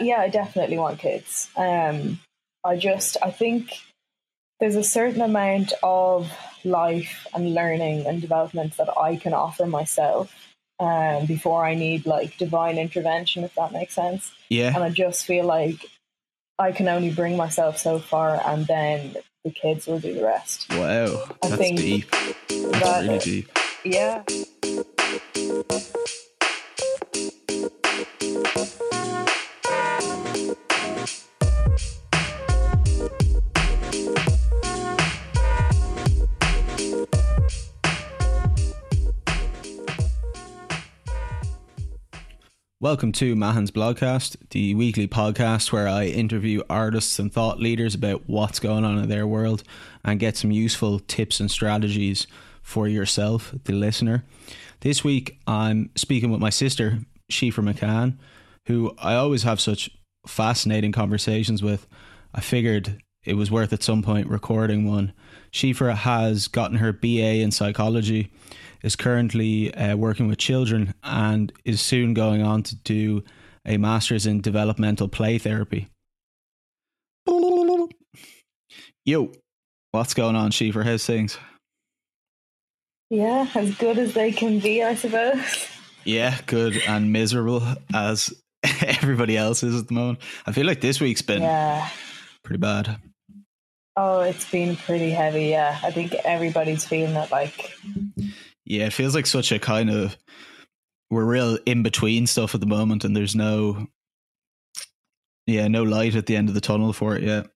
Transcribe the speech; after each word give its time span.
yeah, 0.00 0.18
I 0.20 0.28
definitely 0.28 0.78
want 0.78 0.98
kids. 0.98 1.48
Um, 1.56 2.20
I 2.64 2.76
just, 2.76 3.16
I 3.22 3.30
think 3.30 3.70
there's 4.60 4.76
a 4.76 4.84
certain 4.84 5.20
amount 5.20 5.72
of 5.82 6.30
life 6.64 7.26
and 7.34 7.54
learning 7.54 8.06
and 8.06 8.20
development 8.20 8.76
that 8.78 8.88
I 8.96 9.16
can 9.16 9.34
offer 9.34 9.66
myself 9.66 10.34
um, 10.80 11.26
before 11.26 11.64
I 11.64 11.74
need 11.74 12.06
like 12.06 12.36
divine 12.38 12.78
intervention, 12.78 13.44
if 13.44 13.54
that 13.54 13.72
makes 13.72 13.94
sense. 13.94 14.32
Yeah. 14.48 14.72
And 14.74 14.82
I 14.82 14.90
just 14.90 15.26
feel 15.26 15.44
like 15.44 15.86
I 16.58 16.72
can 16.72 16.88
only 16.88 17.10
bring 17.10 17.36
myself 17.36 17.78
so 17.78 17.98
far, 17.98 18.40
and 18.46 18.66
then 18.66 19.16
the 19.44 19.50
kids 19.50 19.86
will 19.86 19.98
do 19.98 20.14
the 20.14 20.24
rest. 20.24 20.66
Wow. 20.70 21.24
I 21.42 21.48
That's 21.48 21.56
think 21.56 21.78
deep. 21.78 22.10
That's 22.10 22.80
that- 22.80 23.02
really 23.02 23.18
deep. 23.18 23.58
Yeah. 23.84 24.22
Welcome 42.84 43.12
to 43.12 43.34
Mahan's 43.34 43.70
Blogcast, 43.70 44.36
the 44.50 44.74
weekly 44.74 45.08
podcast 45.08 45.72
where 45.72 45.88
I 45.88 46.04
interview 46.04 46.60
artists 46.68 47.18
and 47.18 47.32
thought 47.32 47.58
leaders 47.58 47.94
about 47.94 48.24
what's 48.26 48.60
going 48.60 48.84
on 48.84 48.98
in 48.98 49.08
their 49.08 49.26
world 49.26 49.62
and 50.04 50.20
get 50.20 50.36
some 50.36 50.50
useful 50.50 51.00
tips 51.00 51.40
and 51.40 51.50
strategies 51.50 52.26
for 52.60 52.86
yourself, 52.86 53.54
the 53.64 53.72
listener. 53.72 54.22
This 54.80 55.02
week 55.02 55.38
I'm 55.46 55.88
speaking 55.96 56.30
with 56.30 56.42
my 56.42 56.50
sister, 56.50 56.98
Shifa 57.32 57.64
McCann, 57.64 58.18
who 58.66 58.94
I 58.98 59.14
always 59.14 59.44
have 59.44 59.62
such 59.62 59.88
fascinating 60.26 60.92
conversations 60.92 61.62
with. 61.62 61.86
I 62.34 62.42
figured 62.42 63.00
it 63.24 63.38
was 63.38 63.50
worth 63.50 63.72
at 63.72 63.82
some 63.82 64.02
point 64.02 64.28
recording 64.28 64.86
one. 64.86 65.14
Shifa 65.50 65.94
has 65.94 66.48
gotten 66.48 66.76
her 66.76 66.92
BA 66.92 67.40
in 67.40 67.50
psychology 67.50 68.30
is 68.84 68.94
currently 68.96 69.74
uh, 69.74 69.96
working 69.96 70.28
with 70.28 70.38
children 70.38 70.94
and 71.02 71.52
is 71.64 71.80
soon 71.80 72.12
going 72.14 72.42
on 72.42 72.62
to 72.62 72.76
do 72.76 73.24
a 73.66 73.78
master's 73.78 74.26
in 74.26 74.40
developmental 74.42 75.08
play 75.08 75.38
therapy. 75.38 75.88
Yo, 79.06 79.32
what's 79.90 80.14
going 80.14 80.36
on, 80.36 80.50
Shifa? 80.50 80.84
How's 80.84 81.04
things? 81.06 81.38
Yeah, 83.10 83.46
as 83.54 83.74
good 83.76 83.98
as 83.98 84.12
they 84.14 84.32
can 84.32 84.58
be, 84.58 84.82
I 84.82 84.94
suppose. 84.94 85.66
Yeah, 86.04 86.36
good 86.46 86.76
and 86.86 87.12
miserable 87.12 87.62
as 87.94 88.32
everybody 88.82 89.36
else 89.36 89.62
is 89.62 89.80
at 89.80 89.88
the 89.88 89.94
moment. 89.94 90.18
I 90.46 90.52
feel 90.52 90.66
like 90.66 90.80
this 90.82 91.00
week's 91.00 91.22
been 91.22 91.42
Yeah. 91.42 91.88
pretty 92.42 92.58
bad. 92.60 92.98
Oh, 93.96 94.20
it's 94.20 94.50
been 94.50 94.76
pretty 94.76 95.10
heavy. 95.10 95.46
Yeah, 95.46 95.78
I 95.82 95.90
think 95.90 96.14
everybody's 96.24 96.84
feeling 96.84 97.14
it. 97.14 97.30
Like, 97.30 97.72
Yeah, 98.66 98.86
it 98.86 98.92
feels 98.92 99.14
like 99.14 99.26
such 99.26 99.52
a 99.52 99.58
kind 99.58 99.90
of 99.90 100.16
we're 101.10 101.24
real 101.24 101.58
in 101.66 101.82
between 101.82 102.26
stuff 102.26 102.54
at 102.54 102.60
the 102.60 102.66
moment, 102.66 103.04
and 103.04 103.16
there's 103.16 103.36
no, 103.36 103.86
yeah, 105.46 105.68
no 105.68 105.82
light 105.82 106.14
at 106.14 106.26
the 106.26 106.36
end 106.36 106.48
of 106.48 106.54
the 106.54 106.60
tunnel 106.60 106.92
for 106.92 107.16
it 107.16 107.22
yet. 107.22 107.46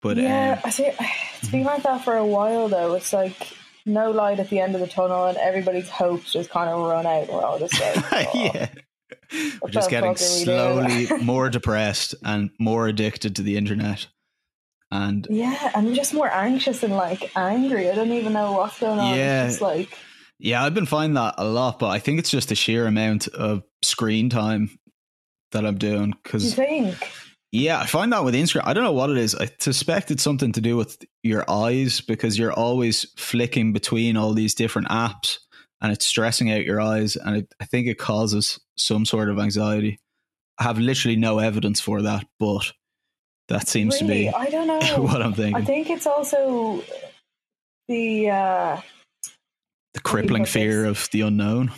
But 0.00 0.16
yeah, 0.16 0.52
um, 0.52 0.60
I 0.64 0.70
think 0.70 0.94
it's 1.40 1.50
been 1.50 1.64
like 1.64 1.82
that 1.82 2.04
for 2.04 2.16
a 2.16 2.26
while 2.26 2.68
though. 2.68 2.94
It's 2.94 3.12
like 3.12 3.52
no 3.84 4.10
light 4.10 4.38
at 4.38 4.50
the 4.50 4.60
end 4.60 4.74
of 4.74 4.80
the 4.80 4.86
tunnel, 4.86 5.26
and 5.26 5.36
everybody's 5.38 5.88
hopes 5.88 6.32
just 6.32 6.50
kind 6.50 6.70
of 6.70 6.80
run 6.80 7.06
out. 7.06 7.28
We're 7.28 7.42
all 7.42 7.58
just 7.58 7.78
like, 8.12 8.28
oh, 8.34 8.50
yeah, 8.54 8.68
we're 9.60 9.70
just 9.70 9.90
getting 9.90 10.14
fuck 10.14 10.22
are 10.22 10.38
we 10.38 10.44
doing? 10.44 11.06
slowly 11.06 11.22
more 11.24 11.50
depressed 11.50 12.14
and 12.24 12.50
more 12.58 12.88
addicted 12.88 13.36
to 13.36 13.42
the 13.42 13.56
internet, 13.56 14.06
and 14.90 15.26
yeah, 15.30 15.70
I'm 15.74 15.94
just 15.94 16.14
more 16.14 16.30
anxious 16.32 16.82
and 16.82 16.94
like 16.94 17.30
angry. 17.36 17.90
I 17.90 17.94
don't 17.94 18.12
even 18.12 18.32
know 18.32 18.52
what's 18.52 18.78
going 18.80 18.98
on. 18.98 19.16
Yeah. 19.16 19.46
It's 19.46 19.60
like, 19.60 19.88
yeah, 20.38 20.64
I've 20.64 20.74
been 20.74 20.86
finding 20.86 21.14
that 21.14 21.34
a 21.38 21.44
lot. 21.44 21.78
But 21.78 21.88
I 21.88 21.98
think 21.98 22.18
it's 22.18 22.30
just 22.30 22.48
the 22.48 22.54
sheer 22.54 22.86
amount 22.86 23.28
of 23.28 23.62
screen 23.82 24.30
time 24.30 24.78
that 25.52 25.66
I'm 25.66 25.78
doing 25.78 26.08
you 26.08 26.14
because 26.22 26.54
think? 26.54 26.96
Yeah, 27.50 27.80
I 27.80 27.86
find 27.86 28.12
that 28.12 28.24
with 28.24 28.34
Instagram. 28.34 28.62
I 28.66 28.74
don't 28.74 28.84
know 28.84 28.92
what 28.92 29.10
it 29.10 29.16
is. 29.16 29.34
I 29.34 29.48
suspect 29.58 30.10
it's 30.10 30.22
something 30.22 30.52
to 30.52 30.60
do 30.60 30.76
with 30.76 31.02
your 31.22 31.50
eyes 31.50 32.02
because 32.02 32.38
you're 32.38 32.52
always 32.52 33.06
flicking 33.16 33.72
between 33.72 34.16
all 34.18 34.34
these 34.34 34.54
different 34.54 34.88
apps 34.88 35.38
and 35.80 35.90
it's 35.92 36.06
stressing 36.06 36.50
out 36.50 36.64
your 36.64 36.80
eyes. 36.80 37.16
And 37.16 37.38
it, 37.38 37.54
I 37.60 37.64
think 37.64 37.86
it 37.86 37.98
causes 37.98 38.60
some 38.76 39.06
sort 39.06 39.30
of 39.30 39.38
anxiety. 39.38 39.98
I 40.58 40.64
have 40.64 40.78
literally 40.78 41.16
no 41.16 41.38
evidence 41.38 41.80
for 41.80 42.02
that, 42.02 42.26
but 42.38 42.72
that 43.48 43.68
seems 43.68 44.00
really, 44.00 44.24
to 44.26 44.36
I 44.36 44.50
don't 44.50 44.66
know. 44.96 45.02
what 45.02 45.22
I'm 45.22 45.32
thinking. 45.34 45.56
I 45.56 45.64
think 45.64 45.90
it's 45.90 46.06
also 46.06 46.82
the 47.88 48.30
uh 48.30 48.80
the 49.94 50.00
crippling 50.00 50.44
fear 50.44 50.82
this? 50.82 51.04
of 51.04 51.10
the 51.10 51.22
unknown. 51.22 51.72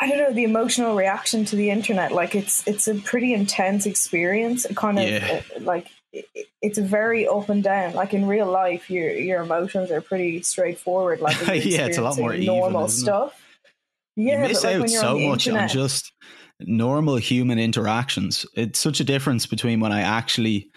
I 0.00 0.08
don't 0.08 0.18
know 0.18 0.32
the 0.32 0.44
emotional 0.44 0.94
reaction 0.94 1.44
to 1.46 1.56
the 1.56 1.70
internet. 1.70 2.12
Like 2.12 2.34
it's 2.34 2.66
it's 2.68 2.86
a 2.86 2.94
pretty 2.94 3.34
intense 3.34 3.86
experience. 3.86 4.64
It 4.64 4.76
kind 4.76 4.98
of 4.98 5.08
Yeah. 5.08 5.42
uh, 5.56 5.60
like 5.60 5.88
it's 6.62 6.78
very 6.78 7.26
up 7.26 7.48
and 7.48 7.62
down. 7.62 7.94
Like 7.94 8.14
in 8.14 8.26
real 8.26 8.46
life, 8.50 8.90
your 8.90 9.10
your 9.12 9.42
emotions 9.42 9.90
are 9.90 10.00
pretty 10.00 10.42
straightforward. 10.42 11.20
Like 11.20 11.36
Yeah, 11.64 11.86
it's 11.86 11.98
a 11.98 12.02
lot 12.02 12.16
more 12.18 12.32
even, 12.34 12.46
normal 12.46 12.84
it? 12.84 12.90
stuff. 12.90 13.34
Yeah, 14.16 14.42
you 14.42 14.48
miss 14.48 14.64
like 14.64 14.76
out 14.76 14.90
so 14.90 15.16
on 15.16 15.22
much 15.28 15.46
internet, 15.46 15.62
on 15.62 15.68
just 15.68 16.12
normal 16.60 17.16
human 17.16 17.58
interactions. 17.58 18.44
It's 18.54 18.78
such 18.78 19.00
a 19.00 19.04
difference 19.04 19.46
between 19.46 19.80
when 19.80 19.92
I 19.92 20.00
actually 20.00 20.70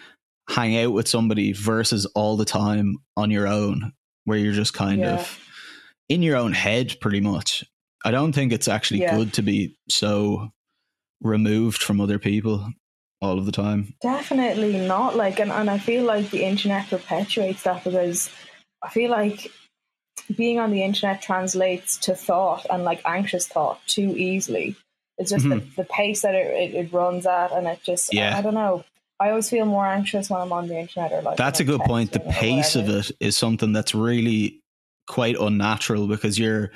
hang 0.48 0.76
out 0.78 0.92
with 0.92 1.08
somebody 1.08 1.52
versus 1.52 2.06
all 2.14 2.36
the 2.36 2.44
time 2.44 2.96
on 3.16 3.30
your 3.30 3.46
own, 3.46 3.92
where 4.24 4.38
you're 4.38 4.52
just 4.52 4.74
kind 4.74 5.00
Yeah. 5.00 5.14
of 5.20 5.38
in 6.08 6.22
your 6.22 6.36
own 6.36 6.52
head 6.52 6.96
pretty 7.00 7.20
much. 7.20 7.64
I 8.04 8.10
don't 8.10 8.32
think 8.32 8.52
it's 8.52 8.68
actually 8.68 9.00
Yeah. 9.00 9.16
good 9.16 9.32
to 9.34 9.42
be 9.42 9.76
so 9.88 10.50
removed 11.20 11.82
from 11.82 12.00
other 12.00 12.18
people 12.18 12.68
all 13.20 13.38
of 13.38 13.46
the 13.46 13.52
time. 13.52 13.94
Definitely 14.02 14.76
not. 14.86 15.16
Like, 15.16 15.38
and, 15.38 15.52
and 15.52 15.70
I 15.70 15.78
feel 15.78 16.04
like 16.04 16.30
the 16.30 16.44
internet 16.44 16.88
perpetuates 16.90 17.62
that 17.62 17.84
because 17.84 18.28
I 18.82 18.88
feel 18.90 19.10
like 19.12 19.50
being 20.36 20.58
on 20.58 20.72
the 20.72 20.82
internet 20.82 21.22
translates 21.22 21.96
to 21.98 22.14
thought 22.16 22.66
and 22.68 22.82
like 22.82 23.00
anxious 23.04 23.46
thought 23.46 23.80
too 23.86 24.14
easily. 24.16 24.74
It's 25.18 25.30
just 25.30 25.48
the, 25.48 25.62
the 25.76 25.84
pace 25.84 26.22
that 26.22 26.34
it, 26.34 26.46
it, 26.46 26.74
it 26.74 26.92
runs 26.92 27.26
at, 27.26 27.52
and 27.52 27.66
it 27.66 27.82
just, 27.82 28.10
Mm-hmm. 28.10 28.16
Yeah. 28.18 28.34
I, 28.36 28.38
I 28.38 28.42
don't 28.42 28.54
know. 28.54 28.84
I 29.20 29.30
always 29.30 29.48
feel 29.48 29.66
more 29.66 29.86
anxious 29.86 30.28
when 30.28 30.40
I'm 30.40 30.52
on 30.52 30.66
the 30.66 30.78
internet 30.78 31.12
or 31.12 31.22
like. 31.22 31.36
That's 31.36 31.60
a 31.60 31.64
good 31.64 31.80
point. 31.82 32.12
The 32.12 32.20
pace 32.20 32.74
of 32.74 32.88
it 32.88 33.12
is 33.20 33.36
something 33.36 33.72
that's 33.72 33.94
really 33.94 34.60
quite 35.06 35.36
unnatural 35.38 36.08
because 36.08 36.38
you're 36.38 36.72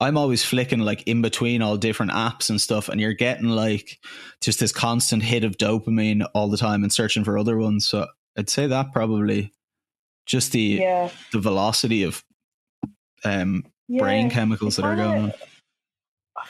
I'm 0.00 0.18
always 0.18 0.44
flicking 0.44 0.80
like 0.80 1.04
in 1.04 1.22
between 1.22 1.62
all 1.62 1.76
different 1.76 2.10
apps 2.12 2.50
and 2.50 2.60
stuff, 2.60 2.88
and 2.88 3.00
you're 3.00 3.12
getting 3.12 3.48
like 3.48 4.00
just 4.40 4.58
this 4.58 4.72
constant 4.72 5.22
hit 5.22 5.44
of 5.44 5.56
dopamine 5.56 6.26
all 6.34 6.48
the 6.48 6.56
time 6.56 6.82
and 6.82 6.92
searching 6.92 7.22
for 7.22 7.38
other 7.38 7.56
ones. 7.56 7.86
So 7.86 8.08
I'd 8.36 8.50
say 8.50 8.66
that 8.66 8.92
probably 8.92 9.52
just 10.26 10.50
the 10.50 10.60
Yeah. 10.80 11.10
the 11.32 11.38
velocity 11.38 12.02
of 12.02 12.24
um 13.24 13.64
yeah. 13.86 14.00
brain 14.00 14.30
chemicals 14.30 14.76
that 14.76 14.84
are 14.84 14.96
going 14.96 15.22
on. 15.24 15.32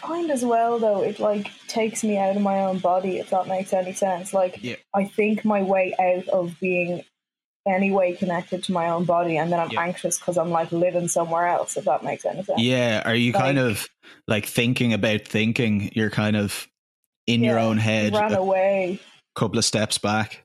I 0.02 0.06
find 0.06 0.30
as 0.30 0.44
well 0.44 0.78
though 0.78 1.02
it 1.02 1.18
like 1.18 1.50
takes 1.68 2.02
me 2.04 2.18
out 2.18 2.36
of 2.36 2.42
my 2.42 2.60
own 2.64 2.78
body 2.78 3.18
if 3.18 3.30
that 3.30 3.48
makes 3.48 3.72
any 3.72 3.92
sense. 3.92 4.32
Like 4.34 4.58
Yeah. 4.62 4.76
I 4.94 5.04
think 5.04 5.44
my 5.44 5.62
way 5.62 5.94
out 5.98 6.28
of 6.28 6.58
being 6.60 7.04
any 7.66 7.90
way 7.90 8.12
connected 8.14 8.62
to 8.64 8.72
my 8.72 8.88
own 8.90 9.04
body, 9.06 9.38
and 9.38 9.50
then 9.50 9.58
I'm 9.58 9.70
Yeah. 9.70 9.80
anxious 9.80 10.18
because 10.18 10.36
I'm 10.36 10.50
like 10.50 10.70
living 10.70 11.08
somewhere 11.08 11.46
else. 11.46 11.78
If 11.78 11.86
that 11.86 12.04
makes 12.04 12.26
any 12.26 12.42
sense. 12.42 12.60
Yeah, 12.60 13.02
are 13.06 13.14
you 13.14 13.32
kind 13.32 13.58
of 13.58 13.86
like 14.28 14.44
thinking 14.46 14.92
about 14.92 15.22
thinking? 15.22 15.90
You're 15.94 16.10
kind 16.10 16.36
of 16.36 16.68
in 17.26 17.42
your 17.42 17.58
own 17.58 17.78
head, 17.78 18.12
ran 18.12 18.34
a 18.34 18.38
away. 18.40 19.00
couple 19.34 19.58
of 19.58 19.64
steps 19.64 19.96
back. 19.96 20.44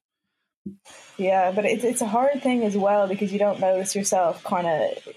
Yeah, 1.17 1.51
but 1.51 1.65
it's 1.65 1.83
it's 1.83 2.01
a 2.01 2.07
hard 2.07 2.41
thing 2.41 2.63
as 2.63 2.77
well 2.77 3.07
because 3.07 3.33
you 3.33 3.39
don't 3.39 3.59
notice 3.59 3.95
yourself 3.95 4.41
kind 4.45 4.67
of 4.67 5.07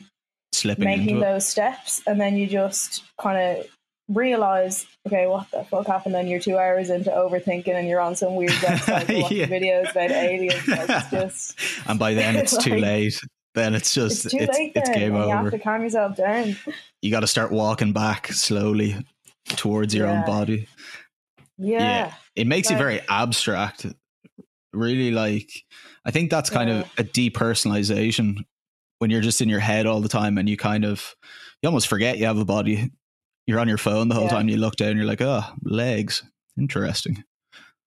Slipping 0.53 0.85
making 0.85 1.21
those 1.21 1.47
steps, 1.47 2.03
and 2.07 2.21
then 2.21 2.37
you 2.37 2.49
just 2.49 3.05
kind 3.21 3.39
of 3.39 3.67
realize, 4.09 4.87
okay, 5.07 5.27
what 5.27 5.51
the 5.51 5.65
fuck 5.65 5.87
happened? 5.87 6.15
Then 6.15 6.27
you're 6.29 6.41
two 6.41 6.59
hours 6.59 6.91
into 6.91 7.11
overthinking, 7.11 7.69
and 7.75 7.89
you're 7.89 8.01
on 8.01 8.17
some 8.17 8.35
weird 8.37 8.51
website 8.53 9.23
watching 9.23 9.37
Yeah. 9.39 9.47
videos 9.47 9.91
about 9.91 10.11
aliens. 10.11 10.67
Like, 10.69 10.89
it's 10.91 11.11
just 11.11 11.59
and 11.89 11.99
by 11.99 12.15
then 12.15 12.37
it's 12.37 12.57
too 12.57 12.77
late. 12.79 13.21
Then 13.55 13.75
it's 13.75 13.93
just 13.93 14.25
it's 14.27 14.33
too 14.35 14.41
it's, 14.41 14.57
late. 14.59 14.73
it's 14.75 14.89
game 14.91 15.15
and 15.15 15.25
You 15.25 15.31
have 15.31 15.41
over. 15.41 15.51
to 15.51 15.59
calm 15.59 15.83
yourself 15.83 16.17
down. 16.17 16.57
You 17.03 17.11
got 17.11 17.21
to 17.21 17.27
start 17.27 17.53
walking 17.53 17.93
back 17.93 18.29
slowly 18.33 18.97
towards 19.47 19.95
your 19.95 20.07
own 20.07 20.25
body. 20.25 20.69
Yeah, 21.59 21.79
yeah. 21.79 22.15
It 22.35 22.47
makes 22.47 22.71
you 22.71 22.77
Like- 22.77 22.83
very 22.85 23.01
abstract. 23.09 23.87
Really, 24.73 25.11
like 25.11 25.51
I 26.07 26.11
think 26.13 26.31
that's 26.31 26.49
kind 26.49 26.71
of 26.71 26.91
a 26.97 27.05
depersonalization 27.05 28.39
when 29.01 29.11
you're 29.11 29.21
just 29.21 29.43
in 29.43 29.49
your 29.51 29.61
head 29.61 29.85
all 29.87 30.01
the 30.01 30.09
time 30.09 30.39
and 30.39 30.49
you 30.49 30.57
kind 30.57 30.85
of 30.87 31.15
you 31.63 31.69
almost 31.69 31.89
forget 31.89 32.17
you 32.17 32.25
have 32.25 32.39
a 32.39 32.45
body. 32.47 32.91
You're 33.53 33.61
on 33.61 33.69
your 33.69 33.77
phone 33.77 34.09
the 34.09 34.15
whole 34.15 34.25
Yeah. 34.25 34.31
time. 34.31 34.49
You 34.49 34.57
look 34.57 34.77
down, 34.77 34.97
you're 34.97 35.05
like, 35.05 35.21
oh, 35.21 35.45
legs, 35.63 36.23
interesting. 36.59 37.23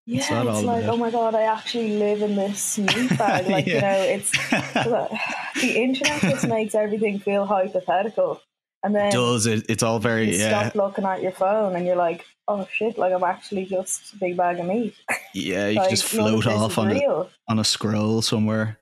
yeah, 0.05 0.19
it's, 0.19 0.29
like, 0.63 0.83
about? 0.83 0.93
oh 0.93 0.97
my 0.97 1.09
god, 1.09 1.33
I 1.33 1.41
actually 1.41 1.97
live 1.97 2.21
in 2.21 2.35
this 2.35 2.77
meat 2.77 3.17
bag. 3.17 3.47
Like, 3.49 3.65
you 3.65 3.81
know, 3.81 3.99
it's 3.99 4.29
the 4.51 5.73
internet 5.75 6.21
just 6.21 6.47
makes 6.47 6.75
everything 6.75 7.17
feel 7.17 7.47
hypothetical. 7.47 8.41
And 8.83 8.93
then 8.93 9.07
it 9.07 9.13
does 9.13 9.47
it? 9.47 9.65
It's 9.67 9.81
all 9.81 9.97
very 9.97 10.31
you 10.31 10.37
yeah. 10.37 10.69
Stop 10.69 10.75
looking 10.75 11.05
at 11.05 11.23
your 11.23 11.31
phone, 11.31 11.75
and 11.75 11.87
you're 11.87 11.95
like, 11.95 12.23
oh 12.47 12.67
shit! 12.71 12.99
Like 12.99 13.11
I'm 13.13 13.23
actually 13.23 13.65
just 13.65 14.13
a 14.13 14.17
big 14.17 14.37
bag 14.37 14.59
of 14.59 14.67
meat. 14.67 14.93
Yeah, 15.33 15.69
you 15.69 15.77
like, 15.79 15.89
just 15.89 16.03
float 16.03 16.45
off 16.45 16.77
on 16.77 16.91
a, 16.91 17.25
on 17.49 17.57
a 17.57 17.63
scroll 17.63 18.21
somewhere. 18.21 18.77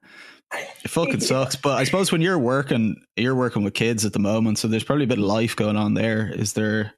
It 0.54 0.90
fucking 0.90 1.20
sucks. 1.22 1.56
But 1.56 1.78
I 1.78 1.84
suppose 1.84 2.12
when 2.12 2.22
you're 2.22 2.40
working, 2.40 3.02
you're 3.16 3.36
working 3.36 3.64
with 3.64 3.74
kids 3.74 4.06
at 4.06 4.14
the 4.14 4.20
moment, 4.20 4.58
so 4.58 4.68
there's 4.68 4.84
probably 4.84 5.06
a 5.06 5.08
bit 5.08 5.20
of 5.20 5.26
life 5.26 5.56
going 5.56 5.78
on 5.78 5.94
there. 5.94 6.32
Is 6.32 6.54
there 6.54 6.94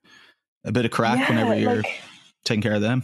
a 0.63 0.71
bit 0.71 0.85
of 0.85 0.91
crack 0.91 1.19
yeah, 1.19 1.29
whenever 1.29 1.55
you're 1.55 1.75
like, 1.77 2.01
taking 2.43 2.61
care 2.61 2.73
of 2.73 2.81
them? 2.81 3.03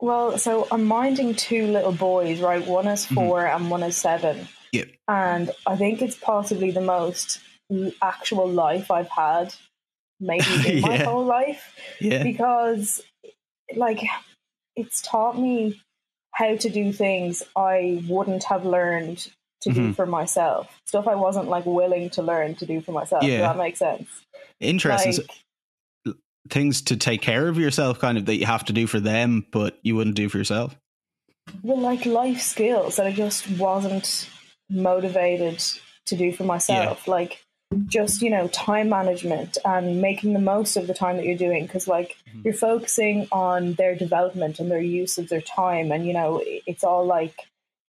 Well, 0.00 0.38
so 0.38 0.68
I'm 0.70 0.84
minding 0.84 1.34
two 1.34 1.66
little 1.66 1.92
boys, 1.92 2.40
right? 2.40 2.64
One 2.64 2.86
is 2.86 3.04
mm-hmm. 3.04 3.14
4 3.16 3.42
mm-hmm. 3.42 3.56
and 3.62 3.70
one 3.70 3.82
is 3.82 3.96
seven. 3.96 4.48
Yep. 4.72 4.88
And 5.08 5.50
I 5.66 5.76
think 5.76 6.02
it's 6.02 6.16
possibly 6.16 6.70
the 6.70 6.80
most 6.80 7.40
actual 8.00 8.48
life 8.48 8.90
I've 8.90 9.08
had, 9.08 9.54
maybe 10.20 10.44
in 10.66 10.78
yeah. 10.78 10.86
my 10.86 10.96
whole 10.98 11.24
life. 11.24 11.74
Yeah. 12.00 12.22
Because, 12.22 13.02
like, 13.74 14.00
it's 14.76 15.02
taught 15.02 15.38
me 15.38 15.80
how 16.38 16.54
to 16.54 16.70
do 16.70 16.92
things 16.92 17.42
I 17.56 18.04
wouldn't 18.08 18.44
have 18.44 18.64
learned 18.64 19.26
to 19.62 19.70
mm-hmm. 19.70 19.88
do 19.88 19.92
for 19.92 20.06
myself. 20.06 20.80
Stuff 20.86 21.08
I 21.08 21.16
wasn't 21.16 21.48
like 21.48 21.66
willing 21.66 22.10
to 22.10 22.22
learn 22.22 22.54
to 22.56 22.66
do 22.66 22.80
for 22.80 22.92
myself. 22.92 23.24
Yeah. 23.24 23.38
Does 23.38 23.46
that 23.48 23.56
makes 23.56 23.78
sense? 23.80 24.08
Interesting. 24.60 25.26
Like, 26.06 26.16
things 26.48 26.82
to 26.82 26.96
take 26.96 27.22
care 27.22 27.48
of 27.48 27.58
yourself 27.58 27.98
kind 27.98 28.16
of 28.16 28.26
that 28.26 28.36
you 28.36 28.46
have 28.46 28.64
to 28.64 28.72
do 28.72 28.86
for 28.86 28.98
them 28.98 29.44
but 29.50 29.78
you 29.82 29.94
wouldn't 29.94 30.16
do 30.16 30.30
for 30.30 30.38
yourself 30.38 30.74
well 31.62 31.78
like 31.78 32.06
life 32.06 32.40
skills 32.40 32.96
that 32.96 33.06
i 33.06 33.12
just 33.12 33.50
wasn't 33.58 34.30
motivated 34.70 35.62
to 36.06 36.16
do 36.16 36.32
for 36.32 36.44
myself 36.44 37.02
yeah. 37.06 37.12
like 37.12 37.44
just 37.86 38.22
you 38.22 38.30
know 38.30 38.48
time 38.48 38.88
management 38.88 39.58
and 39.64 40.00
making 40.00 40.32
the 40.32 40.38
most 40.38 40.76
of 40.76 40.86
the 40.86 40.94
time 40.94 41.16
that 41.16 41.26
you're 41.26 41.36
doing 41.36 41.64
because 41.64 41.86
like 41.86 42.16
mm-hmm. 42.28 42.40
you're 42.44 42.54
focusing 42.54 43.28
on 43.30 43.74
their 43.74 43.94
development 43.94 44.58
and 44.58 44.70
their 44.70 44.80
use 44.80 45.18
of 45.18 45.28
their 45.28 45.42
time 45.42 45.92
and 45.92 46.06
you 46.06 46.12
know 46.12 46.42
it's 46.44 46.82
all 46.82 47.04
like 47.04 47.46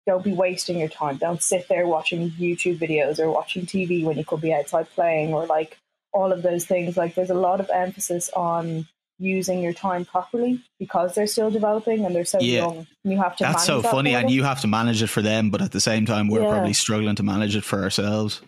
don't 0.07 0.25
be 0.25 0.33
wasting 0.33 0.79
your 0.79 0.89
time 0.89 1.19
don't 1.19 1.43
sit 1.43 1.69
there 1.69 1.87
watching 1.87 2.31
youtube 2.31 2.79
videos 2.79 3.19
or 3.19 3.31
watching 3.31 3.67
tv 3.67 4.03
when 4.03 4.17
you 4.17 4.25
could 4.25 4.41
be 4.41 4.55
outside 4.55 4.89
playing 4.91 5.35
or 5.35 5.47
like 5.47 5.77
all 6.17 6.33
of 6.33 6.43
those 6.43 6.65
things. 6.65 6.97
Like 6.97 7.15
there's 7.15 7.31
a 7.31 7.35
lot 7.35 7.61
of 7.61 7.71
emphasis 7.73 8.31
on 8.35 8.89
using 9.19 9.63
your 9.63 9.73
time 9.73 10.05
properly 10.05 10.63
because 10.79 11.15
they're 11.15 11.27
still 11.27 11.51
developing 11.51 12.05
and 12.05 12.15
they're 12.15 12.25
so 12.25 12.39
yeah. 12.41 12.61
young. 12.61 12.87
you 13.05 13.17
have 13.19 13.37
to. 13.37 13.45
That's 13.45 13.65
so 13.65 13.81
that 13.83 13.91
funny, 13.91 14.15
and 14.15 14.31
you 14.31 14.43
have 14.43 14.61
to 14.63 14.67
manage 14.67 15.03
it 15.03 15.09
for 15.09 15.23
them, 15.23 15.51
but 15.51 15.63
at 15.63 15.73
the 15.73 15.81
same 15.81 16.07
time, 16.07 16.29
we're 16.29 16.43
yeah. 16.43 16.51
probably 16.51 16.73
struggling 16.73 17.17
to 17.17 17.23
manage 17.23 17.55
it 17.55 17.65
for 17.65 17.83
ourselves. 17.83 18.41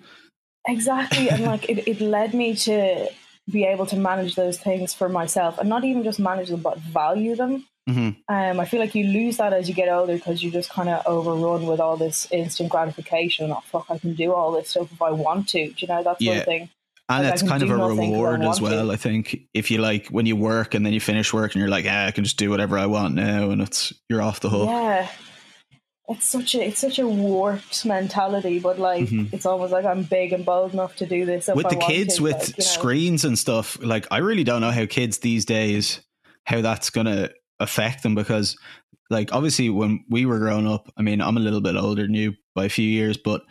Exactly, 0.68 1.30
and 1.30 1.44
like 1.44 1.68
it, 1.68 1.88
it 1.88 2.00
led 2.00 2.34
me 2.34 2.54
to 2.56 3.08
be 3.50 3.64
able 3.64 3.86
to 3.86 3.96
manage 3.96 4.34
those 4.34 4.58
things 4.58 4.94
for 4.94 5.08
myself, 5.08 5.58
and 5.58 5.68
not 5.68 5.84
even 5.84 6.04
just 6.04 6.20
manage 6.20 6.50
them, 6.50 6.60
but 6.60 6.78
value 6.78 7.34
them. 7.34 7.66
Mm-hmm. 7.88 8.32
Um, 8.32 8.60
I 8.60 8.66
feel 8.66 8.80
like 8.80 8.94
you 8.94 9.04
lose 9.04 9.38
that 9.38 9.54
as 9.54 9.66
you 9.66 9.74
get 9.74 9.88
older 9.88 10.14
because 10.14 10.42
you 10.42 10.50
just 10.50 10.68
kind 10.68 10.90
of 10.90 11.06
overrun 11.06 11.66
with 11.66 11.80
all 11.80 11.96
this 11.96 12.28
instant 12.30 12.68
gratification. 12.68 13.50
Oh 13.50 13.62
fuck, 13.64 13.86
I 13.88 13.98
can 13.98 14.14
do 14.14 14.34
all 14.34 14.52
this 14.52 14.68
stuff 14.68 14.92
if 14.92 15.00
I 15.00 15.10
want 15.10 15.48
to. 15.50 15.68
Do 15.68 15.74
you 15.78 15.88
know 15.88 16.02
that 16.02 16.18
sort 16.18 16.20
yeah. 16.20 16.32
of 16.34 16.44
thing? 16.44 16.68
and 17.08 17.24
like 17.24 17.32
it's 17.32 17.42
kind 17.42 17.62
of 17.62 17.70
a 17.70 17.76
reward 17.76 18.42
as 18.42 18.60
well. 18.60 18.86
To. 18.86 18.92
I 18.92 18.96
think 18.96 19.40
if 19.54 19.70
you 19.70 19.78
like 19.78 20.08
when 20.08 20.26
you 20.26 20.36
work 20.36 20.74
and 20.74 20.84
then 20.84 20.92
you 20.92 21.00
finish 21.00 21.32
work 21.32 21.54
and 21.54 21.60
you're 21.60 21.70
like, 21.70 21.84
yeah, 21.84 22.06
I 22.06 22.10
can 22.10 22.24
just 22.24 22.36
do 22.36 22.50
whatever 22.50 22.78
I 22.78 22.86
want 22.86 23.14
now, 23.14 23.50
and 23.50 23.62
it's 23.62 23.92
you're 24.08 24.22
off 24.22 24.40
the 24.40 24.50
hook. 24.50 24.68
Yeah, 24.68 25.08
it's 26.08 26.26
such 26.26 26.54
a 26.54 26.66
it's 26.66 26.80
such 26.80 26.98
a 26.98 27.06
warped 27.06 27.84
mentality, 27.84 28.58
but 28.58 28.78
like 28.78 29.04
mm-hmm. 29.04 29.34
it's 29.34 29.44
almost 29.44 29.72
like 29.72 29.84
I'm 29.84 30.04
big 30.04 30.32
and 30.32 30.44
bold 30.44 30.72
enough 30.72 30.96
to 30.96 31.06
do 31.06 31.26
this. 31.26 31.48
With 31.54 31.68
the 31.68 31.76
kids 31.76 32.16
to, 32.16 32.22
with 32.22 32.34
like, 32.34 32.48
you 32.48 32.54
know. 32.58 32.64
screens 32.64 33.24
and 33.24 33.38
stuff, 33.38 33.78
like 33.82 34.06
I 34.10 34.18
really 34.18 34.44
don't 34.44 34.60
know 34.60 34.70
how 34.70 34.86
kids 34.86 35.18
these 35.18 35.44
days 35.44 36.00
how 36.44 36.62
that's 36.62 36.88
gonna 36.88 37.28
affect 37.60 38.02
them 38.02 38.14
because 38.14 38.56
like 39.10 39.34
obviously 39.34 39.68
when 39.68 40.04
we 40.08 40.24
were 40.24 40.38
growing 40.38 40.66
up, 40.66 40.90
I 40.96 41.02
mean 41.02 41.20
I'm 41.20 41.36
a 41.36 41.40
little 41.40 41.60
bit 41.60 41.76
older 41.76 42.02
than 42.02 42.14
you 42.14 42.34
by 42.54 42.64
a 42.64 42.70
few 42.70 42.88
years, 42.88 43.18
but 43.18 43.42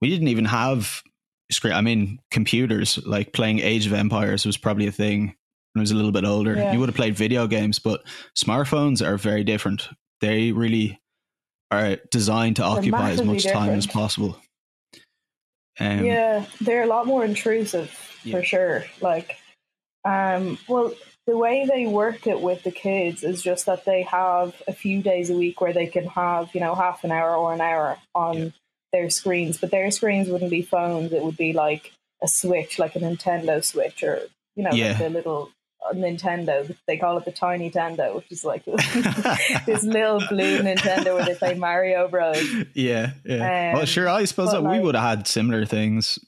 we 0.00 0.08
didn't 0.08 0.28
even 0.28 0.44
have 0.44 1.02
screen. 1.50 1.74
I 1.74 1.80
mean, 1.80 2.20
computers 2.30 2.98
like 3.04 3.32
playing 3.32 3.58
Age 3.58 3.86
of 3.86 3.92
Empires 3.92 4.46
was 4.46 4.56
probably 4.56 4.86
a 4.86 4.92
thing 4.92 5.34
when 5.72 5.80
I 5.80 5.80
was 5.80 5.90
a 5.90 5.96
little 5.96 6.12
bit 6.12 6.24
older. 6.24 6.54
Yeah. 6.54 6.72
You 6.72 6.78
would 6.78 6.88
have 6.88 6.96
played 6.96 7.16
video 7.16 7.46
games, 7.46 7.78
but 7.78 8.04
smartphones 8.36 9.04
are 9.04 9.16
very 9.16 9.42
different. 9.42 9.88
They 10.20 10.52
really 10.52 11.00
are 11.74 11.96
designed 12.10 12.56
to 12.56 12.62
they're 12.62 12.70
occupy 12.70 13.10
as 13.10 13.22
much 13.22 13.42
different. 13.42 13.66
time 13.66 13.78
as 13.78 13.86
possible. 13.86 14.36
Um, 15.80 16.04
yeah, 16.04 16.46
they're 16.60 16.84
a 16.84 16.86
lot 16.86 17.06
more 17.06 17.24
intrusive 17.24 17.90
yeah. 18.22 18.36
for 18.36 18.44
sure. 18.44 18.84
Like, 19.00 19.38
um, 20.04 20.58
well, 20.68 20.92
the 21.26 21.36
way 21.36 21.66
they 21.68 21.86
work 21.86 22.26
it 22.26 22.40
with 22.40 22.62
the 22.62 22.70
kids 22.70 23.24
is 23.24 23.42
just 23.42 23.66
that 23.66 23.84
they 23.84 24.02
have 24.02 24.54
a 24.68 24.72
few 24.72 25.02
days 25.02 25.30
a 25.30 25.34
week 25.34 25.60
where 25.60 25.72
they 25.72 25.86
can 25.86 26.06
have, 26.06 26.54
you 26.54 26.60
know, 26.60 26.74
half 26.74 27.02
an 27.02 27.10
hour 27.10 27.34
or 27.34 27.52
an 27.52 27.60
hour 27.60 27.98
on 28.14 28.36
yeah 28.36 28.48
their 28.94 29.10
screens, 29.10 29.58
but 29.58 29.72
their 29.72 29.90
screens 29.90 30.28
wouldn't 30.28 30.52
be 30.52 30.62
phones. 30.62 31.12
It 31.12 31.22
would 31.22 31.36
be 31.36 31.52
like 31.52 31.92
a 32.22 32.28
Switch, 32.28 32.78
like 32.78 32.94
a 32.94 33.00
Nintendo 33.00 33.62
Switch, 33.62 34.04
or 34.04 34.20
you 34.54 34.62
know, 34.62 34.70
yeah. 34.70 34.90
like 34.90 34.98
the 34.98 35.10
little 35.10 35.50
Nintendo. 35.92 36.74
They 36.86 36.96
call 36.96 37.18
it 37.18 37.24
the 37.24 37.32
Tiny 37.32 37.70
Nintendo, 37.70 38.14
which 38.14 38.30
is 38.30 38.44
like 38.44 38.64
this 39.66 39.82
little 39.82 40.22
blue 40.28 40.60
Nintendo 40.60 41.14
where 41.14 41.24
they 41.24 41.34
play 41.34 41.54
Mario 41.54 42.08
Bros. 42.08 42.42
Yeah, 42.74 43.12
yeah. 43.24 43.72
Um, 43.72 43.78
well, 43.78 43.86
sure. 43.86 44.08
I 44.08 44.24
suppose 44.24 44.52
that 44.52 44.62
like, 44.62 44.78
we 44.78 44.84
would 44.84 44.94
have 44.94 45.18
had 45.18 45.28
similar 45.28 45.66
things 45.66 46.18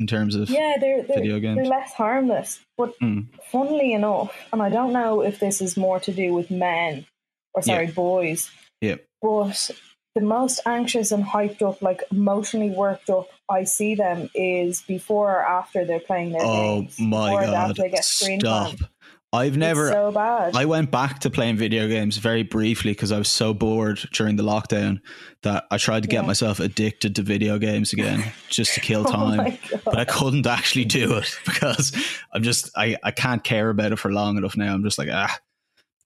in 0.00 0.06
terms 0.06 0.34
of 0.34 0.50
yeah, 0.50 0.76
they're, 0.80 1.02
they're 1.02 1.16
video 1.16 1.38
games. 1.38 1.56
They're 1.56 1.66
less 1.66 1.92
harmless, 1.92 2.60
but 2.76 2.98
mm. 3.00 3.26
funnily 3.50 3.92
enough, 3.92 4.36
and 4.52 4.60
I 4.60 4.68
don't 4.68 4.92
know 4.92 5.22
if 5.22 5.38
this 5.38 5.62
is 5.62 5.76
more 5.76 6.00
to 6.00 6.12
do 6.12 6.34
with 6.34 6.50
men 6.50 7.06
or 7.54 7.62
sorry, 7.62 7.86
yeah. 7.86 7.92
boys. 7.92 8.50
Yeah. 8.80 8.96
But 9.20 9.70
the 10.14 10.20
most 10.20 10.60
anxious 10.66 11.12
and 11.12 11.24
hyped 11.24 11.62
up, 11.62 11.80
like 11.82 12.02
emotionally 12.10 12.70
worked 12.70 13.10
up 13.10 13.28
I 13.52 13.64
see 13.64 13.94
them 13.94 14.30
is 14.34 14.82
before 14.82 15.30
or 15.30 15.44
after 15.46 15.84
they're 15.84 16.00
playing 16.00 16.32
their 16.32 16.42
oh 16.42 16.80
games. 16.80 16.96
Oh 16.98 17.04
my 17.04 17.44
god! 17.44 17.76
They 17.76 17.90
get 17.90 18.04
Stop. 18.04 18.76
Time. 18.76 18.88
I've 19.34 19.56
never. 19.56 19.86
It's 19.86 19.94
so 19.94 20.12
bad. 20.12 20.54
I 20.54 20.66
went 20.66 20.90
back 20.90 21.20
to 21.20 21.30
playing 21.30 21.56
video 21.56 21.88
games 21.88 22.18
very 22.18 22.42
briefly 22.42 22.92
because 22.92 23.12
I 23.12 23.18
was 23.18 23.28
so 23.28 23.54
bored 23.54 23.98
during 24.12 24.36
the 24.36 24.42
lockdown 24.42 25.00
that 25.42 25.64
I 25.70 25.78
tried 25.78 26.02
to 26.02 26.08
get 26.08 26.22
yeah. 26.22 26.26
myself 26.26 26.60
addicted 26.60 27.16
to 27.16 27.22
video 27.22 27.58
games 27.58 27.92
again 27.94 28.30
just 28.48 28.74
to 28.74 28.80
kill 28.80 29.04
oh 29.08 29.10
time. 29.10 29.58
oh 29.72 29.80
but 29.84 29.98
I 29.98 30.04
couldn't 30.04 30.46
actually 30.46 30.84
do 30.84 31.16
it 31.16 31.34
because 31.46 31.92
I'm 32.32 32.42
just 32.42 32.70
I, 32.76 32.96
I 33.02 33.10
can't 33.10 33.42
care 33.42 33.70
about 33.70 33.92
it 33.92 33.98
for 33.98 34.12
long 34.12 34.36
enough 34.36 34.56
now. 34.56 34.74
I'm 34.74 34.84
just 34.84 34.98
like 34.98 35.08
ah, 35.10 35.38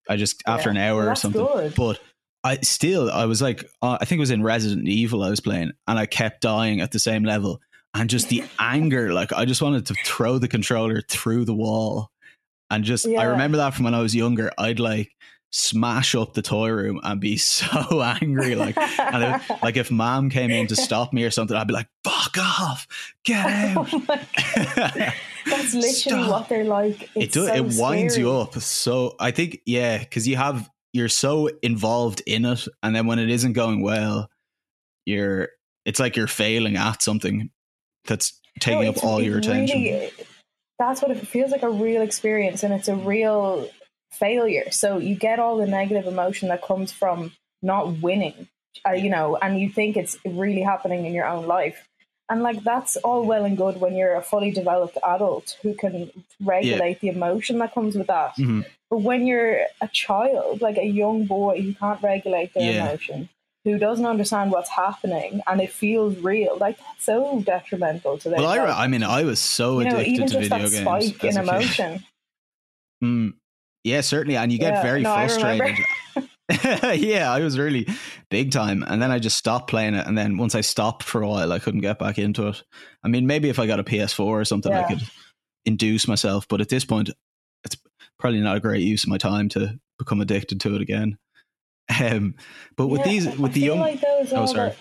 I 0.08 0.16
just 0.16 0.42
after 0.46 0.72
yeah. 0.72 0.80
an 0.80 0.88
hour 0.88 1.08
or 1.08 1.16
something. 1.16 1.44
Good. 1.44 1.75
But 1.75 2.00
I 2.46 2.58
still, 2.62 3.10
I 3.10 3.24
was 3.24 3.42
like, 3.42 3.64
uh, 3.82 3.98
I 4.00 4.04
think 4.04 4.18
it 4.18 4.20
was 4.20 4.30
in 4.30 4.42
Resident 4.42 4.86
Evil 4.86 5.24
I 5.24 5.30
was 5.30 5.40
playing, 5.40 5.72
and 5.88 5.98
I 5.98 6.06
kept 6.06 6.42
dying 6.42 6.80
at 6.80 6.92
the 6.92 7.00
same 7.00 7.24
level. 7.24 7.60
And 7.92 8.08
just 8.08 8.28
the 8.28 8.44
anger, 8.60 9.12
like 9.12 9.32
I 9.32 9.44
just 9.44 9.62
wanted 9.62 9.86
to 9.86 9.94
throw 10.04 10.38
the 10.38 10.48
controller 10.48 11.02
through 11.08 11.44
the 11.44 11.54
wall. 11.54 12.10
And 12.70 12.84
just, 12.84 13.06
yeah. 13.06 13.20
I 13.20 13.24
remember 13.24 13.58
that 13.58 13.74
from 13.74 13.84
when 13.84 13.94
I 13.94 14.00
was 14.00 14.14
younger. 14.14 14.50
I'd 14.58 14.80
like 14.80 15.10
smash 15.50 16.14
up 16.14 16.34
the 16.34 16.42
toy 16.42 16.68
room 16.70 17.00
and 17.02 17.20
be 17.20 17.36
so 17.36 18.02
angry. 18.02 18.54
Like, 18.54 18.76
and 18.76 19.24
if, 19.24 19.50
like 19.62 19.76
if 19.76 19.90
mom 19.90 20.30
came 20.30 20.50
in 20.50 20.68
to 20.68 20.76
stop 20.76 21.12
me 21.12 21.24
or 21.24 21.30
something, 21.30 21.56
I'd 21.56 21.66
be 21.66 21.74
like, 21.74 21.88
"Fuck 22.04 22.38
off, 22.38 22.86
get 23.24 23.44
oh 23.76 23.80
out!" 23.80 23.88
Oh 23.92 25.12
That's 25.46 25.74
literally 25.74 25.92
Stop. 25.92 26.30
what 26.30 26.48
they're 26.48 26.64
like. 26.64 27.10
It's 27.14 27.36
it 27.36 27.40
does. 27.40 27.48
So 27.48 27.54
it 27.54 27.80
winds 27.80 28.14
scary. 28.14 28.28
you 28.28 28.36
up. 28.36 28.54
So 28.56 29.14
I 29.20 29.30
think, 29.30 29.60
yeah, 29.64 29.98
because 29.98 30.26
you 30.26 30.36
have 30.36 30.68
you're 30.96 31.08
so 31.08 31.48
involved 31.62 32.22
in 32.26 32.44
it 32.44 32.66
and 32.82 32.94
then 32.94 33.06
when 33.06 33.18
it 33.18 33.30
isn't 33.30 33.52
going 33.52 33.82
well 33.82 34.28
you're 35.04 35.48
it's 35.84 36.00
like 36.00 36.16
you're 36.16 36.26
failing 36.26 36.76
at 36.76 37.02
something 37.02 37.50
that's 38.06 38.40
taking 38.60 38.84
no, 38.84 38.90
up 38.90 39.04
all 39.04 39.22
your 39.22 39.38
attention 39.38 39.82
really, 39.82 40.10
that's 40.78 41.02
what 41.02 41.10
it 41.10 41.26
feels 41.26 41.50
like 41.50 41.62
a 41.62 41.70
real 41.70 42.02
experience 42.02 42.62
and 42.62 42.72
it's 42.72 42.88
a 42.88 42.96
real 42.96 43.68
failure 44.10 44.70
so 44.70 44.98
you 44.98 45.14
get 45.14 45.38
all 45.38 45.56
the 45.56 45.66
negative 45.66 46.06
emotion 46.06 46.48
that 46.48 46.62
comes 46.62 46.92
from 46.92 47.32
not 47.62 48.00
winning 48.00 48.48
uh, 48.88 48.92
you 48.92 49.10
know 49.10 49.36
and 49.36 49.60
you 49.60 49.68
think 49.68 49.96
it's 49.96 50.16
really 50.24 50.62
happening 50.62 51.04
in 51.04 51.12
your 51.12 51.26
own 51.26 51.46
life 51.46 51.86
and 52.28 52.42
like 52.42 52.62
that's 52.64 52.96
all 52.96 53.24
well 53.24 53.44
and 53.44 53.56
good 53.56 53.80
when 53.80 53.94
you're 53.94 54.16
a 54.16 54.22
fully 54.22 54.50
developed 54.50 54.98
adult 55.04 55.56
who 55.62 55.74
can 55.74 56.10
regulate 56.40 56.98
yeah. 57.00 57.12
the 57.12 57.16
emotion 57.16 57.58
that 57.58 57.72
comes 57.72 57.94
with 57.94 58.08
that. 58.08 58.36
Mm-hmm. 58.36 58.62
But 58.90 58.99
when 58.99 59.26
you're 59.26 59.62
a 59.81 59.88
child, 59.88 60.61
like 60.61 60.78
a 60.78 60.87
young 60.87 61.26
boy 61.26 61.61
who 61.61 61.75
can't 61.75 62.02
regulate 62.02 62.55
their 62.55 62.73
yeah. 62.73 62.88
emotion, 62.88 63.28
who 63.64 63.78
doesn't 63.78 64.07
understand 64.07 64.52
what's 64.52 64.71
happening 64.71 65.40
and 65.47 65.61
it 65.61 65.73
feels 65.73 66.16
real, 66.19 66.57
like 66.57 66.78
that's 66.78 67.05
so 67.05 67.43
detrimental 67.45 68.16
to 68.19 68.28
their 68.28 68.38
Well, 68.38 68.49
I, 68.49 68.85
I 68.85 68.87
mean, 68.87 69.02
I 69.02 69.25
was 69.25 69.40
so 69.40 69.81
you 69.81 69.88
know, 69.88 69.97
addicted 69.97 70.12
even 70.12 70.26
to 70.28 70.33
just 70.35 70.50
video 70.50 70.69
that 70.69 70.85
games. 70.85 71.14
Spike 71.14 71.25
in 71.25 71.37
emotion. 71.37 72.05
Mm, 73.02 73.35
yeah, 73.83 74.00
certainly. 74.02 74.37
And 74.37 74.52
you 74.52 74.59
get 74.59 74.75
yeah, 74.75 74.83
very 74.83 75.02
no, 75.02 75.14
frustrated. 75.14 75.85
yeah, 77.00 77.33
I 77.33 77.40
was 77.40 77.59
really 77.59 77.88
big 78.31 78.52
time. 78.52 78.85
And 78.87 79.02
then 79.02 79.11
I 79.11 79.19
just 79.19 79.37
stopped 79.37 79.69
playing 79.69 79.95
it. 79.95 80.07
And 80.07 80.16
then 80.16 80.37
once 80.37 80.55
I 80.55 80.61
stopped 80.61 81.02
for 81.02 81.23
a 81.23 81.28
while, 81.28 81.52
I 81.52 81.59
couldn't 81.59 81.81
get 81.81 81.99
back 81.99 82.19
into 82.19 82.49
it. 82.49 82.62
I 83.02 83.09
mean, 83.09 83.26
maybe 83.26 83.49
if 83.49 83.59
I 83.59 83.66
got 83.66 83.81
a 83.81 83.85
PS4 83.85 84.21
or 84.21 84.45
something, 84.45 84.71
Yeah. 84.71 84.85
I 84.85 84.88
could 84.88 85.02
induce 85.64 86.07
myself. 86.07 86.47
But 86.49 86.61
at 86.61 86.69
this 86.69 86.85
point, 86.85 87.11
probably 88.18 88.40
not 88.40 88.56
a 88.56 88.61
great 88.61 88.82
use 88.82 89.04
of 89.04 89.11
my 89.11 89.18
time 89.18 89.49
to 89.50 89.78
become 89.99 90.20
addicted 90.20 90.61
to 90.62 90.75
it 90.75 90.80
again. 90.82 91.18
Um, 92.00 92.35
but 92.76 92.88
with 92.88 93.02
Yeah, 93.02 93.06
these, 93.12 93.26
I 93.28 93.35
with 93.37 93.52
the 93.52 93.61
young, 93.61 93.78
like 93.78 94.02
oh 94.04 94.25
sorry, 94.25 94.70
that- 94.70 94.76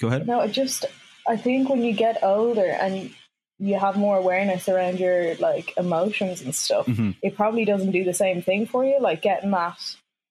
go 0.00 0.06
ahead. 0.08 0.26
No, 0.28 0.40
it 0.40 0.52
just 0.52 0.84
I 1.26 1.36
think 1.36 1.68
when 1.68 1.82
you 1.82 1.92
get 1.92 2.22
older 2.22 2.66
and 2.66 3.10
you 3.58 3.78
have 3.78 3.96
more 3.96 4.16
awareness 4.16 4.68
around 4.68 5.00
your 5.00 5.34
like 5.36 5.72
emotions 5.76 6.40
and 6.42 6.54
stuff, 6.54 6.86
Mhm. 6.86 7.16
it 7.22 7.34
probably 7.36 7.64
doesn't 7.64 7.90
do 7.92 8.04
the 8.04 8.14
same 8.14 8.42
thing 8.42 8.66
for 8.66 8.84
you, 8.84 8.98
like 9.00 9.22
getting 9.22 9.50
that 9.50 9.76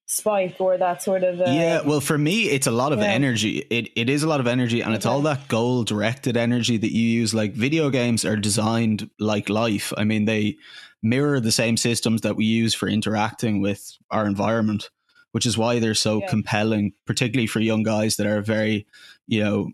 spike 0.07 0.55
or 0.59 0.77
that 0.77 1.01
sort 1.03 1.23
of 1.23 1.39
uh, 1.41 1.45
yeah, 1.47 1.81
well, 1.81 2.01
for 2.01 2.17
me, 2.17 2.49
it's 2.49 2.67
a 2.67 2.71
lot 2.71 2.91
of 2.93 2.99
yeah. 2.99 3.05
energy. 3.07 3.57
It 3.69 3.89
it 3.95 4.09
is 4.09 4.23
a 4.23 4.27
lot 4.27 4.39
of 4.39 4.47
energy, 4.47 4.81
and 4.81 4.93
it's 4.93 5.05
all 5.05 5.21
that 5.23 5.47
goal 5.49 5.83
directed 5.83 6.37
energy 6.37 6.77
that 6.77 6.93
you 6.93 7.03
use. 7.21 7.33
Like 7.33 7.53
video 7.53 7.89
games 7.89 8.23
are 8.25 8.37
designed 8.37 9.09
like 9.19 9.49
life. 9.49 9.91
I 9.97 10.03
mean, 10.05 10.25
they 10.25 10.57
mirror 11.03 11.39
the 11.39 11.51
same 11.51 11.77
systems 11.77 12.21
that 12.21 12.35
we 12.35 12.45
use 12.45 12.73
for 12.73 12.87
interacting 12.87 13.61
with 13.61 13.97
our 14.09 14.25
environment, 14.25 14.89
which 15.31 15.45
is 15.45 15.57
why 15.57 15.79
they're 15.79 15.93
so 15.95 16.19
Yeah. 16.19 16.27
compelling, 16.27 16.93
particularly 17.05 17.47
for 17.47 17.59
young 17.59 17.83
guys 17.83 18.17
that 18.17 18.27
are 18.27 18.41
very, 18.41 18.85
you 19.27 19.43
know, 19.43 19.71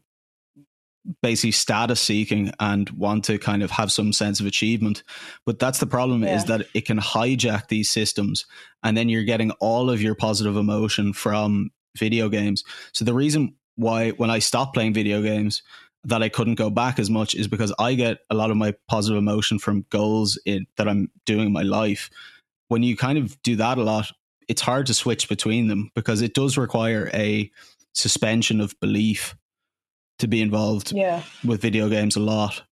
basically 1.22 1.52
status 1.52 2.02
seeking 2.02 2.52
and 2.60 2.90
want 2.92 3.24
to 3.26 3.38
kind 3.38 3.64
of 3.64 3.72
have 3.72 3.92
some 3.92 4.12
sense 4.12 4.40
of 4.40 4.46
achievement. 4.46 5.04
But 5.46 5.58
that's 5.58 5.80
the 5.80 5.88
problem 5.88 6.24
is 6.24 6.46
that 6.46 6.68
it 6.74 6.86
can 6.86 7.00
hijack 7.00 7.70
these 7.70 7.90
systems 7.90 8.46
and 8.84 8.98
then 8.98 9.08
you're 9.08 9.24
getting 9.24 9.52
all 9.52 9.90
of 9.90 10.02
your 10.02 10.16
positive 10.16 10.58
emotion 10.58 11.14
from 11.14 11.70
video 11.98 12.28
games. 12.28 12.64
So 12.94 13.06
the 13.06 13.14
reason 13.14 13.56
why 13.76 14.12
when 14.12 14.30
I 14.30 14.40
stopped 14.40 14.74
playing 14.74 14.94
video 14.94 15.22
games 15.22 15.62
that 16.04 16.24
I 16.24 16.30
couldn't 16.30 16.56
go 16.56 16.70
back 16.70 17.00
as 17.00 17.10
much 17.10 17.36
is 17.36 17.48
because 17.48 17.74
I 17.80 17.94
get 17.94 18.20
a 18.30 18.36
lot 18.36 18.52
of 18.52 18.58
my 18.58 18.74
positive 18.88 19.18
emotion 19.18 19.60
from 19.60 19.86
goals 19.90 20.40
in, 20.46 20.66
that 20.78 20.88
I'm 20.88 21.12
doing 21.26 21.48
in 21.48 21.54
my 21.54 21.64
life. 21.64 22.10
When 22.70 22.84
you 22.84 22.96
kind 22.96 23.18
of 23.18 23.42
do 23.44 23.56
that 23.58 23.78
a 23.78 23.84
lot, 23.84 24.12
it's 24.48 24.62
hard 24.62 24.86
to 24.88 24.94
switch 24.94 25.28
between 25.28 25.68
them 25.68 25.92
because 25.96 26.22
it 26.22 26.34
does 26.34 26.58
require 26.58 27.10
a 27.14 27.52
suspension 27.94 28.62
of 28.62 28.80
belief 28.80 29.36
to 30.20 30.28
be 30.28 30.42
involved 30.42 30.92
Yeah, 30.92 31.24
with 31.44 31.62
video 31.62 31.90
games 31.90 32.16
a 32.16 32.20
lot. 32.20 32.64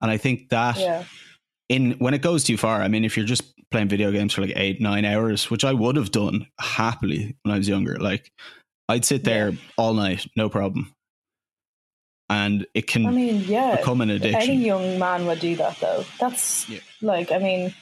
And 0.00 0.10
I 0.10 0.16
think 0.16 0.48
that 0.48 0.78
yeah, 0.78 1.04
in 1.68 1.92
when 1.92 2.14
it 2.14 2.22
goes 2.22 2.44
too 2.44 2.56
far, 2.56 2.82
I 2.82 2.88
mean, 2.88 3.04
if 3.04 3.16
you're 3.16 3.26
just 3.26 3.44
playing 3.70 3.88
video 3.88 4.10
games 4.10 4.34
for 4.34 4.42
like 4.42 4.52
eight, 4.56 4.80
nine 4.80 5.04
hours, 5.04 5.50
which 5.50 5.64
I 5.64 5.72
would 5.72 5.96
have 5.96 6.10
done 6.10 6.46
happily 6.60 7.36
when 7.42 7.54
I 7.54 7.58
was 7.58 7.68
younger, 7.68 7.98
like 7.98 8.32
I'd 8.88 9.04
sit 9.04 9.24
there 9.24 9.52
all 9.78 9.94
night, 9.94 10.26
no 10.36 10.48
problem. 10.48 10.92
And 12.30 12.66
it 12.74 12.86
can 12.86 13.04
I 13.06 13.10
mean, 13.10 13.42
yeah. 13.42 13.76
become 13.76 14.00
an 14.00 14.10
addiction. 14.10 14.50
Any 14.50 14.64
young 14.64 14.98
man 14.98 15.26
would 15.26 15.40
do 15.40 15.56
that 15.56 15.78
though. 15.80 16.04
That's 16.18 16.68
Yeah. 16.68 16.80
like 17.00 17.30
I 17.30 17.38
mean 17.38 17.74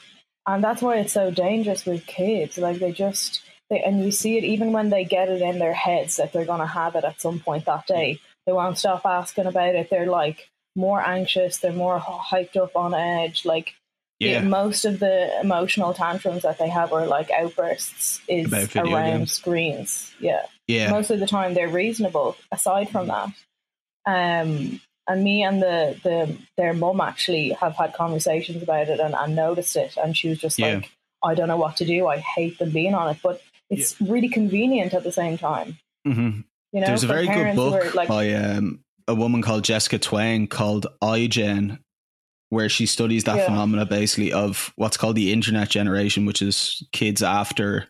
and 0.47 0.65
that's 0.65 0.83
why 0.83 0.97
it's 0.97 1.13
so 1.13 1.31
dangerous 1.31 1.85
with 1.87 2.07
kids. 2.07 2.59
Like 2.59 2.79
they 2.79 2.93
just 2.93 3.43
they 3.69 3.81
and 3.81 4.05
you 4.05 4.11
see 4.11 4.37
it 4.39 4.45
even 4.45 4.73
when 4.73 4.91
they 4.91 5.05
get 5.05 5.29
it 5.29 5.43
in 5.43 5.59
their 5.59 5.75
heads 5.75 6.17
that 6.17 6.33
they're 6.33 6.45
gonna 6.45 6.67
have 6.67 6.97
it 6.97 7.05
at 7.05 7.21
some 7.21 7.39
point 7.41 7.67
that 7.67 7.87
day. 7.87 8.21
They 8.47 8.53
won't 8.53 8.79
stop 8.79 9.05
asking 9.05 9.47
about 9.47 9.75
it. 9.77 9.89
They're 9.91 10.07
like 10.07 10.49
more 10.75 11.01
anxious, 11.01 11.59
they're 11.59 11.73
more 11.73 12.01
hyped 12.01 12.57
up 12.57 12.75
on 12.75 12.95
edge. 12.95 13.45
Like 13.45 13.75
the- 14.19 14.27
Yeah. 14.27 14.43
most 14.43 14.85
of 14.85 14.99
the 14.99 15.31
emotional 15.41 15.95
tantrums 15.95 16.43
that 16.43 16.59
they 16.59 16.69
have 16.69 16.93
are 16.93 17.07
like 17.07 17.31
outbursts 17.31 18.21
is 18.27 18.53
around 18.75 19.19
games. 19.19 19.33
screens. 19.33 20.13
Yeah 20.19 20.47
Yeah. 20.67 20.91
most 20.91 21.11
of 21.11 21.21
the 21.21 21.27
time 21.27 21.55
they're 21.55 21.69
reasonable 21.69 22.37
aside 22.51 22.89
from 22.89 23.07
mm. 23.07 23.09
that 23.11 23.35
um 24.07 24.81
and 25.09 25.25
me 25.25 25.43
and 25.43 25.61
the 25.63 25.99
the 26.03 26.37
their 26.57 26.73
mum 26.75 27.01
actually 27.01 27.51
have 27.51 27.75
had 27.75 27.93
conversations 27.95 28.63
about 28.63 28.89
it 28.89 29.01
and, 29.01 29.15
and 29.15 29.37
noticed 29.37 29.77
it 29.77 29.97
and 29.97 30.17
she 30.17 30.29
was 30.29 30.39
just 30.39 30.59
Yeah. 30.59 30.77
like 30.77 30.91
i 31.23 31.35
don't 31.35 31.49
know 31.49 31.57
what 31.57 31.77
to 31.77 31.85
do 31.85 32.07
i 32.07 32.19
hate 32.19 32.59
them 32.59 32.71
being 32.71 32.95
on 32.95 33.11
it 33.11 33.19
but 33.23 33.41
it's 33.69 34.01
really 34.01 34.29
convenient 34.29 34.95
at 34.95 35.05
the 35.05 35.13
same 35.13 35.37
time 35.39 35.79
hmm 36.07 36.41
you 36.73 36.81
know 36.81 36.87
There's 36.87 37.05
a 37.05 37.09
very 37.09 37.27
good 37.27 37.57
book 37.57 37.95
like 37.95 38.09
by 38.09 38.33
um, 38.33 38.85
a 39.09 39.15
woman 39.15 39.43
called 39.43 39.65
Jessica 39.65 39.99
Twenge 39.99 40.49
called 40.49 40.87
iGen, 41.03 41.81
where 42.51 42.69
she 42.69 42.87
studies 42.87 43.25
that 43.25 43.39
Yeah. 43.39 43.47
phenomena 43.47 43.85
basically 43.85 44.33
of 44.33 44.73
what's 44.77 44.97
called 44.97 45.17
the 45.17 45.33
internet 45.33 45.69
generation, 45.69 46.27
which 46.27 46.41
is 46.43 46.85
kids 46.93 47.23
after 47.23 47.89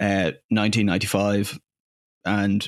uh, 0.00 0.32
1995. 0.48 1.60
And 2.24 2.66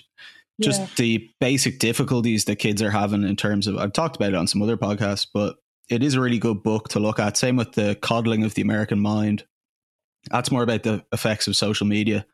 just 0.61 0.81
yeah, 0.81 0.89
the 0.97 1.31
basic 1.41 1.79
difficulties 1.79 2.45
that 2.45 2.57
kids 2.57 2.81
are 2.83 2.91
having 2.91 3.25
in 3.25 3.37
terms 3.37 3.67
of, 3.67 3.77
I've 3.77 3.93
talked 3.93 4.17
about 4.17 4.31
it 4.31 4.37
on 4.37 4.47
some 4.47 4.63
other 4.63 4.77
podcasts, 4.77 5.27
but 5.33 5.57
it 5.91 6.03
is 6.03 6.15
a 6.15 6.21
really 6.21 6.39
good 6.39 6.63
book 6.63 6.89
to 6.91 7.01
look 7.01 7.19
at. 7.19 7.37
Same 7.37 7.57
with 7.57 7.73
the 7.73 7.97
coddling 8.01 8.45
of 8.45 8.55
the 8.55 8.63
American 8.63 9.01
mind. 9.01 9.45
That's 10.31 10.51
more 10.51 10.63
about 10.63 10.85
the 10.85 11.05
effects 11.13 11.49
of 11.49 11.57
social 11.57 11.87
media, 11.87 12.25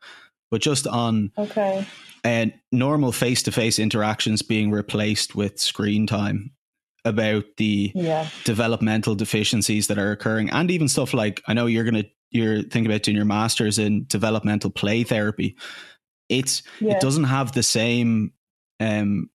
but 0.49 0.61
just 0.61 0.87
on 0.87 1.31
okay 1.37 1.85
and 2.23 2.53
normal 2.71 3.11
face-to-face 3.11 3.79
interactions 3.79 4.41
being 4.41 4.71
replaced 4.71 5.35
with 5.35 5.59
screen 5.59 6.05
time 6.05 6.51
about 7.03 7.43
the 7.57 7.91
yeah 7.95 8.29
developmental 8.43 9.15
deficiencies 9.15 9.87
that 9.87 9.97
are 9.97 10.11
occurring 10.11 10.49
and 10.51 10.69
even 10.69 10.87
stuff 10.87 11.15
like 11.15 11.41
i 11.47 11.53
know 11.53 11.65
you're 11.65 11.83
gonna 11.83 12.03
you're 12.29 12.61
thinking 12.61 12.85
about 12.85 13.01
doing 13.01 13.17
your 13.17 13.25
masters 13.25 13.79
in 13.79 14.05
developmental 14.05 14.69
play 14.69 15.03
therapy 15.03 15.55
it's 16.31 16.63
yeah. 16.79 16.93
it 16.93 17.01
doesn't 17.01 17.25
have 17.25 17.51
the 17.51 17.63
same 17.63 18.31
um 18.79 19.29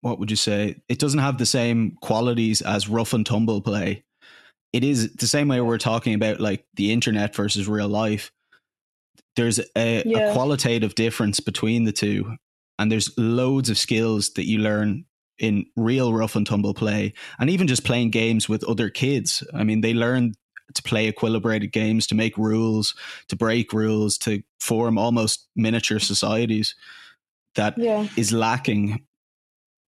what 0.00 0.18
would 0.18 0.30
you 0.30 0.36
say? 0.36 0.82
It 0.88 0.98
doesn't 0.98 1.20
have 1.20 1.38
the 1.38 1.46
same 1.46 1.96
qualities 2.02 2.60
as 2.60 2.88
rough 2.88 3.12
and 3.12 3.24
tumble 3.24 3.60
play. 3.60 4.04
It 4.72 4.82
is 4.82 5.14
the 5.14 5.28
same 5.28 5.46
way 5.46 5.60
we're 5.60 5.78
talking 5.78 6.14
about 6.14 6.40
like 6.40 6.66
the 6.74 6.92
internet 6.92 7.36
versus 7.36 7.68
real 7.68 7.88
life. 7.88 8.32
There's 9.36 9.60
a, 9.76 10.02
Yeah. 10.04 10.30
a 10.30 10.32
qualitative 10.32 10.94
difference 10.96 11.38
between 11.40 11.84
the 11.84 11.92
two 11.92 12.36
and 12.78 12.90
there's 12.90 13.16
loads 13.16 13.70
of 13.70 13.78
skills 13.78 14.30
that 14.30 14.46
you 14.46 14.58
learn 14.58 15.04
in 15.38 15.66
real 15.76 16.12
rough 16.12 16.34
and 16.36 16.46
tumble 16.46 16.74
play 16.74 17.14
and 17.38 17.48
even 17.48 17.68
just 17.68 17.84
playing 17.84 18.10
games 18.10 18.48
with 18.48 18.64
other 18.64 18.90
kids. 18.90 19.44
I 19.54 19.62
mean 19.62 19.82
they 19.82 19.94
learn 19.94 20.34
to 20.74 20.82
play 20.82 21.10
equilibrated 21.10 21.72
games 21.72 22.06
to 22.06 22.14
make 22.14 22.36
rules 22.36 22.94
to 23.28 23.36
break 23.36 23.72
rules 23.72 24.18
to 24.18 24.42
form 24.60 24.98
almost 24.98 25.48
miniature 25.56 25.98
societies 25.98 26.74
that 27.54 27.76
yeah 27.76 28.06
is 28.16 28.32
lacking 28.32 29.04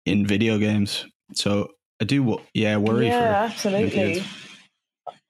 in 0.06 0.26
video 0.26 0.58
games 0.58 1.06
so 1.34 1.70
i 2.00 2.04
do 2.04 2.38
yeah 2.54 2.76
worry 2.76 3.06
yeah 3.06 3.48
absolutely. 3.50 4.24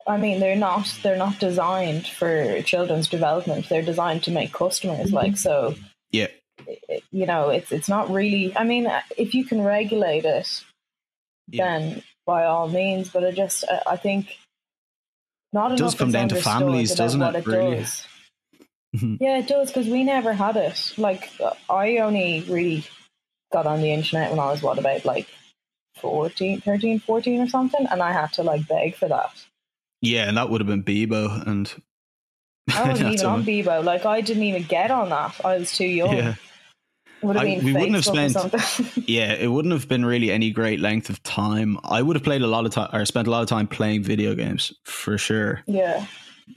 I 0.05 0.17
mean, 0.17 0.41
they're 0.41 0.57
not 0.57 0.93
they're 1.05 1.17
not 1.17 1.39
designed 1.39 2.09
for 2.09 2.61
children's 2.63 3.07
development. 3.07 3.69
They're 3.69 3.83
designed 3.83 4.25
to 4.25 4.33
make 4.33 4.53
customers. 4.53 5.07
Mm-hmm. 5.07 5.15
Like 5.15 5.37
so, 5.37 5.77
yeah 6.11 6.27
you 7.11 7.27
know, 7.27 7.51
it's 7.51 7.73
it's 7.73 7.89
not 7.89 8.11
really. 8.11 8.57
I 8.57 8.65
mean, 8.65 8.87
uh, 8.87 9.03
if 9.17 9.35
you 9.35 9.45
can 9.45 9.63
regulate 9.63 10.25
it, 10.25 10.65
Yeah. 11.49 11.65
then 11.65 12.03
by 12.27 12.45
all 12.45 12.69
means. 12.69 13.11
But 13.11 13.25
I 13.25 13.31
just, 13.31 13.65
I 13.87 13.97
think, 13.97 14.37
not 15.53 15.73
It 15.73 15.79
does 15.79 15.95
come 15.95 16.11
down 16.13 16.29
to 16.31 16.41
families, 16.43 16.95
doesn't 16.95 17.21
what 17.21 17.35
it, 17.37 17.47
really? 17.47 17.77
does. 17.79 18.07
Yeah, 19.21 19.39
it 19.39 19.47
does 19.47 19.69
because 19.69 19.89
we 19.89 20.05
never 20.05 20.35
had 20.35 20.57
it. 20.57 20.93
Like 20.99 21.31
I 21.71 21.97
only 21.99 22.45
really 22.47 22.85
got 23.51 23.67
on 23.67 23.81
the 23.81 23.91
internet 23.91 24.31
when 24.31 24.39
I 24.39 24.51
was 24.51 24.63
what 24.63 24.79
about 24.79 25.07
like 25.07 25.29
14, 26.01 26.61
13, 26.61 27.01
14 27.01 27.41
or 27.41 27.49
something, 27.49 27.87
and 27.91 28.03
I 28.03 28.13
had 28.13 28.33
to 28.35 28.43
like 28.43 28.69
beg 28.69 28.97
for 28.97 29.09
that. 29.09 29.31
yeah 30.03 30.29
and 30.29 30.37
that 30.37 30.51
would 30.51 30.61
have 30.61 30.69
been 30.69 30.83
bebo 30.83 31.47
and 31.47 31.73
I 32.75 32.89
wasn't 32.91 33.13
even 33.15 33.27
on. 33.27 33.45
Bebo. 33.45 33.83
Like 33.83 34.05
I 34.05 34.21
didn't 34.21 34.43
even 34.43 34.65
get 34.65 34.91
on 34.91 35.09
that. 35.09 35.41
I 35.45 35.57
was 35.59 35.75
too 35.75 35.87
young. 35.87 36.15
yeah 36.17 36.35
Would 37.23 37.37
I- 37.37 37.45
been 37.57 37.65
we 37.65 37.73
wouldn't 37.73 37.95
have 37.95 38.05
spent- 38.05 38.37
yeah 39.09 39.33
it 39.35 39.49
wouldn't 39.49 39.73
have 39.73 39.89
been 39.89 40.05
really 40.05 40.31
any 40.31 40.51
great 40.51 40.81
length 40.81 41.09
of 41.11 41.23
time 41.23 41.79
i 41.85 42.03
would 42.03 42.17
have 42.17 42.25
played 42.25 42.43
a 42.43 42.47
lot 42.47 42.67
of 42.67 42.73
time 42.73 42.91
or 42.93 43.05
spent 43.05 43.29
a 43.29 43.31
lot 43.31 43.43
of 43.43 43.49
time 43.49 43.67
playing 43.69 44.03
video 44.03 44.35
games 44.35 44.73
for 44.85 45.17
sure 45.19 45.63
yeah, 45.67 46.07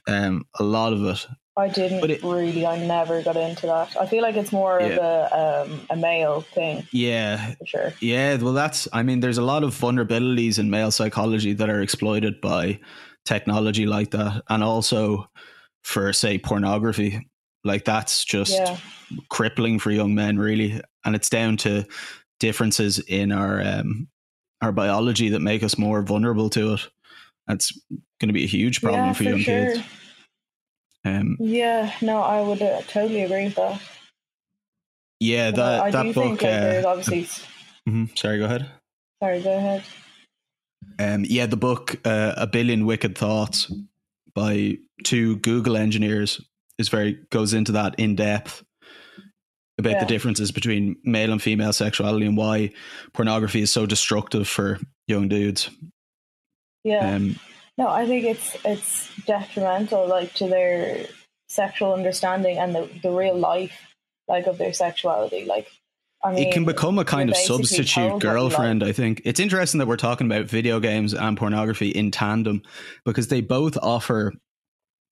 um 0.08 0.46
a 0.60 0.64
lot 0.64 0.94
of 0.94 1.04
it 1.06 1.28
I 1.58 1.70
didn't 1.70 2.02
But 2.02 2.12
it- 2.12 2.22
really. 2.22 2.66
I 2.66 2.86
never 2.86 3.22
got 3.24 3.38
into 3.38 3.66
that. 3.68 3.96
I 3.96 4.06
feel 4.08 4.22
like 4.22 4.36
it's 4.36 4.52
more 4.52 4.78
of 4.78 4.92
a 4.92 5.66
um, 5.72 5.80
a 5.90 5.96
male 5.96 6.42
thing 6.42 6.86
yeah 6.92 7.54
for 7.60 7.66
sure. 7.66 7.94
Yeah, 8.02 8.36
well, 8.36 8.52
that's, 8.52 8.90
I 8.92 9.04
mean, 9.04 9.22
there's 9.22 9.38
a 9.38 9.42
lot 9.42 9.64
of 9.64 9.74
vulnerabilities 9.74 10.60
in 10.60 10.70
male 10.70 10.92
psychology 10.92 11.54
that 11.54 11.70
are 11.70 11.82
exploited 11.82 12.42
by 12.42 12.82
technology 13.24 13.86
like 13.86 14.12
that. 14.12 14.44
And 14.50 14.64
also 14.66 15.30
for, 15.86 16.12
say, 16.12 16.38
pornography. 16.40 17.26
Like, 17.64 17.86
that's 17.86 18.26
just 18.26 18.52
Yeah, 18.52 18.76
crippling 19.30 19.80
for 19.80 19.92
young 19.92 20.16
men, 20.16 20.38
really. 20.38 20.82
And 21.04 21.16
it's 21.16 21.30
down 21.30 21.58
to 21.58 21.86
differences 22.40 23.00
in 23.00 23.32
our, 23.32 23.62
um, 23.62 24.08
our 24.62 24.72
biology 24.72 25.30
that 25.30 25.42
make 25.42 25.64
us 25.64 25.78
more 25.78 26.02
vulnerable 26.02 26.50
to 26.52 26.74
it. 26.74 26.88
That's 27.48 27.72
going 28.20 28.30
to 28.30 28.34
be 28.34 28.44
a 28.44 28.48
huge 28.48 28.82
problem 28.82 29.08
yeah, 29.08 29.14
for, 29.14 29.24
for 29.24 29.30
young 29.30 29.40
sure. 29.40 29.74
kids. 29.74 29.88
Um, 31.06 31.38
yeah, 31.40 31.94
no, 32.02 32.22
I 32.22 32.42
would 32.42 32.62
uh, 32.62 32.82
totally 32.88 33.22
agree 33.22 33.46
with 33.46 33.56
that. 33.56 33.80
Yeah, 35.20 35.52
that 35.52 35.82
I 35.82 35.92
that 35.92 36.04
do 36.04 36.14
book. 36.14 36.40
think 36.40 36.42
like, 36.42 36.86
uh, 36.86 36.88
obviously. 36.88 37.28
mhm, 37.88 38.18
sorry, 38.18 38.40
go 38.40 38.46
ahead. 38.46 38.70
Sorry, 39.22 39.42
go 39.42 39.56
ahead. 39.56 39.84
Um, 40.98 41.26
yeah, 41.28 41.46
the 41.46 41.58
book 41.58 41.96
uh, 42.06 42.34
"A 42.36 42.48
Billion 42.48 42.86
Wicked 42.86 43.18
Thoughts" 43.18 43.72
by 44.34 44.78
two 45.04 45.38
Google 45.38 45.78
engineers 45.78 46.42
is 46.80 46.90
very 46.90 47.20
goes 47.30 47.54
into 47.54 47.72
that 47.74 47.96
in 48.00 48.16
depth 48.16 48.64
about 49.78 49.94
Yeah. 49.94 50.00
the 50.00 50.06
differences 50.06 50.52
between 50.52 50.96
male 51.04 51.32
and 51.32 51.42
female 51.42 51.74
sexuality 51.74 52.26
and 52.26 52.38
why 52.38 52.72
pornography 53.14 53.62
is 53.62 53.72
so 53.72 53.86
destructive 53.86 54.48
for 54.48 54.80
young 55.08 55.28
dudes. 55.28 55.70
Yeah. 56.84 57.16
Um, 57.16 57.40
No, 57.78 57.90
I 57.90 58.06
think 58.06 58.24
it's 58.24 58.56
it's 58.64 59.10
detrimental, 59.26 60.08
like 60.08 60.34
to 60.36 60.48
their 60.48 61.08
sexual 61.50 61.94
understanding 61.94 62.58
and 62.58 62.74
the, 62.74 62.90
the 63.04 63.12
real 63.12 63.38
life, 63.38 63.74
like 64.30 64.48
of 64.48 64.58
their 64.58 64.72
sexuality. 64.72 65.44
Like, 65.44 65.68
I 66.24 66.32
mean, 66.32 66.48
it 66.48 66.54
can 66.54 66.64
become 66.64 66.98
a 66.98 67.04
kind 67.04 67.30
of 67.30 67.36
substitute 67.36 68.20
girlfriend. 68.20 68.82
I 68.82 68.94
think 68.94 69.22
it's 69.26 69.42
interesting 69.42 69.80
that 69.80 69.88
we're 69.88 69.98
talking 69.98 70.26
about 70.26 70.46
video 70.46 70.80
games 70.80 71.14
and 71.14 71.38
pornography 71.38 71.90
in 71.90 72.12
tandem 72.12 72.62
because 73.04 73.28
they 73.28 73.42
both 73.42 73.78
offer 73.82 74.34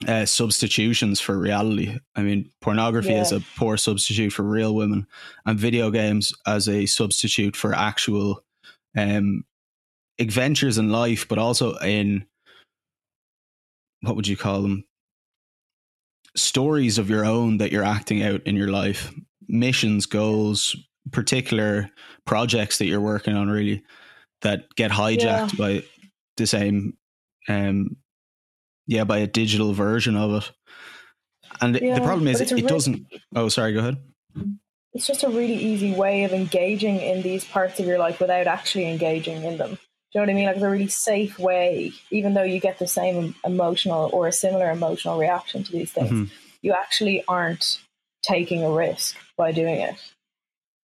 uh, 0.07 0.25
substitutions 0.25 1.19
for 1.19 1.37
reality. 1.37 1.97
I 2.15 2.21
mean, 2.23 2.51
pornography 2.61 3.13
Yeah. 3.13 3.21
is 3.21 3.31
a 3.31 3.41
poor 3.55 3.77
substitute 3.77 4.31
for 4.31 4.43
real 4.43 4.75
women, 4.75 5.07
and 5.45 5.59
video 5.59 5.91
games 5.91 6.33
as 6.45 6.67
a 6.67 6.85
substitute 6.85 7.55
for 7.55 7.73
actual 7.73 8.43
um, 8.97 9.43
adventures 10.19 10.77
in 10.77 10.91
life, 10.91 11.27
but 11.27 11.37
also 11.37 11.75
in 11.77 12.25
what 14.01 14.15
would 14.15 14.27
you 14.27 14.37
call 14.37 14.61
them? 14.61 14.83
Stories 16.35 16.97
of 16.97 17.09
your 17.09 17.25
own 17.25 17.57
that 17.59 17.71
you're 17.71 17.83
acting 17.83 18.23
out 18.23 18.41
in 18.45 18.55
your 18.55 18.67
life, 18.69 19.13
missions, 19.47 20.05
goals, 20.05 20.75
particular 21.11 21.89
projects 22.25 22.77
that 22.77 22.85
you're 22.87 22.99
working 23.01 23.35
on, 23.35 23.49
really 23.49 23.83
that 24.41 24.65
get 24.75 24.91
hijacked 24.91 25.57
by 25.57 25.83
the 26.37 26.45
same, 26.47 26.97
um, 27.47 27.95
yeah, 28.87 29.03
by 29.03 29.19
a 29.19 29.27
digital 29.27 29.73
version 29.73 30.15
of 30.15 30.43
it. 30.43 30.51
And 31.61 31.75
the 31.75 32.01
problem 32.03 32.27
is, 32.27 32.41
it 32.41 32.51
re- 32.51 32.61
doesn't. 32.61 33.05
Oh, 33.35 33.49
sorry. 33.49 33.73
Go 33.73 33.79
ahead. 33.79 33.97
it's 34.93 35.05
just 35.07 35.23
a 35.23 35.29
really 35.29 35.55
easy 35.55 35.93
way 35.93 36.23
of 36.23 36.31
engaging 36.33 36.99
in 36.99 37.21
these 37.21 37.45
parts 37.45 37.79
of 37.79 37.85
your 37.85 37.97
life 37.99 38.19
without 38.19 38.47
actually 38.47 38.89
engaging 38.89 39.43
in 39.43 39.57
them. 39.57 39.71
Do 39.71 40.19
you 40.19 40.21
know 40.21 40.21
what 40.21 40.29
I 40.29 40.33
mean? 40.33 40.45
Like 40.45 40.55
it's 40.57 40.63
a 40.65 40.69
really 40.69 40.87
safe 40.87 41.39
way, 41.39 41.91
even 42.11 42.33
though 42.33 42.43
you 42.43 42.59
get 42.59 42.79
the 42.79 42.87
same 42.87 43.33
emotional 43.45 44.09
or 44.13 44.27
a 44.27 44.31
similar 44.31 44.69
emotional 44.69 45.17
reaction 45.17 45.63
to 45.63 45.71
these 45.71 45.91
things, 45.91 46.11
Mhm. 46.11 46.29
you 46.61 46.73
actually 46.73 47.23
aren't 47.27 47.79
taking 48.23 48.63
a 48.63 48.71
risk 48.71 49.15
by 49.37 49.51
doing 49.51 49.79
it. 49.79 49.95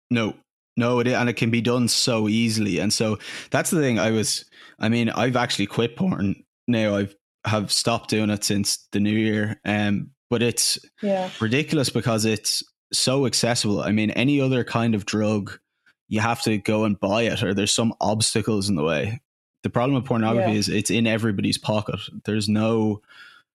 No, 0.09 0.35
no, 0.77 0.99
it 0.99 1.07
and 1.07 1.29
it 1.29 1.33
can 1.33 1.51
be 1.51 1.61
done 1.61 1.87
so 1.87 2.27
easily, 2.27 2.79
and 2.79 2.91
so 2.91 3.19
that's 3.51 3.69
the 3.69 3.79
thing. 3.79 3.99
I 3.99 4.11
was, 4.11 4.45
I 4.79 4.89
mean, 4.89 5.09
I've 5.09 5.35
actually 5.35 5.67
quit 5.67 5.95
porn 5.95 6.43
now. 6.67 6.95
I've 6.95 7.15
have 7.49 7.71
stopped 7.71 8.09
doing 8.09 8.29
it 8.29 8.43
since 8.43 8.87
the 8.91 8.99
new 8.99 9.11
year, 9.17 9.59
um, 9.65 10.11
but 10.29 10.41
it's 10.41 10.79
Yeah. 11.01 11.29
ridiculous 11.39 11.89
because 11.89 12.25
it's 12.25 12.63
so 12.93 13.25
accessible. 13.25 13.81
I 13.81 13.91
mean, 13.91 14.11
any 14.11 14.39
other 14.41 14.63
kind 14.63 14.95
of 14.95 15.05
drug, 15.05 15.59
you 16.07 16.21
have 16.21 16.41
to 16.43 16.57
go 16.57 16.85
and 16.85 16.99
buy 16.99 17.23
it, 17.23 17.43
or 17.43 17.53
there's 17.53 17.73
some 17.73 17.93
obstacles 18.01 18.69
in 18.69 18.75
the 18.75 18.83
way. 18.83 19.21
The 19.63 19.69
problem 19.69 19.95
with 19.95 20.05
pornography 20.05 20.53
Yeah. 20.53 20.57
is 20.57 20.69
it's 20.69 20.89
in 20.89 21.05
everybody's 21.05 21.57
pocket. 21.57 21.99
There's 22.25 22.47
no, 22.47 23.01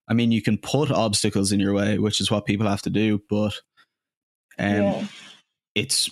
I 0.07 0.13
mean, 0.13 0.31
you 0.31 0.41
can 0.41 0.57
put 0.57 0.91
obstacles 0.91 1.51
in 1.51 1.59
your 1.59 1.73
way, 1.73 1.97
which 1.97 2.21
is 2.21 2.29
what 2.29 2.45
people 2.45 2.67
have 2.67 2.83
to 2.83 2.89
do, 2.89 3.21
but 3.29 3.53
um, 4.59 4.69
yeah. 4.83 5.07
it's 5.73 6.09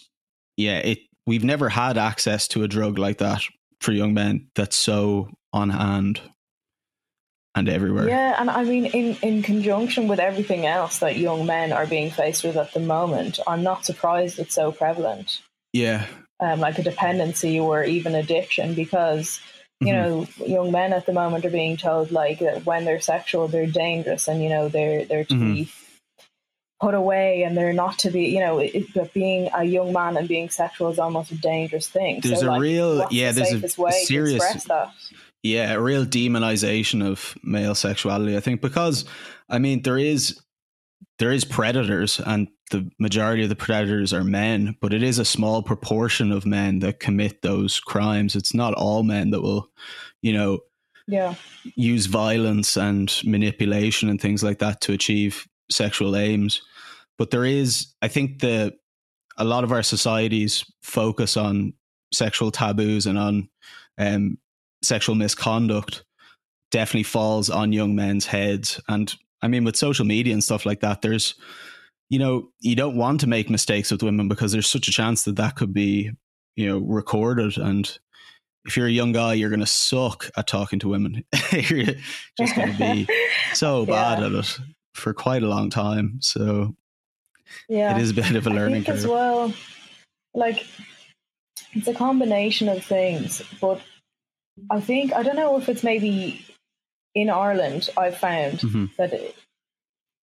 yeah, 0.58 0.80
it. 0.80 1.00
We've 1.25 1.44
never 1.44 1.70
had 1.70 1.98
access 1.98 2.48
to 2.50 2.64
a 2.64 2.68
drug 2.68 2.98
like 2.98 3.20
that 3.20 3.42
for 3.79 3.94
young 3.94 4.14
men 4.14 4.50
that's 4.55 4.75
so 4.75 5.29
on 5.53 5.70
hand 5.70 6.20
and 7.55 7.70
everywhere. 7.70 8.07
Yeah, 8.07 8.35
and 8.39 8.50
I 8.50 8.63
mean, 8.63 8.85
in, 8.85 9.16
in 9.22 9.44
conjunction 9.44 10.07
with 10.07 10.20
everything 10.20 10.66
else 10.66 11.00
that 11.00 11.18
young 11.18 11.46
men 11.46 11.72
are 11.72 11.85
being 11.85 12.09
faced 12.11 12.44
with 12.44 12.57
at 12.57 12.74
the 12.74 12.79
moment, 12.79 13.39
I'm 13.48 13.63
not 13.63 13.85
surprised 13.85 14.39
it's 14.39 14.55
so 14.55 14.72
prevalent. 14.72 15.42
yeah, 15.74 16.05
um, 16.39 16.59
like 16.59 16.77
a 16.79 16.83
dependency 16.83 17.59
or 17.59 17.83
even 17.83 18.16
addiction 18.16 18.74
because 18.74 19.39
you 19.79 19.87
Mhm. 19.87 19.94
know 19.94 20.46
young 20.46 20.72
men 20.72 20.94
at 20.94 21.05
the 21.05 21.13
moment 21.13 21.46
are 21.46 21.50
being 21.50 21.77
told 21.77 22.11
like 22.11 22.39
that 22.39 22.66
when 22.66 22.85
they're 22.85 23.00
sexual 23.01 23.48
they're 23.48 23.66
dangerous 23.68 24.27
and 24.27 24.42
you 24.44 24.50
know 24.50 24.68
they're 24.70 25.03
they're 25.05 25.25
to 25.25 25.35
be 25.35 25.70
put 26.81 26.94
away 26.94 27.44
and 27.44 27.55
they're 27.57 27.74
not 27.74 27.98
to 28.00 28.09
be 28.11 28.25
you 28.25 28.39
know 28.39 28.59
it, 28.59 28.72
it- 28.96 29.13
being 29.13 29.50
a 29.55 29.63
young 29.63 29.94
man 29.94 30.18
and 30.18 30.27
being 30.27 30.50
sexual 30.50 30.89
is 30.92 31.00
almost 31.00 31.31
a 31.31 31.35
dangerous 31.35 31.87
thing 31.87 32.20
There's 32.22 32.42
so, 32.42 32.48
a 32.48 32.51
like, 32.51 32.61
real- 32.61 33.07
yeah, 33.11 33.31
the 33.31 33.42
there's 33.42 33.77
a 33.77 33.81
way 33.81 33.92
serious- 33.92 34.42
to 34.42 34.46
express 34.46 34.63
that 34.66 34.92
yeah, 35.44 35.74
a 35.74 35.82
real 35.82 36.06
demonization 36.06 37.06
of 37.06 37.38
male 37.44 37.75
sexuality. 37.75 38.36
I 38.36 38.40
think 38.40 38.62
because 38.62 39.06
I 39.50 39.60
mean 39.60 39.82
there 39.84 39.98
is 40.00 40.42
there 41.20 41.32
is 41.32 41.46
predators 41.46 42.20
and 42.25 42.48
the 42.72 42.90
majority 42.98 43.44
of 43.44 43.50
the 43.50 43.56
predators 43.56 44.14
are 44.14 44.24
men, 44.24 44.75
but 44.82 44.94
it 44.94 45.03
is 45.03 45.20
a 45.20 45.25
small 45.25 45.62
proportion 45.62 46.32
of 46.32 46.46
men 46.46 46.79
that 46.79 47.00
commit 47.00 47.42
those 47.42 47.79
crimes. 47.79 48.36
It's 48.36 48.53
not 48.53 48.74
all 48.74 49.03
men 49.03 49.29
that 49.29 49.42
will, 49.42 49.70
you 50.22 50.34
know, 50.34 50.60
yeah 51.06 51.36
use 51.75 52.06
violence 52.06 52.77
and 52.77 53.14
manipulation 53.25 54.08
and 54.08 54.22
things 54.22 54.42
like 54.42 54.60
that 54.60 54.79
to 54.79 54.94
achieve 54.94 55.46
sexual 55.70 56.16
aims. 56.16 56.62
But 57.18 57.32
there 57.32 57.46
is, 57.46 57.94
I 58.01 58.08
think, 58.08 58.40
the 58.40 58.74
a 59.38 59.44
lot 59.44 59.64
of 59.64 59.72
our 59.72 59.84
societies 59.84 60.64
focus 60.82 61.36
on 61.36 61.74
sexual 62.14 62.51
taboos 62.51 63.06
and 63.06 63.18
on 63.18 63.50
um, 63.98 64.38
sexual 64.83 65.15
misconduct. 65.15 66.03
Definitely 66.72 67.03
falls 67.03 67.50
on 67.50 67.72
young 67.72 67.96
men's 67.96 68.25
heads, 68.25 68.81
and 68.87 69.13
I 69.41 69.48
mean, 69.48 69.63
with 69.63 69.75
social 69.75 70.05
media 70.05 70.33
and 70.33 70.43
stuff 70.43 70.65
like 70.65 70.79
that, 70.79 71.01
there's, 71.01 71.35
you 72.09 72.17
know, 72.17 72.50
you 72.61 72.75
don't 72.75 72.96
want 72.96 73.19
to 73.22 73.27
make 73.27 73.50
mistakes 73.50 73.91
with 73.91 74.01
women 74.01 74.27
because 74.27 74.51
there's 74.51 74.67
such 74.69 74.87
a 74.87 74.91
chance 74.91 75.24
that 75.24 75.35
that 75.35 75.55
could 75.55 75.74
be, 75.74 76.11
you 76.55 76.67
know, 76.67 76.79
recorded 76.79 77.57
and 77.57 77.98
if 78.65 78.77
you're 78.77 78.87
a 78.87 78.91
young 78.91 79.11
guy, 79.11 79.33
you're 79.33 79.50
going 79.50 79.59
to 79.59 79.65
suck 79.65 80.29
at 80.37 80.48
talking 80.48 80.79
to 80.79 80.87
women. 80.89 81.24
you're 81.51 81.85
just 82.37 82.55
going 82.55 82.72
to 82.74 82.77
be 82.77 83.07
so 83.53 83.85
bad 83.85 84.19
Yeah. 84.19 84.25
at 84.27 84.31
it 84.31 84.59
for 84.93 85.13
quite 85.13 85.43
a 85.43 85.48
long 85.50 85.69
time. 85.69 86.19
So 86.22 86.75
yeah 87.67 87.96
it 87.96 88.01
is 88.01 88.11
a 88.11 88.13
bit 88.13 88.35
of 88.35 88.48
a 88.48 88.50
learning 88.50 88.83
think 88.85 88.96
as 88.98 89.05
well, 89.05 89.53
like 90.33 90.65
it's 91.74 91.87
a 91.87 91.93
combination 91.93 92.69
of 92.69 92.83
things, 92.83 93.41
but 93.59 93.81
I 94.70 94.79
think 94.81 95.13
I 95.13 95.24
don't 95.24 95.35
know 95.35 95.57
if 95.57 95.70
it's 95.70 95.83
maybe 95.83 96.46
in 97.16 97.29
Ireland. 97.29 97.89
I've 97.98 98.18
found 98.18 98.59
Mhm. 98.59 98.96
that 98.98 99.13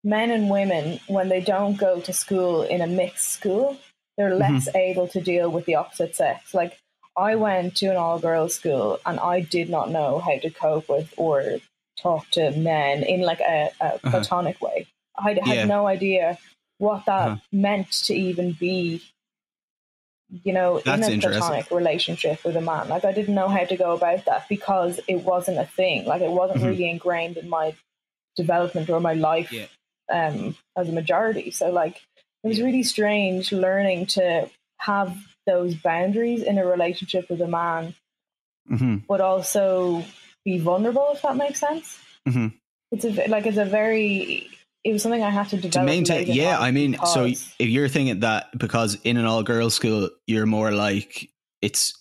men 0.03 0.31
and 0.31 0.49
women, 0.51 1.01
when 1.09 1.29
they 1.29 1.41
don't 1.41 1.77
go 1.77 2.01
to 2.01 2.13
school 2.13 2.63
in 2.63 2.81
a 2.81 2.87
mixed 2.87 3.29
school, 3.29 3.77
they're 4.17 4.35
less 4.35 4.69
able 4.75 5.09
to 5.09 5.21
deal 5.21 5.51
with 5.51 5.67
the 5.67 5.75
opposite 5.77 6.15
sex. 6.17 6.55
Like 6.55 6.79
I 7.17 7.35
went 7.35 7.77
to 7.79 7.87
an 7.87 7.97
all-girls 7.97 8.55
school, 8.55 8.99
and 9.05 9.19
I 9.21 9.41
did 9.41 9.69
not 9.69 9.91
know 9.91 10.19
how 10.21 10.39
to 10.39 10.51
cope 10.51 10.89
with 10.89 11.13
or 11.17 11.59
talk 11.99 12.29
to 12.31 12.51
men 12.53 13.03
in 13.03 13.21
like 13.21 13.41
a, 13.41 13.71
a 13.81 13.99
platonic 13.99 14.61
way. 14.63 14.87
I 15.19 15.35
had 15.35 15.47
Yeah. 15.47 15.65
no 15.67 15.87
idea 15.87 16.39
what 16.79 17.05
that 17.07 17.29
Uh-huh. 17.29 17.37
meant 17.53 17.91
to 18.05 18.15
even 18.15 18.53
be, 18.53 19.03
you 20.45 20.53
know, 20.53 20.81
That's 20.85 21.09
in 21.09 21.19
a 21.19 21.21
platonic 21.21 21.71
relationship 21.71 22.45
with 22.45 22.57
a 22.57 22.61
man. 22.61 22.89
Like 22.89 23.05
I 23.05 23.13
didn't 23.13 23.35
know 23.35 23.49
how 23.49 23.65
to 23.65 23.77
go 23.77 23.93
about 23.93 24.25
that 24.27 24.49
because 24.49 25.01
it 25.09 25.17
wasn't 25.25 25.59
a 25.59 25.67
thing. 25.67 26.05
Like 26.07 26.23
it 26.23 26.31
wasn't 26.31 26.61
Mhm. 26.61 26.67
really 26.69 26.89
ingrained 26.89 27.37
in 27.37 27.49
my 27.49 27.75
development 28.37 28.89
or 28.91 29.01
my 29.01 29.15
life 29.15 29.51
Yeah. 29.53 29.67
um, 30.09 30.57
as 30.77 30.89
a 30.89 30.93
majority. 30.93 31.51
So 31.51 31.71
like 31.71 31.97
it 32.43 32.49
was 32.49 32.59
Yeah. 32.59 32.65
really 32.67 32.83
strange 32.83 33.53
learning 33.53 34.07
to 34.07 34.49
have 34.79 35.17
those 35.47 35.75
boundaries 35.75 36.43
in 36.43 36.59
a 36.59 36.65
relationship 36.67 37.29
with 37.29 37.41
a 37.41 37.47
man, 37.49 37.95
hmm 38.69 38.97
but 39.09 39.21
also 39.21 40.05
be 40.45 40.59
vulnerable. 40.59 41.09
If 41.13 41.23
that 41.23 41.37
makes 41.37 41.61
sense. 41.61 41.99
Mhm. 42.29 42.53
It's 42.93 43.05
a 43.05 43.27
like 43.29 43.47
it's 43.47 43.57
a 43.59 43.65
very. 43.65 44.49
It 44.85 44.93
was 44.93 45.03
something 45.03 45.23
I 45.23 45.31
had 45.31 45.49
to 45.51 45.57
To 45.57 45.63
develop. 45.63 45.87
maintain, 45.87 46.27
yeah, 46.29 46.59
I 46.59 46.71
mean, 46.71 46.97
so 47.05 47.25
if 47.27 47.53
you're 47.59 47.89
thinking 47.89 48.21
that 48.21 48.57
because 48.59 48.95
in 49.05 49.17
an 49.19 49.27
all 49.27 49.43
girls 49.43 49.75
school, 49.75 50.09
you're 50.27 50.47
more 50.47 50.71
like 50.71 51.29
it's 51.61 51.93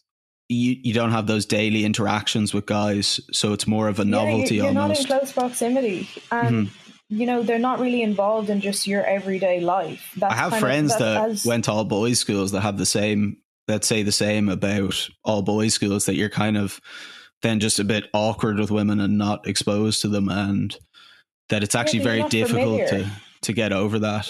you, 0.48 0.78
you 0.82 0.94
don't 0.94 1.12
have 1.12 1.28
those 1.28 1.46
daily 1.46 1.84
interactions 1.86 2.54
with 2.54 2.66
guys, 2.66 3.20
so 3.32 3.54
it's 3.54 3.68
more 3.68 3.88
of 3.90 4.00
a 4.00 4.04
Yeah, 4.04 4.10
novelty 4.12 4.56
you're, 4.56 4.66
you're 4.66 4.74
not 4.74 4.92
in. 4.92 4.96
Mm-hmm. 4.98 5.06
close 5.08 5.32
proximity, 5.34 6.08
and 6.32 6.70
you 7.10 7.26
know 7.26 7.44
they're 7.44 7.60
not 7.60 7.80
really 7.80 8.02
involved 8.02 8.50
in 8.50 8.62
just 8.62 8.88
your 8.88 9.04
everyday 9.06 9.60
life. 9.60 10.14
That's 10.16 10.34
I 10.34 10.38
have 10.38 10.52
kind 10.52 10.54
of- 10.56 10.60
friends 10.62 10.98
that 10.98 11.30
as- 11.30 11.46
went 11.46 11.66
to 11.66 11.72
all 11.74 11.84
boys 11.86 12.20
schools 12.20 12.52
that 12.54 12.62
have 12.62 12.78
the 12.78 12.86
same 12.86 13.38
that 13.68 13.84
say 13.84 14.02
the 14.04 14.12
same 14.12 14.48
about 14.50 15.08
all 15.24 15.42
boys 15.44 15.74
schools 15.76 16.06
that 16.06 16.16
you're 16.16 16.30
kind 16.30 16.58
of 16.58 16.80
then 17.42 17.60
just 17.60 17.80
a 17.80 17.84
bit 17.84 18.10
awkward 18.14 18.58
with 18.58 18.72
women 18.72 19.00
and 19.00 19.18
not 19.18 19.46
exposed 19.48 20.02
to 20.02 20.08
them 20.08 20.28
and 20.30 20.76
that 21.50 21.64
it's 21.64 21.76
actually 21.76 22.00
Yeah, 22.00 22.06
very 22.06 22.24
difficult 22.30 22.80
to 22.88 22.88
familiar. 22.88 23.12
to 23.42 23.54
get 23.54 23.72
over 23.74 24.00
that 24.00 24.26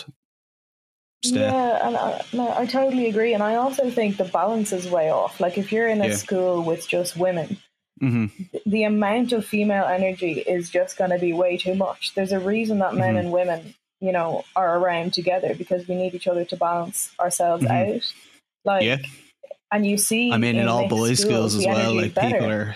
step. 1.23 1.53
Yeah, 1.53 1.87
and 1.87 1.97
I, 1.97 2.21
no, 2.33 2.53
I 2.55 2.65
totally 2.65 3.09
agree. 3.09 3.33
And 3.33 3.43
I 3.43 3.55
also 3.55 3.89
think 3.89 4.17
the 4.17 4.25
balance 4.25 4.71
is 4.71 4.89
way 4.89 5.09
off. 5.11 5.39
Like 5.39 5.57
if 5.57 5.71
you're 5.71 5.87
in 5.87 6.01
a 6.01 6.07
Yeah. 6.09 6.15
school 6.15 6.63
with 6.63 6.87
just 6.87 7.17
women, 7.17 7.57
hmm 7.99 8.27
the 8.65 8.83
amount 8.83 9.33
of 9.33 9.45
female 9.45 9.83
energy 9.85 10.39
is 10.39 10.69
just 10.69 10.97
going 10.97 11.09
to 11.11 11.19
be 11.19 11.33
way 11.33 11.57
too 11.57 11.75
much. 11.75 12.13
There's 12.15 12.31
a 12.31 12.39
reason 12.39 12.79
that 12.79 12.95
men 12.95 13.15
Mhm. 13.15 13.19
and 13.19 13.31
women, 13.31 13.73
you 13.99 14.11
know, 14.11 14.45
are 14.55 14.79
around 14.79 15.13
together 15.13 15.53
because 15.55 15.87
we 15.87 15.95
need 15.95 16.15
each 16.15 16.27
other 16.27 16.45
to 16.45 16.55
balance 16.55 17.11
ourselves 17.19 17.65
Mhm. 17.65 17.95
out. 17.95 18.13
Like, 18.63 18.85
Yeah. 18.85 18.97
and 19.71 19.85
you 19.85 19.97
see, 19.97 20.31
I 20.31 20.37
mean, 20.37 20.55
in 20.55 20.67
all 20.67 20.87
boys 20.87 21.19
schools 21.19 21.55
as 21.55 21.65
well, 21.65 21.93
like 21.93 22.13
better. 22.13 22.31
people 22.37 22.51
are 22.51 22.75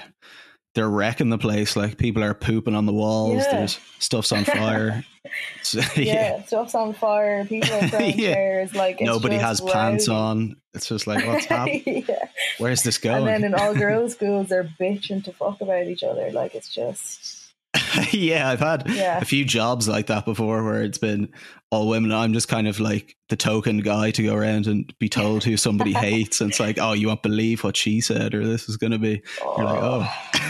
they're 0.76 0.90
wrecking 0.90 1.30
the 1.30 1.38
place. 1.38 1.76
Like 1.76 1.98
people 1.98 2.24
are 2.24 2.34
pooping 2.34 2.76
on 2.76 2.86
the 2.86 2.94
walls. 2.94 3.44
Yeah. 3.46 3.58
There's 3.58 3.80
stuff's 4.00 4.32
on 4.32 4.44
fire. 4.46 5.04
So, 5.62 5.80
yeah, 5.96 6.04
yeah. 6.38 6.44
stuff's 6.44 6.76
on 6.76 6.94
fire. 6.94 7.46
People 7.46 7.74
are 7.74 7.88
throwing 7.88 8.20
Yeah. 8.20 8.34
chairs. 8.34 8.76
Like 8.76 9.00
it's 9.00 9.08
Nobody 9.08 9.38
has 9.38 9.62
just 9.62 9.72
pants 9.74 10.10
on. 10.10 10.58
It's 10.74 10.86
just 10.90 11.08
like 11.08 11.26
what's 11.26 11.46
happening? 11.46 12.04
yeah. 12.10 12.26
Where's 12.58 12.84
this 12.84 12.98
going? 12.98 13.20
And 13.20 13.28
then 13.28 13.44
in 13.46 13.56
all 13.56 13.74
girls 13.74 14.12
schools, 14.14 14.50
they're 14.50 14.70
bitching 14.80 15.24
to 15.24 15.32
fuck 15.32 15.62
about 15.62 15.88
each 15.88 16.04
other. 16.04 16.30
Like 16.32 16.56
it's 16.56 16.68
just 16.68 17.33
yeah, 18.12 18.50
I've 18.50 18.60
had 18.60 18.88
Yeah. 18.90 19.20
a 19.20 19.26
few 19.26 19.46
jobs 19.46 19.88
like 19.88 20.08
that 20.08 20.26
before 20.26 20.64
where 20.64 20.84
it's 20.84 20.98
been 20.98 21.30
all 21.72 21.88
women. 21.88 22.12
I'm 22.12 22.34
just 22.34 22.48
kind 22.48 22.68
of 22.68 22.80
like 22.80 23.16
the 23.30 23.36
token 23.36 23.80
guy 23.80 24.12
to 24.12 24.24
go 24.24 24.36
around 24.36 24.68
and 24.68 24.94
be 25.00 25.10
told 25.10 25.44
who 25.44 25.58
somebody 25.58 25.94
hates. 25.94 26.40
And 26.42 26.52
it's 26.52 26.60
like, 26.60 26.78
oh, 26.80 26.94
you 26.94 27.08
won't 27.08 27.24
believe 27.24 27.64
what 27.64 27.76
she 27.76 28.00
said, 28.02 28.34
or 28.36 28.46
this 28.46 28.70
is 28.70 28.78
going 28.78 28.92
to 28.92 29.00
be. 29.00 29.22
You're 29.42 29.66
like, 29.66 29.84
oh. 29.84 30.14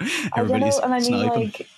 I 0.00 0.08
don't 0.36 0.38
Everybody's 0.38 0.78
know, 0.78 0.84
and 0.84 0.94
I 0.94 0.98
mean, 0.98 1.04
sniping. 1.06 1.40
like, 1.44 1.68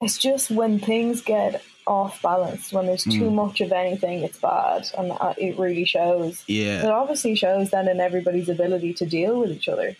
it's 0.00 0.18
just 0.18 0.50
when 0.50 0.78
things 0.78 1.20
get 1.22 1.62
off 1.86 2.22
balance, 2.22 2.72
when 2.72 2.86
there's 2.86 3.04
too 3.04 3.22
Mm. 3.30 3.34
much 3.34 3.60
of 3.60 3.72
anything, 3.72 4.22
it's 4.22 4.38
bad, 4.38 4.88
and 4.96 5.12
uh, 5.12 5.34
it 5.36 5.58
really 5.58 5.84
shows. 5.84 6.42
Yeah. 6.46 6.84
It 6.84 6.90
obviously 6.90 7.34
shows 7.34 7.70
then 7.70 7.88
in 7.88 8.00
everybody's 8.00 8.48
ability 8.48 8.94
to 8.94 9.06
deal 9.06 9.38
with 9.40 9.50
each 9.50 9.68
other. 9.68 9.96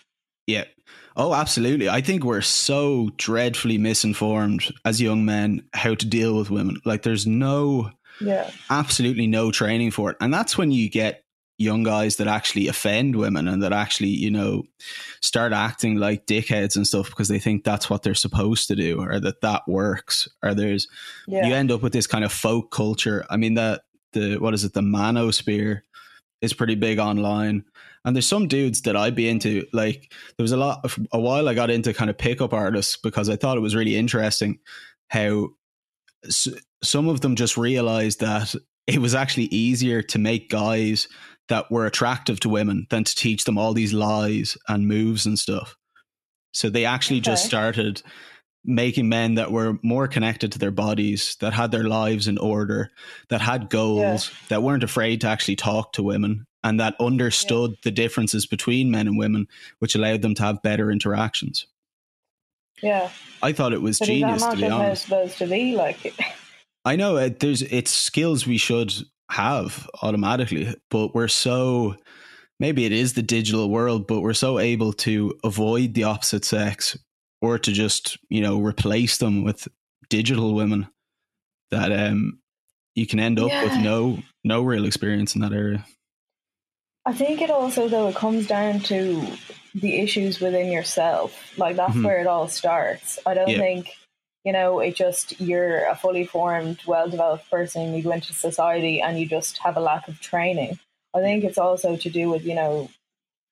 yeah. 0.47 0.65
Oh, 1.15 1.33
absolutely. 1.33 1.89
I 1.89 2.01
think 2.01 2.23
we're 2.23 2.41
so 2.41 3.11
dreadfully 3.17 3.77
misinformed 3.77 4.73
as 4.83 5.01
young 5.01 5.25
men 5.25 5.63
how 5.73 5.95
to 5.95 6.05
deal 6.05 6.35
with 6.35 6.49
women. 6.49 6.81
Like, 6.85 7.03
there's 7.03 7.27
no 7.27 7.91
Yeah, 8.21 8.49
absolutely 8.69 9.27
no 9.27 9.51
training 9.51 9.91
for 9.91 10.11
it. 10.11 10.17
And 10.19 10.33
that's 10.33 10.57
when 10.57 10.71
you 10.71 10.89
get 10.89 11.23
young 11.59 11.83
guys 11.83 12.15
that 12.15 12.27
actually 12.27 12.67
offend 12.67 13.15
women 13.15 13.47
and 13.47 13.61
that 13.61 13.71
actually, 13.71 14.09
you 14.09 14.31
know, 14.31 14.63
start 15.21 15.53
acting 15.53 15.97
like 15.97 16.25
dickheads 16.25 16.75
and 16.75 16.85
stuff 16.85 17.09
because 17.09 17.27
they 17.27 17.39
think 17.39 17.63
that's 17.63 17.89
what 17.89 18.01
they're 18.03 18.15
supposed 18.15 18.67
to 18.67 18.75
do 18.75 18.99
or 18.99 19.19
that 19.19 19.41
that 19.41 19.61
works. 19.67 20.27
Or 20.41 20.53
there's, 20.53 20.87
yeah, 21.27 21.45
you 21.45 21.53
end 21.53 21.71
up 21.71 21.81
with 21.83 21.93
this 21.93 22.07
kind 22.07 22.25
of 22.25 22.31
folk 22.31 22.71
culture. 22.71 23.25
I 23.29 23.37
mean, 23.37 23.53
that 23.53 23.83
the, 24.13 24.37
what 24.37 24.53
is 24.53 24.63
it, 24.63 24.73
the 24.73 24.81
manosphere 24.81 25.81
is 26.41 26.53
pretty 26.53 26.75
big 26.75 26.99
online. 26.99 27.65
And 28.05 28.15
there's 28.15 28.27
some 28.27 28.47
dudes 28.47 28.81
that 28.81 28.97
I'd 28.97 29.15
be 29.15 29.29
into. 29.29 29.65
Like, 29.73 30.11
there 30.37 30.43
was 30.43 30.51
a 30.51 30.57
lot 30.57 30.81
of 30.83 30.97
a 31.11 31.19
while 31.19 31.47
I 31.47 31.53
got 31.53 31.69
into 31.69 31.93
kind 31.93 32.09
of 32.09 32.17
pickup 32.17 32.53
artists 32.53 32.97
because 32.97 33.29
I 33.29 33.35
thought 33.35 33.57
it 33.57 33.61
was 33.61 33.75
really 33.75 33.95
interesting 33.95 34.59
how 35.09 35.49
s- 36.25 36.47
some 36.83 37.07
of 37.07 37.21
them 37.21 37.35
just 37.35 37.57
realized 37.57 38.19
that 38.19 38.53
it 38.87 38.99
was 38.99 39.15
actually 39.15 39.45
easier 39.45 40.01
to 40.01 40.19
make 40.19 40.49
guys 40.49 41.07
that 41.49 41.69
were 41.71 41.85
attractive 41.85 42.39
to 42.41 42.49
women 42.49 42.87
than 42.89 43.03
to 43.03 43.15
teach 43.15 43.45
them 43.45 43.57
all 43.57 43.73
these 43.73 43.93
lies 43.93 44.57
and 44.67 44.87
moves 44.87 45.25
and 45.25 45.37
stuff. 45.39 45.75
So 46.53 46.69
they 46.69 46.85
actually 46.85 47.19
just 47.21 47.43
started 47.47 48.01
making 48.65 49.09
men 49.09 49.35
that 49.35 49.51
were 49.51 49.77
more 49.83 50.07
connected 50.07 50.51
to 50.53 50.59
their 50.59 50.71
bodies, 50.71 51.35
that 51.41 51.51
had 51.53 51.71
their 51.71 51.83
lives 51.83 52.27
in 52.27 52.37
order, 52.37 52.89
that 53.29 53.41
had 53.41 53.69
goals, 53.69 54.29
that 54.49 54.63
weren't 54.63 54.83
afraid 54.83 55.21
to 55.21 55.27
actually 55.27 55.55
talk 55.57 55.93
to 55.93 56.03
women, 56.03 56.45
and 56.63 56.79
that 56.79 56.95
understood 56.99 57.75
the 57.83 57.91
differences 57.91 58.45
between 58.45 58.91
men 58.91 59.07
and 59.07 59.17
women, 59.17 59.47
which 59.79 59.95
allowed 59.95 60.21
them 60.21 60.35
to 60.35 60.43
have 60.43 60.61
better 60.61 60.91
interactions. 60.91 61.67
yeah. 62.81 63.09
I 63.41 63.51
thought 63.51 63.73
it 63.73 63.81
was 63.81 63.99
But 63.99 64.05
genius, 64.05 64.45
to 64.45 64.55
be 64.55 64.61
just 64.61 64.71
how 64.71 64.81
it's 64.81 64.85
honest. 64.85 65.03
supposed 65.03 65.37
to 65.39 65.47
be? 65.47 65.75
Like, 65.75 66.13
I 66.85 66.95
know 66.95 67.17
it, 67.17 67.39
there's 67.39 67.61
it's 67.61 67.91
skills 67.91 68.47
we 68.47 68.57
should 68.57 68.93
have 69.29 69.89
automatically, 70.01 70.73
but 70.89 71.13
we're 71.13 71.27
so 71.27 71.95
maybe 72.59 72.85
it 72.85 72.91
is 72.93 73.13
the 73.13 73.21
digital 73.21 73.69
world, 73.69 74.07
but 74.07 74.21
we're 74.21 74.33
so 74.33 74.59
able 74.59 74.93
to 74.93 75.37
avoid 75.43 75.93
the 75.93 76.03
opposite 76.05 76.45
sex 76.45 76.97
or 77.41 77.59
to 77.59 77.71
just 77.73 78.17
you 78.29 78.41
know 78.41 78.59
replace 78.61 79.17
them 79.17 79.43
with 79.43 79.67
digital 80.09 80.53
women 80.53 80.87
that 81.71 81.91
um 81.91 82.39
you 82.95 83.07
can 83.07 83.19
end 83.19 83.39
up 83.39 83.47
with 83.63 83.75
no 83.81 84.19
no 84.43 84.61
real 84.61 84.85
experience 84.85 85.35
in 85.35 85.41
that 85.41 85.51
area. 85.53 85.85
I 87.05 87.13
think 87.13 87.41
it 87.41 87.49
also 87.49 87.87
though 87.89 88.07
it 88.07 88.15
comes 88.15 88.47
down 88.47 88.79
to 88.81 89.25
the 89.75 89.99
issues 89.99 90.39
within 90.39 90.71
yourself. 90.71 91.57
Like 91.57 91.75
that's 91.75 91.95
Mhm. 91.95 92.05
where 92.05 92.19
it 92.21 92.27
all 92.27 92.47
starts. 92.47 93.19
I 93.25 93.33
don't 93.33 93.49
Yeah. 93.49 93.57
think 93.57 93.91
you 94.45 94.53
know 94.53 94.79
it 94.79 94.95
just 94.95 95.39
you're 95.39 95.85
a 95.87 95.95
fully 95.95 96.25
formed, 96.25 96.79
well 96.85 97.09
developed 97.09 97.49
person. 97.49 97.93
You 97.93 98.03
go 98.03 98.11
into 98.11 98.33
society 98.33 99.01
and 99.01 99.19
you 99.19 99.25
just 99.25 99.57
have 99.59 99.75
a 99.77 99.81
lack 99.81 100.07
of 100.07 100.19
training. 100.21 100.79
I 101.13 101.19
think 101.19 101.43
it's 101.43 101.57
also 101.57 101.95
to 101.97 102.09
do 102.09 102.29
with 102.29 102.45
you 102.45 102.55
know 102.55 102.89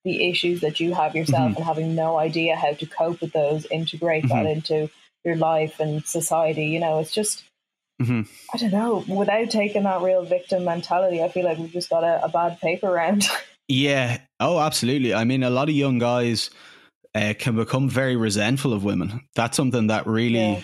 the 0.06 0.30
issues 0.30 0.62
that 0.62 0.80
you 0.80 0.94
have 0.96 1.16
yourself 1.16 1.52
Mhm. 1.52 1.56
and 1.58 1.66
having 1.66 1.94
no 1.96 2.18
idea 2.18 2.56
how 2.56 2.74
to 2.74 2.86
cope 2.88 3.22
with 3.22 3.34
those, 3.34 3.66
integrate 3.68 4.28
that 4.30 4.46
Mhm. 4.46 4.52
into 4.56 4.90
your 5.24 5.36
life 5.36 5.80
and 5.80 6.04
society. 6.06 6.66
You 6.66 6.80
know, 6.80 7.00
it's 7.00 7.12
just 7.14 7.44
Mhm. 8.02 8.28
I 8.54 8.58
don't 8.58 8.72
know. 8.72 9.04
Without 9.08 9.50
taking 9.50 9.84
that 9.84 10.02
real 10.02 10.24
victim 10.26 10.66
mentality, 10.66 11.22
I 11.22 11.30
feel 11.30 11.46
like 11.46 11.58
we've 11.58 11.72
just 11.72 11.90
got 11.90 12.04
a, 12.04 12.24
a 12.26 12.30
bad 12.30 12.60
paper 12.60 12.92
round. 12.92 13.28
Yeah. 13.68 14.18
Oh, 14.42 14.60
absolutely. 14.60 15.14
I 15.14 15.24
mean, 15.24 15.44
a 15.44 15.50
lot 15.50 15.70
of 15.70 15.76
young 15.76 15.98
guys 15.98 16.50
uh, 17.16 17.34
can 17.40 17.56
become 17.56 17.88
very 17.88 18.18
resentful 18.18 18.74
of 18.74 18.84
women. 18.84 19.22
That's 19.34 19.56
something 19.56 19.88
that 19.88 20.06
really 20.08 20.40
Yeah. 20.56 20.62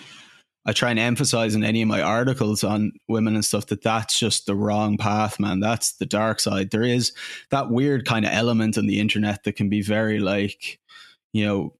I 0.66 0.72
try 0.74 0.90
and 0.90 0.98
emphasize 0.98 1.54
in 1.54 1.64
any 1.64 1.80
of 1.80 1.88
my 1.88 2.02
articles 2.02 2.62
on 2.64 2.92
women 3.08 3.34
and 3.34 3.42
stuff 3.42 3.68
that 3.68 3.82
that's 3.82 4.18
just 4.18 4.44
the 4.44 4.54
wrong 4.54 4.98
path, 4.98 5.40
man. 5.40 5.60
That's 5.60 5.92
the 5.92 6.04
dark 6.04 6.38
side. 6.38 6.70
There 6.70 6.82
is 6.82 7.12
that 7.50 7.70
weird 7.70 8.04
kind 8.04 8.26
of 8.26 8.32
element 8.32 8.76
on 8.76 8.86
the 8.86 9.00
internet 9.00 9.44
that 9.44 9.56
can 9.56 9.70
be 9.70 9.80
very 9.80 10.18
like, 10.18 10.78
you 11.32 11.46
know, 11.46 11.72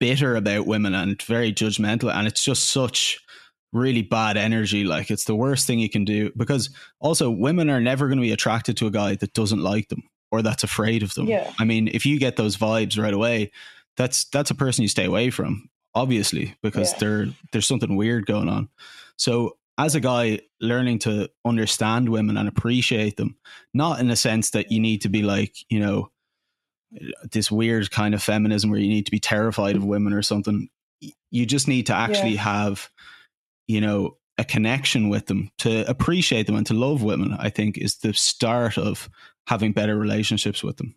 bitter 0.00 0.34
about 0.34 0.66
women 0.66 0.94
and 0.96 1.22
very 1.22 1.52
judgmental. 1.52 2.12
And 2.12 2.26
it's 2.26 2.44
just 2.44 2.70
such 2.70 3.20
really 3.72 4.02
bad 4.02 4.36
energy. 4.36 4.84
Like 4.84 5.10
it's 5.10 5.24
the 5.24 5.34
worst 5.34 5.66
thing 5.66 5.78
you 5.78 5.90
can 5.90 6.04
do 6.04 6.30
because 6.36 6.70
also 7.00 7.30
women 7.30 7.68
are 7.70 7.80
never 7.80 8.06
going 8.06 8.18
to 8.18 8.22
be 8.22 8.32
attracted 8.32 8.76
to 8.78 8.86
a 8.86 8.90
guy 8.90 9.16
that 9.16 9.32
doesn't 9.34 9.60
like 9.62 9.88
them 9.88 10.02
or 10.32 10.42
that's 10.42 10.64
afraid 10.64 11.02
of 11.02 11.14
them. 11.14 11.26
Yeah. 11.26 11.52
I 11.58 11.64
mean, 11.64 11.88
if 11.88 12.06
you 12.06 12.18
get 12.18 12.36
those 12.36 12.56
vibes 12.56 13.00
right 13.00 13.14
away, 13.14 13.52
that's 13.96 14.24
that's 14.24 14.50
a 14.50 14.54
person 14.54 14.82
you 14.82 14.88
stay 14.88 15.04
away 15.04 15.30
from, 15.30 15.68
obviously, 15.94 16.54
because 16.62 16.92
Yeah. 16.92 16.98
there 16.98 17.26
there's 17.52 17.66
something 17.66 17.96
weird 17.96 18.26
going 18.26 18.48
on. 18.48 18.68
So 19.16 19.56
as 19.78 19.94
a 19.94 20.00
guy 20.00 20.40
learning 20.60 20.98
to 21.00 21.28
understand 21.44 22.08
women 22.08 22.36
and 22.38 22.48
appreciate 22.48 23.16
them, 23.18 23.36
not 23.74 24.00
in 24.00 24.10
a 24.10 24.16
sense 24.16 24.50
that 24.50 24.72
you 24.72 24.80
need 24.80 25.02
to 25.02 25.08
be 25.10 25.22
like, 25.22 25.54
you 25.68 25.78
know, 25.80 26.10
this 27.30 27.50
weird 27.50 27.90
kind 27.90 28.14
of 28.14 28.22
feminism 28.22 28.70
where 28.70 28.78
you 28.80 28.88
need 28.88 29.04
to 29.04 29.10
be 29.10 29.18
terrified 29.20 29.76
of 29.76 29.84
women 29.84 30.12
or 30.12 30.22
something. 30.22 30.68
You 31.30 31.44
just 31.44 31.68
need 31.68 31.86
to 31.86 31.94
actually 31.94 32.34
Yeah. 32.34 32.42
have, 32.42 32.88
you 33.66 33.80
know, 33.80 34.16
a 34.38 34.44
connection 34.44 35.08
with 35.08 35.26
them 35.26 35.50
to 35.58 35.88
appreciate 35.88 36.46
them 36.46 36.56
and 36.56 36.66
to 36.66 36.74
love 36.74 37.02
women, 37.02 37.34
I 37.38 37.48
think 37.50 37.78
is 37.78 37.96
the 37.98 38.12
start 38.12 38.76
of 38.78 39.08
having 39.46 39.72
better 39.72 39.96
relationships 39.96 40.62
with 40.62 40.76
them 40.76 40.94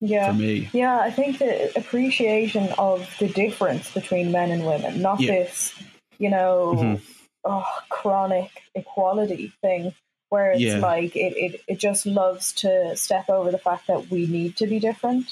Yeah. 0.00 0.28
for 0.32 0.38
me. 0.38 0.68
Yeah, 0.72 0.98
I 0.98 1.10
think 1.10 1.38
the 1.38 1.76
appreciation 1.78 2.68
of 2.78 3.08
the 3.18 3.28
difference 3.28 3.92
between 3.92 4.32
men 4.32 4.50
and 4.50 4.66
women, 4.66 5.00
not 5.00 5.20
Yeah. 5.20 5.32
this, 5.32 5.74
you 6.18 6.28
know, 6.30 6.74
Mhm. 6.76 7.00
oh, 7.44 7.64
chronic 7.88 8.50
equality 8.74 9.52
thing 9.62 9.94
where 10.30 10.50
it's 10.50 10.60
Yeah. 10.60 10.78
like 10.78 11.14
it, 11.14 11.36
it, 11.36 11.60
it 11.68 11.78
just 11.78 12.04
loves 12.06 12.52
to 12.54 12.96
step 12.96 13.30
over 13.30 13.52
the 13.52 13.58
fact 13.58 13.86
that 13.86 14.10
we 14.10 14.26
need 14.26 14.56
to 14.56 14.66
be 14.66 14.80
different. 14.80 15.26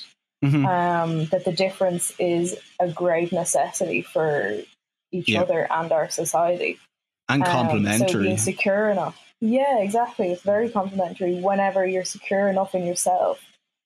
Mhm. 0.45 0.67
Um, 0.67 1.27
that 1.27 1.45
the 1.45 1.53
difference 1.53 2.13
is 2.19 2.57
a 2.79 2.89
great 2.89 3.33
necessity 3.33 4.03
for 4.03 4.61
each 5.13 5.29
Yeah. 5.29 5.43
other 5.43 5.67
and 5.71 5.93
our 5.93 6.11
society. 6.11 6.79
and 7.29 7.43
Um, 7.47 7.87
so 7.99 8.21
being 8.21 8.37
secure 8.37 8.91
enough. 8.91 9.19
Yeah, 9.41 9.79
exactly. 9.79 10.33
It's 10.33 10.43
very 10.43 10.69
complimentary 10.69 11.37
whenever 11.37 11.87
you're 11.87 12.05
secure 12.05 12.49
enough 12.49 12.75
in 12.75 12.85
yourself 12.85 13.41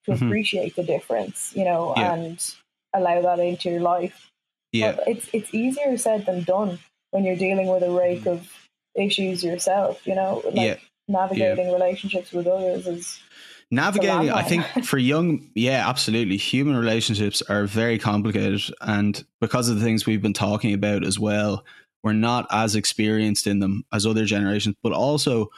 to 0.04 0.12
Mhm. 0.12 0.22
appreciate 0.26 0.74
the 0.74 0.82
difference, 0.82 1.52
you 1.54 1.64
know, 1.64 1.92
Yeah. 1.96 2.14
and 2.14 2.54
allow 2.94 3.20
that 3.22 3.38
into 3.38 3.70
your 3.70 3.80
life. 3.80 4.30
yeah, 4.72 4.92
But 4.92 5.08
it's 5.08 5.28
it's 5.32 5.54
easier 5.54 5.96
said 5.96 6.26
than 6.26 6.42
done 6.44 6.78
when 7.12 7.24
you're 7.24 7.36
dealing 7.36 7.68
with 7.68 7.82
a 7.82 7.90
rake 7.90 8.26
of 8.26 8.50
issues 8.94 9.44
yourself, 9.44 10.04
you 10.06 10.14
know, 10.14 10.42
like 10.52 10.56
Yeah. 10.56 10.76
navigating 11.08 11.72
relationships 11.72 12.32
with 12.32 12.46
others 12.46 12.86
is 12.86 13.20
navigating 13.70 14.30
i 14.30 14.42
think 14.42 14.64
for 14.84 14.96
young 14.98 15.50
yeah 15.54 15.88
absolutely 15.88 16.36
human 16.36 16.76
relationships 16.76 17.42
are 17.48 17.66
very 17.66 17.98
complicated 17.98 18.62
and 18.82 19.24
because 19.40 19.68
of 19.68 19.76
the 19.78 19.84
things 19.84 20.06
we've 20.06 20.22
been 20.22 20.32
talking 20.32 20.72
about 20.72 21.04
as 21.04 21.18
well 21.18 21.64
we're 22.06 22.12
not 22.12 22.46
as 22.52 22.76
experienced 22.76 23.48
in 23.48 23.58
them 23.58 23.82
as 23.92 24.06
other 24.06 24.24
generations, 24.24 24.76
but 24.80 24.92
also 24.92 25.48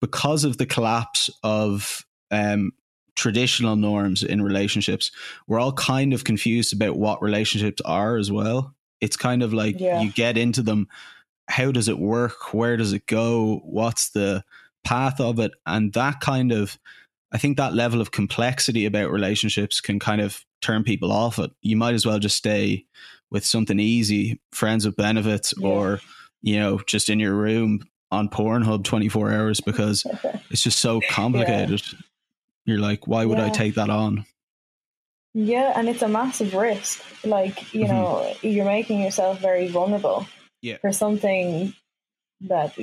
because 0.00 0.44
of 0.44 0.56
the 0.56 0.64
collapse 0.64 1.28
of 1.42 2.06
um, 2.30 2.70
traditional 3.16 3.74
norms 3.74 4.22
in 4.22 4.40
relationships, 4.40 5.10
we're 5.48 5.58
all 5.58 5.72
kind 5.72 6.12
of 6.12 6.22
confused 6.22 6.72
about 6.72 6.96
what 6.96 7.20
relationships 7.22 7.82
are 7.84 8.18
as 8.18 8.30
well. 8.30 8.72
It's 9.00 9.16
kind 9.16 9.42
of 9.42 9.52
like 9.52 9.80
Yeah. 9.80 10.00
you 10.00 10.12
get 10.12 10.38
into 10.38 10.62
them. 10.62 10.86
How 11.48 11.72
does 11.72 11.88
it 11.88 11.98
work? 11.98 12.54
Where 12.54 12.76
does 12.76 12.92
it 12.92 13.06
go? 13.06 13.60
What's 13.64 14.10
the 14.10 14.44
path 14.84 15.20
of 15.20 15.40
it? 15.40 15.50
And 15.66 15.92
that 15.94 16.20
kind 16.20 16.52
of, 16.52 16.78
I 17.36 17.38
think 17.38 17.58
that 17.58 17.74
level 17.74 18.00
of 18.00 18.12
complexity 18.12 18.86
about 18.86 19.10
relationships 19.10 19.82
can 19.82 19.98
kind 19.98 20.22
of 20.22 20.42
turn 20.62 20.84
people 20.84 21.12
off 21.12 21.38
it. 21.38 21.50
You 21.60 21.76
might 21.76 21.92
as 21.92 22.06
well 22.06 22.18
just 22.18 22.34
stay 22.38 22.86
with 23.30 23.44
something 23.44 23.78
easy, 23.78 24.40
friends 24.52 24.86
with 24.86 24.96
benefits, 24.96 25.52
Yeah. 25.58 25.68
or, 25.68 26.00
you 26.40 26.58
know, 26.58 26.80
just 26.86 27.10
in 27.10 27.20
your 27.20 27.34
room 27.34 27.86
on 28.10 28.30
Pornhub 28.30 28.84
24 28.84 29.34
hours 29.34 29.60
because 29.60 30.06
it's 30.50 30.62
just 30.62 30.78
so 30.78 31.02
complicated. 31.10 31.82
You're 32.64 32.78
like, 32.78 33.06
why 33.06 33.26
would 33.26 33.38
I 33.38 33.50
take 33.50 33.74
that 33.74 33.90
on? 33.90 34.24
Yeah, 35.34 35.74
and 35.76 35.90
it's 35.90 36.00
a 36.00 36.08
massive 36.08 36.54
risk. 36.54 37.04
Like, 37.22 37.74
you 37.74 37.84
Mhm. 37.84 37.88
know, 37.88 38.34
you're 38.40 38.64
making 38.64 39.02
yourself 39.02 39.40
very 39.40 39.68
vulnerable 39.68 40.26
Yeah. 40.62 40.78
for 40.78 40.90
something 40.90 41.74
that, 42.40 42.74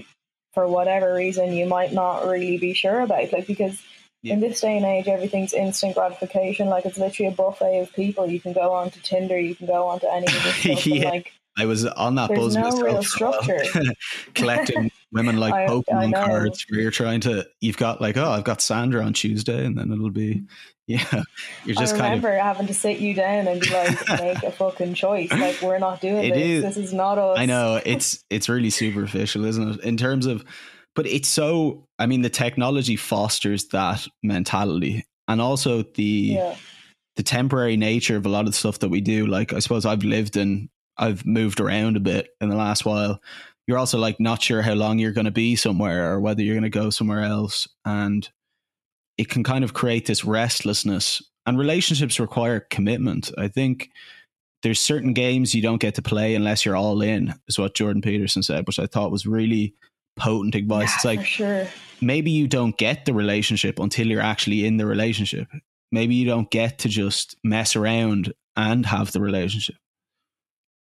for 0.53 0.67
whatever 0.67 1.11
reason, 1.15 1.53
you 1.53 1.65
might 1.65 1.91
not 1.91 2.27
really 2.27 2.59
be 2.59 2.75
sure 2.75 3.01
about. 3.01 3.33
Like, 3.33 3.47
because 3.47 3.81
Yeah. 4.23 4.33
in 4.35 4.39
this 4.39 4.61
day 4.61 4.77
and 4.77 4.85
age, 4.85 5.07
everything's 5.07 5.53
instant 5.53 5.95
gratification. 5.95 6.67
Like, 6.69 6.85
it's 6.85 6.97
literally 6.97 7.31
a 7.31 7.35
buffet 7.35 7.79
of 7.81 7.93
people. 7.93 8.25
You 8.25 8.39
can 8.39 8.53
go 8.53 8.71
on 8.73 8.89
to 8.89 9.01
Tinder, 9.03 9.39
you 9.39 9.53
can 9.53 9.67
go 9.67 9.85
on 9.87 9.99
to 9.99 10.11
any 10.11 10.25
of 10.27 10.33
this 10.43 10.55
stuff. 10.57 10.87
Yeah. 10.87 11.09
like, 11.09 11.33
I 11.55 11.65
was 11.67 11.85
on 11.85 12.15
that 12.15 12.29
There's 12.29 12.39
buzz 12.39 12.55
no 12.55 12.61
myself 12.63 12.81
real 12.81 13.01
for 13.03 13.25
a 13.25 13.29
while. 13.29 13.43
structure. 13.43 13.93
collecting 14.33 14.91
women 15.11 15.37
like 15.37 15.53
I- 15.53 15.65
I 15.65 15.67
Pokemon 15.67 16.09
know. 16.11 16.25
cards 16.25 16.65
where 16.69 16.79
you're 16.81 16.89
trying 16.89 17.19
to 17.21 17.47
you've 17.61 17.77
got 17.77 18.01
like, 18.01 18.17
oh, 18.17 18.27
I've 18.31 18.43
got 18.43 18.59
Sandra 18.61 19.03
on 19.05 19.13
Tuesday 19.13 19.63
and 19.65 19.77
then 19.77 19.91
it'll 19.91 20.09
be 20.09 20.43
yeah. 20.87 21.05
You're 21.63 21.75
just 21.75 21.93
I 21.93 21.99
kind 21.99 22.13
of 22.15 22.23
remember 22.23 22.35
having 22.43 22.67
to 22.67 22.73
sit 22.73 22.97
you 22.99 23.13
down 23.13 23.47
and 23.47 23.61
be 23.61 23.69
like, 23.69 24.09
make 24.19 24.43
a 24.43 24.51
fucking 24.51 24.95
choice. 24.95 25.31
Like, 25.31 25.61
we're 25.61 25.77
not 25.79 26.01
doing 26.01 26.23
It 26.25 26.33
this. 26.33 26.43
is- 26.47 26.63
This 26.75 26.85
is 26.87 26.93
not 26.93 27.17
us. 27.19 27.37
I 27.37 27.45
know 27.45 27.79
it's 27.85 28.23
it's 28.31 28.49
really 28.49 28.69
superficial, 28.71 29.45
isn't 29.45 29.75
it? 29.75 29.79
In 29.81 29.95
terms 29.95 30.25
of, 30.25 30.43
but 30.95 31.05
it's 31.05 31.27
so. 31.27 31.87
I 31.99 32.05
mean, 32.05 32.21
the 32.21 32.29
technology 32.29 32.95
fosters 32.95 33.67
that 33.69 34.07
mentality, 34.21 35.05
and 35.27 35.41
also 35.41 35.83
the 35.83 36.35
Yeah. 36.35 36.55
the 37.15 37.23
temporary 37.23 37.77
nature 37.77 38.17
of 38.17 38.25
a 38.25 38.29
lot 38.29 38.41
of 38.41 38.47
the 38.47 38.57
stuff 38.57 38.79
that 38.79 38.89
we 38.89 39.01
do. 39.01 39.27
Like, 39.27 39.53
I 39.53 39.59
suppose 39.59 39.85
I've 39.85 40.03
lived 40.03 40.35
and 40.35 40.69
I've 40.97 41.25
moved 41.25 41.59
around 41.59 41.97
a 41.97 41.99
bit 41.99 42.29
in 42.41 42.49
the 42.49 42.55
last 42.55 42.85
while. 42.85 43.21
You're 43.67 43.77
also 43.77 43.97
like 43.97 44.19
not 44.19 44.41
sure 44.41 44.61
how 44.61 44.73
long 44.73 44.99
you're 44.99 45.13
going 45.13 45.25
to 45.25 45.31
be 45.31 45.55
somewhere 45.55 46.11
or 46.11 46.19
whether 46.19 46.41
you're 46.43 46.55
going 46.55 46.63
to 46.63 46.69
go 46.69 46.89
somewhere 46.89 47.21
else, 47.23 47.67
and 47.85 48.27
it 49.17 49.29
can 49.29 49.43
kind 49.43 49.63
of 49.63 49.73
create 49.73 50.05
this 50.05 50.25
restlessness. 50.25 51.21
And 51.45 51.57
relationships 51.57 52.19
require 52.19 52.59
commitment. 52.59 53.31
I 53.37 53.47
think 53.47 53.89
there's 54.63 54.79
certain 54.79 55.13
games 55.13 55.53
you 55.53 55.61
don't 55.61 55.81
get 55.81 55.95
to 55.95 56.01
play 56.01 56.35
unless 56.35 56.65
you're 56.65 56.75
all 56.75 57.01
in, 57.01 57.33
is 57.47 57.59
what 57.59 57.75
Jordan 57.75 58.01
Peterson 58.01 58.43
said, 58.43 58.65
which 58.65 58.79
I 58.79 58.87
thought 58.87 59.11
was 59.11 59.25
really 59.25 59.75
potent 60.15 60.55
advice. 60.55 60.89
Yeah, 60.89 60.95
it's 60.95 61.05
like 61.05 61.25
sure. 61.25 61.67
maybe 62.01 62.31
you 62.31 62.47
don't 62.47 62.77
get 62.77 63.05
the 63.05 63.13
relationship 63.13 63.79
until 63.79 64.07
you're 64.07 64.21
actually 64.21 64.65
in 64.65 64.77
the 64.77 64.85
relationship. 64.85 65.47
Maybe 65.91 66.15
you 66.15 66.25
don't 66.25 66.49
get 66.49 66.79
to 66.79 66.89
just 66.89 67.35
mess 67.43 67.75
around 67.75 68.33
and 68.55 68.85
have 68.85 69.11
the 69.11 69.21
relationship. 69.21 69.75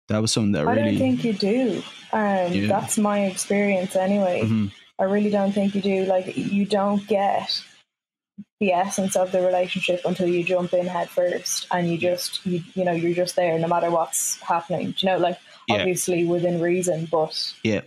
That 0.10 0.20
was 0.22 0.32
something 0.32 0.52
that 0.54 0.68
I 0.68 0.76
really. 0.76 0.98
don't 0.98 0.98
think 0.98 1.24
you 1.24 1.34
do. 1.34 1.84
Um, 2.12 2.52
Yeah. 2.54 2.68
That's 2.68 2.98
my 2.98 3.26
experience 3.26 3.96
anyway. 3.96 4.42
Mhm. 4.44 4.72
I 5.00 5.04
really 5.06 5.30
don't 5.30 5.52
think 5.54 5.74
you 5.76 5.82
do. 5.82 6.06
Like, 6.06 6.36
you 6.38 6.66
don't 6.66 7.06
get 7.08 7.62
the 8.60 8.72
essence 8.74 9.16
of 9.16 9.32
the 9.32 9.42
relationship 9.42 10.02
until 10.06 10.28
you 10.28 10.44
jump 10.44 10.74
in 10.74 10.88
head 10.88 11.10
first 11.10 11.68
and 11.72 11.90
you 11.90 11.98
just, 11.98 12.46
you, 12.46 12.62
you 12.76 12.84
know, 12.86 12.92
you're 12.92 13.14
just 13.14 13.36
there 13.36 13.58
no 13.60 13.68
matter 13.68 13.90
what's 13.92 14.40
happening. 14.42 14.92
Do 14.92 14.96
you 15.00 15.12
know, 15.14 15.18
like, 15.18 15.38
Yeah. 15.68 15.76
obviously 15.78 16.26
within 16.26 16.60
reason, 16.62 17.08
but 17.12 17.54
Yeah. 17.64 17.82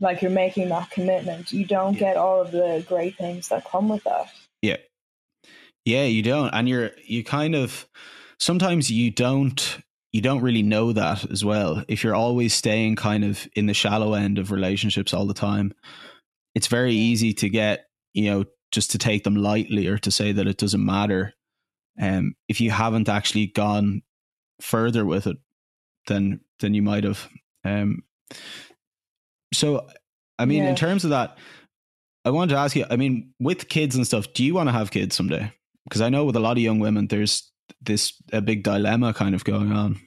Like 0.00 0.22
you're 0.22 0.30
making 0.30 0.68
that 0.70 0.90
commitment. 0.90 1.52
You 1.52 1.64
don't 1.64 1.94
Yeah. 1.94 2.00
get 2.00 2.16
all 2.16 2.40
of 2.40 2.50
the 2.50 2.84
great 2.88 3.16
things 3.16 3.48
that 3.48 3.64
come 3.64 3.88
with 3.88 4.04
that. 4.04 4.32
Yeah. 4.62 4.78
Yeah, 5.84 6.04
you 6.04 6.22
don't. 6.22 6.50
And 6.50 6.68
you're, 6.68 6.90
you 7.04 7.22
kind 7.24 7.54
of, 7.54 7.86
sometimes 8.38 8.90
you 8.90 9.10
don't, 9.10 9.78
you 10.12 10.20
don't 10.20 10.42
really 10.42 10.62
know 10.62 10.92
that 10.92 11.30
as 11.30 11.44
well. 11.44 11.84
If 11.88 12.02
you're 12.02 12.14
always 12.14 12.52
staying 12.54 12.96
kind 12.96 13.24
of 13.24 13.46
in 13.54 13.66
the 13.66 13.74
shallow 13.74 14.14
end 14.14 14.38
of 14.38 14.50
relationships 14.50 15.14
all 15.14 15.26
the 15.26 15.34
time, 15.34 15.72
it's 16.54 16.66
very 16.66 16.94
easy 16.94 17.32
to 17.34 17.48
get, 17.48 17.86
you 18.12 18.24
know, 18.30 18.44
just 18.72 18.90
to 18.92 18.98
take 18.98 19.24
them 19.24 19.36
lightly 19.36 19.86
or 19.86 19.98
to 19.98 20.10
say 20.10 20.32
that 20.32 20.46
it 20.46 20.56
doesn't 20.56 20.84
matter. 20.84 21.34
Um, 22.00 22.34
if 22.48 22.60
you 22.60 22.70
haven't 22.70 23.08
actually 23.08 23.48
gone 23.48 24.02
further 24.60 25.04
with 25.04 25.26
it 25.26 25.36
than 26.06 26.40
than 26.60 26.74
you 26.74 26.82
might 26.82 27.04
have. 27.04 27.28
Um, 27.64 28.02
so, 29.52 29.86
I 30.38 30.44
mean, 30.44 30.62
Yeah. 30.64 30.70
in 30.70 30.76
terms 30.76 31.04
of 31.04 31.10
that, 31.10 31.36
I 32.24 32.30
wanted 32.30 32.54
to 32.54 32.60
ask 32.60 32.76
you. 32.76 32.84
I 32.90 32.96
mean, 32.96 33.32
with 33.40 33.68
kids 33.68 33.96
and 33.96 34.06
stuff, 34.06 34.32
do 34.34 34.44
you 34.44 34.54
want 34.54 34.68
to 34.68 34.72
have 34.72 34.90
kids 34.90 35.16
someday? 35.16 35.52
Because 35.84 36.00
I 36.02 36.08
know 36.10 36.24
with 36.24 36.36
a 36.36 36.40
lot 36.40 36.52
of 36.56 36.62
young 36.62 36.78
women, 36.78 37.06
there's 37.08 37.50
this 37.80 38.12
a 38.32 38.40
big 38.40 38.62
dilemma 38.62 39.14
kind 39.14 39.34
of 39.34 39.44
going 39.44 39.72
on. 39.72 39.98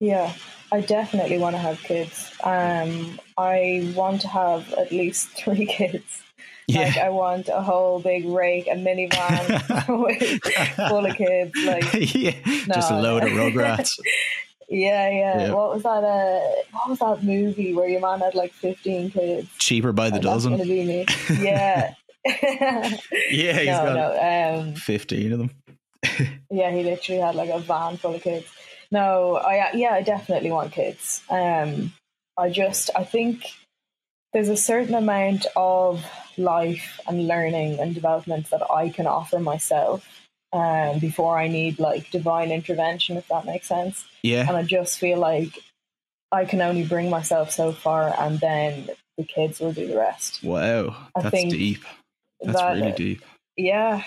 Yeah, 0.00 0.32
I 0.72 0.80
definitely 0.80 1.36
want 1.36 1.54
to 1.56 1.58
have 1.60 1.78
kids. 1.82 2.32
Um, 2.42 3.20
I 3.36 3.92
want 3.94 4.22
to 4.22 4.28
have 4.28 4.72
at 4.74 4.90
least 4.92 5.28
three 5.36 5.66
kids. 5.66 6.22
Like 6.68 6.94
Yeah, 6.96 7.04
I 7.06 7.08
want 7.10 7.48
a 7.48 7.60
whole 7.60 8.00
big 8.00 8.24
rake, 8.26 8.66
a 8.68 8.76
minivan 8.76 9.60
full 10.88 11.04
of 11.04 11.16
kids. 11.16 11.52
Like 11.66 12.14
yeah, 12.14 12.32
just 12.72 12.90
a 12.90 12.98
load 13.00 13.24
of 13.24 13.30
rugrats. 13.30 13.98
Yeah, 14.70 15.08
yeah, 15.10 15.38
Yeah. 15.46 15.52
What 15.52 15.74
was 15.74 15.82
that? 15.82 16.04
Uh, 16.04 16.40
what 16.72 16.88
was 16.90 16.98
that 17.00 17.22
movie 17.24 17.74
where 17.74 17.88
your 17.88 18.00
man 18.00 18.20
had 18.20 18.34
like 18.34 18.52
fifteen 18.52 19.10
kids? 19.10 19.48
Cheaper 19.58 19.92
by 19.92 20.06
the 20.10 20.12
that's 20.14 20.24
dozen. 20.24 20.52
gonna 20.52 20.64
be 20.64 20.84
me. 20.84 21.06
Yeah. 21.40 21.94
Yeah, 22.24 22.34
he's 23.30 23.66
no, 23.66 23.84
got 23.84 23.94
no. 23.94 24.60
Um, 24.60 24.74
fifteen 24.74 25.32
of 25.32 25.38
them. 25.40 25.50
yeah, 26.50 26.70
he 26.70 26.82
literally 26.84 27.20
had 27.20 27.34
like 27.34 27.50
a 27.50 27.58
van 27.58 27.96
full 27.96 28.14
of 28.14 28.22
kids. 28.22 28.46
No, 28.92 29.36
I 29.36 29.72
yeah, 29.74 29.92
I 29.92 30.02
definitely 30.02 30.50
want 30.50 30.72
kids. 30.72 31.22
Um, 31.28 31.92
I 32.38 32.50
just 32.50 32.90
I 32.96 33.04
think 33.04 33.44
there's 34.32 34.48
a 34.48 34.56
certain 34.56 34.94
amount 34.94 35.46
of 35.56 36.04
life 36.38 37.00
and 37.08 37.26
learning 37.26 37.80
and 37.80 37.94
development 37.94 38.48
that 38.50 38.62
I 38.70 38.88
can 38.90 39.06
offer 39.06 39.38
myself 39.40 40.06
um, 40.52 40.98
before 41.00 41.38
I 41.38 41.48
need 41.48 41.78
like 41.78 42.10
divine 42.10 42.50
intervention, 42.50 43.16
if 43.16 43.26
that 43.28 43.44
makes 43.44 43.66
sense. 43.68 44.04
Yeah, 44.22 44.46
And 44.48 44.56
I 44.56 44.62
just 44.62 44.98
feel 44.98 45.18
like 45.18 45.58
I 46.32 46.44
can 46.44 46.60
only 46.60 46.84
bring 46.84 47.10
myself 47.10 47.50
so 47.50 47.72
far, 47.72 48.14
and 48.18 48.38
then 48.40 48.88
the 49.16 49.24
kids 49.24 49.60
will 49.60 49.72
do 49.72 49.86
the 49.86 49.96
rest. 49.96 50.42
wow, 50.44 50.96
I 51.16 51.22
that's 51.22 51.30
think 51.34 51.50
deep. 51.52 51.82
That's 52.40 52.58
that- 52.58 52.74
really 52.74 52.92
deep. 52.92 53.24
Yeah. 53.56 54.02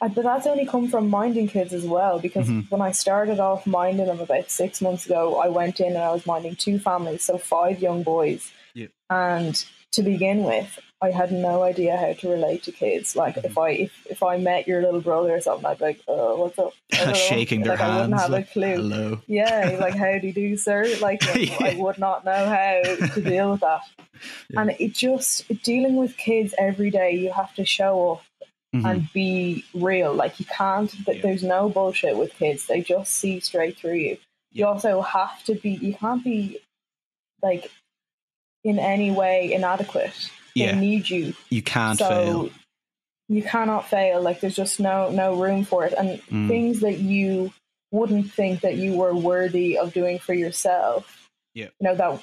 Uh, 0.00 0.08
But 0.08 0.22
that's 0.24 0.46
only 0.46 0.66
come 0.66 0.88
from 0.88 1.08
minding 1.10 1.48
kids 1.48 1.72
as 1.72 1.84
well, 1.84 2.18
because 2.20 2.48
Mhm. 2.48 2.70
when 2.70 2.80
I 2.80 2.92
started 2.92 3.40
off 3.40 3.66
minding 3.66 4.06
them 4.06 4.20
about 4.20 4.50
six 4.50 4.80
months 4.80 5.06
ago, 5.06 5.36
I 5.38 5.48
went 5.48 5.80
in 5.80 5.88
and 5.94 5.98
I 5.98 6.12
was 6.12 6.26
minding 6.26 6.54
two 6.56 6.78
families, 6.78 7.24
so 7.24 7.38
five 7.38 7.80
young 7.80 8.02
boys. 8.02 8.52
Yeah. 8.74 8.88
And 9.10 9.64
to 9.92 10.02
begin 10.02 10.44
with, 10.44 10.78
I 11.06 11.10
had 11.10 11.30
no 11.32 11.62
idea 11.62 11.96
how 11.96 12.12
to 12.20 12.28
relate 12.36 12.62
to 12.64 12.72
kids. 12.72 13.14
Like 13.22 13.34
Mm-hmm. 13.36 13.46
if 13.50 13.58
I 13.58 13.70
if, 13.86 13.92
if 14.14 14.22
I 14.22 14.34
met 14.38 14.66
your 14.70 14.80
little 14.86 15.00
brother 15.08 15.32
or 15.36 15.40
something, 15.40 15.66
I'd 15.66 15.78
be 15.78 15.84
like, 15.90 16.00
"Oh, 16.08 16.36
what's 16.40 16.58
up?" 16.58 16.72
I 16.92 16.96
don't 16.96 17.06
know. 17.08 17.14
Shaking 17.14 17.60
their 17.62 17.72
like, 17.76 17.80
I 17.80 17.88
wouldn't 17.96 18.18
hands. 18.20 18.22
have 18.22 18.32
a 18.32 18.42
clue. 18.54 18.76
Hello. 18.82 19.20
Yeah, 19.26 19.76
like, 19.84 19.94
how 20.04 20.18
do 20.18 20.26
you 20.28 20.32
do, 20.32 20.56
sir? 20.56 20.80
Like, 21.00 21.20
Yeah. 21.36 21.56
I 21.60 21.76
would 21.78 21.98
not 21.98 22.24
know 22.24 22.42
how 22.58 22.72
to 23.14 23.20
deal 23.20 23.50
with 23.52 23.60
that. 23.60 23.82
Yeah. 24.50 24.60
And 24.60 24.70
it 24.78 24.92
just, 24.94 25.46
dealing 25.62 25.96
with 25.96 26.16
kids 26.16 26.54
every 26.58 26.90
day, 26.90 27.10
you 27.22 27.32
have 27.32 27.52
to 27.56 27.64
show 27.64 28.12
up 28.12 28.22
Mhm. 28.74 28.84
and 28.90 29.12
be 29.12 29.64
real. 29.74 30.12
Like, 30.14 30.38
you 30.40 30.46
can't, 30.46 30.90
th- 30.90 31.16
Yeah. 31.18 31.22
there's 31.22 31.42
no 31.44 31.68
bullshit 31.68 32.16
with 32.16 32.32
kids. 32.34 32.66
They 32.66 32.80
just 32.80 33.12
see 33.20 33.38
straight 33.40 33.76
through 33.78 33.94
you. 34.06 34.16
You 34.52 34.66
also 34.66 35.00
have 35.02 35.42
to 35.44 35.54
be, 35.54 35.72
you 35.86 35.94
can't 35.94 36.22
be 36.24 36.58
like 37.42 37.70
in 38.64 38.78
any 38.78 39.10
way 39.10 39.52
inadequate. 39.52 40.14
They 40.54 40.62
Yeah. 40.66 40.78
need 40.78 41.08
you. 41.10 41.34
You 41.50 41.62
can't 41.62 41.98
so 41.98 42.08
fail. 42.08 42.50
you 43.28 43.42
cannot 43.42 43.88
fail. 43.88 44.20
Like, 44.20 44.40
there's 44.40 44.54
just 44.56 44.78
no, 44.80 45.10
no 45.10 45.34
room 45.34 45.64
for 45.64 45.84
it. 45.84 45.94
And 45.96 46.20
Mm. 46.30 46.48
things 46.48 46.80
that 46.80 46.98
you 46.98 47.52
wouldn't 47.90 48.30
think 48.32 48.60
that 48.60 48.76
you 48.76 48.92
were 48.96 49.14
worthy 49.14 49.78
of 49.78 49.92
doing 49.92 50.18
for 50.18 50.34
yourself. 50.34 51.28
Yeah. 51.54 51.68
You 51.80 51.88
know, 51.88 51.94
that 51.94 52.20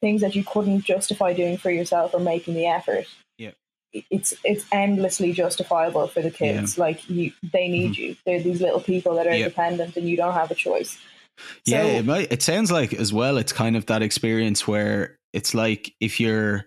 things 0.00 0.20
that 0.20 0.34
you 0.36 0.44
couldn't 0.44 0.82
justify 0.82 1.32
doing 1.32 1.56
for 1.58 1.70
yourself 1.70 2.14
or 2.14 2.20
making 2.20 2.54
the 2.54 2.66
effort. 2.66 3.06
Yeah. 3.38 3.50
It's 3.92 4.34
it's 4.44 4.64
endlessly 4.72 5.32
justifiable 5.32 6.06
for 6.06 6.22
the 6.22 6.30
kids. 6.30 6.78
Like 6.78 7.08
you, 7.10 7.32
they 7.52 7.68
need 7.68 7.96
you. 7.96 8.16
They're 8.24 8.40
these 8.42 8.60
little 8.60 8.80
people 8.80 9.14
that 9.16 9.26
are 9.26 9.34
Yeah. 9.34 9.44
dependent, 9.48 9.96
and 9.96 10.08
you 10.08 10.16
don't 10.16 10.34
have 10.34 10.50
a 10.50 10.54
choice. 10.54 10.96
yeah, 11.64 11.84
it 11.84 12.04
might. 12.04 12.32
It 12.32 12.42
sounds 12.42 12.70
like 12.70 12.92
as 12.92 13.12
well. 13.12 13.36
It's 13.36 13.52
kind 13.52 13.76
of 13.76 13.86
that 13.86 14.02
experience 14.02 14.66
where 14.68 15.16
it's 15.32 15.54
like 15.54 15.92
if 16.00 16.18
you're 16.20 16.66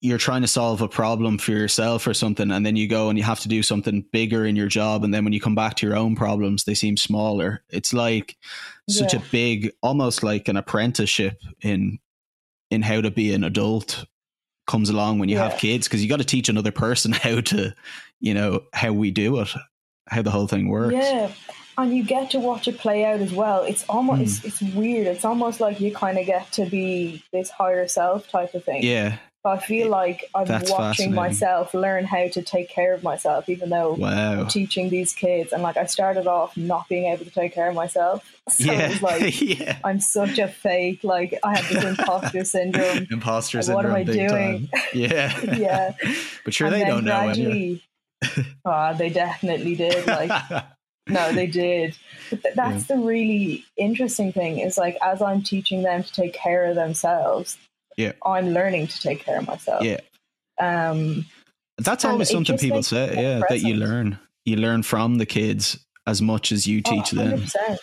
you're 0.00 0.18
trying 0.18 0.42
to 0.42 0.48
solve 0.48 0.82
a 0.82 0.88
problem 0.88 1.38
for 1.38 1.52
yourself 1.52 2.06
or 2.06 2.14
something, 2.14 2.50
and 2.50 2.64
then 2.66 2.76
you 2.76 2.86
go 2.86 3.08
and 3.08 3.18
you 3.18 3.24
have 3.24 3.40
to 3.40 3.48
do 3.48 3.62
something 3.62 4.04
bigger 4.12 4.44
in 4.44 4.54
your 4.56 4.68
job, 4.68 5.04
and 5.04 5.12
then 5.12 5.24
when 5.24 5.32
you 5.32 5.40
come 5.40 5.54
back 5.54 5.74
to 5.76 5.86
your 5.86 5.96
own 5.96 6.14
problems, 6.14 6.64
they 6.64 6.74
seem 6.74 6.96
smaller. 6.96 7.62
It's 7.70 7.92
like 7.92 8.36
such 8.88 9.14
a 9.14 9.22
big, 9.32 9.72
almost 9.82 10.22
like 10.22 10.48
an 10.48 10.56
apprenticeship 10.56 11.40
in 11.62 11.98
in 12.70 12.82
how 12.82 13.00
to 13.00 13.10
be 13.10 13.32
an 13.32 13.44
adult 13.44 14.04
comes 14.66 14.90
along 14.90 15.18
when 15.18 15.28
you 15.28 15.38
have 15.38 15.56
kids 15.58 15.86
because 15.86 16.02
you 16.02 16.08
got 16.08 16.18
to 16.18 16.24
teach 16.24 16.48
another 16.48 16.72
person 16.72 17.12
how 17.12 17.40
to, 17.40 17.72
you 18.20 18.34
know, 18.34 18.62
how 18.72 18.92
we 18.92 19.10
do 19.10 19.38
it, 19.40 19.48
how 20.08 20.22
the 20.22 20.30
whole 20.30 20.48
thing 20.48 20.68
works. 20.68 20.94
Yeah, 20.94 21.30
and 21.78 21.96
you 21.96 22.02
get 22.04 22.30
to 22.30 22.40
watch 22.40 22.66
it 22.68 22.78
play 22.78 23.04
out 23.04 23.20
as 23.20 23.32
well. 23.32 23.62
It's 23.62 23.84
almost 23.88 24.40
Hmm. 24.40 24.48
it's, 24.48 24.60
it's 24.62 24.74
weird. 24.74 25.06
It's 25.06 25.24
almost 25.24 25.60
like 25.60 25.80
you 25.80 25.94
kind 25.94 26.18
of 26.18 26.26
get 26.26 26.50
to 26.52 26.66
be 26.66 27.22
this 27.32 27.50
higher 27.50 27.86
self 27.88 28.28
type 28.28 28.54
of 28.54 28.64
thing. 28.64 28.82
Yeah. 28.82 29.18
I 29.46 29.58
feel 29.58 29.88
like 29.88 30.28
I'm 30.34 30.44
That's 30.46 30.70
watching 30.70 31.14
myself 31.14 31.72
learn 31.74 32.04
how 32.04 32.28
to 32.28 32.42
take 32.42 32.68
care 32.68 32.92
of 32.94 33.02
myself, 33.02 33.48
even 33.48 33.70
though 33.70 33.94
Wow. 33.94 34.40
I'm 34.40 34.46
teaching 34.48 34.90
these 34.90 35.12
kids. 35.12 35.52
And 35.52 35.62
like 35.62 35.76
I 35.76 35.86
started 35.86 36.26
off 36.26 36.56
not 36.56 36.88
being 36.88 37.06
able 37.12 37.24
to 37.24 37.30
take 37.30 37.54
care 37.54 37.68
of 37.68 37.74
myself, 37.74 38.24
so 38.48 38.64
it 38.72 38.76
yeah. 38.78 38.88
was 38.88 39.02
like 39.02 39.40
yeah. 39.58 39.78
I'm 39.84 40.00
such 40.00 40.38
a 40.38 40.48
fake. 40.48 41.04
Like 41.04 41.38
I 41.44 41.56
have 41.58 41.68
this 41.68 41.84
imposter 41.84 42.44
syndrome. 42.56 43.06
Imposter 43.10 43.58
Like, 43.58 43.64
syndrome. 43.64 43.84
what 43.84 43.86
am 43.86 43.94
I 43.94 44.04
doing? 44.04 44.68
Time. 44.68 44.82
Yeah. 44.92 45.40
Yeah. 45.56 45.92
but 46.44 46.52
sure, 46.54 46.66
And 46.66 46.74
they 46.76 46.84
don't 46.84 47.04
know 47.04 47.24
gradually- 47.24 47.82
Ah, 48.64 48.92
they 48.92 49.10
definitely 49.10 49.74
did. 49.76 50.06
Like 50.06 50.30
No, 51.08 51.32
they 51.32 51.46
did. 51.46 51.96
But 52.30 52.42
th- 52.42 52.54
that's 52.56 52.86
the 52.86 52.96
really 52.96 53.64
interesting 53.76 54.32
thing 54.32 54.58
is 54.58 54.76
like 54.76 54.96
as 55.02 55.22
I'm 55.22 55.42
teaching 55.42 55.82
them 55.82 56.02
to 56.02 56.12
take 56.12 56.32
care 56.32 56.64
of 56.64 56.74
themselves, 56.74 57.56
Yeah. 57.96 58.12
I'm 58.24 58.50
learning 58.50 58.88
to 58.88 59.00
take 59.00 59.20
care 59.20 59.38
of 59.38 59.46
myself. 59.46 59.82
yeah. 59.82 60.00
Um, 60.58 61.26
That's 61.78 62.04
always 62.04 62.30
something 62.30 62.58
people 62.58 62.82
say. 62.82 63.14
Yeah. 63.14 63.42
That 63.48 63.60
you 63.60 63.74
learn. 63.74 64.18
You 64.44 64.56
learn 64.56 64.82
from 64.82 65.18
the 65.18 65.26
kids 65.26 65.84
as 66.06 66.22
much 66.22 66.52
as 66.52 66.66
you 66.66 66.82
oh, 66.86 66.90
teach 66.90 67.10
them. 67.10 67.40
100%. 67.40 67.78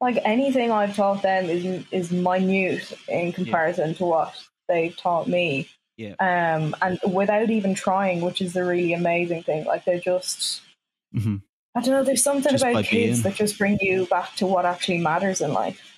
Like 0.00 0.18
anything 0.24 0.70
I've 0.70 0.94
taught 0.94 1.22
them 1.22 1.46
is 1.46 1.84
is 1.90 2.12
minute 2.12 2.92
in 3.08 3.32
comparison 3.32 3.94
to 3.94 4.04
what 4.04 4.34
they've 4.68 4.94
taught 4.96 5.26
me. 5.26 5.70
Yeah. 5.96 6.14
Um, 6.20 6.76
and 6.82 6.98
without 7.10 7.48
even 7.48 7.74
trying, 7.74 8.20
which 8.20 8.42
is 8.42 8.52
the 8.52 8.64
really 8.64 8.92
amazing 8.92 9.44
thing. 9.44 9.64
Like 9.64 9.84
they're 9.86 10.00
just 10.00 10.60
hmm 11.14 11.36
I 11.76 11.80
don't 11.80 11.90
know. 11.90 12.04
There's 12.04 12.22
something 12.22 12.52
Just 12.52 12.64
about 12.64 12.84
kids 12.84 13.20
being. 13.20 13.22
that 13.22 13.34
just 13.34 13.58
bring 13.58 13.78
you 13.82 14.06
back 14.06 14.34
to 14.36 14.46
what 14.46 14.64
actually 14.64 14.96
matters 14.96 15.42
in 15.42 15.52
life. 15.52 15.95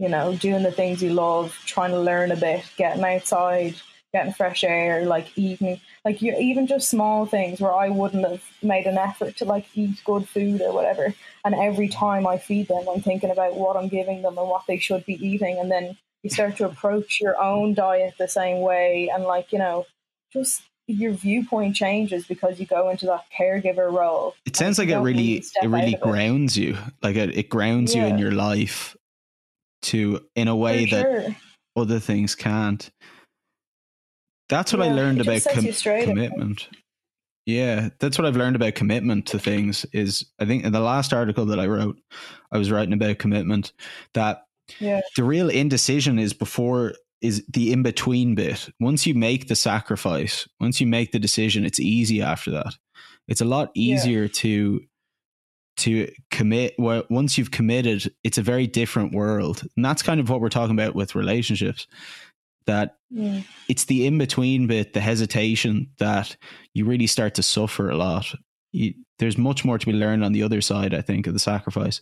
You 0.00 0.08
know, 0.08 0.34
doing 0.34 0.62
the 0.62 0.72
things 0.72 1.02
you 1.02 1.12
love, 1.12 1.54
trying 1.66 1.90
to 1.90 2.00
learn 2.00 2.32
a 2.32 2.36
bit, 2.36 2.64
getting 2.78 3.04
outside, 3.04 3.74
getting 4.14 4.32
fresh 4.32 4.64
air, 4.64 5.04
like 5.04 5.28
eating, 5.36 5.78
like 6.06 6.22
you 6.22 6.34
even 6.38 6.66
just 6.66 6.88
small 6.88 7.26
things 7.26 7.60
where 7.60 7.74
I 7.74 7.90
wouldn't 7.90 8.26
have 8.26 8.42
made 8.62 8.86
an 8.86 8.96
effort 8.96 9.36
to 9.36 9.44
like 9.44 9.66
eat 9.74 10.02
good 10.06 10.26
food 10.26 10.62
or 10.62 10.72
whatever. 10.72 11.14
And 11.44 11.54
every 11.54 11.88
time 11.88 12.26
I 12.26 12.38
feed 12.38 12.68
them, 12.68 12.88
I'm 12.88 13.02
thinking 13.02 13.30
about 13.30 13.56
what 13.56 13.76
I'm 13.76 13.88
giving 13.88 14.22
them 14.22 14.38
and 14.38 14.48
what 14.48 14.66
they 14.66 14.78
should 14.78 15.04
be 15.04 15.14
eating, 15.14 15.58
and 15.58 15.70
then 15.70 15.98
you 16.22 16.30
start 16.30 16.56
to 16.56 16.66
approach 16.66 17.20
your 17.20 17.38
own 17.38 17.74
diet 17.74 18.14
the 18.18 18.26
same 18.26 18.60
way, 18.60 19.10
and 19.14 19.24
like 19.24 19.52
you 19.52 19.58
know, 19.58 19.84
just 20.32 20.62
your 20.86 21.12
viewpoint 21.12 21.76
changes 21.76 22.26
because 22.26 22.58
you 22.58 22.66
go 22.66 22.88
into 22.88 23.06
that 23.06 23.24
caregiver 23.38 23.92
role. 23.92 24.34
It 24.44 24.56
sounds 24.56 24.78
like 24.78 24.88
it 24.88 24.98
really, 24.98 25.34
it 25.36 25.68
really 25.68 25.94
of 25.94 26.00
it. 26.00 26.00
grounds 26.00 26.56
you. 26.56 26.76
Like 27.02 27.16
it, 27.16 27.36
it 27.36 27.48
grounds 27.48 27.94
you 27.94 28.02
in 28.02 28.18
your 28.18 28.32
life 28.32 28.96
to 29.82 30.20
in 30.34 30.48
a 30.48 30.52
For 30.52 30.56
way 30.56 30.84
that 30.86 31.02
sure. 31.02 31.36
other 31.76 31.98
things 31.98 32.34
can't. 32.34 32.88
That's 34.48 34.72
what 34.72 34.82
I 34.82 34.90
learned 34.92 35.20
about 35.20 35.42
com- 35.44 35.64
commitment. 36.04 36.68
Yeah, 37.46 37.90
that's 38.00 38.18
what 38.18 38.26
I've 38.26 38.36
learned 38.36 38.56
about 38.56 38.74
commitment 38.74 39.26
to 39.26 39.38
things. 39.38 39.86
Is 39.92 40.26
I 40.40 40.44
think 40.44 40.64
in 40.64 40.72
the 40.72 40.80
last 40.80 41.12
article 41.12 41.46
that 41.46 41.60
I 41.60 41.66
wrote, 41.66 41.98
I 42.52 42.58
was 42.58 42.70
writing 42.70 42.92
about 42.92 43.18
commitment. 43.18 43.72
That 44.14 44.42
Yeah. 44.78 45.00
the 45.16 45.24
real 45.24 45.48
indecision 45.48 46.18
is 46.18 46.32
before 46.32 46.94
is 47.22 47.44
the 47.48 47.72
in 47.72 47.82
between 47.82 48.34
bit. 48.34 48.68
Once 48.80 49.06
you 49.06 49.14
make 49.14 49.48
the 49.48 49.56
sacrifice, 49.56 50.48
once 50.58 50.80
you 50.80 50.86
make 50.86 51.12
the 51.12 51.18
decision, 51.18 51.64
it's 51.64 51.80
easy 51.80 52.22
after 52.22 52.50
that. 52.50 52.74
It's 53.28 53.40
a 53.40 53.44
lot 53.46 53.70
Yeah. 53.74 53.94
easier 53.94 54.28
to 54.28 54.80
to 55.80 56.10
commit 56.30 56.74
well 56.78 57.02
once 57.10 57.36
you've 57.36 57.50
committed 57.50 58.10
it's 58.24 58.38
a 58.38 58.42
very 58.42 58.66
different 58.66 59.12
world 59.14 59.62
and 59.76 59.84
that's 59.84 60.02
kind 60.02 60.20
of 60.20 60.28
what 60.30 60.40
we're 60.40 60.48
talking 60.48 60.74
about 60.78 60.94
with 60.94 61.14
relationships 61.14 61.86
that 62.66 62.96
Mm. 63.12 63.44
it's 63.68 63.86
the 63.86 64.06
in 64.06 64.18
between 64.18 64.68
bit, 64.68 64.92
the 64.92 65.00
hesitation 65.00 65.88
that 65.98 66.36
you 66.74 66.84
really 66.84 67.08
start 67.08 67.34
to 67.34 67.42
suffer 67.42 67.90
a 67.90 67.96
lot. 67.96 68.32
You, 68.70 68.94
there's 69.18 69.36
much 69.36 69.64
more 69.64 69.78
to 69.78 69.86
be 69.86 69.92
learned 69.92 70.22
on 70.24 70.30
the 70.32 70.44
other 70.44 70.60
side, 70.60 70.94
I 70.94 71.00
think, 71.00 71.26
of 71.26 71.32
the 71.32 71.40
sacrifice. 71.40 72.00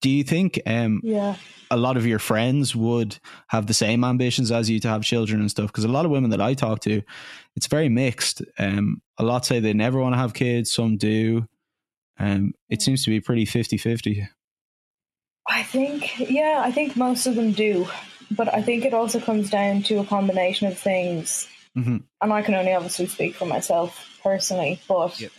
Do 0.00 0.08
you 0.08 0.22
think 0.22 0.60
um, 0.64 1.00
Yeah. 1.02 1.34
a 1.72 1.76
lot 1.76 1.96
of 1.96 2.06
your 2.06 2.20
friends 2.20 2.76
would 2.76 3.18
have 3.48 3.66
the 3.66 3.74
same 3.74 4.04
ambitions 4.04 4.52
as 4.52 4.70
you 4.70 4.78
to 4.78 4.88
have 4.88 5.02
children 5.02 5.40
and 5.40 5.50
stuff? 5.50 5.66
Because 5.72 5.82
a 5.82 5.88
lot 5.88 6.04
of 6.04 6.12
women 6.12 6.30
that 6.30 6.40
I 6.40 6.54
talk 6.54 6.78
to, 6.82 7.02
it's 7.56 7.66
very 7.66 7.88
mixed. 7.88 8.40
Um, 8.56 9.02
a 9.18 9.24
lot 9.24 9.44
say 9.44 9.58
they 9.58 9.72
never 9.72 9.98
want 9.98 10.12
to 10.14 10.18
have 10.18 10.34
kids, 10.34 10.72
some 10.72 10.96
do. 10.96 11.48
Um, 12.18 12.54
it 12.68 12.80
seems 12.82 13.04
to 13.04 13.10
be 13.10 13.20
pretty 13.20 13.44
50 13.44 13.76
50. 13.76 14.28
I 15.48 15.62
think, 15.62 16.18
yeah, 16.30 16.62
I 16.64 16.70
think 16.72 16.96
most 16.96 17.26
of 17.26 17.34
them 17.34 17.52
do. 17.52 17.86
But 18.30 18.52
I 18.52 18.62
think 18.62 18.84
it 18.84 18.94
also 18.94 19.20
comes 19.20 19.50
down 19.50 19.82
to 19.84 19.98
a 19.98 20.04
combination 20.06 20.66
of 20.68 20.78
things. 20.78 21.48
hmm 21.74 21.98
And 22.22 22.32
I 22.32 22.42
can 22.42 22.54
only 22.54 22.72
obviously 22.72 23.06
speak 23.06 23.34
for 23.34 23.44
myself 23.46 24.18
personally, 24.22 24.80
but 24.88 25.20
Yep. 25.20 25.32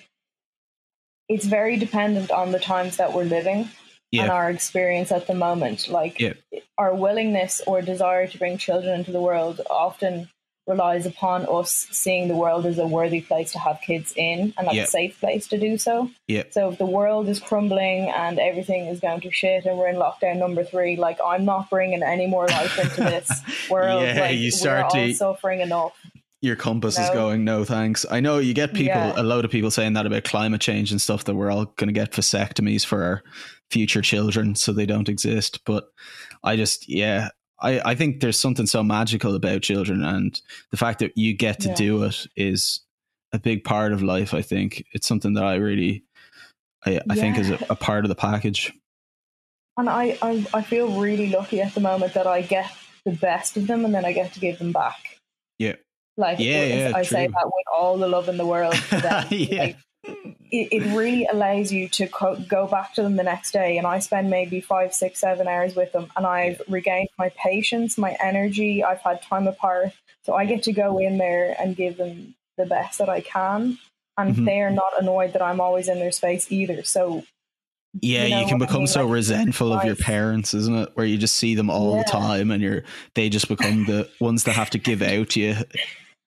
it's 1.27 1.45
very 1.45 1.77
dependent 1.77 2.29
on 2.31 2.51
the 2.51 2.59
times 2.59 2.97
that 2.97 3.13
we're 3.13 3.23
living 3.23 3.69
and 4.13 4.29
our 4.31 4.49
experience 4.49 5.11
at 5.11 5.27
the 5.27 5.33
moment. 5.33 5.89
Like 5.89 6.19
Yeah. 6.19 6.33
our 6.77 6.93
willingness 6.93 7.61
or 7.65 7.81
desire 7.81 8.27
to 8.27 8.37
bring 8.37 8.57
children 8.57 8.99
into 8.99 9.11
the 9.11 9.21
world 9.21 9.61
often 9.69 10.29
relies 10.67 11.05
upon 11.05 11.45
us 11.47 11.85
seeing 11.91 12.27
the 12.27 12.35
world 12.35 12.65
as 12.65 12.79
a 12.79 12.87
worthy 12.87 13.21
place 13.21 13.51
to 13.51 13.59
have 13.59 13.79
kids 13.85 14.13
in 14.15 14.53
and 14.57 14.65
like 14.67 14.75
Yeah. 14.75 14.83
a 14.83 14.87
safe 14.87 15.19
place 15.19 15.47
to 15.49 15.59
do 15.59 15.77
so. 15.77 16.09
Yeah. 16.27 16.43
So 16.51 16.71
if 16.71 16.77
the 16.79 16.85
world 16.87 17.29
is 17.29 17.39
crumbling 17.39 18.09
and 18.09 18.39
everything 18.39 18.87
is 18.87 18.99
going 18.99 19.21
to 19.21 19.31
shit 19.31 19.65
and 19.65 19.77
we're 19.77 19.89
in 19.89 19.95
lockdown 19.97 20.37
number 20.37 20.63
three, 20.63 20.95
like 20.95 21.19
I'm 21.25 21.45
not 21.45 21.69
bringing 21.69 22.01
any 22.01 22.25
more 22.27 22.47
life 22.47 22.79
into 22.79 23.01
this 23.01 23.29
world. 23.69 24.01
Yeah, 24.03 24.21
like, 24.21 24.37
you 24.37 24.49
start 24.51 24.89
to- 24.93 25.13
suffering 25.13 25.61
enough. 25.61 25.93
your 26.41 26.55
compass 26.55 26.99
is 26.99 27.09
going 27.11 27.43
no 27.43 27.63
thanks 27.63 28.05
i 28.11 28.19
know 28.19 28.37
you 28.37 28.53
get 28.53 28.71
people 28.73 28.87
Yeah. 29.01 29.13
a 29.15 29.23
load 29.23 29.45
of 29.45 29.51
people 29.51 29.71
saying 29.71 29.93
that 29.93 30.05
about 30.05 30.25
climate 30.25 30.61
change 30.61 30.91
and 30.91 31.01
stuff 31.01 31.23
that 31.23 31.33
we're 31.33 31.49
all 31.49 31.65
going 31.65 31.87
to 31.87 31.93
get 31.93 32.11
vasectomies 32.11 32.85
for 32.85 33.03
our 33.03 33.23
future 33.71 34.01
children 34.01 34.53
so 34.53 34.71
they 34.71 34.85
don't 34.85 35.09
exist 35.09 35.61
but 35.65 35.85
i 36.43 36.55
just 36.55 36.87
yeah 36.87 37.29
I, 37.59 37.91
I 37.91 37.95
think 37.95 38.19
there's 38.19 38.39
something 38.39 38.65
so 38.65 38.83
magical 38.83 39.33
about 39.35 39.61
children 39.61 40.03
and 40.03 40.39
the 40.71 40.77
fact 40.77 40.99
that 40.99 41.17
you 41.17 41.33
get 41.33 41.61
to 41.61 41.69
Yeah. 41.69 41.75
do 41.75 42.03
it 42.03 42.27
is 42.35 42.81
a 43.33 43.39
big 43.39 43.63
part 43.63 43.91
of 43.93 44.01
life 44.03 44.33
i 44.33 44.41
think 44.41 44.83
it's 44.93 45.07
something 45.07 45.33
that 45.33 45.43
i 45.43 45.55
really 45.55 46.03
i, 46.85 46.99
I 47.09 47.15
think 47.15 47.37
is 47.37 47.49
a, 47.49 47.59
a 47.69 47.75
part 47.75 48.05
of 48.05 48.09
the 48.09 48.15
package 48.15 48.73
And 49.77 49.89
I, 49.89 50.17
I, 50.21 50.45
I 50.53 50.61
feel 50.61 50.99
really 51.01 51.29
lucky 51.29 51.59
at 51.61 51.73
the 51.73 51.81
moment 51.81 52.13
that 52.13 52.27
I 52.27 52.41
get 52.41 52.71
the 53.03 53.11
best 53.11 53.57
of 53.57 53.67
them 53.67 53.83
and 53.83 53.93
then 53.93 54.05
I 54.05 54.13
get 54.13 54.31
to 54.33 54.39
give 54.39 54.57
them 54.57 54.71
back. 54.71 55.19
Yeah. 55.59 55.75
Like 56.15 56.39
Yeah, 56.39 56.63
yeah, 56.63 56.91
I 56.95 57.03
say 57.03 57.27
that 57.27 57.45
with 57.45 57.65
all 57.73 57.97
the 57.97 58.07
love 58.07 58.29
in 58.29 58.37
the 58.37 58.45
world. 58.45 58.73
Yeah. 59.29 59.63
Like, 59.63 59.77
it, 60.07 60.67
it 60.71 60.95
really 60.95 61.25
allows 61.25 61.71
you 61.71 61.87
to 61.89 62.07
co- 62.07 62.35
go 62.47 62.67
back 62.67 62.93
to 62.93 63.01
them 63.03 63.15
the 63.15 63.23
next 63.23 63.51
day 63.51 63.77
and 63.77 63.87
i 63.87 63.99
spend 63.99 64.29
maybe 64.29 64.61
five 64.61 64.93
six 64.93 65.19
seven 65.19 65.47
hours 65.47 65.75
with 65.75 65.91
them 65.91 66.07
and 66.15 66.25
i've 66.25 66.61
regained 66.67 67.09
my 67.17 67.29
patience 67.41 67.97
my 67.97 68.15
energy 68.23 68.83
i've 68.83 69.01
had 69.01 69.21
time 69.21 69.47
apart 69.47 69.91
so 70.23 70.33
i 70.35 70.45
get 70.45 70.63
to 70.63 70.71
go 70.71 70.97
in 70.97 71.17
there 71.17 71.55
and 71.59 71.75
give 71.75 71.97
them 71.97 72.35
the 72.57 72.65
best 72.65 72.99
that 72.99 73.09
i 73.09 73.21
can 73.21 73.77
and 74.17 74.35
Mhm. 74.35 74.45
they're 74.45 74.71
not 74.71 74.91
annoyed 74.99 75.33
that 75.33 75.41
i'm 75.41 75.59
always 75.59 75.87
in 75.87 75.99
their 75.99 76.11
space 76.11 76.51
either 76.51 76.83
so 76.83 77.23
Yeah, 78.01 78.25
You 78.25 78.39
you, 78.39 78.45
can 78.45 78.59
what 78.59 78.63
I 78.63 78.67
become 78.67 78.81
mean? 78.81 78.87
so 78.87 79.05
Like, 79.05 79.13
resentful 79.13 79.71
of 79.73 79.85
your 79.85 79.95
parents, 79.95 80.53
isn't 80.53 80.75
it? 80.75 80.89
Where 80.95 81.05
you 81.05 81.17
just 81.17 81.37
see 81.37 81.55
them 81.55 81.69
all 81.69 81.97
the 81.97 82.03
time, 82.03 82.51
and 82.51 82.61
you're 82.61 82.83
they 83.13 83.29
just 83.29 83.47
become 83.47 83.85
the 83.85 84.09
ones 84.19 84.43
that 84.43 84.51
have 84.53 84.69
to 84.71 84.77
give 84.77 85.01
out 85.01 85.29
to 85.29 85.39
you. 85.39 85.55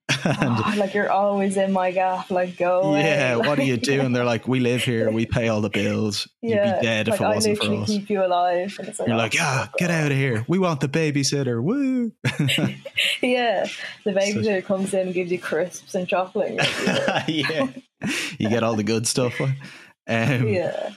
and 0.25 0.39
"Oh, 0.41 0.75
like 0.79 0.95
you're 0.95 1.11
always 1.11 1.57
in 1.57 1.73
my 1.73 1.91
gap 1.91 2.31
like 2.31 2.57
go 2.57 2.81
away. 2.81 3.01
yeah, 3.01 3.37
what 3.47 3.59
do 3.59 3.65
you 3.65 3.75
Like, 3.75 3.83
do? 3.83 4.01
And 4.01 4.15
they're 4.17 4.25
like, 4.25 4.49
"We 4.49 4.61
live 4.61 4.83
here, 4.83 5.11
we 5.11 5.27
pay 5.27 5.49
all 5.49 5.61
the 5.61 5.69
bills. 5.71 6.27
yeah 6.43 6.75
You'd 6.75 6.81
be 6.81 6.87
dead 6.87 7.09
if 7.09 7.13
like 7.13 7.21
it 7.21 7.25
i 7.25 7.35
wasn't 7.35 7.59
for 7.59 7.75
us." 7.75 7.89
keep 7.89 8.11
you 8.11 8.25
alive 8.25 8.75
and 8.79 8.89
it's 8.89 8.99
like, 8.99 9.09
You're 9.09 9.17
oh, 9.17 9.21
like, 9.21 9.35
"Yeah, 9.35 9.61
fuck 9.67 9.77
get 9.79 9.91
out 9.91 10.11
of 10.11 10.17
here. 10.17 10.45
We 10.49 10.59
want 10.59 10.81
the 10.81 10.89
babysitter. 10.89 11.63
Woo!" 11.63 12.13
yeah 13.23 13.67
the 14.05 14.13
babysitter 14.13 14.65
comes 14.65 14.95
in 14.95 15.07
and 15.07 15.15
gives 15.15 15.31
you 15.31 15.39
crisps 15.39 15.95
and 15.95 16.09
chocolate 16.09 16.57
Like, 16.57 17.25
yeah, 17.29 17.69
you 18.39 18.49
get 18.49 18.63
all 18.63 18.77
the 18.77 18.85
good 18.85 19.07
stuff. 19.07 19.41
Um, 19.41 20.49
yeah 20.49 20.93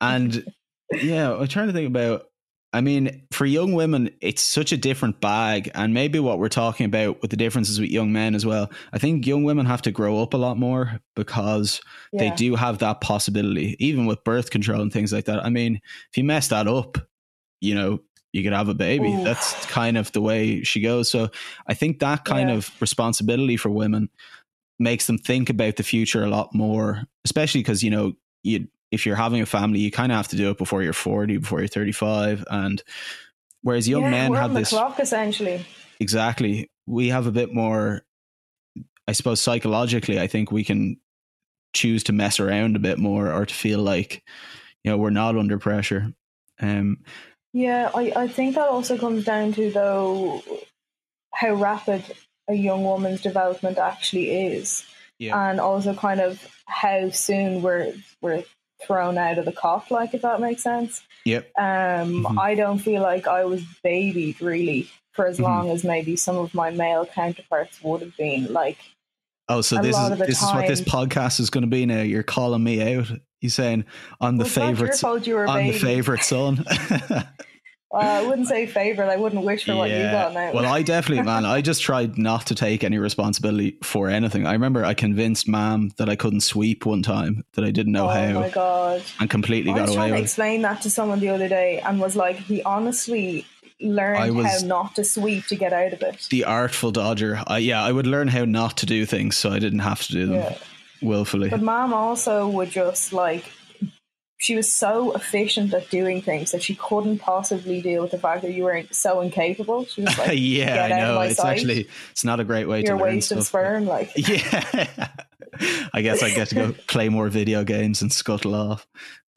and 0.00 0.44
yeah, 0.92 1.32
I'm 1.34 1.46
trying 1.46 1.68
to 1.68 1.72
think 1.72 1.86
about. 1.88 2.26
I 2.72 2.80
mean, 2.80 3.22
for 3.32 3.46
young 3.46 3.72
women, 3.72 4.10
it's 4.20 4.42
such 4.42 4.70
a 4.70 4.76
different 4.76 5.20
bag, 5.20 5.72
and 5.74 5.92
maybe 5.92 6.20
what 6.20 6.38
we're 6.38 6.48
talking 6.48 6.86
about 6.86 7.20
with 7.20 7.32
the 7.32 7.36
differences 7.36 7.80
with 7.80 7.90
young 7.90 8.12
men 8.12 8.36
as 8.36 8.46
well. 8.46 8.70
I 8.92 8.98
think 8.98 9.26
young 9.26 9.42
women 9.42 9.66
have 9.66 9.82
to 9.82 9.90
grow 9.90 10.22
up 10.22 10.34
a 10.34 10.36
lot 10.36 10.56
more 10.56 11.00
because 11.16 11.80
yeah. 12.12 12.20
they 12.20 12.36
do 12.36 12.54
have 12.54 12.78
that 12.78 13.00
possibility, 13.00 13.74
even 13.80 14.06
with 14.06 14.22
birth 14.22 14.50
control 14.50 14.82
and 14.82 14.92
things 14.92 15.12
like 15.12 15.24
that. 15.24 15.44
I 15.44 15.50
mean, 15.50 15.80
if 16.10 16.16
you 16.16 16.22
mess 16.22 16.48
that 16.48 16.68
up, 16.68 16.96
you 17.60 17.74
know, 17.74 18.00
you 18.32 18.44
could 18.44 18.52
have 18.52 18.68
a 18.68 18.74
baby. 18.74 19.12
Ooh. 19.12 19.24
That's 19.24 19.66
kind 19.66 19.98
of 19.98 20.12
the 20.12 20.20
way 20.20 20.62
she 20.62 20.80
goes. 20.80 21.10
So 21.10 21.30
I 21.66 21.74
think 21.74 21.98
that 21.98 22.24
kind 22.24 22.50
yeah. 22.50 22.56
of 22.56 22.70
responsibility 22.80 23.56
for 23.56 23.70
women 23.70 24.10
makes 24.78 25.08
them 25.08 25.18
think 25.18 25.50
about 25.50 25.74
the 25.74 25.82
future 25.82 26.22
a 26.22 26.30
lot 26.30 26.54
more, 26.54 27.02
especially 27.24 27.62
because, 27.62 27.82
you 27.82 27.90
know, 27.90 28.12
you 28.44 28.68
if 28.90 29.06
you're 29.06 29.16
having 29.16 29.40
a 29.40 29.46
family, 29.46 29.80
you 29.80 29.90
kind 29.90 30.12
of 30.12 30.16
have 30.16 30.28
to 30.28 30.36
do 30.36 30.50
it 30.50 30.58
before 30.58 30.82
you're 30.82 30.92
40, 30.92 31.38
before 31.38 31.60
you're 31.60 31.68
35. 31.68 32.44
And 32.50 32.82
whereas 33.62 33.88
young 33.88 34.02
yeah, 34.02 34.10
men 34.10 34.34
have 34.34 34.54
this 34.54 34.70
clock 34.70 34.98
essentially. 35.00 35.64
Exactly. 36.00 36.70
We 36.86 37.08
have 37.08 37.26
a 37.26 37.32
bit 37.32 37.52
more, 37.54 38.02
I 39.06 39.12
suppose, 39.12 39.40
psychologically, 39.40 40.18
I 40.18 40.26
think 40.26 40.50
we 40.50 40.64
can 40.64 40.96
choose 41.72 42.02
to 42.04 42.12
mess 42.12 42.40
around 42.40 42.74
a 42.74 42.80
bit 42.80 42.98
more 42.98 43.32
or 43.32 43.46
to 43.46 43.54
feel 43.54 43.80
like, 43.80 44.24
you 44.82 44.90
know, 44.90 44.96
we're 44.96 45.10
not 45.10 45.36
under 45.36 45.58
pressure. 45.58 46.12
Um, 46.60 46.98
yeah, 47.52 47.90
I, 47.94 48.12
I 48.16 48.28
think 48.28 48.54
that 48.54 48.68
also 48.68 48.96
comes 48.96 49.24
down 49.24 49.52
to, 49.54 49.70
though, 49.70 50.42
how 51.34 51.54
rapid 51.54 52.04
a 52.48 52.54
young 52.54 52.84
woman's 52.84 53.22
development 53.22 53.78
actually 53.78 54.30
is. 54.30 54.84
Yeah. 55.18 55.50
And 55.50 55.60
also 55.60 55.94
kind 55.94 56.20
of 56.20 56.46
how 56.66 57.10
soon 57.10 57.62
we're 57.62 57.92
we're 58.22 58.44
thrown 58.82 59.18
out 59.18 59.38
of 59.38 59.44
the 59.44 59.52
cop, 59.52 59.90
like 59.90 60.14
if 60.14 60.22
that 60.22 60.40
makes 60.40 60.62
sense. 60.62 61.02
Yep. 61.24 61.50
Um, 61.58 61.64
mm-hmm. 61.64 62.38
I 62.38 62.54
don't 62.54 62.78
feel 62.78 63.02
like 63.02 63.26
I 63.26 63.44
was 63.44 63.62
babied 63.82 64.40
really 64.40 64.90
for 65.12 65.26
as 65.26 65.36
mm-hmm. 65.36 65.44
long 65.44 65.70
as 65.70 65.84
maybe 65.84 66.16
some 66.16 66.36
of 66.36 66.54
my 66.54 66.70
male 66.70 67.06
counterparts 67.06 67.82
would 67.82 68.00
have 68.00 68.16
been. 68.16 68.52
Like, 68.52 68.78
oh, 69.48 69.60
so 69.60 69.80
this 69.80 69.96
is 69.96 70.18
this 70.18 70.40
time, 70.40 70.48
is 70.48 70.54
what 70.54 70.68
this 70.68 70.80
podcast 70.80 71.40
is 71.40 71.50
going 71.50 71.62
to 71.62 71.68
be 71.68 71.86
now. 71.86 72.02
You're 72.02 72.22
calling 72.22 72.62
me 72.62 72.96
out. 72.96 73.10
You're 73.40 73.50
saying 73.50 73.84
I'm 74.20 74.36
the 74.36 74.44
favorite. 74.44 75.02
I'm 75.02 75.66
the 75.66 75.78
favorite 75.78 76.22
son. 76.22 76.64
Well, 77.90 78.24
I 78.24 78.26
wouldn't 78.26 78.46
say 78.46 78.66
favorite. 78.66 79.08
I 79.08 79.16
wouldn't 79.16 79.44
wish 79.44 79.64
for 79.64 79.72
yeah. 79.72 79.78
what 79.78 79.90
you 79.90 79.98
got 79.98 80.32
now. 80.32 80.52
well, 80.52 80.66
I 80.66 80.82
definitely, 80.82 81.24
man, 81.24 81.44
I 81.44 81.60
just 81.60 81.82
tried 81.82 82.18
not 82.18 82.46
to 82.46 82.54
take 82.54 82.84
any 82.84 82.98
responsibility 82.98 83.78
for 83.82 84.08
anything. 84.08 84.46
I 84.46 84.52
remember 84.52 84.84
I 84.84 84.94
convinced 84.94 85.48
mom 85.48 85.90
that 85.96 86.08
I 86.08 86.14
couldn't 86.14 86.42
sweep 86.42 86.86
one 86.86 87.02
time, 87.02 87.44
that 87.54 87.64
I 87.64 87.72
didn't 87.72 87.92
know 87.92 88.06
oh 88.06 88.10
how. 88.10 88.26
Oh 88.26 88.40
my 88.40 88.48
god! 88.50 89.02
And 89.18 89.28
completely 89.28 89.72
got 89.72 89.80
away. 89.80 89.82
I 89.82 89.86
was 89.86 89.94
trying 89.96 90.12
to 90.12 90.20
explain 90.20 90.62
that 90.62 90.82
to 90.82 90.90
someone 90.90 91.18
the 91.18 91.30
other 91.30 91.48
day, 91.48 91.80
and 91.80 92.00
was 92.00 92.14
like, 92.14 92.36
he 92.36 92.62
honestly 92.62 93.44
learned 93.80 94.46
how 94.46 94.58
not 94.64 94.94
to 94.94 95.04
sweep 95.04 95.46
to 95.46 95.56
get 95.56 95.72
out 95.72 95.92
of 95.92 96.02
it. 96.02 96.28
The 96.30 96.44
artful 96.44 96.92
dodger. 96.92 97.42
I, 97.48 97.58
yeah, 97.58 97.82
I 97.82 97.90
would 97.90 98.06
learn 98.06 98.28
how 98.28 98.44
not 98.44 98.76
to 98.78 98.86
do 98.86 99.04
things, 99.04 99.36
so 99.36 99.50
I 99.50 99.58
didn't 99.58 99.80
have 99.80 100.02
to 100.02 100.12
do 100.12 100.26
them 100.26 100.36
yeah. 100.36 100.58
willfully. 101.02 101.48
But 101.48 101.62
mom 101.62 101.92
also 101.92 102.48
would 102.48 102.70
just 102.70 103.12
like 103.12 103.50
she 104.40 104.56
was 104.56 104.72
so 104.72 105.12
efficient 105.12 105.74
at 105.74 105.90
doing 105.90 106.22
things 106.22 106.50
that 106.52 106.62
she 106.62 106.74
couldn't 106.74 107.18
possibly 107.18 107.82
deal 107.82 108.00
with 108.00 108.10
the 108.10 108.18
fact 108.18 108.40
that 108.40 108.52
you 108.52 108.64
were 108.64 108.82
so 108.90 109.20
incapable. 109.20 109.84
She 109.84 110.00
was 110.00 110.16
like, 110.16 110.30
"Yeah, 110.34 110.84
I 110.84 110.88
know. 110.88 111.20
It's 111.20 111.36
sight. 111.36 111.58
actually 111.58 111.88
it's 112.10 112.24
not 112.24 112.40
a 112.40 112.44
great 112.44 112.66
way 112.66 112.82
You're 112.82 112.96
to 112.96 113.04
waste 113.04 113.26
stuff, 113.26 113.44
sperm." 113.44 113.84
Like, 113.84 114.10
yeah, 114.16 115.08
I 115.92 116.00
guess 116.00 116.22
I 116.22 116.30
get 116.30 116.48
to 116.48 116.54
go 116.54 116.74
play 116.88 117.10
more 117.10 117.28
video 117.28 117.64
games 117.64 118.00
and 118.00 118.10
scuttle 118.10 118.54
off. 118.54 118.86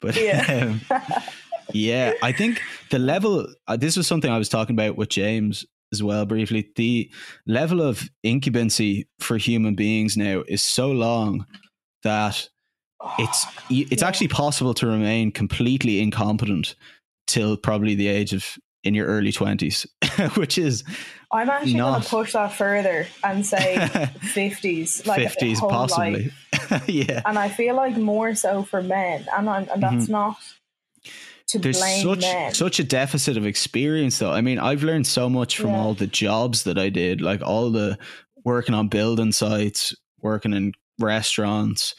But 0.00 0.16
yeah, 0.16 0.78
um, 0.90 1.02
yeah, 1.74 2.14
I 2.22 2.32
think 2.32 2.62
the 2.90 2.98
level. 2.98 3.46
Uh, 3.68 3.76
this 3.76 3.98
was 3.98 4.06
something 4.06 4.30
I 4.30 4.38
was 4.38 4.48
talking 4.48 4.74
about 4.74 4.96
with 4.96 5.10
James 5.10 5.66
as 5.92 6.02
well 6.02 6.24
briefly. 6.24 6.70
The 6.76 7.10
level 7.46 7.82
of 7.82 8.08
incubancy 8.24 9.04
for 9.18 9.36
human 9.36 9.74
beings 9.74 10.16
now 10.16 10.44
is 10.48 10.62
so 10.62 10.90
long 10.90 11.44
that 12.04 12.48
it's 13.18 13.46
it's 13.70 14.02
actually 14.02 14.28
possible 14.28 14.74
to 14.74 14.86
remain 14.86 15.30
completely 15.30 16.00
incompetent 16.00 16.74
till 17.26 17.56
probably 17.56 17.94
the 17.94 18.08
age 18.08 18.32
of 18.32 18.58
in 18.82 18.94
your 18.94 19.06
early 19.06 19.32
20s 19.32 19.86
which 20.36 20.58
is 20.58 20.84
i'm 21.32 21.48
actually 21.48 21.74
going 21.74 22.00
to 22.00 22.08
push 22.08 22.32
that 22.32 22.52
further 22.52 23.06
and 23.24 23.44
say 23.44 23.76
50s 23.78 25.06
like 25.06 25.20
50s 25.20 25.58
possibly 25.58 26.30
yeah 26.86 27.22
and 27.24 27.38
i 27.38 27.48
feel 27.48 27.74
like 27.74 27.96
more 27.96 28.34
so 28.34 28.62
for 28.62 28.82
men 28.82 29.26
and, 29.36 29.48
I'm, 29.48 29.68
and 29.70 29.82
that's 29.82 30.04
mm-hmm. 30.04 30.12
not 30.12 30.36
to 31.46 31.58
there's 31.58 31.78
blame 31.78 32.02
such 32.02 32.20
men. 32.20 32.54
such 32.54 32.78
a 32.78 32.84
deficit 32.84 33.36
of 33.36 33.46
experience 33.46 34.18
though 34.18 34.32
i 34.32 34.42
mean 34.42 34.58
i've 34.58 34.82
learned 34.82 35.06
so 35.06 35.30
much 35.30 35.56
from 35.56 35.70
yeah. 35.70 35.78
all 35.78 35.94
the 35.94 36.06
jobs 36.06 36.64
that 36.64 36.78
i 36.78 36.90
did 36.90 37.20
like 37.20 37.42
all 37.42 37.70
the 37.70 37.98
working 38.44 38.74
on 38.74 38.88
building 38.88 39.32
sites 39.32 39.94
working 40.20 40.52
in 40.52 40.72
restaurants 40.98 41.94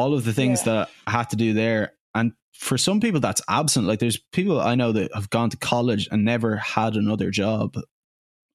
all 0.00 0.14
of 0.14 0.24
the 0.24 0.32
things 0.32 0.60
yeah. 0.60 0.72
that 0.72 0.90
I 1.06 1.10
had 1.10 1.30
to 1.30 1.36
do 1.36 1.52
there. 1.52 1.92
And 2.14 2.32
for 2.54 2.78
some 2.78 3.00
people, 3.00 3.20
that's 3.20 3.42
absent. 3.48 3.86
Like 3.86 3.98
there's 3.98 4.18
people 4.32 4.60
I 4.60 4.74
know 4.74 4.92
that 4.92 5.14
have 5.14 5.30
gone 5.30 5.50
to 5.50 5.56
college 5.56 6.08
and 6.10 6.24
never 6.24 6.56
had 6.56 6.96
another 6.96 7.30
job 7.30 7.76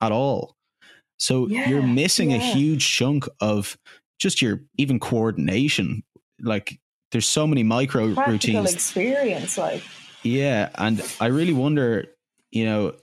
at 0.01 0.11
all. 0.11 0.55
So 1.17 1.47
yeah, 1.47 1.69
you're 1.69 1.81
missing 1.81 2.31
yeah. 2.31 2.37
a 2.37 2.39
huge 2.39 2.87
chunk 2.91 3.27
of 3.39 3.77
just 4.19 4.41
your 4.41 4.61
even 4.77 4.99
coordination. 4.99 6.03
Like 6.41 6.79
there's 7.11 7.27
so 7.27 7.47
many 7.47 7.63
micro 7.63 8.13
Practical 8.13 8.33
routines. 8.33 8.73
experience, 8.73 9.57
like 9.57 9.83
yeah, 10.23 10.69
and 10.75 11.01
I 11.21 11.27
really 11.27 11.53
wonder, 11.53 12.07
you 12.51 12.65
know, 12.65 12.93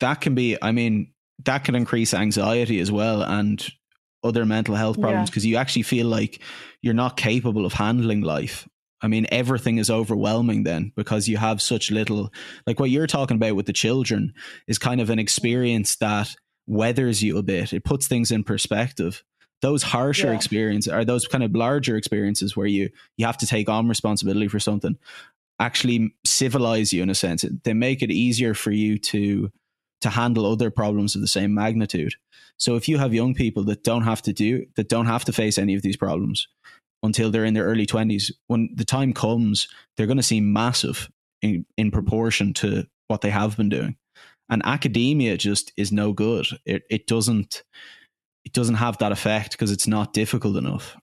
that 0.00 0.20
can 0.20 0.34
be. 0.34 0.56
I 0.62 0.72
mean, 0.72 1.12
that 1.44 1.64
can 1.64 1.74
increase 1.74 2.14
anxiety 2.14 2.80
as 2.80 2.90
well, 2.90 3.22
and 3.22 3.66
other 4.26 4.44
mental 4.44 4.74
health 4.74 5.00
problems 5.00 5.30
because 5.30 5.44
yeah. 5.44 5.50
you 5.50 5.56
actually 5.56 5.82
feel 5.82 6.06
like 6.06 6.40
you're 6.82 6.94
not 6.94 7.16
capable 7.16 7.64
of 7.64 7.72
handling 7.72 8.22
life. 8.22 8.68
I 9.02 9.08
mean, 9.08 9.26
everything 9.30 9.78
is 9.78 9.90
overwhelming 9.90 10.62
then 10.62 10.92
because 10.96 11.28
you 11.28 11.36
have 11.36 11.60
such 11.60 11.90
little. 11.90 12.32
Like 12.66 12.80
what 12.80 12.90
you're 12.90 13.06
talking 13.06 13.36
about 13.36 13.54
with 13.54 13.66
the 13.66 13.72
children 13.72 14.32
is 14.66 14.78
kind 14.78 15.00
of 15.00 15.10
an 15.10 15.18
experience 15.18 15.96
that 15.96 16.34
weathers 16.66 17.22
you 17.22 17.38
a 17.38 17.42
bit. 17.42 17.72
It 17.72 17.84
puts 17.84 18.08
things 18.08 18.30
in 18.30 18.42
perspective. 18.44 19.22
Those 19.62 19.82
harsher 19.82 20.28
yeah. 20.28 20.34
experiences 20.34 20.92
are 20.92 21.04
those 21.04 21.26
kind 21.26 21.44
of 21.44 21.54
larger 21.54 21.96
experiences 21.96 22.56
where 22.56 22.66
you 22.66 22.90
you 23.16 23.26
have 23.26 23.38
to 23.38 23.46
take 23.46 23.68
on 23.68 23.88
responsibility 23.88 24.48
for 24.48 24.60
something. 24.60 24.96
Actually, 25.58 26.14
civilize 26.24 26.92
you 26.92 27.02
in 27.02 27.08
a 27.08 27.14
sense. 27.14 27.44
They 27.64 27.72
make 27.72 28.02
it 28.02 28.10
easier 28.10 28.52
for 28.52 28.70
you 28.70 28.98
to 28.98 29.50
to 30.00 30.10
handle 30.10 30.46
other 30.46 30.70
problems 30.70 31.14
of 31.14 31.20
the 31.20 31.28
same 31.28 31.54
magnitude. 31.54 32.14
So 32.58 32.76
if 32.76 32.88
you 32.88 32.98
have 32.98 33.14
young 33.14 33.34
people 33.34 33.64
that 33.64 33.84
don't 33.84 34.04
have 34.04 34.22
to 34.22 34.32
do 34.32 34.66
that 34.76 34.88
don't 34.88 35.06
have 35.06 35.24
to 35.26 35.32
face 35.32 35.58
any 35.58 35.74
of 35.74 35.82
these 35.82 35.96
problems 35.96 36.48
until 37.02 37.30
they're 37.30 37.44
in 37.44 37.54
their 37.54 37.64
early 37.64 37.86
20s, 37.86 38.32
when 38.46 38.70
the 38.74 38.84
time 38.84 39.12
comes, 39.12 39.68
they're 39.96 40.06
going 40.06 40.16
to 40.16 40.22
seem 40.22 40.52
massive 40.52 41.10
in, 41.42 41.66
in 41.76 41.90
proportion 41.90 42.54
to 42.54 42.86
what 43.08 43.20
they 43.20 43.30
have 43.30 43.56
been 43.56 43.68
doing. 43.68 43.96
And 44.48 44.62
academia 44.64 45.36
just 45.36 45.72
is 45.76 45.90
no 45.90 46.12
good. 46.12 46.46
It 46.64 46.84
it 46.88 47.06
doesn't 47.08 47.64
it 48.44 48.52
doesn't 48.52 48.76
have 48.76 48.98
that 48.98 49.10
effect 49.10 49.52
because 49.52 49.72
it's 49.72 49.88
not 49.88 50.12
difficult 50.12 50.56
enough. 50.56 50.96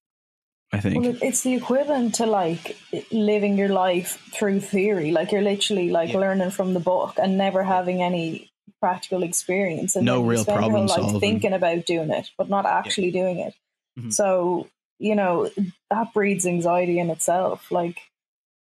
I 0.71 0.79
think. 0.79 1.03
Well, 1.03 1.17
it's 1.21 1.41
the 1.41 1.53
equivalent 1.53 2.15
to 2.15 2.25
like 2.25 2.77
living 3.11 3.57
your 3.57 3.69
life 3.69 4.17
through 4.31 4.61
theory. 4.61 5.11
Like 5.11 5.31
you're 5.31 5.41
literally 5.41 5.89
like 5.89 6.13
yeah. 6.13 6.19
learning 6.19 6.49
from 6.49 6.73
the 6.73 6.79
book 6.79 7.19
and 7.21 7.37
never 7.37 7.63
having 7.63 8.01
any 8.01 8.49
practical 8.79 9.23
experience 9.23 9.95
and 9.95 10.05
no 10.05 10.21
real 10.21 10.43
problem 10.43 10.87
like 10.87 11.21
thinking 11.21 11.53
about 11.53 11.85
doing 11.85 12.09
it 12.09 12.29
but 12.37 12.49
not 12.49 12.65
actually 12.65 13.09
yeah. 13.09 13.21
doing 13.21 13.39
it 13.39 13.53
mm-hmm. 13.97 14.09
so 14.09 14.67
you 14.99 15.15
know 15.15 15.49
that 15.89 16.13
breeds 16.13 16.45
anxiety 16.45 16.99
in 16.99 17.09
itself 17.09 17.71
like 17.71 17.99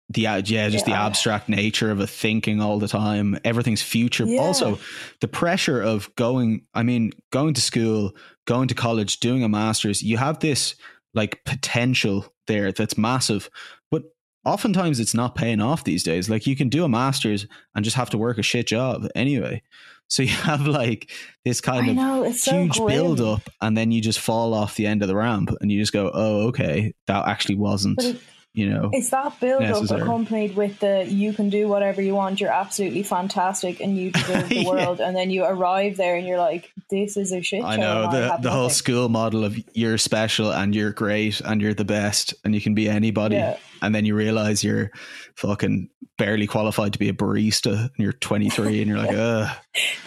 the 0.09 0.21
yeah 0.21 0.41
just 0.41 0.87
yeah. 0.87 0.93
the 0.93 0.93
abstract 0.93 1.49
nature 1.49 1.91
of 1.91 1.99
a 1.99 2.07
thinking 2.07 2.61
all 2.61 2.79
the 2.79 2.87
time 2.87 3.37
everything's 3.43 3.81
future 3.81 4.25
yeah. 4.25 4.41
also 4.41 4.79
the 5.21 5.27
pressure 5.27 5.81
of 5.81 6.13
going 6.15 6.65
i 6.73 6.83
mean 6.83 7.11
going 7.31 7.53
to 7.53 7.61
school 7.61 8.11
going 8.45 8.67
to 8.67 8.75
college 8.75 9.19
doing 9.19 9.43
a 9.43 9.49
master's 9.49 10.01
you 10.01 10.17
have 10.17 10.39
this 10.39 10.75
like 11.13 11.43
potential 11.45 12.25
there 12.47 12.71
that's 12.71 12.97
massive 12.97 13.49
but 13.91 14.03
oftentimes 14.45 14.99
it's 14.99 15.13
not 15.13 15.35
paying 15.35 15.61
off 15.61 15.83
these 15.83 16.03
days 16.03 16.29
like 16.29 16.47
you 16.47 16.55
can 16.55 16.69
do 16.69 16.83
a 16.83 16.89
master's 16.89 17.47
and 17.75 17.83
just 17.83 17.97
have 17.97 18.09
to 18.09 18.17
work 18.17 18.37
a 18.37 18.43
shit 18.43 18.67
job 18.67 19.07
anyway 19.15 19.61
so 20.09 20.23
you 20.23 20.29
have 20.29 20.65
like 20.65 21.11
this 21.45 21.61
kind 21.61 21.95
know, 21.95 22.23
of 22.23 22.35
huge 22.35 22.75
so 22.77 22.87
build 22.87 23.21
up, 23.21 23.47
and 23.61 23.77
then 23.77 23.91
you 23.91 24.01
just 24.01 24.19
fall 24.19 24.55
off 24.55 24.75
the 24.75 24.87
end 24.87 25.03
of 25.03 25.07
the 25.07 25.15
ramp, 25.15 25.51
and 25.61 25.71
you 25.71 25.79
just 25.79 25.93
go, 25.93 26.09
"Oh, 26.11 26.47
okay, 26.47 26.93
that 27.05 27.27
actually 27.27 27.55
wasn't." 27.55 28.19
You 28.53 28.67
know. 28.69 28.89
It's 28.91 29.09
that 29.11 29.39
build 29.39 29.61
necessary. 29.61 30.01
up 30.01 30.07
accompanied 30.07 30.55
with 30.55 30.79
the 30.79 31.05
you 31.07 31.33
can 31.33 31.49
do 31.49 31.67
whatever 31.67 32.01
you 32.01 32.15
want, 32.15 32.41
you're 32.41 32.51
absolutely 32.51 33.03
fantastic 33.03 33.79
and 33.79 33.95
you 33.95 34.11
deserve 34.11 34.49
the 34.49 34.55
Yeah. 34.63 34.67
world. 34.69 34.99
And 34.99 35.15
then 35.15 35.29
you 35.29 35.43
arrive 35.45 35.97
there 35.97 36.15
and 36.15 36.25
you're 36.27 36.39
like, 36.39 36.71
this 36.89 37.15
is 37.15 37.31
a 37.31 37.41
shit 37.43 37.61
show. 37.61 37.67
I 37.67 37.77
know 37.77 38.09
the 38.11 38.29
have 38.31 38.41
the 38.41 38.49
whole 38.51 38.69
school 38.69 39.07
model 39.07 39.43
of 39.45 39.55
you're 39.73 39.99
special 39.99 40.51
and 40.51 40.73
you're 40.75 40.91
great 40.91 41.41
and 41.41 41.61
you're 41.61 41.75
the 41.75 41.85
best 41.85 42.33
and 42.43 42.55
you 42.55 42.59
can 42.61 42.73
be 42.73 42.89
anybody 42.89 43.35
Yeah. 43.35 43.57
and 43.83 43.93
then 43.93 44.05
you 44.05 44.15
realize 44.15 44.63
you're 44.63 44.89
fucking 45.35 45.89
barely 46.17 46.47
qualified 46.47 46.91
to 46.93 46.99
be 46.99 47.07
a 47.09 47.13
barista 47.13 47.81
and 47.83 47.91
you're 47.99 48.13
23 48.13 48.81
and 48.81 48.89
you're 48.89 48.97
like 48.97 49.15
uh 49.15 49.53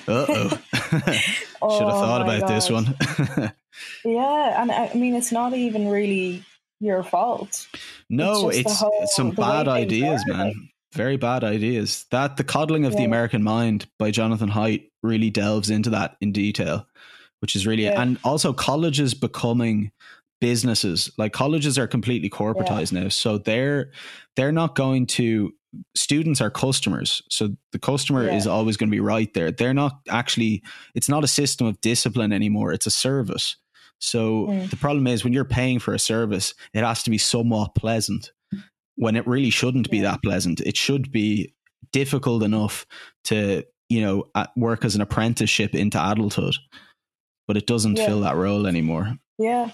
uh-oh 0.08 0.48
should 0.82 1.02
have 1.02 1.22
Oh 1.62 1.78
thought 1.78 2.22
about 2.22 2.48
this 2.48 2.68
one 2.68 2.96
Yeah. 4.04 4.62
And 4.62 4.70
I 4.70 4.88
I 4.88 4.94
mean, 4.94 5.14
it's 5.14 5.32
not 5.32 5.54
even 5.54 5.88
really 5.88 6.44
your 6.82 7.02
fault. 7.02 7.66
no 8.10 8.48
It's 8.48 8.58
it's, 8.58 8.80
whole- 8.80 9.06
some 9.06 9.30
bad 9.30 9.68
ideas 9.68 10.22
man. 10.26 10.38
Like- 10.48 10.56
very 10.92 11.16
bad 11.16 11.42
ideas. 11.42 12.04
That 12.10 12.36
the 12.36 12.44
coddling 12.44 12.84
of 12.84 12.94
the 12.96 13.04
american 13.04 13.42
mind 13.42 13.86
by 13.98 14.10
jonathan 14.10 14.50
haidt 14.50 14.90
really 15.02 15.30
delves 15.30 15.70
into 15.70 15.90
that 15.90 16.16
in 16.20 16.32
detail 16.32 16.86
which 17.40 17.56
is 17.56 17.66
really 17.66 17.84
Yeah. 17.84 18.00
and 18.00 18.18
also 18.24 18.52
colleges 18.52 19.14
becoming 19.14 19.90
businesses. 20.40 21.10
Like 21.18 21.32
colleges 21.32 21.78
are 21.78 21.86
completely 21.86 22.28
corporatized 22.28 22.92
now 22.92 23.08
so 23.08 23.38
they're 23.38 23.90
they're 24.36 24.52
not 24.52 24.74
going 24.74 25.06
to 25.06 25.52
students 25.96 26.40
are 26.40 26.50
customers 26.50 27.22
so 27.30 27.56
the 27.70 27.78
customer 27.78 28.24
Yeah. 28.26 28.36
is 28.36 28.46
always 28.46 28.76
going 28.76 28.90
to 28.90 28.94
be 28.94 29.00
right 29.00 29.32
there. 29.34 29.50
They're 29.50 29.72
not 29.74 30.00
actually 30.10 30.62
it's 30.94 31.08
not 31.08 31.24
a 31.24 31.28
system 31.28 31.66
of 31.68 31.80
discipline 31.80 32.32
anymore 32.32 32.72
it's 32.72 32.86
a 32.86 32.90
service 32.90 33.56
so 34.04 34.46
Mm. 34.48 34.68
the 34.70 34.76
problem 34.76 35.06
is 35.06 35.22
when 35.22 35.32
you're 35.32 35.44
paying 35.44 35.78
for 35.78 35.94
a 35.94 35.98
service 35.98 36.54
it 36.74 36.82
has 36.84 37.02
to 37.04 37.10
be 37.10 37.18
somewhat 37.18 37.74
pleasant 37.76 38.32
when 38.96 39.16
it 39.16 39.26
really 39.26 39.50
shouldn't 39.50 39.90
be 39.90 40.00
that 40.00 40.22
pleasant 40.22 40.60
it 40.60 40.76
should 40.76 41.12
be 41.12 41.54
difficult 41.92 42.42
enough 42.42 42.84
to 43.24 43.62
you 43.88 44.00
know 44.00 44.24
work 44.56 44.84
as 44.84 44.94
an 44.96 45.00
apprenticeship 45.00 45.74
into 45.74 45.98
adulthood 45.98 46.56
but 47.46 47.56
it 47.56 47.66
doesn't 47.66 47.96
Yeah. 47.98 48.06
fill 48.06 48.20
that 48.22 48.36
role 48.36 48.66
anymore 48.66 49.16
Yeah. 49.38 49.70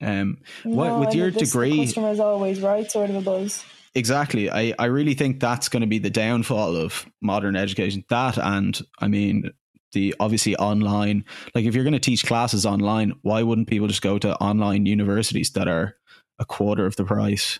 um 0.00 0.38
What- 0.64 0.88
No, 0.88 1.00
with 1.00 1.14
your 1.14 1.30
this, 1.30 1.50
degree- 1.50 1.84
customer 1.86 2.10
is 2.12 2.20
always 2.20 2.60
right 2.60 2.90
sort 2.90 3.10
of 3.10 3.16
a 3.16 3.20
buzz. 3.20 3.64
Exactly. 3.96 4.50
I, 4.50 4.74
I 4.78 4.86
really 4.86 5.14
think 5.14 5.38
that's 5.38 5.68
going 5.68 5.82
to 5.82 5.86
be 5.86 6.00
the 6.00 6.10
downfall 6.10 6.74
of 6.76 7.06
modern 7.22 7.54
education. 7.54 8.04
That 8.10 8.36
and 8.38 8.76
I 8.98 9.06
mean 9.06 9.50
the 9.94 10.14
obviously 10.20 10.54
online. 10.56 11.24
Like 11.54 11.64
if 11.64 11.74
you're 11.74 11.84
going 11.84 11.94
to 11.94 11.98
teach 11.98 12.26
classes 12.26 12.66
online, 12.66 13.14
why 13.22 13.42
wouldn't 13.42 13.68
people 13.68 13.88
just 13.88 14.02
go 14.02 14.18
to 14.18 14.36
online 14.36 14.84
universities 14.86 15.52
that 15.52 15.66
are 15.68 15.96
a 16.38 16.44
quarter 16.44 16.84
of 16.84 16.96
the 16.96 17.04
price, 17.04 17.58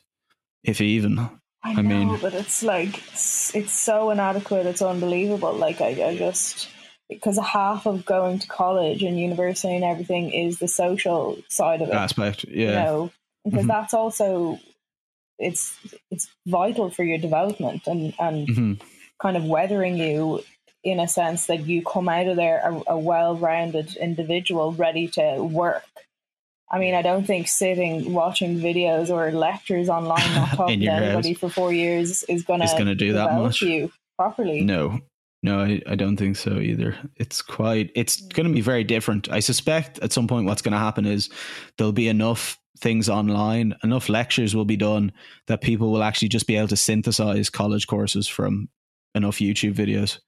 if 0.62 0.80
even? 0.82 1.18
I, 1.18 1.30
I 1.62 1.74
know, 1.76 1.82
mean- 1.82 2.18
but 2.20 2.34
it's 2.34 2.62
like 2.62 2.98
it's, 3.08 3.54
it's 3.54 3.72
so 3.72 4.10
inadequate. 4.10 4.66
It's 4.66 4.82
unbelievable. 4.82 5.54
Like 5.54 5.80
I, 5.80 6.08
I 6.10 6.16
just 6.18 6.68
because 7.08 7.38
half 7.38 7.86
of 7.86 8.04
going 8.04 8.38
to 8.40 8.46
college 8.48 9.02
and 9.02 9.18
university 9.18 9.74
and 9.74 9.84
everything 9.84 10.30
is 10.32 10.58
the 10.58 10.68
social 10.68 11.38
side 11.48 11.80
of 11.80 11.88
it. 11.88 11.94
Aspect. 11.94 12.44
You 12.44 12.66
Yeah. 12.66 12.84
know, 12.84 13.10
because 13.44 13.64
Mhm. 13.64 13.68
that's 13.68 13.94
also 13.94 14.58
it's 15.38 15.76
it's 16.10 16.28
vital 16.46 16.90
for 16.90 17.02
your 17.02 17.18
development 17.18 17.86
and 17.86 18.14
and 18.20 18.48
hmm 18.48 18.72
kind 19.22 19.36
of 19.36 19.44
weathering 19.44 19.96
you 19.96 20.42
in 20.84 21.00
a 21.00 21.08
sense 21.08 21.46
that 21.46 21.66
you 21.66 21.82
come 21.82 22.08
out 22.08 22.28
of 22.28 22.36
there 22.36 22.60
a, 22.64 22.92
a 22.92 22.98
well-rounded 22.98 23.96
individual 23.96 24.72
ready 24.72 25.08
to 25.08 25.42
work. 25.42 25.84
I 26.70 26.78
mean, 26.78 26.94
I 26.94 27.02
don't 27.02 27.26
think 27.26 27.48
sitting 27.48 28.12
watching 28.12 28.58
videos 28.58 29.08
or 29.08 29.32
lectures 29.32 29.88
online, 29.88 30.34
not 30.34 30.48
talking 30.50 30.80
to 30.80 30.86
anybody 30.86 31.32
house 31.32 31.38
for 31.38 31.48
four 31.48 31.72
years, 31.72 32.22
is 32.24 32.42
going 32.42 32.60
to 32.60 32.74
gonna 32.76 32.94
do 32.94 33.14
that 33.14 33.34
much. 33.34 33.62
you 33.62 33.92
properly. 34.16 34.60
No. 34.60 35.00
No, 35.42 35.60
I, 35.60 35.82
I 35.86 35.94
don't 35.94 36.16
think 36.16 36.36
so 36.36 36.58
either. 36.58 36.96
It's 37.16 37.42
quite, 37.42 37.90
it's 37.94 38.22
going 38.22 38.46
to 38.46 38.52
be 38.52 38.62
very 38.62 38.82
different. 38.82 39.30
I 39.30 39.40
suspect 39.40 39.98
at 39.98 40.10
some 40.10 40.26
point 40.26 40.46
what's 40.46 40.62
going 40.62 40.72
to 40.72 40.78
happen 40.78 41.04
is 41.04 41.28
there'll 41.76 41.92
be 41.92 42.08
enough 42.08 42.58
things 42.78 43.10
online, 43.10 43.74
enough 43.84 44.08
lectures 44.08 44.56
will 44.56 44.64
be 44.64 44.78
done 44.78 45.12
that 45.46 45.60
people 45.60 45.92
will 45.92 46.02
actually 46.02 46.28
just 46.28 46.46
be 46.46 46.56
able 46.56 46.68
to 46.68 46.76
synthesize 46.76 47.50
college 47.50 47.86
courses 47.86 48.26
from 48.26 48.70
enough 49.14 49.36
YouTube 49.36 49.74
videos. 49.74 50.18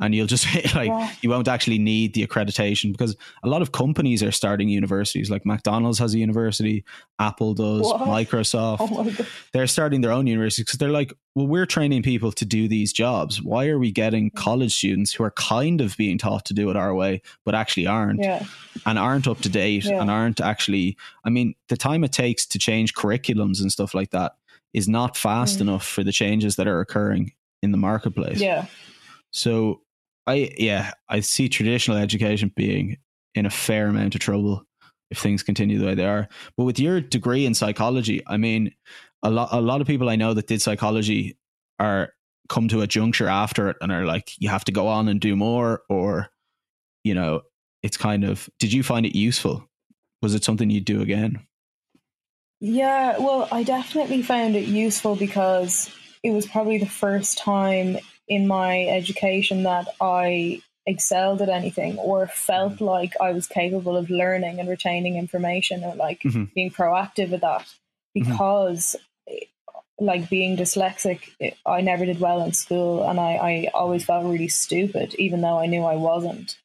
And 0.00 0.12
you'll 0.12 0.26
just 0.26 0.44
like, 0.74 0.88
Yeah. 0.88 1.10
you 1.22 1.30
won't 1.30 1.46
actually 1.46 1.78
need 1.78 2.14
the 2.14 2.26
accreditation 2.26 2.90
because 2.90 3.14
a 3.44 3.48
lot 3.48 3.62
of 3.62 3.70
companies 3.70 4.24
are 4.24 4.32
starting 4.32 4.68
universities. 4.68 5.30
Like 5.30 5.46
McDonald's 5.46 6.00
has 6.00 6.14
a 6.14 6.18
university, 6.18 6.84
Apple 7.20 7.54
does, 7.54 7.82
What? 7.82 8.00
Microsoft 8.00 8.78
Oh 8.80 9.26
they're 9.52 9.68
starting 9.68 10.00
their 10.00 10.10
own 10.10 10.26
universities 10.26 10.64
because 10.66 10.78
they're 10.78 10.90
like, 10.90 11.12
well, 11.36 11.46
we're 11.46 11.64
training 11.66 12.02
people 12.02 12.32
to 12.32 12.44
do 12.44 12.66
these 12.66 12.92
jobs. 12.92 13.40
Why 13.40 13.68
are 13.68 13.78
we 13.78 13.92
getting 13.92 14.30
Mm. 14.30 14.34
college 14.34 14.74
students 14.74 15.12
who 15.12 15.22
are 15.22 15.30
kind 15.32 15.80
of 15.80 15.96
being 15.96 16.18
taught 16.18 16.44
to 16.46 16.54
do 16.54 16.70
it 16.70 16.76
our 16.76 16.92
way, 16.94 17.22
but 17.44 17.54
actually 17.54 17.86
aren't 17.86 18.18
Yeah, 18.20 18.44
and 18.86 18.98
aren't 18.98 19.28
up 19.28 19.40
to 19.42 19.48
date 19.48 19.84
Yeah. 19.84 20.00
and 20.00 20.10
aren't 20.10 20.40
actually? 20.40 20.96
I 21.24 21.30
mean, 21.30 21.54
the 21.68 21.76
time 21.76 22.02
it 22.02 22.10
takes 22.12 22.46
to 22.46 22.58
change 22.58 22.94
curriculums 22.94 23.60
and 23.60 23.70
stuff 23.70 23.94
like 23.94 24.10
that 24.10 24.32
is 24.72 24.88
not 24.88 25.16
fast 25.16 25.58
Mm. 25.58 25.62
enough 25.62 25.86
for 25.86 26.02
the 26.02 26.10
changes 26.12 26.56
that 26.56 26.66
are 26.66 26.80
occurring 26.80 27.32
in 27.62 27.70
the 27.70 27.78
marketplace. 27.78 28.40
yeah, 28.40 28.66
So, 29.30 29.80
I 30.26 30.52
yeah, 30.58 30.92
I 31.08 31.20
see 31.20 31.48
traditional 31.48 31.96
education 31.96 32.52
being 32.54 32.98
in 33.34 33.46
a 33.46 33.50
fair 33.50 33.88
amount 33.88 34.14
of 34.14 34.20
trouble 34.20 34.64
if 35.10 35.18
things 35.18 35.42
continue 35.42 35.78
the 35.78 35.86
way 35.86 35.94
they 35.94 36.06
are. 36.06 36.28
But 36.56 36.64
with 36.64 36.78
your 36.78 37.00
degree 37.00 37.46
in 37.46 37.54
psychology, 37.54 38.22
I 38.26 38.36
mean, 38.36 38.72
a 39.22 39.30
lot 39.30 39.50
a 39.52 39.60
lot 39.60 39.80
of 39.80 39.86
people 39.86 40.08
I 40.08 40.16
know 40.16 40.34
that 40.34 40.46
did 40.46 40.62
psychology 40.62 41.38
are 41.78 42.12
come 42.48 42.68
to 42.68 42.82
a 42.82 42.86
juncture 42.86 43.28
after 43.28 43.70
it 43.70 43.76
and 43.80 43.90
are 43.90 44.04
like, 44.04 44.32
you 44.38 44.48
have 44.48 44.64
to 44.66 44.72
go 44.72 44.86
on 44.86 45.08
and 45.08 45.20
do 45.20 45.34
more, 45.36 45.82
or 45.88 46.28
you 47.02 47.14
know, 47.14 47.42
it's 47.82 47.96
kind 47.96 48.24
of. 48.24 48.48
Did 48.58 48.72
you 48.72 48.82
find 48.82 49.06
it 49.06 49.16
useful? 49.16 49.68
Was 50.22 50.34
it 50.34 50.44
something 50.44 50.70
you'd 50.70 50.84
do 50.84 51.02
again? 51.02 51.46
yeah. 52.60 53.18
Well, 53.18 53.46
I 53.52 53.62
definitely 53.62 54.22
found 54.22 54.56
it 54.56 54.66
useful 54.66 55.16
because 55.16 55.90
it 56.22 56.30
was 56.30 56.46
probably 56.46 56.78
the 56.78 56.86
first 56.86 57.36
time 57.36 57.98
in 58.28 58.46
my 58.46 58.84
education 58.86 59.62
that 59.64 59.88
I 60.00 60.62
excelled 60.86 61.40
at 61.42 61.48
anything 61.48 61.98
or 61.98 62.26
felt 62.26 62.80
like 62.80 63.12
I 63.20 63.32
was 63.32 63.46
capable 63.46 63.96
of 63.96 64.10
learning 64.10 64.60
and 64.60 64.68
retaining 64.68 65.16
information 65.16 65.82
or 65.82 65.94
like 65.94 66.20
Mhm. 66.22 66.52
being 66.54 66.70
proactive 66.70 67.30
with 67.30 67.40
that 67.40 67.66
because 68.12 68.96
like 69.98 70.28
being 70.28 70.56
dyslexic 70.56 71.20
it- 71.38 71.56
I 71.64 71.80
never 71.80 72.04
did 72.04 72.20
well 72.20 72.42
in 72.42 72.52
school 72.52 73.08
and 73.08 73.20
I, 73.20 73.32
I 73.36 73.70
always 73.72 74.04
felt 74.04 74.24
really 74.26 74.48
stupid 74.48 75.14
even 75.16 75.40
though 75.40 75.58
I 75.58 75.66
knew 75.66 75.82
I 75.84 75.96
wasn't. 75.96 76.56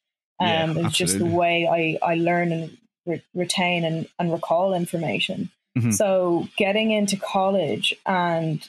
Yeah, 0.42 0.64
um, 0.64 0.78
it's 0.78 0.96
just 0.98 1.20
the 1.20 1.26
way 1.26 1.68
I, 1.68 2.12
I 2.12 2.16
learn 2.16 2.52
and 2.52 2.78
re- 3.06 3.24
retain 3.34 3.84
and, 3.84 4.08
and 4.18 4.32
recall 4.32 4.74
information. 4.74 5.52
Mhm. 5.78 5.94
so 5.94 6.48
getting 6.58 6.90
into 6.92 7.16
college 7.16 7.94
and 8.06 8.68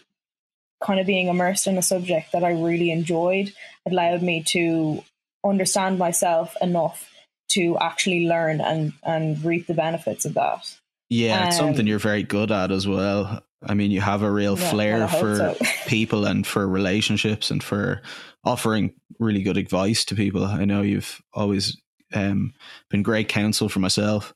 kind 0.83 1.01
of 1.01 1.07
being 1.07 1.29
immersed 1.29 1.67
in 1.67 1.77
a 1.79 1.83
subject 1.83 2.33
that 2.33 2.45
I 2.45 2.51
really 2.53 2.91
enjoyed 2.91 3.53
allowed 3.87 4.23
me 4.23 4.43
to 4.49 5.03
understand 5.45 5.99
myself 5.99 6.57
enough 6.61 7.11
to 7.51 7.77
actually 7.79 8.27
learn 8.27 8.61
and, 8.61 8.93
and 9.03 9.43
reap 9.45 9.67
the 9.67 9.75
benefits 9.75 10.25
of 10.25 10.35
that. 10.35 10.73
Yeah, 11.09 11.47
it's 11.47 11.57
something 11.57 11.81
Um, 11.81 11.87
you're 11.89 11.99
very 11.99 12.23
good 12.23 12.53
at 12.53 12.71
as 12.71 12.87
well. 12.87 13.43
I 13.63 13.75
mean, 13.75 13.91
you 13.91 14.01
have 14.01 14.23
a 14.23 14.31
real 14.31 14.57
Yeah, 14.59 14.71
flair 14.71 14.95
well, 14.99 15.03
I 15.03 15.07
hope 15.07 15.21
for 15.21 15.37
so. 15.37 15.57
people 15.87 16.25
and 16.25 16.47
for 16.47 16.67
relationships 16.67 17.51
and 17.51 17.63
for 17.63 18.01
offering 18.45 18.95
really 19.19 19.43
good 19.43 19.57
advice 19.57 20.05
to 20.07 20.15
people. 20.15 20.45
I 20.45 20.65
know 20.65 20.83
you've 20.83 21.21
always 21.35 21.77
um, 22.15 22.55
been 22.89 23.03
great 23.03 23.29
counsel 23.29 23.69
for 23.69 23.81
myself. 23.81 24.33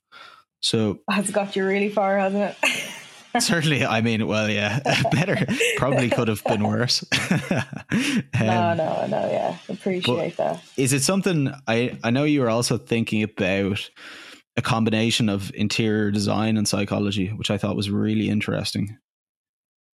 So 0.60 0.98
Has 1.08 1.30
got 1.30 1.56
you 1.56 1.66
really 1.66 1.90
far, 1.90 2.18
hasn't 2.18 2.56
it? 2.62 2.90
certainly, 3.38 3.84
I 3.84 4.00
mean, 4.00 4.26
well, 4.26 4.48
yeah, 4.48 4.80
better 5.12 5.46
probably 5.76 6.10
could 6.10 6.28
have 6.28 6.42
been 6.44 6.62
worse. 6.62 7.04
Um, 8.36 8.46
no, 8.48 8.74
no, 8.74 9.06
no, 9.06 9.30
yeah. 9.30 9.56
Appreciate 9.68 10.36
that. 10.36 10.60
Is 10.76 10.92
it 10.92 11.02
something 11.02 11.52
I 11.68 11.96
I 12.02 12.10
know 12.10 12.24
you 12.24 12.40
were 12.40 12.50
also 12.50 12.76
thinking 12.76 13.22
about 13.22 13.88
a 14.56 14.62
combination 14.62 15.28
of 15.28 15.52
interior 15.54 16.10
design 16.10 16.56
and 16.56 16.66
psychology, 16.66 17.28
which 17.28 17.50
I 17.50 17.58
thought 17.58 17.76
was 17.76 17.90
really 17.90 18.28
interesting. 18.28 18.98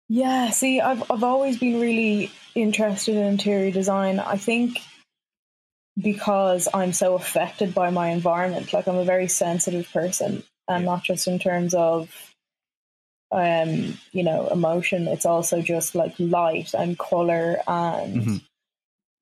Yeah, 0.09 0.49
see, 0.49 0.81
I've 0.81 1.09
I've 1.11 1.23
always 1.23 1.59
been 1.59 1.79
really 1.79 2.31
interested 2.55 3.15
in 3.15 3.23
interior 3.23 3.71
design. 3.71 4.19
I 4.19 4.37
think 4.37 4.79
because 5.97 6.67
I'm 6.73 6.93
so 6.93 7.15
affected 7.15 7.73
by 7.73 7.89
my 7.89 8.09
environment, 8.09 8.73
like 8.73 8.87
I'm 8.87 8.97
a 8.97 9.05
very 9.05 9.27
sensitive 9.27 9.91
person, 9.91 10.43
and 10.67 10.85
not 10.85 11.03
just 11.03 11.27
in 11.27 11.39
terms 11.39 11.73
of 11.73 12.28
um, 13.31 13.97
you 14.11 14.23
know, 14.23 14.47
emotion, 14.47 15.07
it's 15.07 15.25
also 15.25 15.61
just 15.61 15.95
like 15.95 16.13
light 16.17 16.73
and 16.73 16.97
color 16.97 17.57
and 17.67 18.15
Mhm. 18.15 18.41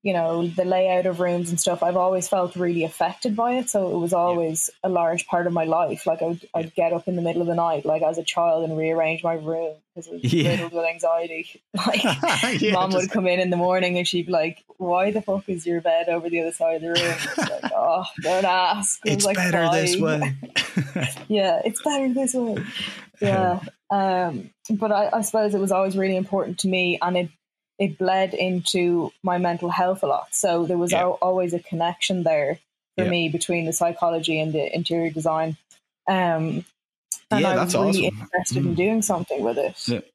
you 0.02 0.12
know 0.14 0.46
the 0.46 0.64
layout 0.64 1.04
of 1.04 1.20
rooms 1.20 1.50
and 1.50 1.60
stuff. 1.60 1.82
I've 1.82 1.96
always 1.96 2.26
felt 2.26 2.56
really 2.56 2.84
affected 2.84 3.36
by 3.36 3.54
it 3.54 3.68
so 3.68 3.94
it 3.94 3.98
was 3.98 4.14
always 4.14 4.70
yeah. 4.82 4.88
a 4.88 4.90
large 4.90 5.26
part 5.26 5.46
of 5.46 5.52
my 5.52 5.64
life. 5.64 6.06
Like 6.06 6.22
I'd, 6.22 6.40
I'd, 6.54 6.74
get 6.74 6.92
up 6.94 7.08
in 7.08 7.16
the 7.16 7.22
middle 7.22 7.42
of 7.42 7.48
the 7.48 7.54
night 7.54 7.84
like 7.84 8.00
as 8.02 8.16
a 8.16 8.22
child 8.22 8.64
and 8.64 8.78
rearrange 8.78 9.22
my 9.22 9.34
room 9.34 9.74
because 9.94 10.06
it 10.06 10.22
was 10.22 10.32
yeah. 10.32 10.50
riddled 10.50 10.72
with 10.72 10.86
anxiety. 10.86 11.60
Like 11.74 12.02
yeah, 12.62 12.72
mom 12.72 12.92
just... 12.92 13.02
would 13.02 13.10
come 13.10 13.26
in 13.26 13.40
in 13.40 13.50
the 13.50 13.56
morning 13.56 13.98
and 13.98 14.08
she'd 14.08 14.26
be 14.26 14.32
like 14.32 14.64
why 14.78 15.10
the 15.10 15.20
fuck 15.20 15.46
is 15.48 15.66
your 15.66 15.82
bed 15.82 16.08
over 16.08 16.30
the 16.30 16.40
other 16.40 16.52
side 16.52 16.76
of 16.76 16.82
the 16.82 16.88
room? 16.88 17.50
Like 17.50 17.72
oh 17.76 18.04
don't 18.22 18.46
ask. 18.46 19.00
It's 19.04 19.26
like 19.26 19.36
better 19.36 19.68
this 19.72 19.96
way. 19.98 20.34
Yeah 21.28 21.60
it's 21.64 21.82
better 21.82 22.14
this 22.14 22.32
way. 22.34 22.64
Yeah. 23.20 23.60
um 23.60 23.68
but 23.90 24.92
I, 24.92 25.10
I 25.12 25.20
suppose 25.22 25.54
it 25.54 25.60
was 25.60 25.72
always 25.72 25.96
really 25.96 26.16
important 26.16 26.58
to 26.60 26.68
me 26.68 26.98
and 27.00 27.16
it 27.16 27.30
it 27.78 27.96
bled 27.96 28.34
into 28.34 29.12
my 29.22 29.38
mental 29.38 29.70
health 29.70 30.02
a 30.02 30.06
lot. 30.06 30.34
So 30.34 30.66
there 30.66 30.78
was 30.78 30.92
yeah. 30.92 31.02
al- 31.02 31.18
always 31.22 31.54
a 31.54 31.60
connection 31.60 32.24
there 32.24 32.58
for 32.96 33.04
yeah. 33.04 33.10
me 33.10 33.28
between 33.28 33.66
the 33.66 33.72
psychology 33.72 34.40
and 34.40 34.52
the 34.52 34.74
interior 34.74 35.10
design. 35.10 35.56
Um, 36.08 36.64
and 37.30 37.40
yeah, 37.42 37.50
I 37.50 37.64
was 37.64 37.74
really 37.74 38.08
awesome. 38.08 38.20
interested 38.20 38.62
mm. 38.64 38.66
in 38.66 38.74
doing 38.74 39.02
something 39.02 39.44
with 39.44 39.58
it. 39.58 40.12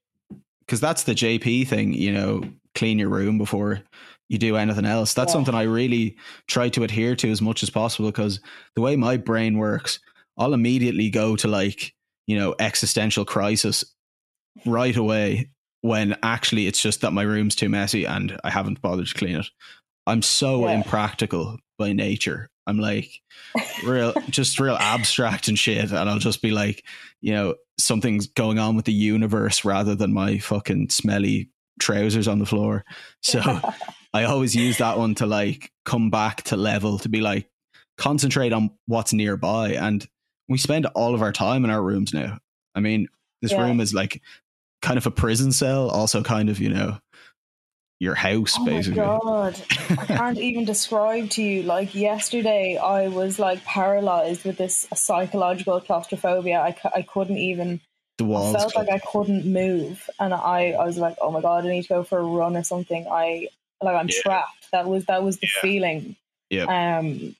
Because 0.59 0.81
that's 0.81 1.03
the 1.03 1.13
JP 1.13 1.67
thing, 1.67 1.93
you 1.93 2.11
know, 2.11 2.43
clean 2.75 2.99
your 2.99 3.09
room 3.09 3.37
before 3.37 3.81
you 4.29 4.37
do 4.37 4.57
anything 4.57 4.85
else. 4.85 5.13
That's 5.13 5.31
something 5.31 5.53
I 5.53 5.63
really 5.63 6.17
try 6.47 6.69
to 6.69 6.83
adhere 6.83 7.15
to 7.17 7.29
as 7.31 7.41
much 7.41 7.63
as 7.63 7.69
possible 7.69 8.09
because 8.09 8.39
the 8.75 8.81
way 8.81 8.95
my 8.95 9.17
brain 9.17 9.57
works, 9.57 9.99
I'll 10.37 10.53
immediately 10.53 11.09
go 11.09 11.35
to 11.37 11.47
like, 11.47 11.93
you 12.27 12.37
know, 12.37 12.55
existential 12.59 13.25
crisis 13.25 13.83
right 14.65 14.95
away 14.95 15.49
when 15.81 16.15
actually 16.23 16.67
it's 16.67 16.81
just 16.81 17.01
that 17.01 17.11
my 17.11 17.23
room's 17.23 17.55
too 17.55 17.69
messy 17.69 18.05
and 18.05 18.39
I 18.43 18.49
haven't 18.49 18.81
bothered 18.81 19.07
to 19.07 19.13
clean 19.13 19.37
it. 19.37 19.47
I'm 20.07 20.21
so 20.21 20.67
yeah. 20.67 20.75
impractical 20.75 21.57
by 21.77 21.93
nature. 21.93 22.49
I'm 22.65 22.79
like 22.79 23.21
real, 23.85 24.13
just 24.29 24.59
real 24.59 24.75
abstract 24.75 25.49
and 25.49 25.59
shit. 25.59 25.91
And 25.91 26.09
I'll 26.09 26.19
just 26.19 26.41
be 26.41 26.51
like, 26.51 26.85
you 27.21 27.33
know, 27.33 27.55
something's 27.77 28.27
going 28.27 28.59
on 28.59 28.75
with 28.75 28.85
the 28.85 28.93
universe 28.93 29.65
rather 29.65 29.95
than 29.95 30.13
my 30.13 30.37
fucking 30.37 30.89
smelly 30.89 31.49
trousers 31.79 32.27
on 32.27 32.39
the 32.39 32.45
floor. 32.45 32.85
So 33.21 33.41
I 34.13 34.23
always 34.23 34.55
use 34.55 34.77
that 34.77 34.97
one 34.97 35.15
to 35.15 35.25
like 35.25 35.71
come 35.83 36.09
back 36.09 36.43
to 36.43 36.57
level 36.57 36.99
to 36.99 37.09
be 37.09 37.19
like, 37.19 37.49
concentrate 37.97 38.53
on 38.53 38.71
what's 38.87 39.13
nearby. 39.13 39.71
And 39.71 40.07
we 40.53 40.59
spend 40.59 40.85
all 40.85 41.15
of 41.15 41.23
our 41.23 41.31
time 41.31 41.65
in 41.65 41.71
our 41.71 41.81
rooms 41.81 42.13
now. 42.13 42.37
I 42.75 42.79
mean, 42.79 43.07
this 43.41 43.51
yeah. 43.51 43.63
room 43.63 43.81
is 43.81 43.91
like 43.91 44.21
kind 44.83 44.99
of 44.99 45.07
a 45.07 45.11
prison 45.11 45.51
cell, 45.51 45.89
also 45.89 46.21
kind 46.21 46.47
of, 46.47 46.59
you 46.59 46.69
know, 46.69 46.99
your 47.99 48.13
house 48.13 48.55
oh 48.59 48.65
basically. 48.65 49.01
My 49.01 49.17
God. 49.17 49.59
I 49.89 49.95
can't 50.05 50.37
even 50.37 50.63
describe 50.63 51.31
to 51.31 51.41
you. 51.41 51.63
Like 51.63 51.95
yesterday, 51.95 52.77
I 52.77 53.07
was 53.07 53.39
like 53.39 53.65
paralyzed 53.65 54.45
with 54.45 54.59
this 54.59 54.85
psychological 54.93 55.81
claustrophobia. 55.81 56.59
I, 56.59 56.75
I 56.93 57.01
couldn't 57.01 57.39
even. 57.39 57.81
The 58.19 58.25
walls. 58.25 58.53
I 58.53 58.59
felt 58.59 58.75
like 58.75 58.89
I 58.89 58.99
couldn't 58.99 59.43
move, 59.51 60.07
and 60.19 60.35
I, 60.35 60.73
I 60.73 60.85
was 60.85 60.99
like, 60.99 61.17
oh 61.19 61.31
my 61.31 61.41
god, 61.41 61.65
I 61.65 61.69
need 61.69 61.81
to 61.81 61.89
go 61.89 62.03
for 62.03 62.19
a 62.19 62.23
run 62.23 62.55
or 62.55 62.63
something. 62.63 63.07
I 63.11 63.47
like 63.81 63.95
I'm 63.95 64.07
yeah. 64.07 64.21
trapped. 64.21 64.67
That 64.71 64.87
was 64.87 65.05
that 65.05 65.23
was 65.23 65.39
the 65.39 65.47
yeah. 65.47 65.61
feeling. 65.63 66.15
Yeah. 66.51 66.97
Um, 66.99 67.35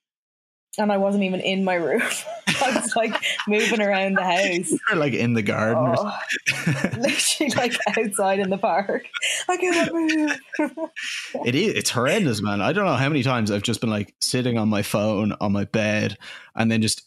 and 0.77 0.91
I 0.91 0.97
wasn't 0.97 1.23
even 1.23 1.39
in 1.39 1.63
my 1.63 1.75
room. 1.75 2.01
I 2.47 2.79
was 2.79 2.95
like 2.95 3.13
moving 3.47 3.81
around 3.81 4.15
the 4.17 4.23
house. 4.23 4.73
Or 4.91 4.95
like 4.95 5.13
in 5.13 5.33
the 5.33 5.41
garden. 5.41 5.95
Oh, 5.97 6.17
literally 6.97 7.53
like 7.55 7.75
outside 7.97 8.39
in 8.39 8.49
the 8.49 8.57
park. 8.57 9.05
I 9.49 9.57
can't 9.57 9.93
move. 9.93 10.39
it 11.45 11.55
is 11.55 11.73
it's 11.73 11.89
horrendous, 11.89 12.41
man. 12.41 12.61
I 12.61 12.73
don't 12.73 12.85
know 12.85 12.95
how 12.95 13.09
many 13.09 13.23
times 13.23 13.51
I've 13.51 13.63
just 13.63 13.81
been 13.81 13.89
like 13.89 14.13
sitting 14.21 14.57
on 14.57 14.69
my 14.69 14.81
phone 14.81 15.33
on 15.39 15.51
my 15.51 15.65
bed 15.65 16.17
and 16.55 16.71
then 16.71 16.81
just 16.81 17.03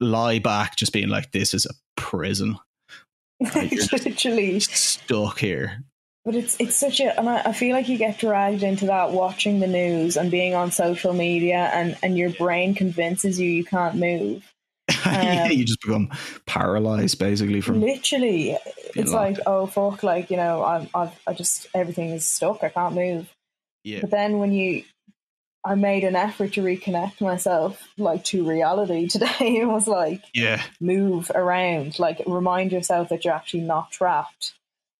lie 0.00 0.38
back 0.38 0.76
just 0.76 0.92
being 0.92 1.08
like, 1.08 1.32
This 1.32 1.54
is 1.54 1.66
a 1.66 1.74
prison. 1.96 2.56
Like, 3.40 3.72
literally 3.92 4.60
stuck 4.60 5.38
here. 5.38 5.84
But 6.24 6.36
it's 6.36 6.56
it's 6.58 6.76
such 6.76 7.00
a, 7.00 7.18
and 7.18 7.28
I, 7.28 7.42
I 7.46 7.52
feel 7.52 7.76
like 7.76 7.88
you 7.88 7.98
get 7.98 8.18
dragged 8.18 8.62
into 8.62 8.86
that 8.86 9.10
watching 9.10 9.60
the 9.60 9.66
news 9.66 10.16
and 10.16 10.30
being 10.30 10.54
on 10.54 10.70
social 10.70 11.12
media, 11.12 11.70
and 11.74 11.96
and 12.02 12.16
your 12.16 12.30
brain 12.30 12.74
convinces 12.74 13.38
you 13.38 13.50
you 13.50 13.64
can't 13.64 13.96
move. 13.96 14.50
Um, 15.06 15.50
you 15.50 15.64
just 15.64 15.80
become 15.80 16.10
paralyzed 16.46 17.18
basically 17.18 17.60
from 17.60 17.80
literally. 17.80 18.56
It's 18.94 19.12
like 19.12 19.38
oh 19.46 19.66
fuck, 19.66 20.02
like 20.02 20.30
you 20.30 20.36
know 20.36 20.64
I'm 20.64 20.88
I've, 20.94 21.12
I 21.26 21.34
just 21.34 21.68
everything 21.74 22.10
is 22.10 22.26
stuck. 22.26 22.64
I 22.64 22.70
can't 22.70 22.94
move. 22.94 23.30
Yeah. 23.82 24.00
But 24.00 24.10
then 24.10 24.38
when 24.38 24.52
you 24.52 24.84
I 25.64 25.74
made 25.74 26.04
an 26.04 26.16
effort 26.16 26.54
to 26.54 26.62
reconnect 26.62 27.20
myself 27.20 27.88
like 27.96 28.24
to 28.24 28.46
reality 28.46 29.08
today. 29.08 29.58
It 29.60 29.66
was 29.66 29.88
like 29.88 30.22
yeah, 30.34 30.62
move 30.80 31.30
around, 31.34 31.98
like 31.98 32.22
remind 32.26 32.72
yourself 32.72 33.08
that 33.08 33.24
you're 33.24 33.34
actually 33.34 33.62
not 33.62 33.90
trapped. 33.90 34.54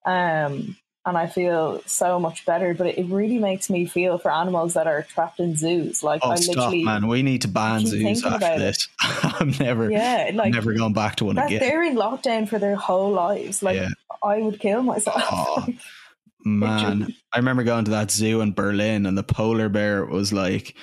Um, 0.07 0.77
and 1.07 1.19
I 1.19 1.27
feel 1.27 1.83
so 1.87 2.19
much 2.19 2.47
better. 2.47 2.75
But 2.75 2.99
it 2.99 3.07
really 3.07 3.39
makes 3.39 3.69
me 3.69 3.87
feel 3.87 4.19
for 4.19 4.31
animals 4.31 4.75
that 4.75 4.87
are 4.87 5.03
trapped 5.03 5.41
in 5.41 5.57
zoos. 5.57 6.03
Like 6.03 6.21
oh, 6.25 6.31
I 6.31 6.37
stop, 6.37 6.57
literally, 6.57 6.85
man. 6.85 7.09
We 7.09 7.23
need 7.23 7.43
to 7.43 7.49
ban 7.49 7.87
zoos 7.87 8.25
after 8.25 8.59
this. 8.59 8.89
I'm 9.01 9.51
never, 9.59 9.91
yeah, 9.91 10.31
like 10.35 10.53
never 10.53 10.73
going 10.73 10.93
back 10.93 11.17
to 11.17 11.27
one 11.27 11.39
again. 11.39 11.61
They're 11.61 11.83
in 11.83 11.97
lockdown 11.97 12.49
for 12.49 12.59
their 12.59 12.77
whole 12.77 13.13
lives. 13.13 13.63
Like 13.63 13.77
yeah. 13.77 13.91
I 14.23 14.39
would 14.39 14.61
kill 14.61 14.83
myself. 14.83 15.23
Oh, 15.31 15.67
man, 16.45 17.15
I 17.33 17.39
remember 17.39 17.65
going 17.65 17.85
to 17.87 17.93
that 17.93 18.11
zoo 18.11 18.41
in 18.41 18.53
Berlin, 18.53 19.07
and 19.07 19.17
the 19.17 19.23
polar 19.23 19.69
bear 19.69 20.05
was 20.05 20.33
like 20.33 20.75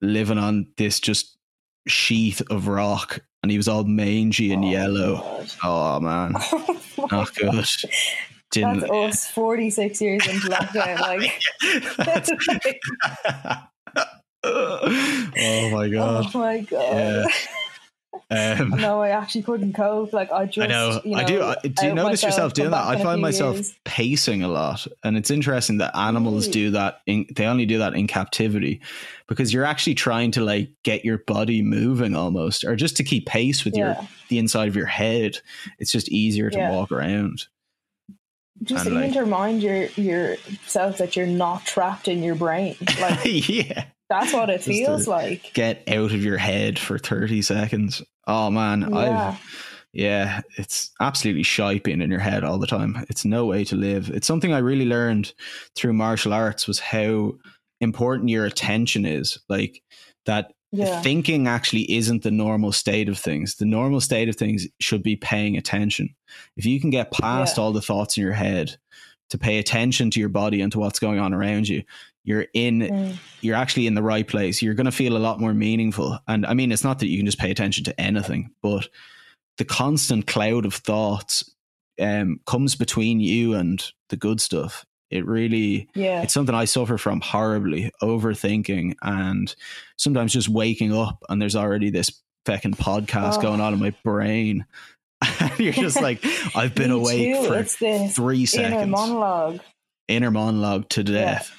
living 0.00 0.38
on 0.38 0.68
this 0.76 1.00
just 1.00 1.36
sheath 1.88 2.42
of 2.50 2.66
rock 2.66 3.20
and 3.42 3.50
he 3.52 3.56
was 3.56 3.68
all 3.68 3.84
mangy 3.84 4.52
and 4.52 4.64
oh, 4.64 4.68
yellow. 4.68 5.16
God. 5.16 5.52
Oh 5.62 6.00
man, 6.00 6.32
oh, 6.34 7.08
not 7.12 7.34
good 7.34 7.64
didn't. 8.50 8.80
That's 8.80 8.92
us, 8.92 9.30
forty 9.30 9.70
six 9.70 10.00
years 10.00 10.26
into 10.26 10.48
lockdown. 10.48 11.00
Like, 11.00 11.40
oh 14.44 15.70
my 15.70 15.88
god! 15.88 16.30
Oh 16.34 16.38
my 16.38 16.60
god! 16.60 16.80
Yeah. 16.80 17.24
Um, 18.28 18.70
no, 18.70 19.02
I 19.02 19.10
actually 19.10 19.42
couldn't 19.42 19.74
cope. 19.74 20.12
Like 20.12 20.32
I 20.32 20.46
just, 20.46 20.64
I 20.64 20.66
know, 20.66 21.00
you 21.04 21.12
know 21.12 21.18
I 21.18 21.24
do. 21.24 21.42
I, 21.42 21.56
do 21.62 21.86
you 21.86 21.94
notice 21.94 22.22
yourself 22.22 22.54
doing 22.54 22.70
that? 22.70 22.84
I 22.84 23.00
find 23.00 23.22
myself 23.22 23.56
years. 23.56 23.74
pacing 23.84 24.42
a 24.42 24.48
lot, 24.48 24.86
and 25.04 25.16
it's 25.16 25.30
interesting 25.30 25.78
that 25.78 25.96
animals 25.96 26.48
do 26.48 26.70
that. 26.72 27.02
In, 27.06 27.26
they 27.34 27.46
only 27.46 27.66
do 27.66 27.78
that 27.78 27.94
in 27.94 28.08
captivity 28.08 28.80
because 29.28 29.52
you're 29.52 29.64
actually 29.64 29.94
trying 29.94 30.32
to 30.32 30.40
like 30.40 30.70
get 30.82 31.04
your 31.04 31.18
body 31.18 31.62
moving 31.62 32.16
almost, 32.16 32.64
or 32.64 32.74
just 32.74 32.96
to 32.96 33.04
keep 33.04 33.26
pace 33.26 33.64
with 33.64 33.76
yeah. 33.76 34.00
your 34.00 34.08
the 34.28 34.38
inside 34.38 34.68
of 34.68 34.74
your 34.74 34.86
head. 34.86 35.38
It's 35.78 35.92
just 35.92 36.08
easier 36.08 36.50
to 36.50 36.58
yeah. 36.58 36.72
walk 36.72 36.90
around 36.90 37.46
just 38.62 38.86
even 38.86 39.00
like, 39.00 39.12
to 39.12 39.20
remind 39.20 39.62
your 39.62 39.86
yourself 39.90 40.98
that 40.98 41.16
you're 41.16 41.26
not 41.26 41.64
trapped 41.64 42.08
in 42.08 42.22
your 42.22 42.34
brain. 42.34 42.76
Like 43.00 43.48
yeah. 43.48 43.86
That's 44.08 44.32
what 44.32 44.50
it 44.50 44.62
feels 44.62 45.08
like. 45.08 45.52
Get 45.52 45.82
out 45.88 46.12
of 46.12 46.22
your 46.22 46.38
head 46.38 46.78
for 46.78 46.96
30 46.96 47.42
seconds. 47.42 48.02
Oh 48.26 48.50
man, 48.50 48.88
yeah. 48.92 49.30
I've 49.30 49.40
yeah, 49.96 50.42
it's 50.58 50.90
absolutely 51.00 51.42
shy 51.42 51.78
being 51.78 52.02
in 52.02 52.10
your 52.10 52.20
head 52.20 52.44
all 52.44 52.58
the 52.58 52.66
time. 52.66 53.06
It's 53.08 53.24
no 53.24 53.46
way 53.46 53.64
to 53.64 53.76
live. 53.76 54.10
It's 54.10 54.26
something 54.26 54.52
I 54.52 54.58
really 54.58 54.84
learned 54.84 55.32
through 55.74 55.94
martial 55.94 56.34
arts 56.34 56.68
was 56.68 56.78
how 56.78 57.32
important 57.80 58.28
your 58.28 58.44
attention 58.44 59.06
is. 59.06 59.38
Like 59.48 59.82
that 60.26 60.52
yeah. 60.78 61.00
thinking 61.02 61.46
actually 61.46 61.90
isn't 61.92 62.22
the 62.22 62.30
normal 62.30 62.72
state 62.72 63.08
of 63.08 63.18
things. 63.18 63.56
The 63.56 63.64
normal 63.64 64.00
state 64.00 64.28
of 64.28 64.36
things 64.36 64.66
should 64.80 65.02
be 65.02 65.16
paying 65.16 65.56
attention. 65.56 66.14
If 66.56 66.64
you 66.64 66.80
can 66.80 66.90
get 66.90 67.12
past 67.12 67.56
yeah. 67.56 67.64
all 67.64 67.72
the 67.72 67.82
thoughts 67.82 68.16
in 68.16 68.22
your 68.22 68.32
head 68.32 68.76
to 69.30 69.38
pay 69.38 69.58
attention 69.58 70.10
to 70.10 70.20
your 70.20 70.28
body 70.28 70.60
and 70.60 70.70
to 70.72 70.78
what's 70.78 70.98
going 70.98 71.18
on 71.18 71.34
around 71.34 71.68
you, 71.68 71.82
you're 72.24 72.46
in 72.54 72.80
mm. 72.80 73.16
you're 73.40 73.56
actually 73.56 73.86
in 73.86 73.94
the 73.94 74.02
right 74.02 74.26
place. 74.26 74.62
You're 74.62 74.74
going 74.74 74.86
to 74.86 74.92
feel 74.92 75.16
a 75.16 75.18
lot 75.18 75.40
more 75.40 75.54
meaningful. 75.54 76.18
And 76.26 76.46
I 76.46 76.54
mean, 76.54 76.72
it's 76.72 76.84
not 76.84 76.98
that 77.00 77.08
you 77.08 77.18
can 77.18 77.26
just 77.26 77.38
pay 77.38 77.50
attention 77.50 77.84
to 77.84 78.00
anything, 78.00 78.50
but 78.62 78.88
the 79.58 79.64
constant 79.64 80.26
cloud 80.26 80.66
of 80.66 80.74
thoughts 80.74 81.50
um, 82.00 82.40
comes 82.46 82.74
between 82.74 83.20
you 83.20 83.54
and 83.54 83.84
the 84.08 84.16
good 84.16 84.40
stuff. 84.40 84.85
It 85.10 85.24
really, 85.26 85.88
yeah, 85.94 86.22
it's 86.22 86.34
something 86.34 86.54
I 86.54 86.64
suffer 86.64 86.98
from 86.98 87.20
horribly, 87.20 87.92
overthinking, 88.02 88.96
and 89.02 89.54
sometimes 89.96 90.32
just 90.32 90.48
waking 90.48 90.92
up 90.92 91.22
and 91.28 91.40
there's 91.40 91.56
already 91.56 91.90
this 91.90 92.10
fucking 92.44 92.74
podcast 92.74 93.38
oh. 93.38 93.42
going 93.42 93.60
on 93.60 93.72
in 93.72 93.80
my 93.80 93.94
brain. 94.04 94.66
and 95.40 95.58
you're 95.58 95.72
just 95.72 96.00
like, 96.00 96.24
I've 96.56 96.74
been 96.74 96.90
awake 96.90 97.34
too. 97.34 97.46
for 97.46 98.08
three 98.08 98.46
seconds. 98.46 98.74
Inner 98.74 98.86
monologue. 98.86 99.60
Inner 100.08 100.30
monologue 100.30 100.88
to 100.90 101.04
death, 101.04 101.52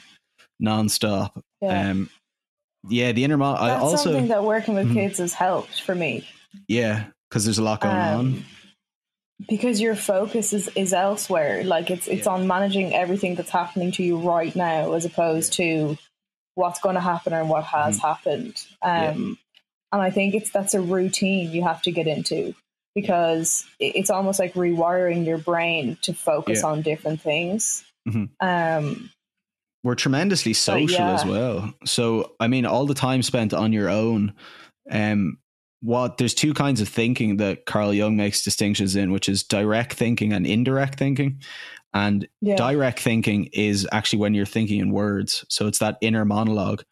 yeah. 0.59 0.69
nonstop. 0.69 1.41
Yeah. 1.61 1.91
Um, 1.91 2.09
yeah, 2.89 3.11
the 3.11 3.23
inner 3.23 3.37
monologue. 3.37 3.69
That's 3.69 3.83
also, 3.83 4.03
something 4.03 4.27
that 4.29 4.43
working 4.43 4.75
with 4.75 4.87
mm, 4.87 4.93
kids 4.93 5.19
has 5.19 5.33
helped 5.33 5.81
for 5.81 5.95
me. 5.95 6.27
Yeah, 6.67 7.05
because 7.29 7.45
there's 7.45 7.57
a 7.57 7.63
lot 7.63 7.81
going 7.81 7.95
um, 7.95 8.19
on 8.19 8.45
because 9.47 9.79
your 9.79 9.95
focus 9.95 10.51
is, 10.53 10.67
is 10.75 10.93
elsewhere 10.93 11.63
like 11.63 11.91
it's 11.91 12.07
it's 12.07 12.25
yeah. 12.25 12.31
on 12.33 12.47
managing 12.47 12.93
everything 12.95 13.35
that's 13.35 13.51
happening 13.51 13.91
to 13.91 14.03
you 14.03 14.17
right 14.17 14.55
now 14.55 14.93
as 14.93 15.05
opposed 15.05 15.53
to 15.53 15.97
what's 16.55 16.79
going 16.79 16.95
to 16.95 17.01
happen 17.01 17.33
and 17.33 17.49
what 17.49 17.63
has 17.63 17.99
Mhm. 17.99 18.01
happened. 18.01 18.55
Um, 18.81 19.37
And 19.91 20.01
I 20.01 20.09
think 20.09 20.33
it's 20.35 20.49
that's 20.51 20.73
a 20.73 20.81
routine 20.81 21.51
you 21.51 21.63
have 21.63 21.81
to 21.83 21.91
get 21.91 22.07
into 22.07 22.53
because 22.95 23.63
it's 23.79 24.09
almost 24.09 24.39
like 24.39 24.53
rewiring 24.55 25.25
your 25.25 25.37
brain 25.37 25.97
to 26.01 26.13
focus 26.13 26.61
Yeah. 26.63 26.69
on 26.71 26.81
different 26.81 27.21
things. 27.21 27.85
Mhm. 28.09 28.29
Um, 28.41 29.11
we're 29.83 29.95
tremendously 29.95 30.53
social 30.53 30.99
yeah. 30.99 31.13
as 31.13 31.25
well. 31.25 31.73
So 31.85 32.33
I 32.39 32.47
mean, 32.47 32.65
all 32.65 32.85
the 32.87 32.95
time 32.95 33.21
spent 33.21 33.53
on 33.53 33.71
your 33.71 33.87
own. 33.89 34.33
Um, 34.91 35.37
what 35.81 36.17
there's 36.17 36.33
two 36.33 36.53
kinds 36.53 36.81
of 36.81 36.89
thinking 36.89 37.37
that 37.37 37.65
Carl 37.65 37.93
Jung 37.93 38.15
makes 38.17 38.43
distinctions 38.43 38.95
in, 38.95 39.11
which 39.11 39.29
is 39.29 39.43
direct 39.43 39.93
thinking 39.93 40.33
and 40.33 40.45
indirect 40.47 40.97
thinking. 40.97 41.41
And 41.93 42.27
yeah, 42.41 42.55
direct 42.55 42.99
thinking 42.99 43.49
is 43.53 43.87
actually 43.91 44.19
when 44.19 44.33
you're 44.33 44.45
thinking 44.45 44.79
in 44.79 44.91
words. 44.91 45.45
So 45.49 45.67
it's 45.67 45.79
that 45.79 45.97
inner 46.01 46.25
monologue. 46.25 46.83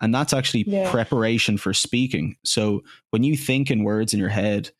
And 0.00 0.14
that's 0.14 0.32
actually 0.32 0.64
Yeah. 0.66 0.90
preparation 0.90 1.56
for 1.56 1.72
speaking. 1.72 2.36
So 2.44 2.82
when 3.10 3.22
you 3.22 3.36
think 3.36 3.70
in 3.70 3.84
words 3.84 4.12
in 4.12 4.18
your 4.20 4.28
head, 4.28 4.70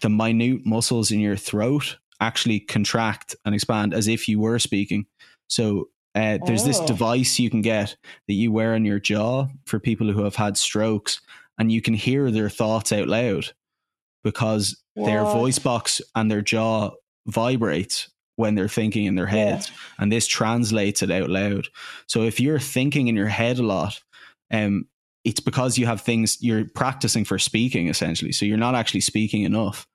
the 0.00 0.08
minute 0.08 0.64
muscles 0.64 1.10
in 1.10 1.20
your 1.20 1.36
throat 1.36 1.96
actually 2.20 2.60
contract 2.60 3.34
and 3.44 3.54
expand 3.54 3.92
as 3.94 4.06
if 4.06 4.28
you 4.28 4.38
were 4.38 4.58
speaking. 4.58 5.06
So 5.48 5.88
uh, 6.14 6.38
there's 6.46 6.64
this 6.64 6.80
Oh. 6.80 6.86
device 6.86 7.38
you 7.38 7.50
can 7.50 7.62
get 7.62 7.96
that 8.26 8.34
you 8.34 8.50
wear 8.52 8.74
on 8.74 8.84
your 8.84 8.98
jaw 9.00 9.46
for 9.66 9.78
people 9.78 10.10
who 10.12 10.24
have 10.24 10.36
had 10.36 10.56
strokes, 10.56 11.20
and 11.60 11.70
you 11.70 11.80
can 11.80 11.94
hear 11.94 12.30
their 12.32 12.48
thoughts 12.48 12.90
out 12.90 13.06
loud 13.06 13.52
because 14.24 14.82
their 14.96 15.22
voice 15.24 15.58
box 15.58 16.00
and 16.14 16.30
their 16.30 16.42
jaw 16.42 16.90
vibrates 17.26 18.10
when 18.36 18.54
they're 18.54 18.68
thinking 18.68 19.04
in 19.04 19.14
their 19.14 19.26
Yeah. 19.26 19.60
and 19.98 20.10
this 20.10 20.26
translates 20.26 21.02
it 21.02 21.10
out 21.10 21.28
loud. 21.30 21.68
So 22.08 22.22
if 22.22 22.40
you're 22.40 22.58
thinking 22.58 23.08
in 23.08 23.14
your 23.14 23.28
head 23.28 23.58
a 23.58 23.62
lot, 23.62 24.00
um, 24.50 24.86
it's 25.24 25.40
because 25.40 25.76
you 25.78 25.84
have 25.86 26.00
things 26.00 26.38
you're 26.40 26.64
practicing 26.74 27.24
for 27.26 27.38
speaking 27.38 27.88
essentially. 27.88 28.32
So 28.32 28.46
you're 28.46 28.56
not 28.56 28.74
actually 28.74 29.02
speaking 29.02 29.42
enough. 29.42 29.86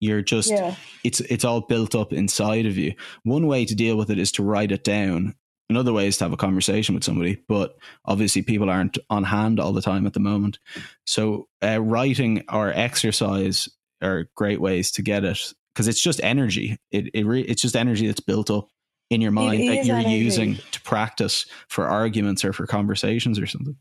You're 0.00 0.22
just 0.22 0.50
yeah, 0.50 0.74
it's 1.04 1.20
it's 1.20 1.44
all 1.44 1.60
built 1.62 1.94
up 1.94 2.12
inside 2.12 2.66
of 2.66 2.76
you. 2.76 2.94
One 3.22 3.46
way 3.46 3.64
to 3.64 3.74
deal 3.74 3.96
with 3.96 4.10
it 4.10 4.18
is 4.18 4.32
to 4.32 4.42
write 4.42 4.72
it 4.72 4.84
down. 4.84 5.34
Another 5.68 5.92
way 5.92 6.06
is 6.06 6.16
to 6.18 6.24
have 6.24 6.32
a 6.32 6.36
conversation 6.36 6.94
with 6.94 7.02
somebody, 7.02 7.42
but 7.48 7.76
obviously 8.04 8.42
people 8.42 8.70
aren't 8.70 8.98
on 9.10 9.24
hand 9.24 9.58
all 9.58 9.72
the 9.72 9.82
time 9.82 10.06
at 10.06 10.12
the 10.12 10.20
moment. 10.20 10.60
So 11.06 11.48
uh, 11.62 11.82
writing 11.82 12.44
or 12.52 12.72
exercise 12.72 13.68
are 14.00 14.28
great 14.36 14.60
ways 14.60 14.92
to 14.92 15.02
get 15.02 15.24
it 15.24 15.52
because 15.74 15.88
it's 15.88 16.00
just 16.00 16.20
energy. 16.22 16.78
It 16.92 17.10
it 17.14 17.26
re- 17.26 17.42
it's 17.42 17.62
just 17.62 17.74
energy 17.74 18.06
that's 18.06 18.20
built 18.20 18.50
up 18.50 18.68
in 19.10 19.20
your 19.20 19.32
mind 19.32 19.68
that 19.68 19.84
you're 19.86 19.96
energy. 19.96 20.14
using 20.14 20.56
to 20.70 20.80
practice 20.82 21.46
for 21.68 21.86
arguments 21.86 22.44
or 22.44 22.52
for 22.52 22.66
conversations 22.66 23.38
or 23.38 23.46
something. 23.46 23.76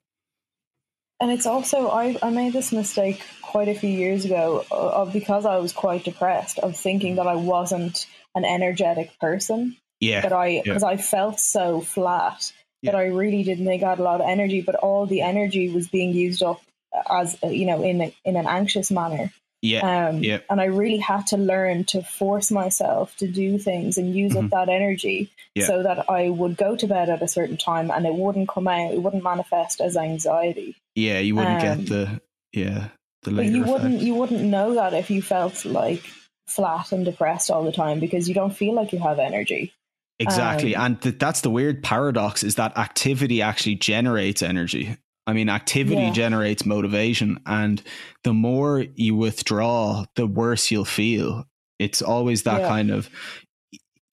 and 1.20 1.32
it's 1.32 1.46
also 1.46 1.90
I 1.90 2.18
I 2.22 2.32
made 2.32 2.54
this 2.54 2.72
mistake 2.72 3.22
quite 3.42 3.68
a 3.68 3.76
few 3.76 3.90
years 3.90 4.26
ago 4.26 4.66
uh, 4.72 4.76
of 4.76 5.14
because 5.14 5.46
I 5.46 5.58
was 5.58 5.72
quite 5.72 6.04
depressed 6.04 6.60
of 6.60 6.76
thinking 6.76 7.18
that 7.18 7.28
I 7.28 7.36
wasn't 7.36 8.08
an 8.34 8.44
energetic 8.44 9.18
person 9.20 9.78
Yeah, 10.00 10.22
that 10.22 10.34
I 10.34 10.62
because 10.64 10.84
I 10.84 10.98
felt 10.98 11.40
so 11.40 11.82
flat 11.82 12.52
that 12.84 12.96
I 12.96 13.06
really 13.06 13.44
didn't 13.44 13.66
think 13.66 13.82
I 13.84 13.90
had 13.90 14.00
a 14.00 14.04
lot 14.04 14.22
of 14.22 14.28
energy, 14.28 14.62
but 14.62 14.76
all 14.76 15.06
the 15.08 15.22
energy 15.22 15.70
was 15.70 15.88
being 15.88 16.14
used 16.14 16.44
up 16.44 16.62
as 17.10 17.38
uh, 17.44 17.48
you 17.48 17.66
know 17.66 17.82
in 17.82 18.02
a, 18.02 18.16
in 18.24 18.36
an 18.36 18.46
anxious 18.48 18.92
manner. 18.92 19.32
yeah, 19.62 20.08
Um, 20.10 20.22
Yeah. 20.24 20.40
And 20.50 20.62
I 20.62 20.66
really 20.66 21.00
had 21.00 21.26
to 21.28 21.38
learn 21.38 21.86
to 21.86 22.04
force 22.04 22.52
myself 22.52 23.16
to 23.18 23.28
do 23.28 23.58
things 23.58 23.98
and 23.98 24.14
use 24.16 24.34
Mhm. 24.34 24.44
up 24.46 24.50
that 24.52 24.70
energy 24.70 25.32
Yeah. 25.56 25.66
so 25.68 25.82
that 25.84 26.08
I 26.10 26.30
would 26.30 26.56
go 26.58 26.76
to 26.76 26.86
bed 26.88 27.10
at 27.10 27.24
a 27.24 27.28
certain 27.28 27.58
time 27.58 27.90
and 27.90 28.06
it 28.06 28.14
wouldn't 28.14 28.50
come 28.50 28.68
out, 28.68 28.94
it 28.94 29.02
wouldn't 29.02 29.24
manifest 29.24 29.82
as 29.82 29.98
anxiety. 29.98 30.76
yeah. 30.96 31.18
You 31.20 31.36
wouldn't 31.36 31.64
Um, 31.64 31.68
get 31.78 31.88
the 31.88 32.22
yeah 32.54 32.90
the 33.24 33.32
But 33.32 33.46
you 33.48 33.64
effect. 33.64 33.72
wouldn't 33.74 34.02
you 34.02 34.14
wouldn't 34.14 34.44
know 34.44 34.76
that 34.76 34.94
if 34.94 35.10
you 35.10 35.22
felt 35.24 35.66
like 35.66 36.04
flat 36.48 36.92
and 36.92 37.04
depressed 37.04 37.50
all 37.50 37.64
the 37.64 37.72
time 37.72 38.00
because 38.00 38.28
you 38.30 38.36
don't 38.36 38.56
feel 38.56 38.74
like 38.76 38.94
you 38.94 39.00
have 39.00 39.18
energy. 39.18 39.74
Exactly. 40.20 40.76
Um, 40.76 40.86
and 40.86 41.02
th- 41.02 41.20
that's 41.20 41.42
the 41.42 41.50
weird 41.50 41.84
paradox 41.84 42.44
is 42.44 42.56
that 42.56 42.78
activity 42.78 43.42
actually 43.42 43.76
generates 43.76 44.42
energy. 44.42 44.96
I 45.28 45.34
mean, 45.34 45.50
activity 45.50 46.04
Yeah. 46.04 46.12
generates 46.14 46.66
motivation. 46.66 47.40
And 47.46 47.82
the 48.24 48.34
more 48.34 48.86
you 48.96 49.16
withdraw, 49.16 50.06
the 50.16 50.28
worse 50.28 50.72
you'll 50.72 50.86
feel. 50.86 51.46
It's 51.80 52.02
always 52.02 52.44
that 52.44 52.62
Yeah. 52.62 52.68
kind 52.68 52.92
of, 52.92 53.10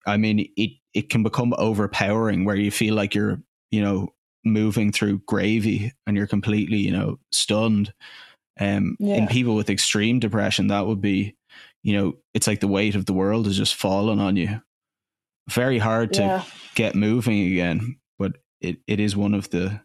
I 0.07 0.17
mean, 0.17 0.47
it, 0.57 0.71
it 0.93 1.09
can 1.09 1.21
become 1.21 1.53
overpowering 1.57 2.45
where 2.45 2.55
you 2.55 2.71
feel 2.71 2.95
like 2.95 3.13
you're, 3.13 3.41
you 3.69 3.81
know, 3.81 4.09
moving 4.43 4.91
through 4.91 5.19
gravy 5.27 5.91
and 6.07 6.17
you're 6.17 6.27
completely, 6.27 6.77
you 6.77 6.91
know, 6.91 7.19
stunned. 7.31 7.93
Um, 8.59 8.95
In 8.99 9.27
people 9.27 9.55
with 9.55 9.69
extreme 9.69 10.19
depression, 10.19 10.67
that 10.67 10.87
would 10.87 11.01
be, 11.01 11.35
you 11.83 11.93
know, 11.93 12.13
it's 12.33 12.47
like 12.47 12.59
the 12.59 12.67
weight 12.67 12.95
of 12.95 13.05
the 13.05 13.13
world 13.13 13.47
is 13.47 13.57
just 13.57 13.75
falling 13.75 14.19
on 14.19 14.35
you. 14.35 14.61
Very 15.53 15.77
hard 15.77 16.13
to 16.13 16.21
yeah. 16.21 16.43
get 16.75 16.95
moving 16.95 17.47
again, 17.47 17.97
but 18.17 18.37
it, 18.59 18.77
it 18.87 18.99
is 18.99 19.15
one 19.15 19.33
of 19.33 19.49
the 19.49 19.81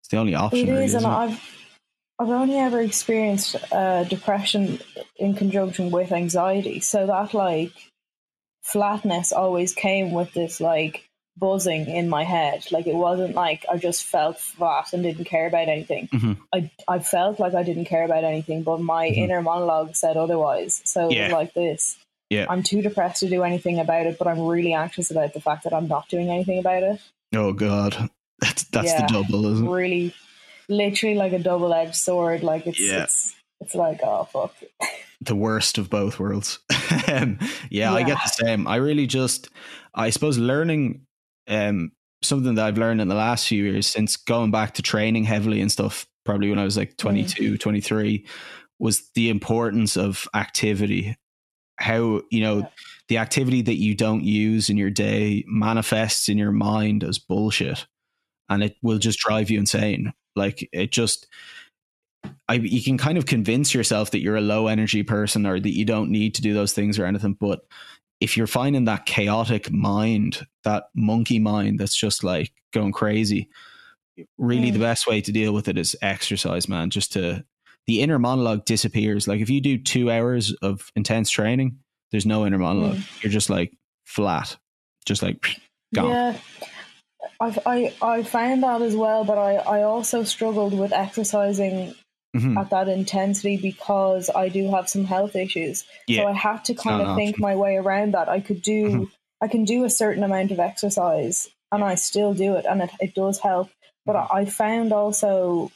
it's 0.00 0.08
the 0.10 0.16
only 0.18 0.34
option. 0.34 0.68
It 0.68 0.70
really, 0.70 0.84
is, 0.84 0.94
and 0.94 1.04
it? 1.04 1.08
I've 1.08 1.40
I've 2.18 2.28
only 2.28 2.58
ever 2.58 2.80
experienced 2.80 3.56
uh, 3.72 4.04
depression 4.04 4.80
in 5.16 5.34
conjunction 5.34 5.90
with 5.90 6.12
anxiety. 6.12 6.80
So 6.80 7.06
that 7.06 7.34
like 7.34 7.72
flatness 8.62 9.32
always 9.32 9.74
came 9.74 10.12
with 10.12 10.32
this 10.32 10.60
like 10.60 11.04
buzzing 11.36 11.86
in 11.86 12.08
my 12.08 12.24
head. 12.24 12.64
Like 12.70 12.86
it 12.86 12.94
wasn't 12.94 13.34
like 13.34 13.64
I 13.70 13.78
just 13.78 14.04
felt 14.04 14.38
flat 14.38 14.92
and 14.92 15.02
didn't 15.02 15.24
care 15.24 15.46
about 15.46 15.68
anything. 15.68 16.08
Mhm. 16.12 16.38
I 16.52 16.70
I 16.86 16.98
felt 16.98 17.40
like 17.40 17.54
I 17.54 17.62
didn't 17.62 17.86
care 17.86 18.04
about 18.04 18.24
anything, 18.24 18.62
but 18.62 18.80
my 18.80 19.08
Mhm. 19.08 19.16
inner 19.16 19.42
monologue 19.42 19.96
said 19.96 20.16
otherwise. 20.16 20.82
So 20.84 21.08
it 21.08 21.22
was 21.22 21.32
like 21.32 21.54
this. 21.54 21.96
Yeah. 22.32 22.46
I'm 22.48 22.62
too 22.62 22.82
depressed 22.82 23.20
to 23.20 23.28
do 23.28 23.42
anything 23.42 23.78
about 23.78 24.06
it, 24.06 24.18
but 24.18 24.26
I'm 24.26 24.40
really 24.40 24.72
anxious 24.74 25.10
about 25.10 25.34
the 25.34 25.40
fact 25.40 25.64
that 25.64 25.74
I'm 25.74 25.86
not 25.88 26.08
doing 26.08 26.30
anything 26.30 26.58
about 26.58 26.82
it. 26.82 27.00
Oh 27.34 27.52
god, 27.52 28.10
that's 28.40 28.64
that's 28.64 28.88
Yeah. 28.92 29.06
the 29.06 29.12
double, 29.12 29.46
isn't 29.52 29.66
it? 29.66 29.70
really 29.70 30.14
literally 30.68 31.16
like 31.16 31.32
a 31.32 31.38
double 31.38 31.72
edged 31.74 31.94
sword. 31.96 32.42
Like 32.42 32.66
it's 32.66 32.80
Yeah. 32.80 33.04
it's 33.04 33.34
it's 33.60 33.74
like 33.74 34.00
oh 34.02 34.24
fuck. 34.32 34.54
The 35.24 35.36
worst 35.36 35.78
of 35.78 35.88
both 35.88 36.18
worlds. 36.18 36.58
um, 37.08 37.38
yeah, 37.70 37.92
I 37.94 38.02
get 38.02 38.18
the 38.24 38.28
same. 38.44 38.66
I 38.66 38.74
really 38.76 39.06
just, 39.06 39.48
I 39.94 40.10
suppose, 40.10 40.36
learning 40.36 41.06
um 41.46 41.92
something 42.24 42.56
that 42.56 42.66
I've 42.66 42.78
learned 42.78 43.00
in 43.00 43.06
the 43.06 43.14
last 43.14 43.46
few 43.46 43.62
years 43.62 43.86
since 43.86 44.16
going 44.16 44.50
back 44.50 44.74
to 44.74 44.82
training 44.82 45.22
heavily 45.24 45.60
and 45.60 45.70
stuff. 45.70 46.06
Probably 46.24 46.50
when 46.50 46.58
I 46.58 46.64
was 46.64 46.74
Mm. 46.74 46.78
like 46.78 46.96
22, 46.96 47.56
23, 47.56 48.26
was 48.80 49.10
the 49.14 49.28
importance 49.30 49.96
of 49.96 50.26
activity. 50.34 51.16
How 51.82 52.22
you 52.30 52.40
know 52.40 52.58
Yeah. 52.58 52.68
the 53.08 53.18
activity 53.18 53.60
that 53.62 53.76
you 53.76 53.94
don't 53.94 54.22
use 54.24 54.70
in 54.70 54.76
your 54.76 54.90
day 54.90 55.44
manifests 55.46 56.28
in 56.28 56.38
your 56.38 56.52
mind 56.52 57.02
as 57.04 57.18
bullshit 57.18 57.86
and 58.48 58.62
it 58.62 58.76
will 58.82 58.98
just 58.98 59.18
drive 59.18 59.50
you 59.50 59.58
insane 59.58 60.12
like 60.36 60.68
it 60.72 60.92
just 60.92 61.26
I, 62.48 62.54
you 62.54 62.82
can 62.82 62.98
kind 62.98 63.18
of 63.18 63.26
convince 63.26 63.74
yourself 63.74 64.12
that 64.12 64.20
you're 64.20 64.36
a 64.36 64.40
low 64.40 64.68
energy 64.68 65.02
person 65.02 65.44
or 65.46 65.58
that 65.58 65.76
you 65.76 65.84
don't 65.84 66.10
need 66.10 66.34
to 66.36 66.42
do 66.42 66.54
those 66.54 66.72
things 66.72 66.98
or 66.98 67.04
anything 67.04 67.36
but 67.38 67.60
if 68.20 68.36
you're 68.36 68.46
finding 68.46 68.84
that 68.84 69.04
chaotic 69.06 69.70
mind 69.72 70.46
that 70.64 70.84
monkey 70.94 71.38
mind 71.40 71.80
that's 71.80 71.96
just 71.96 72.22
like 72.22 72.52
going 72.72 72.92
crazy 72.92 73.48
really 74.38 74.70
Mm. 74.70 74.74
the 74.74 74.78
best 74.78 75.06
way 75.08 75.20
to 75.20 75.32
deal 75.32 75.52
with 75.52 75.66
it 75.68 75.76
is 75.78 75.96
exercise 76.02 76.68
man 76.68 76.90
just 76.90 77.12
to 77.14 77.44
the 77.86 78.00
inner 78.00 78.18
monologue 78.18 78.64
disappears 78.64 79.26
like 79.28 79.40
if 79.40 79.50
you 79.50 79.60
do 79.60 79.76
two 79.78 80.10
hours 80.10 80.52
of 80.62 80.90
intense 80.96 81.30
training 81.30 81.78
there's 82.10 82.26
no 82.26 82.46
inner 82.46 82.58
monologue 82.58 82.98
you're 83.22 83.32
just 83.32 83.50
like 83.50 83.72
flat 84.06 84.56
just 85.06 85.22
like 85.22 85.56
gone 85.94 86.10
Yeah. 86.10 86.36
I've, 87.40 87.58
I 87.66 87.94
I 88.02 88.22
found 88.24 88.62
that 88.64 88.82
as 88.82 88.96
well, 88.96 89.24
but 89.24 89.38
I, 89.38 89.54
I 89.56 89.82
also 89.82 90.24
struggled 90.24 90.76
with 90.76 90.92
exercising 90.92 91.94
Mhm. 92.34 92.58
at 92.58 92.70
that 92.70 92.88
intensity 92.88 93.58
because 93.58 94.30
I 94.34 94.48
do 94.48 94.70
have 94.70 94.88
some 94.88 95.04
health 95.04 95.36
issues. 95.36 95.84
Yeah. 96.08 96.22
So 96.22 96.28
I 96.28 96.32
had 96.32 96.64
to 96.64 96.74
kind 96.74 97.02
of 97.02 97.14
think 97.14 97.38
my 97.38 97.54
way 97.56 97.76
around 97.76 98.14
that. 98.14 98.28
I 98.28 98.40
could 98.40 98.62
do 98.62 98.88
Mhm. 98.88 99.10
I 99.42 99.48
can 99.48 99.64
do 99.64 99.84
a 99.84 99.90
certain 99.90 100.22
amount 100.22 100.50
of 100.50 100.58
exercise 100.58 101.48
and 101.70 101.84
I 101.84 101.94
still 101.96 102.32
do 102.32 102.54
it 102.54 102.64
and 102.64 102.82
it, 102.82 102.90
it 103.00 103.14
does 103.14 103.38
help. 103.38 103.70
But 104.06 104.16
Mm-hmm. 104.16 104.36
I 104.36 104.44
found 104.46 104.92
also 104.92 105.70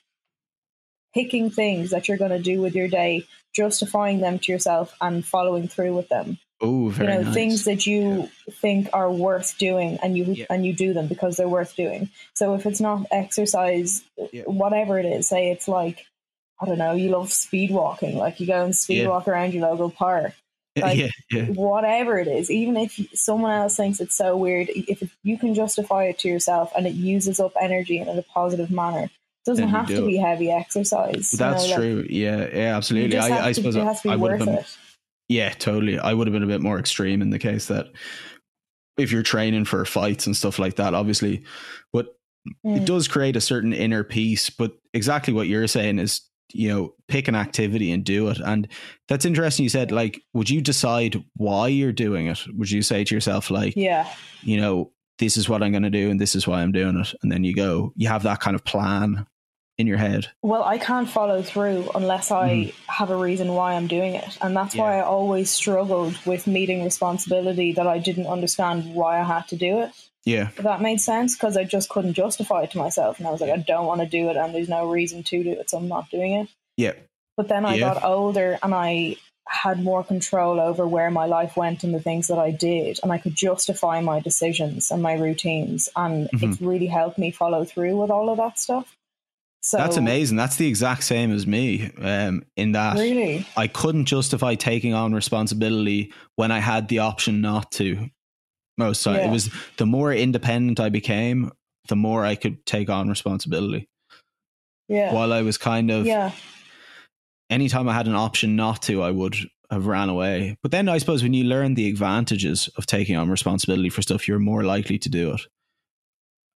picking 1.16 1.48
things 1.50 1.90
that 1.92 2.06
you're 2.06 2.18
going 2.24 2.36
to 2.38 2.38
do 2.52 2.60
with 2.60 2.74
your 2.74 2.88
day, 2.88 3.24
justifying 3.54 4.18
them 4.20 4.38
to 4.38 4.52
yourself 4.52 4.94
and 5.00 5.24
following 5.24 5.66
through 5.66 5.94
with 5.96 6.08
them. 6.14 6.28
oh 6.60 6.88
very 6.90 7.08
you 7.08 7.14
know 7.18 7.22
nice. 7.24 7.34
things 7.34 7.64
that 7.64 7.86
you 7.86 8.28
think 8.64 8.88
are 8.92 9.10
worth 9.26 9.50
doing 9.58 9.92
and 10.02 10.16
you 10.18 10.24
Yeah. 10.24 10.46
and 10.52 10.64
you 10.66 10.72
do 10.84 10.92
them 10.96 11.06
because 11.14 11.36
they're 11.36 11.54
worth 11.58 11.74
doing 11.84 12.02
so 12.38 12.44
if 12.56 12.62
it's 12.68 12.80
not 12.88 12.98
exercise 13.22 13.90
Yeah. 14.32 14.44
whatever 14.62 14.94
it 15.02 15.04
is 15.16 15.28
say 15.32 15.42
it's 15.54 15.68
like 15.78 15.98
i 16.60 16.64
don't 16.66 16.78
know 16.84 16.94
you 17.02 17.08
love 17.10 17.30
speed 17.46 17.70
walking 17.82 18.14
like 18.24 18.40
you 18.40 18.46
go 18.46 18.60
and 18.64 18.74
speed 18.84 19.02
Yeah. 19.02 19.08
walk 19.14 19.26
around 19.28 19.52
your 19.54 19.68
local 19.70 19.90
park 19.90 20.32
Like, 20.86 20.98
yeah, 20.98 21.08
yeah. 21.36 21.44
whatever 21.68 22.18
it 22.18 22.28
is, 22.28 22.50
even 22.50 22.76
if 22.76 22.92
someone 23.14 23.50
else 23.60 23.76
thinks 23.76 23.98
it's 23.98 24.14
so 24.24 24.36
weird, 24.36 24.68
if 24.94 24.98
you 25.28 25.38
can 25.42 25.54
justify 25.54 26.02
it 26.10 26.18
to 26.20 26.28
yourself 26.28 26.70
and 26.76 26.86
it 26.86 26.92
uses 27.14 27.40
up 27.40 27.52
energy 27.68 27.96
in 27.96 28.08
a 28.08 28.20
positive 28.38 28.70
manner, 28.70 29.08
doesn't 29.46 29.68
have 29.68 29.86
do 29.86 29.96
to 29.96 30.04
it. 30.04 30.06
be 30.08 30.16
heavy 30.16 30.50
exercise. 30.50 31.32
you 31.32 31.38
That's 31.38 31.64
know, 31.64 31.70
like, 31.70 31.76
true. 31.76 32.06
Yeah, 32.10 32.48
yeah, 32.52 32.76
absolutely. 32.76 33.16
I, 33.18 33.46
I 33.46 33.48
to- 33.48 33.54
suppose 33.54 33.76
it 33.76 33.84
has 33.84 34.00
to 34.02 34.08
be 34.08 34.12
I 34.12 34.16
would 34.16 34.30
have 34.32 34.40
worth 34.40 34.48
been. 34.48 34.58
it. 34.58 34.78
Yeah, 35.28 35.50
totally. 35.50 35.98
I 35.98 36.12
would 36.12 36.26
have 36.26 36.32
been 36.32 36.42
a 36.44 36.46
bit 36.46 36.60
more 36.60 36.78
extreme 36.78 37.22
in 37.22 37.30
the 37.30 37.38
case 37.38 37.66
that 37.66 37.86
if 38.96 39.12
you're 39.12 39.22
training 39.22 39.64
for 39.64 39.84
fights 39.84 40.26
and 40.26 40.36
stuff 40.36 40.58
like 40.58 40.76
that, 40.76 40.94
obviously, 40.94 41.44
but 41.92 42.08
Mm. 42.64 42.76
it 42.76 42.84
does 42.86 43.08
create 43.08 43.34
a 43.34 43.40
certain 43.40 43.72
inner 43.72 44.04
peace. 44.04 44.50
But 44.50 44.72
exactly 44.94 45.34
what 45.34 45.48
you're 45.48 45.66
saying 45.66 45.98
is, 45.98 46.20
you 46.52 46.68
know, 46.68 46.94
pick 47.08 47.26
an 47.26 47.34
activity 47.34 47.90
and 47.90 48.04
do 48.04 48.28
it. 48.28 48.38
And 48.38 48.68
that's 49.08 49.24
interesting. 49.24 49.64
You 49.64 49.68
said, 49.68 49.90
like, 49.90 50.22
would 50.32 50.48
you 50.48 50.60
decide 50.60 51.24
why 51.34 51.66
you're 51.66 51.90
doing 51.92 52.28
it? 52.28 52.38
Would 52.54 52.70
you 52.70 52.82
say 52.82 53.02
to 53.02 53.14
yourself, 53.16 53.50
like, 53.50 53.74
Yeah. 53.74 54.06
you 54.42 54.60
know, 54.60 54.92
this 55.18 55.36
is 55.36 55.48
what 55.48 55.60
I'm 55.64 55.72
going 55.72 55.82
to 55.82 55.90
do 55.90 56.08
and 56.08 56.20
this 56.20 56.36
is 56.36 56.46
why 56.46 56.62
I'm 56.62 56.70
doing 56.70 57.00
it? 57.00 57.12
And 57.20 57.32
then 57.32 57.42
you 57.42 57.52
go, 57.52 57.92
you 57.96 58.06
have 58.06 58.22
that 58.22 58.38
kind 58.38 58.54
of 58.54 58.64
plan 58.64 59.26
in 59.78 59.86
your 59.86 59.98
head. 59.98 60.28
Well, 60.42 60.64
I 60.64 60.78
can't 60.78 61.08
follow 61.08 61.42
through 61.42 61.90
unless 61.94 62.30
I 62.30 62.72
have 62.86 63.10
a 63.10 63.16
reason 63.16 63.52
why 63.52 63.74
I'm 63.74 63.86
doing 63.86 64.14
it. 64.14 64.38
And 64.40 64.56
that's 64.56 64.74
why 64.74 64.92
Mm-hmm. 64.92 65.00
I 65.00 65.06
always 65.06 65.50
struggled 65.50 66.16
with 66.24 66.46
meeting 66.46 66.82
responsibility 66.84 67.72
that 67.72 67.86
I 67.86 67.98
didn't 67.98 68.26
understand 68.26 68.94
why 68.94 69.20
I 69.20 69.24
had 69.24 69.48
to 69.48 69.56
do 69.56 69.80
it. 69.80 69.90
Yeah. 70.24 70.48
If 70.48 70.56
that 70.56 70.80
made 70.80 71.00
sense, 71.00 71.36
because 71.36 71.56
I 71.56 71.64
just 71.64 71.88
couldn't 71.88 72.14
justify 72.14 72.62
it 72.62 72.70
to 72.72 72.78
myself. 72.78 73.18
And 73.18 73.28
I 73.28 73.30
was 73.30 73.40
like, 73.40 73.50
I 73.50 73.58
don't 73.58 73.86
want 73.86 74.00
to 74.00 74.06
do 74.06 74.28
it, 74.30 74.36
and 74.36 74.54
there's 74.54 74.68
no 74.68 74.90
reason 74.90 75.22
to 75.22 75.44
do 75.44 75.50
it, 75.50 75.70
so 75.70 75.78
I'm 75.78 75.88
not 75.88 76.10
doing 76.10 76.32
it. 76.32 76.48
Yeah. 76.76 76.94
But 77.36 77.48
then 77.48 77.64
I 77.66 77.74
Yeah. 77.74 77.94
got 77.94 78.04
older 78.04 78.58
and 78.62 78.74
I 78.74 79.16
had 79.48 79.78
more 79.80 80.02
control 80.02 80.58
over 80.58 80.88
where 80.88 81.10
my 81.10 81.26
life 81.26 81.56
went 81.56 81.84
and 81.84 81.94
the 81.94 82.00
things 82.00 82.26
that 82.28 82.38
I 82.38 82.50
did, 82.50 82.98
and 83.02 83.12
I 83.12 83.18
could 83.18 83.36
justify 83.36 84.00
my 84.00 84.18
decisions 84.20 84.90
and 84.90 85.00
my 85.02 85.12
routines. 85.14 85.88
And 85.94 86.28
Mhm. 86.30 86.42
it's 86.50 86.60
really 86.60 86.86
helped 86.86 87.18
me 87.18 87.30
follow 87.30 87.64
through 87.64 88.00
with 88.00 88.10
all 88.10 88.28
of 88.30 88.38
that 88.38 88.58
stuff. 88.58 88.95
So 89.66 89.78
That's 89.78 89.96
amazing. 89.96 90.36
That's 90.36 90.54
the 90.54 90.68
exact 90.68 91.02
same 91.02 91.32
as 91.32 91.44
me 91.44 91.90
um, 92.00 92.44
in 92.56 92.70
that 92.72 92.96
Really? 92.96 93.44
I 93.56 93.66
couldn't 93.66 94.04
justify 94.04 94.54
taking 94.54 94.94
on 94.94 95.12
responsibility 95.12 96.12
when 96.36 96.52
I 96.52 96.60
had 96.60 96.86
the 96.86 97.00
option 97.00 97.40
not 97.40 97.72
to. 97.72 98.08
Most 98.78 99.02
time, 99.02 99.16
it 99.16 99.24
Yeah. 99.24 99.32
was 99.32 99.50
the 99.76 99.86
more 99.86 100.12
independent 100.12 100.78
I 100.78 100.88
became, 100.88 101.50
the 101.88 101.96
more 101.96 102.24
I 102.24 102.36
could 102.36 102.64
take 102.64 102.88
on 102.88 103.08
responsibility. 103.08 103.88
Yeah. 104.88 105.12
While 105.12 105.32
I 105.32 105.42
was 105.42 105.58
kind 105.58 105.90
of, 105.90 106.06
yeah. 106.06 106.30
anytime 107.50 107.88
I 107.88 107.94
had 107.94 108.06
an 108.06 108.14
option 108.14 108.54
not 108.54 108.82
to, 108.82 109.02
I 109.02 109.10
would 109.10 109.34
have 109.68 109.88
ran 109.88 110.08
away. 110.08 110.56
But 110.62 110.70
then 110.70 110.88
I 110.88 110.98
suppose 110.98 111.24
when 111.24 111.34
you 111.34 111.42
learn 111.42 111.74
the 111.74 111.88
advantages 111.88 112.68
of 112.76 112.86
taking 112.86 113.16
on 113.16 113.30
responsibility 113.30 113.88
for 113.88 114.00
stuff, 114.00 114.28
you're 114.28 114.38
more 114.38 114.62
likely 114.62 114.98
to 114.98 115.08
do 115.08 115.32
it. 115.32 115.40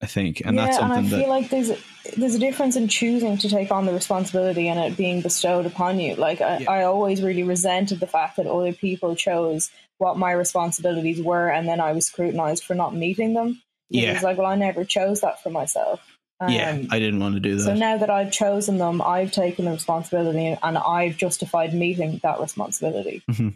I 0.01 0.05
think, 0.05 0.41
and 0.45 0.57
that's 0.57 0.77
yeah, 0.77 0.81
that's 0.81 0.83
and 0.83 0.93
I 0.93 0.95
something 0.95 1.19
feel 1.19 1.29
like 1.29 1.49
there's 1.49 1.69
a, 1.71 1.77
there's 2.17 2.35
a 2.35 2.39
difference 2.39 2.75
in 2.77 2.87
choosing 2.87 3.37
to 3.39 3.49
take 3.49 3.69
on 3.69 3.85
the 3.85 3.91
responsibility 3.93 4.69
and 4.69 4.79
it 4.79 4.95
being 4.95 5.21
bestowed 5.21 5.65
upon 5.65 5.99
you. 5.99 6.15
Like 6.15 6.39
I, 6.39 6.59
Yeah. 6.59 6.71
I 6.71 6.83
always 6.83 7.21
really 7.21 7.43
resented 7.43 7.99
the 7.99 8.07
fact 8.07 8.37
that 8.37 8.47
other 8.47 8.71
people 8.73 9.15
chose 9.15 9.69
what 9.97 10.17
my 10.17 10.31
responsibilities 10.31 11.21
were, 11.21 11.49
and 11.49 11.67
then 11.67 11.81
I 11.81 11.91
was 11.91 12.05
scrutinized 12.05 12.63
for 12.63 12.75
not 12.75 12.95
meeting 12.95 13.33
them. 13.33 13.61
It 13.91 14.03
Yeah. 14.03 14.13
was 14.13 14.23
like, 14.23 14.37
well, 14.37 14.47
I 14.47 14.55
never 14.55 14.85
chose 14.85 15.19
that 15.21 15.43
for 15.43 15.49
myself. 15.49 15.99
Um, 16.39 16.49
yeah, 16.53 16.81
I 16.89 16.99
didn't 16.99 17.19
want 17.19 17.33
to 17.33 17.41
do 17.41 17.55
that. 17.57 17.63
so 17.63 17.73
now 17.73 17.97
that 17.97 18.09
I've 18.09 18.31
chosen 18.31 18.77
them, 18.77 19.01
I've 19.01 19.33
taken 19.33 19.65
the 19.65 19.71
responsibility 19.71 20.57
and 20.63 20.77
I've 20.77 21.17
justified 21.17 21.73
meeting 21.73 22.21
that 22.23 22.39
responsibility. 22.39 23.21
Mhm. 23.29 23.55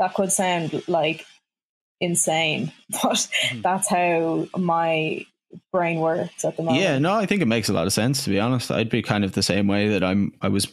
That 0.00 0.14
could 0.14 0.32
sound 0.32 0.82
like 0.88 1.24
insane, 2.00 2.72
but 2.90 3.28
Mhm. 3.50 3.62
that's 3.62 3.88
how 3.88 4.48
my 4.60 5.24
brain 5.72 5.98
works 6.00 6.44
at 6.44 6.56
the 6.56 6.62
moment. 6.62 6.82
Yeah, 6.82 6.98
no, 6.98 7.14
I 7.14 7.26
think 7.26 7.42
it 7.42 7.46
makes 7.46 7.68
a 7.68 7.72
lot 7.72 7.86
of 7.86 7.92
sense 7.92 8.24
to 8.24 8.30
be 8.30 8.40
honest. 8.40 8.70
I'd 8.70 8.90
be 8.90 9.02
kind 9.02 9.24
of 9.24 9.32
the 9.32 9.42
same 9.42 9.66
way 9.66 9.88
that 9.88 10.02
I'm 10.04 10.32
I 10.40 10.48
was 10.48 10.68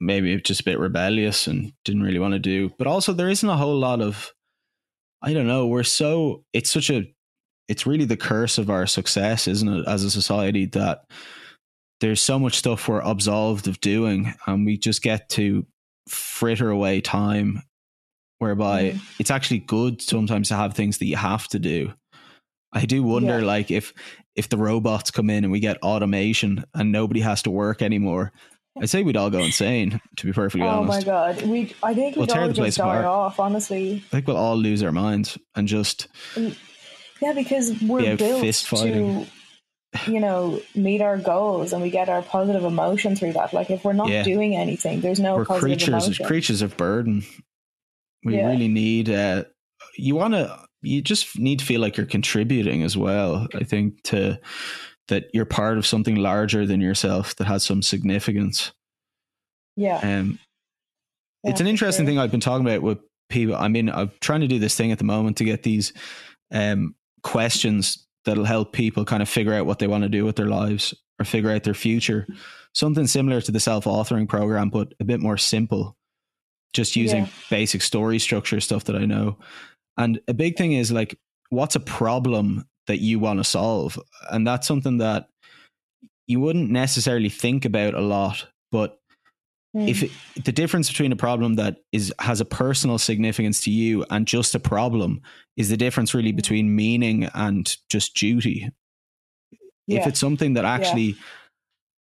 maybe 0.00 0.40
just 0.40 0.60
a 0.60 0.64
bit 0.64 0.78
rebellious 0.78 1.46
and 1.46 1.72
didn't 1.84 2.02
really 2.02 2.18
want 2.18 2.32
to 2.34 2.38
do. 2.38 2.70
But 2.78 2.86
also 2.86 3.12
there 3.12 3.28
isn't 3.30 3.48
a 3.48 3.56
whole 3.56 3.78
lot 3.78 4.00
of 4.00 4.32
I 5.22 5.32
don't 5.32 5.46
know, 5.46 5.66
we're 5.66 5.82
so 5.82 6.44
it's 6.52 6.70
such 6.70 6.90
a 6.90 7.04
it's 7.68 7.86
really 7.86 8.04
the 8.04 8.16
curse 8.16 8.58
of 8.58 8.70
our 8.70 8.86
success, 8.86 9.48
isn't 9.48 9.68
it, 9.68 9.88
as 9.88 10.04
a 10.04 10.10
society 10.10 10.66
that 10.66 11.04
there's 12.00 12.20
so 12.20 12.38
much 12.38 12.54
stuff 12.54 12.86
we're 12.88 13.00
absolved 13.00 13.66
of 13.66 13.80
doing 13.80 14.34
and 14.46 14.64
we 14.66 14.76
just 14.78 15.02
get 15.02 15.28
to 15.30 15.66
fritter 16.08 16.70
away 16.70 17.00
time 17.00 17.62
whereby 18.38 18.90
Mhm. 18.92 19.00
it's 19.18 19.30
actually 19.30 19.60
good 19.60 20.02
sometimes 20.02 20.48
to 20.48 20.54
have 20.56 20.74
things 20.74 20.98
that 20.98 21.06
you 21.06 21.16
have 21.16 21.48
to 21.48 21.58
do. 21.58 21.92
I 22.72 22.84
do 22.84 23.02
wonder, 23.02 23.38
Yeah. 23.38 23.44
like, 23.46 23.70
if 23.70 23.94
if 24.36 24.48
the 24.48 24.56
robots 24.58 25.10
come 25.10 25.30
in 25.30 25.44
and 25.44 25.50
we 25.52 25.60
get 25.60 25.82
automation 25.82 26.64
and 26.74 26.92
nobody 26.92 27.20
has 27.20 27.42
to 27.42 27.50
work 27.50 27.82
anymore, 27.82 28.32
I'd 28.80 28.90
say 28.90 29.02
we'd 29.02 29.16
all 29.16 29.30
go 29.30 29.38
insane. 29.38 30.00
To 30.18 30.26
be 30.26 30.32
perfectly 30.34 30.66
honest. 30.66 30.90
Oh 31.08 31.12
my 31.12 31.32
god, 31.32 31.42
we 31.42 31.74
I 31.82 31.94
think 31.94 32.16
We'll 32.16 32.24
we'd 32.26 32.30
tear 32.30 32.42
all 32.42 32.48
the 32.48 32.54
place 32.54 32.76
just 32.76 32.78
die 32.86 32.96
apart. 32.98 33.04
off. 33.06 33.40
Honestly, 33.40 33.94
I 34.06 34.08
think 34.10 34.26
we'll 34.26 34.36
all 34.36 34.56
lose 34.56 34.82
our 34.82 34.92
minds 34.92 35.38
and 35.54 35.66
just 35.66 36.08
yeah, 36.36 37.32
because 37.32 37.80
we're 37.82 38.12
out 38.12 38.18
built 38.18 38.42
fist 38.42 38.66
fighting. 38.68 39.26
to, 40.04 40.10
you 40.12 40.20
know, 40.20 40.60
meet 40.74 41.00
our 41.00 41.16
goals 41.16 41.72
and 41.72 41.80
we 41.82 41.88
get 41.88 42.10
our 42.10 42.20
positive 42.20 42.64
emotion 42.64 43.16
through 43.16 43.32
that. 43.32 43.54
Like 43.54 43.70
if 43.70 43.82
we're 43.84 43.94
not 43.94 44.08
Yeah. 44.10 44.22
doing 44.24 44.54
anything, 44.54 45.00
there's 45.00 45.20
no 45.20 45.36
we're 45.36 45.46
positive 45.46 45.78
creatures 45.78 46.04
emotion. 46.06 46.26
creatures 46.26 46.60
of 46.62 46.76
burden. 46.76 47.24
We 48.24 48.36
Yeah. 48.36 48.48
really 48.48 48.68
need. 48.68 49.08
Uh, 49.08 49.44
you 49.96 50.14
want 50.16 50.34
to. 50.34 50.65
You 50.86 51.02
just 51.02 51.38
need 51.38 51.58
to 51.58 51.64
feel 51.64 51.80
like 51.80 51.96
you're 51.96 52.06
contributing 52.06 52.82
as 52.82 52.96
well. 52.96 53.46
I 53.54 53.64
think 53.64 54.02
to 54.04 54.38
that 55.08 55.26
you're 55.34 55.44
part 55.44 55.78
of 55.78 55.86
something 55.86 56.16
larger 56.16 56.66
than 56.66 56.80
yourself 56.80 57.36
that 57.36 57.46
has 57.46 57.64
some 57.64 57.82
significance. 57.82 58.72
yeah, 59.76 59.98
Um, 59.98 60.38
yeah, 61.44 61.50
it's 61.50 61.60
an 61.60 61.66
interesting 61.66 62.04
sure. 62.06 62.10
thing 62.10 62.18
I've 62.18 62.30
been 62.30 62.40
talking 62.40 62.66
about 62.66 62.82
with 62.82 62.98
people. 63.28 63.54
I 63.54 63.68
mean, 63.68 63.88
I'm 63.88 64.10
trying 64.20 64.40
to 64.40 64.48
do 64.48 64.58
this 64.58 64.74
thing 64.76 64.90
at 64.92 64.98
the 64.98 65.04
moment 65.04 65.36
to 65.36 65.44
get 65.44 65.62
these 65.62 65.92
um, 66.50 66.94
questions 67.22 68.06
that'll 68.24 68.44
help 68.44 68.72
people 68.72 69.04
kind 69.04 69.22
of 69.22 69.28
figure 69.28 69.54
out 69.54 69.66
what 69.66 69.78
they 69.78 69.86
want 69.86 70.02
to 70.02 70.08
do 70.08 70.24
with 70.24 70.34
their 70.36 70.46
lives 70.48 70.92
or 71.20 71.24
figure 71.24 71.50
out 71.50 71.62
their 71.62 71.74
future. 71.74 72.26
Something 72.74 73.06
similar 73.06 73.40
to 73.40 73.52
the 73.52 73.60
self 73.60 73.84
authoring 73.84 74.28
program, 74.28 74.70
but 74.70 74.92
a 74.98 75.04
bit 75.04 75.20
more 75.20 75.36
simple, 75.38 75.96
just 76.72 76.96
using 76.96 77.24
Yeah. 77.26 77.30
basic 77.48 77.82
story 77.82 78.18
structure 78.18 78.60
stuff 78.60 78.84
that 78.84 78.96
I 78.96 79.04
know. 79.06 79.38
And 79.96 80.20
a 80.28 80.34
big 80.34 80.56
thing 80.56 80.72
is 80.72 80.92
like, 80.92 81.18
what's 81.50 81.76
a 81.76 81.80
problem 81.80 82.66
that 82.86 82.98
you 83.00 83.18
want 83.18 83.38
to 83.40 83.44
solve? 83.44 83.98
And 84.30 84.46
that's 84.46 84.66
something 84.66 84.98
that 84.98 85.28
you 86.26 86.40
wouldn't 86.40 86.70
necessarily 86.70 87.28
think 87.28 87.64
about 87.64 87.94
a 87.94 88.00
lot, 88.00 88.46
but 88.72 88.98
Mm. 89.76 89.88
if 89.88 90.02
it, 90.04 90.10
the 90.44 90.52
difference 90.52 90.88
between 90.88 91.12
a 91.12 91.16
problem 91.16 91.56
that 91.56 91.78
is 91.92 92.14
has 92.20 92.40
a 92.40 92.46
personal 92.46 92.96
significance 92.98 93.60
to 93.64 93.70
you 93.70 94.06
and 94.08 94.26
just 94.26 94.54
a 94.54 94.58
problem 94.60 95.20
is 95.56 95.68
the 95.68 95.76
difference 95.76 96.14
really 96.14 96.32
Mm. 96.32 96.36
between 96.36 96.74
meaning 96.76 97.24
and 97.34 97.76
just 97.90 98.14
duty 98.14 98.70
if 99.88 100.06
it's 100.06 100.20
something 100.20 100.54
that 100.54 100.64
actually 100.64 101.16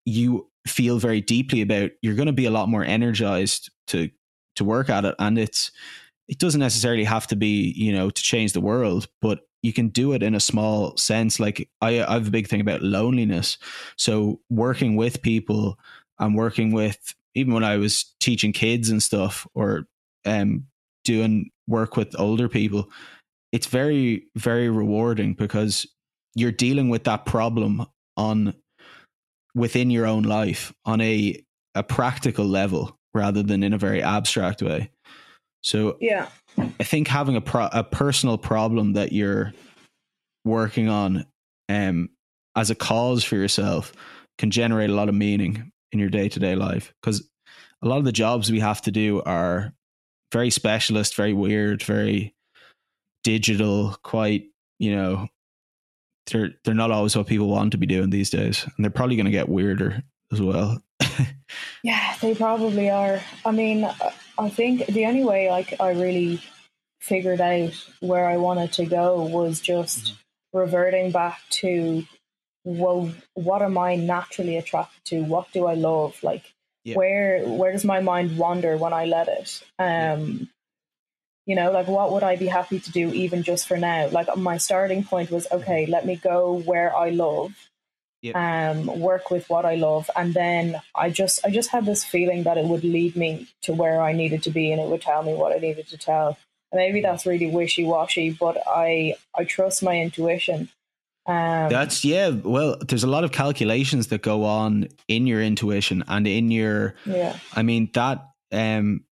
you 0.05 0.49
feel 0.67 0.99
very 0.99 1.21
deeply 1.21 1.61
about 1.61 1.91
you're 2.01 2.15
going 2.15 2.25
to 2.25 2.33
be 2.33 2.45
a 2.45 2.51
lot 2.51 2.67
more 2.67 2.83
energized 2.83 3.71
to 3.87 4.09
to 4.55 4.65
work 4.65 4.89
at 4.89 5.05
it 5.05 5.15
and 5.19 5.37
it's 5.39 5.71
it 6.31 6.39
doesn't 6.39 6.59
necessarily 6.59 7.03
have 7.03 7.27
to 7.27 7.35
be 7.35 7.71
you 7.77 7.93
know 7.93 8.09
to 8.09 8.21
change 8.23 8.53
the 8.53 8.61
world 8.61 9.07
but 9.21 9.41
you 9.61 9.73
can 9.73 9.89
do 9.89 10.13
it 10.13 10.23
in 10.23 10.33
a 10.33 10.39
small 10.39 10.97
sense. 10.97 11.39
Like 11.39 11.69
i 11.81 12.01
i 12.03 12.13
have 12.13 12.27
a 12.27 12.31
big 12.31 12.47
thing 12.47 12.61
about 12.61 12.81
loneliness. 12.81 13.57
So 13.95 14.39
working 14.49 14.95
with 14.95 15.21
people 15.21 15.77
and 16.19 16.35
working 16.35 16.71
with 16.71 17.13
even 17.33 17.53
when 17.53 17.63
i 17.63 17.77
was 17.77 18.13
teaching 18.19 18.53
kids 18.53 18.89
and 18.89 19.01
stuff 19.01 19.47
or 19.53 19.87
um 20.25 20.65
doing 21.03 21.49
work 21.67 21.97
with 21.97 22.19
older 22.19 22.47
people 22.47 22.89
it's 23.51 23.67
very 23.67 24.27
very 24.35 24.69
rewarding 24.69 25.33
because 25.33 25.87
you're 26.35 26.51
dealing 26.51 26.89
with 26.89 27.05
that 27.05 27.25
problem 27.25 27.85
on 28.17 28.53
within 29.55 29.89
your 29.89 30.05
own 30.05 30.23
life 30.23 30.73
on 30.85 31.01
a 31.01 31.41
a 31.73 31.83
practical 31.83 32.45
level 32.45 32.97
rather 33.13 33.41
than 33.41 33.63
in 33.63 33.73
a 33.73 33.77
very 33.77 34.03
abstract 34.03 34.61
way 34.61 34.91
so 35.61 35.97
yeah, 35.99 36.29
I 36.57 36.83
think 36.83 37.07
having 37.07 37.35
a 37.35 37.41
pro- 37.41 37.69
a 37.71 37.83
personal 37.83 38.37
problem 38.37 38.93
that 38.93 39.11
you're 39.11 39.53
working 40.43 40.89
on 40.89 41.25
um, 41.69 42.09
as 42.55 42.69
a 42.69 42.75
cause 42.75 43.23
for 43.23 43.35
yourself 43.35 43.93
can 44.37 44.51
generate 44.51 44.89
a 44.89 44.95
lot 44.95 45.09
of 45.09 45.15
meaning 45.15 45.71
in 45.91 45.99
your 45.99 46.09
day 46.09 46.29
to 46.29 46.39
day 46.39 46.55
life 46.55 46.93
because 47.01 47.27
a 47.83 47.87
lot 47.87 47.97
of 47.97 48.05
the 48.05 48.11
jobs 48.11 48.51
we 48.51 48.59
have 48.59 48.81
to 48.81 48.91
do 48.91 49.21
are 49.23 49.73
very 50.31 50.49
specialist, 50.49 51.15
very 51.15 51.33
weird, 51.33 51.83
very 51.83 52.33
digital, 53.23 53.95
quite 54.03 54.45
you 54.79 54.95
know 54.95 55.27
they're 56.31 56.51
they're 56.63 56.73
not 56.73 56.91
always 56.91 57.15
what 57.15 57.27
people 57.27 57.47
want 57.47 57.71
to 57.71 57.77
be 57.77 57.85
doing 57.85 58.09
these 58.09 58.29
days, 58.29 58.63
and 58.63 58.83
they're 58.83 58.91
probably 58.91 59.15
going 59.15 59.25
to 59.25 59.31
get 59.31 59.49
weirder 59.49 60.03
as 60.31 60.41
well. 60.41 60.81
yeah. 61.83 62.15
They 62.21 62.35
probably 62.35 62.89
are. 62.89 63.19
I 63.45 63.51
mean, 63.51 63.89
I- 64.45 64.49
think 64.49 64.85
the 64.87 65.05
only 65.05 65.23
way 65.23 65.49
like 65.49 65.79
I 65.79 65.91
really 65.91 66.41
figured 66.99 67.41
out 67.41 67.73
where 67.99 68.27
I 68.27 68.37
wanted 68.37 68.73
to 68.73 68.85
go 68.85 69.23
was 69.23 69.59
just 69.59 70.05
mm-hmm. 70.05 70.57
reverting 70.59 71.11
back 71.11 71.41
to 71.61 72.05
well, 72.63 73.11
what 73.33 73.63
am 73.63 73.77
I 73.77 73.95
naturally 73.95 74.57
attracted 74.57 75.03
to? 75.05 75.23
What 75.23 75.51
do 75.51 75.65
I 75.65 75.73
love? 75.73 76.21
Like 76.23 76.53
yeah. 76.83 76.95
where 76.95 77.43
where 77.47 77.71
does 77.71 77.85
my 77.85 78.01
mind 78.01 78.37
wander 78.37 78.77
when 78.77 78.93
I 78.93 79.05
let 79.05 79.27
it? 79.27 79.63
Um 79.79 80.49
you 81.47 81.55
know, 81.55 81.71
like 81.71 81.87
what 81.87 82.11
would 82.11 82.23
I 82.23 82.35
be 82.35 82.47
happy 82.47 82.79
to 82.79 82.91
do 82.91 83.09
even 83.09 83.43
just 83.43 83.67
for 83.67 83.77
now? 83.77 84.07
Like 84.09 84.35
my 84.37 84.57
starting 84.57 85.03
point 85.03 85.31
was 85.31 85.47
okay, 85.51 85.85
let 85.87 86.05
me 86.05 86.15
go 86.15 86.53
where 86.53 86.95
I 86.95 87.09
love. 87.09 87.53
Um, 88.35 88.99
work 88.99 89.31
with 89.31 89.49
what 89.49 89.65
I 89.65 89.75
love, 89.75 90.09
and 90.15 90.33
then 90.33 90.81
I 90.93 91.09
just 91.09 91.43
I 91.45 91.49
just 91.49 91.69
had 91.69 91.85
this 91.85 92.03
feeling 92.05 92.43
that 92.43 92.57
it 92.57 92.65
would 92.65 92.83
lead 92.83 93.15
me 93.15 93.47
to 93.63 93.73
where 93.73 94.01
I 94.01 94.13
needed 94.13 94.43
to 94.43 94.51
be, 94.51 94.71
and 94.71 94.79
it 94.79 94.87
would 94.87 95.01
tell 95.01 95.23
me 95.23 95.33
what 95.33 95.53
I 95.53 95.57
needed 95.57 95.87
to 95.87 95.97
tell. 95.97 96.37
maybe 96.73 97.01
that's 97.01 97.25
really 97.25 97.47
wishy 97.47 97.83
washy, 97.83 98.29
but 98.29 98.57
I 98.67 99.15
I 99.35 99.43
trust 99.43 99.81
my 99.83 99.99
intuition. 99.99 100.69
Um, 101.27 101.69
That's 101.69 102.03
yeah. 102.03 102.29
Well, 102.29 102.77
there's 102.87 103.03
a 103.03 103.07
lot 103.07 103.23
of 103.23 103.31
calculations 103.31 104.07
that 104.07 104.21
go 104.21 104.43
on 104.43 104.87
in 105.07 105.27
your 105.27 105.41
intuition 105.41 106.03
and 106.07 106.25
in 106.25 106.49
your. 106.49 106.95
Yeah. 107.05 107.37
I 107.53 107.61
mean 107.61 107.89
that 107.93 108.27
um 108.51 109.05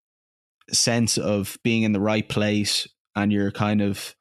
sense 0.72 1.18
of 1.18 1.58
being 1.64 1.84
in 1.84 1.94
the 1.94 2.00
right 2.00 2.28
place 2.28 2.88
and 3.16 3.32
you're 3.32 3.52
kind 3.52 3.82
of 3.82 4.16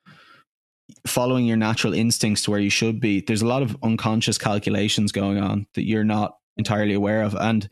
following 1.08 1.46
your 1.46 1.56
natural 1.56 1.92
instincts 1.94 2.42
to 2.42 2.50
where 2.50 2.60
you 2.60 2.70
should 2.70 3.00
be. 3.00 3.20
There's 3.20 3.42
a 3.42 3.46
lot 3.46 3.62
of 3.62 3.76
unconscious 3.82 4.38
calculations 4.38 5.12
going 5.12 5.38
on 5.38 5.66
that 5.74 5.86
you're 5.86 6.04
not 6.04 6.36
entirely 6.56 6.94
aware 6.94 7.22
of. 7.22 7.34
And 7.34 7.68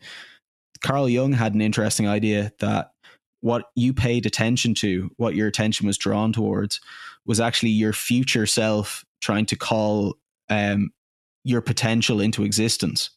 Carl 0.81 1.09
Jung 1.09 1.33
had 1.33 1.53
an 1.53 1.61
interesting 1.61 2.07
idea 2.07 2.51
that 2.59 2.91
what 3.41 3.65
you 3.75 3.93
paid 3.93 4.25
attention 4.25 4.73
to, 4.75 5.11
what 5.17 5.35
your 5.35 5.47
attention 5.47 5.87
was 5.87 5.97
drawn 5.97 6.33
towards, 6.33 6.79
was 7.25 7.39
actually 7.39 7.69
your 7.69 7.93
future 7.93 8.45
self 8.45 9.05
trying 9.21 9.45
to 9.47 9.55
call 9.55 10.15
um, 10.49 10.91
your 11.43 11.61
potential 11.61 12.19
into 12.19 12.43
existence. 12.43 13.09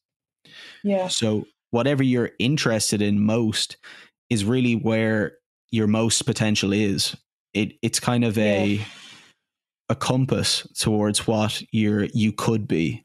Yeah. 0.83 1.09
So 1.09 1.47
whatever 1.71 2.03
you're 2.03 2.33
interested 2.39 3.03
in 3.03 3.25
most 3.25 3.77
is 4.29 4.45
really 4.45 4.75
where 4.75 5.39
your 5.71 5.87
most 5.87 6.23
potential 6.23 6.73
is. 6.73 7.17
It 7.55 7.75
it's 7.83 7.99
kind 8.01 8.25
of 8.25 8.39
a 8.39 8.67
yeah. 8.67 8.85
A 9.91 9.95
compass 9.95 10.67
towards 10.79 11.27
what 11.27 11.63
you're 11.73 12.05
you 12.15 12.33
could 12.33 12.67
be. 12.67 13.05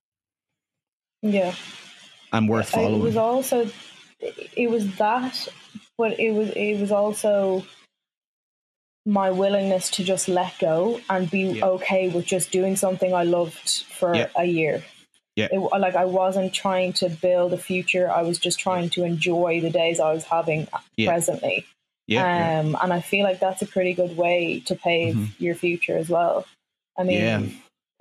Yeah. 1.21 1.53
And 2.31 2.47
worth 2.47 2.69
following. 2.69 3.01
It 3.01 3.03
was 3.03 3.17
also 3.17 3.69
it 4.55 4.69
was 4.69 4.95
that 4.97 5.47
but 5.97 6.19
it 6.19 6.31
was 6.31 6.49
it 6.51 6.79
was 6.79 6.91
also 6.91 7.65
my 9.05 9.31
willingness 9.31 9.89
to 9.91 10.03
just 10.03 10.27
let 10.27 10.57
go 10.59 10.99
and 11.09 11.29
be 11.29 11.43
yeah. 11.43 11.65
okay 11.65 12.09
with 12.09 12.25
just 12.25 12.51
doing 12.51 12.75
something 12.75 13.13
I 13.13 13.23
loved 13.23 13.83
for 13.83 14.15
yeah. 14.15 14.27
a 14.35 14.45
year. 14.45 14.83
Yeah. 15.35 15.49
It, 15.51 15.59
like 15.59 15.95
I 15.95 16.05
wasn't 16.05 16.53
trying 16.53 16.93
to 16.93 17.09
build 17.09 17.53
a 17.53 17.57
future. 17.57 18.09
I 18.09 18.21
was 18.21 18.39
just 18.39 18.59
trying 18.59 18.89
to 18.91 19.03
enjoy 19.03 19.59
the 19.61 19.69
days 19.69 19.99
I 19.99 20.13
was 20.13 20.23
having 20.23 20.67
yeah. 20.97 21.09
presently. 21.09 21.65
Yeah, 22.07 22.59
um, 22.59 22.77
and 22.81 22.93
I 22.93 23.01
feel 23.01 23.23
like 23.23 23.39
that's 23.39 23.63
a 23.63 23.65
pretty 23.65 23.95
good 23.95 24.15
way 24.15 24.61
to 24.67 24.75
pave 24.75 25.15
mm-hmm. 25.15 25.43
your 25.43 25.55
future 25.55 25.97
as 25.97 26.07
well. 26.07 26.45
I 26.97 27.03
mean, 27.03 27.19
yeah. 27.19 27.41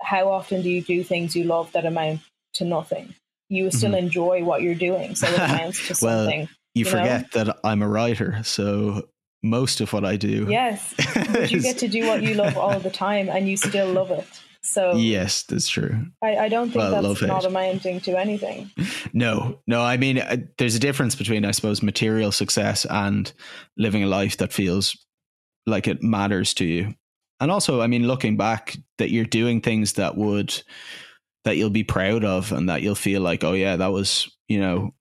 how 0.01 0.31
often 0.31 0.61
do 0.61 0.69
you 0.69 0.81
do 0.81 1.03
things 1.03 1.35
you 1.35 1.43
love 1.43 1.71
that 1.73 1.85
amount 1.85 2.21
to 2.55 2.65
nothing? 2.65 3.15
You 3.49 3.69
still 3.69 3.91
mm-hmm. 3.91 4.05
enjoy 4.05 4.43
what 4.43 4.61
you're 4.61 4.75
doing, 4.75 5.15
so 5.15 5.27
it 5.27 5.35
amounts 5.35 5.87
to 5.87 5.95
well, 6.05 6.25
something. 6.25 6.41
You, 6.73 6.83
you 6.83 6.85
forget 6.85 7.35
know? 7.35 7.43
that 7.43 7.57
I'm 7.63 7.81
a 7.81 7.87
writer, 7.87 8.41
so 8.43 9.07
most 9.43 9.81
of 9.81 9.93
what 9.93 10.03
I 10.03 10.17
do. 10.17 10.47
Yes, 10.49 10.93
but 11.31 11.51
you 11.51 11.61
get 11.61 11.77
to 11.79 11.87
do 11.87 12.07
what 12.07 12.23
you 12.23 12.33
love 12.33 12.57
all 12.57 12.79
the 12.79 12.89
time, 12.89 13.29
and 13.29 13.47
you 13.47 13.57
still 13.57 13.91
love 13.91 14.11
it. 14.11 14.27
So 14.65 14.95
yes, 14.95 15.43
that's 15.43 15.67
true. 15.67 16.07
I, 16.23 16.37
I 16.37 16.49
don't 16.49 16.71
think 16.71 16.77
well, 16.77 17.01
that's 17.01 17.21
not 17.21 17.45
amounting 17.45 18.01
to 18.01 18.19
anything. 18.19 18.71
No, 19.13 19.61
no. 19.65 19.81
I 19.81 19.95
mean, 19.95 20.17
uh, 20.17 20.35
there's 20.57 20.75
a 20.75 20.79
difference 20.79 21.15
between, 21.15 21.45
I 21.45 21.51
suppose, 21.51 21.81
material 21.81 22.33
success 22.33 22.85
and 22.89 23.31
living 23.77 24.03
a 24.03 24.07
life 24.07 24.35
that 24.37 24.51
feels 24.51 24.97
like 25.65 25.87
it 25.87 26.03
matters 26.03 26.53
to 26.55 26.65
you. 26.65 26.95
And 27.39 27.51
also, 27.51 27.81
I 27.81 27.87
mean, 27.87 28.07
looking 28.07 28.37
back, 28.37 28.77
that 28.97 29.11
you're 29.11 29.25
doing 29.25 29.61
things 29.61 29.93
that 29.93 30.15
would 30.15 30.61
that 31.43 31.57
you'll 31.57 31.69
be 31.69 31.83
proud 31.83 32.23
of, 32.23 32.51
and 32.51 32.69
that 32.69 32.81
you'll 32.81 32.95
feel 32.95 33.21
like, 33.21 33.43
oh 33.43 33.53
yeah, 33.53 33.75
that 33.75 33.91
was 33.91 34.29
you 34.47 34.59
know, 34.59 34.93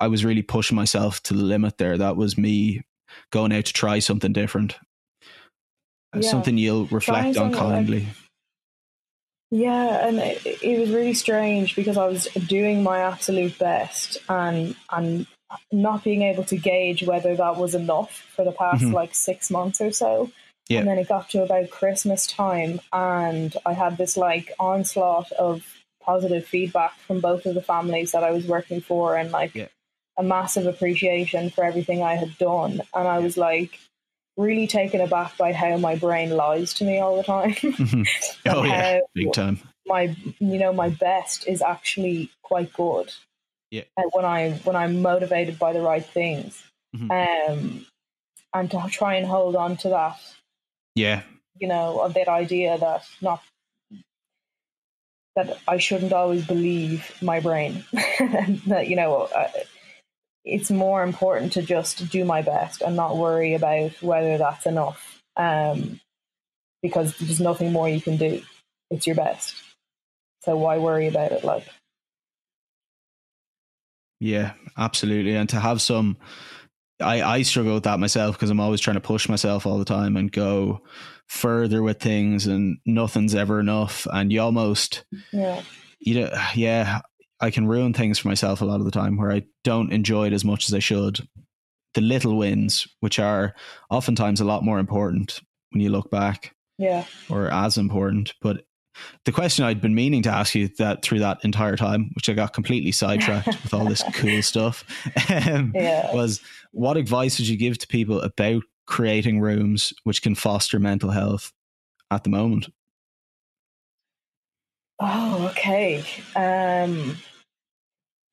I 0.00 0.08
was 0.08 0.24
really 0.24 0.42
pushing 0.42 0.76
myself 0.76 1.22
to 1.24 1.34
the 1.34 1.42
limit 1.42 1.78
there. 1.78 1.98
That 1.98 2.16
was 2.16 2.38
me 2.38 2.82
going 3.30 3.52
out 3.52 3.66
to 3.66 3.72
try 3.72 3.98
something 3.98 4.32
different. 4.32 4.76
Yeah. 6.14 6.30
Something 6.30 6.56
you'll 6.56 6.86
reflect 6.86 7.36
on 7.36 7.52
kindly. 7.52 8.00
Like, 8.00 8.08
yeah, 9.50 10.08
and 10.08 10.18
it, 10.18 10.44
it 10.62 10.80
was 10.80 10.90
really 10.90 11.14
strange 11.14 11.76
because 11.76 11.96
I 11.96 12.06
was 12.06 12.26
doing 12.46 12.82
my 12.82 13.00
absolute 13.00 13.58
best 13.58 14.18
and 14.28 14.74
and 14.90 15.26
not 15.70 16.02
being 16.02 16.22
able 16.22 16.44
to 16.44 16.56
gauge 16.56 17.04
whether 17.04 17.36
that 17.36 17.56
was 17.56 17.74
enough 17.74 18.26
for 18.34 18.44
the 18.44 18.52
past 18.52 18.82
mm-hmm. 18.82 18.94
like 18.94 19.14
six 19.14 19.50
months 19.50 19.80
or 19.80 19.92
so. 19.92 20.30
Yeah. 20.68 20.80
And 20.80 20.88
then 20.88 20.98
it 20.98 21.08
got 21.08 21.30
to 21.30 21.42
about 21.42 21.70
Christmas 21.70 22.26
time, 22.26 22.80
and 22.92 23.54
I 23.64 23.72
had 23.72 23.96
this 23.96 24.16
like 24.16 24.50
onslaught 24.58 25.30
of 25.32 25.64
positive 26.02 26.44
feedback 26.44 26.98
from 27.00 27.20
both 27.20 27.46
of 27.46 27.54
the 27.54 27.62
families 27.62 28.12
that 28.12 28.24
I 28.24 28.32
was 28.32 28.46
working 28.46 28.80
for, 28.80 29.16
and 29.16 29.30
like 29.30 29.54
yeah. 29.54 29.68
a 30.18 30.22
massive 30.22 30.66
appreciation 30.66 31.50
for 31.50 31.64
everything 31.64 32.02
I 32.02 32.14
had 32.14 32.36
done. 32.38 32.80
And 32.94 33.06
I 33.06 33.20
was 33.20 33.36
like, 33.36 33.78
really 34.36 34.66
taken 34.66 35.00
aback 35.00 35.36
by 35.36 35.52
how 35.52 35.76
my 35.76 35.96
brain 35.96 36.30
lies 36.30 36.74
to 36.74 36.84
me 36.84 36.98
all 36.98 37.16
the 37.16 37.22
time. 37.22 37.52
Mm-hmm. 37.52 38.02
oh 38.48 38.64
yeah, 38.64 39.00
big 39.14 39.32
time. 39.32 39.58
My 39.86 40.14
you 40.38 40.58
know 40.58 40.72
my 40.72 40.90
best 40.90 41.46
is 41.46 41.62
actually 41.62 42.30
quite 42.42 42.72
good. 42.72 43.12
Yeah. 43.70 43.82
when 44.12 44.24
I 44.24 44.52
when 44.64 44.76
I'm 44.76 45.02
motivated 45.02 45.58
by 45.58 45.72
the 45.72 45.80
right 45.80 46.04
things, 46.04 46.62
mm-hmm. 46.94 47.10
um, 47.10 47.86
and 48.54 48.70
to 48.70 48.84
try 48.90 49.14
and 49.14 49.26
hold 49.26 49.56
on 49.56 49.76
to 49.78 49.90
that. 49.90 50.20
Yeah. 50.96 51.22
You 51.60 51.68
know, 51.68 52.00
of 52.00 52.14
that 52.14 52.26
idea 52.28 52.76
that 52.76 53.04
not 53.20 53.42
that 55.36 55.58
I 55.68 55.76
shouldn't 55.76 56.12
always 56.12 56.44
believe 56.46 57.14
my 57.22 57.40
brain. 57.40 57.84
that 58.66 58.88
you 58.88 58.96
know, 58.96 59.28
uh, 59.34 59.50
it's 60.44 60.70
more 60.70 61.02
important 61.02 61.52
to 61.52 61.62
just 61.62 62.08
do 62.10 62.24
my 62.24 62.42
best 62.42 62.80
and 62.80 62.96
not 62.96 63.16
worry 63.16 63.54
about 63.54 63.92
whether 64.02 64.38
that's 64.38 64.66
enough. 64.66 65.20
Um, 65.36 66.00
because 66.82 67.16
there's 67.18 67.40
nothing 67.40 67.72
more 67.72 67.88
you 67.88 68.00
can 68.00 68.16
do. 68.16 68.42
It's 68.90 69.06
your 69.06 69.16
best. 69.16 69.54
So 70.42 70.56
why 70.56 70.78
worry 70.78 71.08
about 71.08 71.32
it? 71.32 71.44
Like, 71.44 71.66
yeah, 74.20 74.52
absolutely. 74.78 75.34
And 75.34 75.48
to 75.50 75.60
have 75.60 75.82
some, 75.82 76.16
I, 77.00 77.22
I 77.22 77.42
struggle 77.42 77.74
with 77.74 77.84
that 77.84 78.00
myself 78.00 78.36
because 78.36 78.50
I'm 78.50 78.60
always 78.60 78.80
trying 78.80 78.96
to 78.96 79.00
push 79.00 79.28
myself 79.28 79.66
all 79.66 79.78
the 79.78 79.84
time 79.84 80.16
and 80.16 80.32
go 80.32 80.82
further 81.28 81.82
with 81.82 82.00
things 82.00 82.46
and 82.46 82.78
nothing's 82.86 83.34
ever 83.34 83.60
enough. 83.60 84.06
And 84.12 84.32
you 84.32 84.40
almost, 84.40 85.04
yeah, 85.32 85.62
you 85.98 86.20
know, 86.20 86.30
yeah, 86.54 87.00
I 87.40 87.50
can 87.50 87.66
ruin 87.66 87.92
things 87.92 88.18
for 88.18 88.28
myself 88.28 88.60
a 88.60 88.64
lot 88.64 88.80
of 88.80 88.84
the 88.84 88.90
time 88.90 89.16
where 89.16 89.32
I 89.32 89.42
don't 89.64 89.92
enjoy 89.92 90.28
it 90.28 90.32
as 90.32 90.44
much 90.44 90.68
as 90.68 90.74
I 90.74 90.78
should. 90.78 91.26
The 91.94 92.00
little 92.00 92.36
wins, 92.36 92.86
which 93.00 93.18
are 93.18 93.54
oftentimes 93.90 94.40
a 94.40 94.44
lot 94.44 94.64
more 94.64 94.78
important 94.78 95.40
when 95.70 95.82
you 95.82 95.90
look 95.90 96.10
back. 96.10 96.54
Yeah. 96.78 97.04
Or 97.30 97.48
as 97.48 97.78
important. 97.78 98.34
But 98.42 98.64
the 99.24 99.32
question 99.32 99.64
I'd 99.64 99.80
been 99.80 99.94
meaning 99.94 100.22
to 100.22 100.30
ask 100.30 100.54
you 100.54 100.68
that 100.78 101.02
through 101.02 101.20
that 101.20 101.44
entire 101.44 101.76
time, 101.76 102.10
which 102.14 102.28
I 102.28 102.32
got 102.32 102.52
completely 102.52 102.92
sidetracked 102.92 103.46
with 103.46 103.74
all 103.74 103.84
this 103.84 104.02
cool 104.14 104.42
stuff, 104.42 104.84
um, 105.30 105.72
yeah. 105.74 106.14
was 106.14 106.40
what 106.72 106.96
advice 106.96 107.38
would 107.38 107.48
you 107.48 107.56
give 107.56 107.78
to 107.78 107.86
people 107.86 108.20
about 108.20 108.62
creating 108.86 109.40
rooms 109.40 109.92
which 110.04 110.22
can 110.22 110.34
foster 110.34 110.78
mental 110.78 111.10
health 111.10 111.52
at 112.10 112.24
the 112.24 112.30
moment? 112.30 112.68
Oh, 114.98 115.48
okay. 115.50 116.04
Um, 116.34 117.16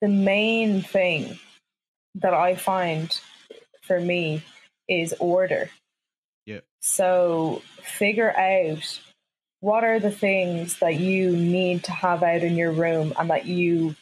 the 0.00 0.08
main 0.08 0.82
thing 0.82 1.38
that 2.16 2.32
I 2.32 2.54
find 2.54 3.18
for 3.82 4.00
me 4.00 4.42
is 4.88 5.14
order. 5.18 5.70
Yeah. 6.46 6.60
So 6.80 7.62
figure 7.82 8.36
out 8.36 9.00
what 9.64 9.82
are 9.82 9.98
the 9.98 10.10
things 10.10 10.78
that 10.80 10.96
you 10.96 11.34
need 11.34 11.84
to 11.84 11.90
have 11.90 12.22
out 12.22 12.42
in 12.42 12.54
your 12.54 12.70
room 12.70 13.14
and 13.18 13.30
that 13.30 13.46
you, 13.46 13.96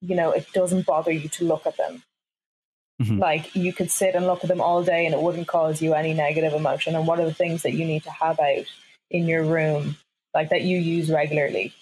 you 0.00 0.16
know, 0.16 0.30
it 0.30 0.50
doesn't 0.54 0.86
bother 0.86 1.12
you 1.12 1.28
to 1.28 1.44
look 1.44 1.66
at 1.66 1.76
them. 1.76 2.02
Mm-hmm. 3.02 3.18
Like 3.18 3.54
you 3.54 3.74
could 3.74 3.90
sit 3.90 4.14
and 4.14 4.26
look 4.26 4.42
at 4.44 4.48
them 4.48 4.62
all 4.62 4.82
day 4.82 5.04
and 5.04 5.14
it 5.14 5.20
wouldn't 5.20 5.46
cause 5.46 5.82
you 5.82 5.92
any 5.92 6.14
negative 6.14 6.54
emotion. 6.54 6.94
And 6.94 7.06
what 7.06 7.20
are 7.20 7.26
the 7.26 7.34
things 7.34 7.64
that 7.64 7.74
you 7.74 7.84
need 7.84 8.04
to 8.04 8.10
have 8.10 8.40
out 8.40 8.64
in 9.10 9.26
your 9.26 9.44
room, 9.44 9.96
like 10.32 10.48
that 10.48 10.62
you 10.62 10.78
use 10.78 11.10
regularly? 11.10 11.74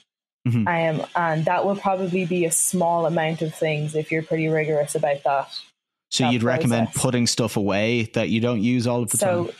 Mm-hmm. 0.48 0.66
Um, 0.66 1.06
and 1.14 1.44
that 1.44 1.64
will 1.64 1.76
probably 1.76 2.24
be 2.24 2.44
a 2.44 2.50
small 2.50 3.06
amount 3.06 3.40
of 3.40 3.54
things 3.54 3.94
if 3.94 4.10
you're 4.10 4.24
pretty 4.24 4.48
rigorous 4.48 4.96
about 4.96 5.22
that. 5.22 5.56
So 6.10 6.24
that 6.24 6.32
you'd 6.32 6.42
process. 6.42 6.58
recommend 6.58 6.94
putting 6.94 7.28
stuff 7.28 7.56
away 7.56 8.10
that 8.14 8.30
you 8.30 8.40
don't 8.40 8.62
use 8.62 8.88
all 8.88 9.04
of 9.04 9.10
the 9.10 9.18
time? 9.18 9.28
so, 9.28 9.44
time? 9.44 9.54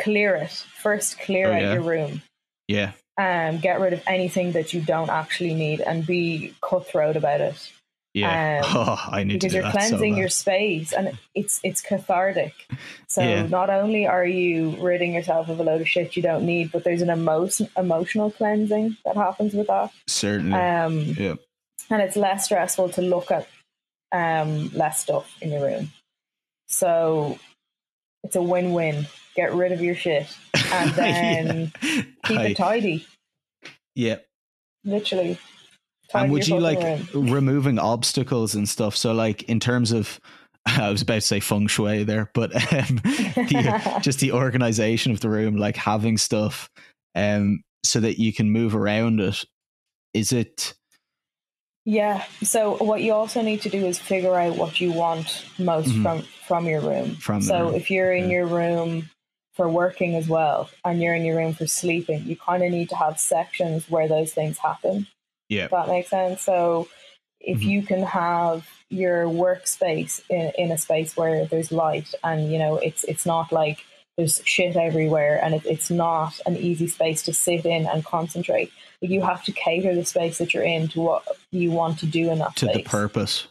clear 0.00 0.36
it 0.36 0.50
first. 0.50 1.18
Clear 1.20 1.48
Oh, 1.48 1.54
out 1.54 1.62
yeah. 1.62 1.72
your 1.72 1.82
room. 1.82 2.20
Yeah. 2.68 2.92
Um, 3.16 3.58
get 3.58 3.80
rid 3.80 3.92
of 3.94 4.02
anything 4.06 4.52
that 4.52 4.72
you 4.72 4.80
don't 4.80 5.10
actually 5.10 5.54
need, 5.54 5.80
and 5.80 6.06
be 6.06 6.54
cutthroat 6.62 7.16
about 7.16 7.40
it. 7.40 7.72
Yeah. 8.14 8.62
Um, 8.64 8.70
oh, 8.88 9.08
I 9.10 9.24
need 9.24 9.40
because 9.40 9.52
you're 9.54 9.62
that 9.64 9.72
so 9.72 9.78
cleansing 9.78 10.16
your 10.16 10.28
space 10.28 10.92
and 10.92 11.18
it's 11.34 11.60
it's 11.62 11.80
cathartic 11.82 12.54
so 13.08 13.20
Yeah. 13.22 13.46
not 13.46 13.70
only 13.70 14.06
are 14.06 14.24
you 14.26 14.70
ridding 14.80 15.14
yourself 15.14 15.48
of 15.48 15.60
a 15.60 15.62
load 15.62 15.82
of 15.82 15.88
shit 15.88 16.16
you 16.16 16.22
don't 16.22 16.46
need 16.46 16.72
but 16.72 16.84
there's 16.84 17.02
an 17.02 17.10
emotion 17.10 17.68
emotional 17.76 18.30
cleansing 18.30 18.96
that 19.04 19.14
happens 19.14 19.52
with 19.52 19.66
that 19.66 19.92
Certainly. 20.06 20.58
um 20.58 20.98
yeah. 21.18 21.34
and 21.90 22.00
it's 22.02 22.16
less 22.16 22.46
stressful 22.46 22.88
to 22.90 23.02
look 23.02 23.30
at 23.30 23.46
um 24.10 24.70
less 24.74 25.00
stuff 25.00 25.36
in 25.42 25.52
your 25.52 25.62
room 25.62 25.92
so 26.66 27.38
it's 28.24 28.36
a 28.36 28.42
win-win 28.42 29.06
get 29.38 29.54
rid 29.54 29.70
of 29.72 29.80
your 29.80 29.94
shit 29.94 30.26
and 30.72 30.90
then 30.92 31.72
keep 32.24 32.38
I- 32.38 32.46
it 32.46 32.56
tidy 32.56 33.06
yeah. 33.94 34.16
literally 34.84 35.38
And 36.14 36.30
would 36.32 36.46
you 36.48 36.58
like 36.60 36.78
room. 37.12 37.30
removing 37.30 37.78
obstacles 37.78 38.54
and 38.54 38.68
stuff? 38.68 38.96
So, 38.96 39.12
like 39.12 39.42
in 39.44 39.60
terms 39.60 39.92
of, 39.92 40.20
I 40.66 40.88
was 40.90 41.02
about 41.02 41.14
to 41.16 41.20
say 41.20 41.40
feng 41.40 41.66
shui 41.66 42.04
there, 42.04 42.30
but 42.32 42.54
um, 42.72 42.96
the, 43.02 43.98
just 44.02 44.20
the 44.20 44.32
organization 44.32 45.10
of 45.12 45.20
the 45.20 45.28
room, 45.28 45.56
like 45.56 45.76
having 45.76 46.16
stuff, 46.16 46.70
um, 47.16 47.62
so 47.84 48.00
that 48.00 48.18
you 48.20 48.32
can 48.32 48.50
move 48.50 48.74
around 48.76 49.20
it. 49.20 49.44
Is 50.14 50.32
it? 50.32 50.74
Yeah. 51.84 52.22
So 52.42 52.76
what 52.76 53.02
you 53.02 53.12
also 53.14 53.42
need 53.42 53.62
to 53.62 53.68
do 53.68 53.84
is 53.84 53.98
figure 53.98 54.34
out 54.38 54.56
what 54.56 54.80
you 54.80 54.92
want 54.92 55.44
most 55.58 55.88
Mhm. 55.90 56.02
from 56.02 56.22
from 56.46 56.66
your 56.66 56.80
room. 56.80 57.16
From 57.16 57.42
so 57.42 57.66
room, 57.66 57.74
if 57.74 57.90
you're 57.90 58.12
in 58.12 58.24
yeah. 58.30 58.36
your 58.36 58.46
room 58.46 59.10
for 59.58 59.68
working 59.68 60.14
as 60.14 60.28
well, 60.28 60.70
and 60.84 61.02
you're 61.02 61.16
in 61.16 61.24
your 61.24 61.36
room 61.36 61.52
for 61.52 61.66
sleeping, 61.66 62.22
you 62.24 62.36
kind 62.36 62.62
of 62.62 62.70
need 62.70 62.88
to 62.90 62.94
have 62.94 63.18
sections 63.18 63.90
where 63.90 64.06
those 64.06 64.32
things 64.32 64.56
happen. 64.56 65.08
Yeah. 65.48 65.64
If 65.64 65.72
that 65.72 65.88
makes 65.88 66.10
sense. 66.10 66.42
So 66.42 66.88
if 67.40 67.58
Mhm. 67.58 67.62
you 67.72 67.82
can 67.82 68.02
have 68.04 68.68
your 68.88 69.24
workspace 69.26 70.22
in, 70.30 70.52
in 70.56 70.70
a 70.70 70.78
space 70.78 71.16
where 71.16 71.44
there's 71.44 71.72
light, 71.72 72.14
and 72.22 72.52
you 72.52 72.58
know 72.60 72.76
it's 72.76 73.02
it's 73.02 73.26
not 73.26 73.50
like 73.50 73.78
there's 74.16 74.40
shit 74.44 74.76
everywhere, 74.76 75.40
and 75.42 75.56
it, 75.56 75.66
it's 75.66 75.90
not 75.90 76.38
an 76.46 76.56
easy 76.56 76.86
space 76.86 77.24
to 77.24 77.32
sit 77.32 77.66
in 77.66 77.84
and 77.88 78.04
concentrate. 78.04 78.70
Like, 79.02 79.10
You 79.10 79.22
have 79.22 79.42
to 79.44 79.52
cater 79.52 79.92
the 79.92 80.04
space 80.04 80.38
that 80.38 80.54
you're 80.54 80.62
in 80.76 80.86
to 80.88 81.00
what 81.00 81.24
you 81.50 81.72
want 81.72 81.98
to 81.98 82.06
do 82.06 82.30
in 82.30 82.38
that 82.38 82.54
To 82.56 82.66
space. 82.66 82.76
the 82.76 82.82
purpose. 82.84 83.48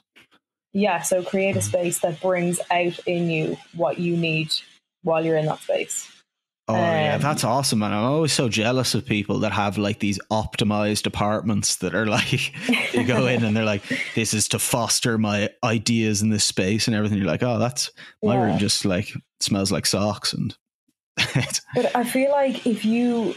Yeah, 0.72 1.02
so 1.02 1.22
create 1.24 1.56
a 1.58 1.60
Mhm. 1.60 1.64
space 1.72 2.00
that 2.00 2.22
brings 2.22 2.60
out 2.72 2.98
in 3.06 3.30
you 3.30 3.58
what 3.76 4.00
you 4.00 4.16
need 4.16 4.52
while 5.08 5.26
you're 5.26 5.38
in 5.38 5.48
that 5.48 5.60
space. 5.62 6.08
Oh 6.70 6.74
yeah, 6.94 7.16
Um, 7.16 7.22
that's 7.22 7.46
awesome, 7.46 7.80
man. 7.80 7.94
I'm 7.94 8.04
always 8.04 8.34
so 8.34 8.50
jealous 8.50 8.94
of 8.94 9.06
people 9.06 9.40
that 9.40 9.54
have 9.54 9.78
like 9.78 10.00
these 10.00 10.20
optimized 10.30 11.06
apartments 11.08 11.78
that 11.78 11.96
are 11.96 12.06
like 12.20 12.52
you 12.94 13.06
go 13.06 13.26
in 13.26 13.44
and 13.46 13.56
they're 13.56 13.64
like, 13.64 13.84
"This 14.16 14.34
is 14.34 14.50
to 14.50 14.60
foster 14.60 15.18
my 15.18 15.50
ideas 15.64 16.22
in 16.22 16.30
this 16.30 16.44
space 16.44 16.88
and 16.88 16.96
everything." 16.96 17.18
You're 17.20 17.26
like, 17.28 17.42
"Oh, 17.42 17.58
that's 17.58 17.90
my 18.22 18.36
Yeah. 18.36 18.42
room. 18.42 18.58
Just 18.58 18.84
like 18.84 19.14
smells 19.40 19.72
like 19.72 19.86
socks." 19.86 20.34
And 20.34 20.56
But 21.74 21.96
I 21.96 22.04
feel 22.04 22.32
like 22.32 22.68
if 22.68 22.84
you 22.84 23.34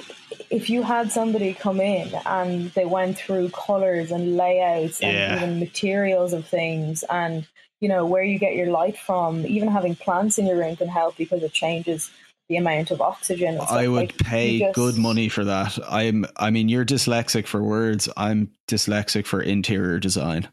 if 0.50 0.68
you 0.68 0.82
had 0.82 1.12
somebody 1.12 1.54
come 1.54 1.80
in 1.80 2.12
and 2.26 2.70
they 2.72 2.84
went 2.84 3.16
through 3.16 3.50
colors 3.50 4.10
and 4.10 4.36
layouts 4.36 5.00
and 5.00 5.12
Yeah. 5.12 5.36
even 5.36 5.60
materials 5.60 6.32
of 6.32 6.46
things 6.48 7.04
and 7.04 7.46
you 7.80 7.88
know 7.88 8.04
where 8.06 8.22
you 8.22 8.38
get 8.38 8.54
your 8.54 8.70
light 8.70 8.98
from, 8.98 9.46
even 9.46 9.68
having 9.68 9.94
plants 9.96 10.38
in 10.38 10.46
your 10.46 10.58
room 10.58 10.76
can 10.76 10.88
help 10.88 11.16
because 11.16 11.42
it 11.42 11.52
changes 11.52 12.10
the 12.48 12.56
amount 12.56 12.90
of 12.90 13.00
oxygen. 13.00 13.58
I 13.70 13.86
would 13.88 13.96
Like, 14.12 14.18
pay 14.18 14.58
just- 14.58 14.74
good 14.74 14.96
money 14.98 15.28
for 15.28 15.44
that. 15.44 15.78
I'm. 15.88 16.26
I 16.36 16.50
mean, 16.50 16.68
you're 16.68 16.84
dyslexic 16.84 17.46
for 17.46 17.62
words. 17.62 18.08
I'm 18.16 18.50
dyslexic 18.68 19.26
for 19.26 19.40
interior 19.40 19.98
design. 19.98 20.48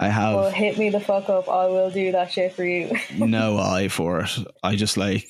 I 0.00 0.08
have 0.08 0.34
Well, 0.36 0.50
hit 0.50 0.78
me 0.78 0.90
the 0.90 1.00
fuck 1.00 1.28
up. 1.28 1.48
I 1.48 1.66
will 1.66 1.90
do 1.90 2.12
that 2.12 2.30
shit 2.30 2.54
for 2.54 2.64
you. 2.64 2.96
no 3.16 3.58
eye 3.58 3.88
for 3.88 4.20
it. 4.20 4.30
I 4.62 4.76
just 4.76 4.96
like 4.96 5.28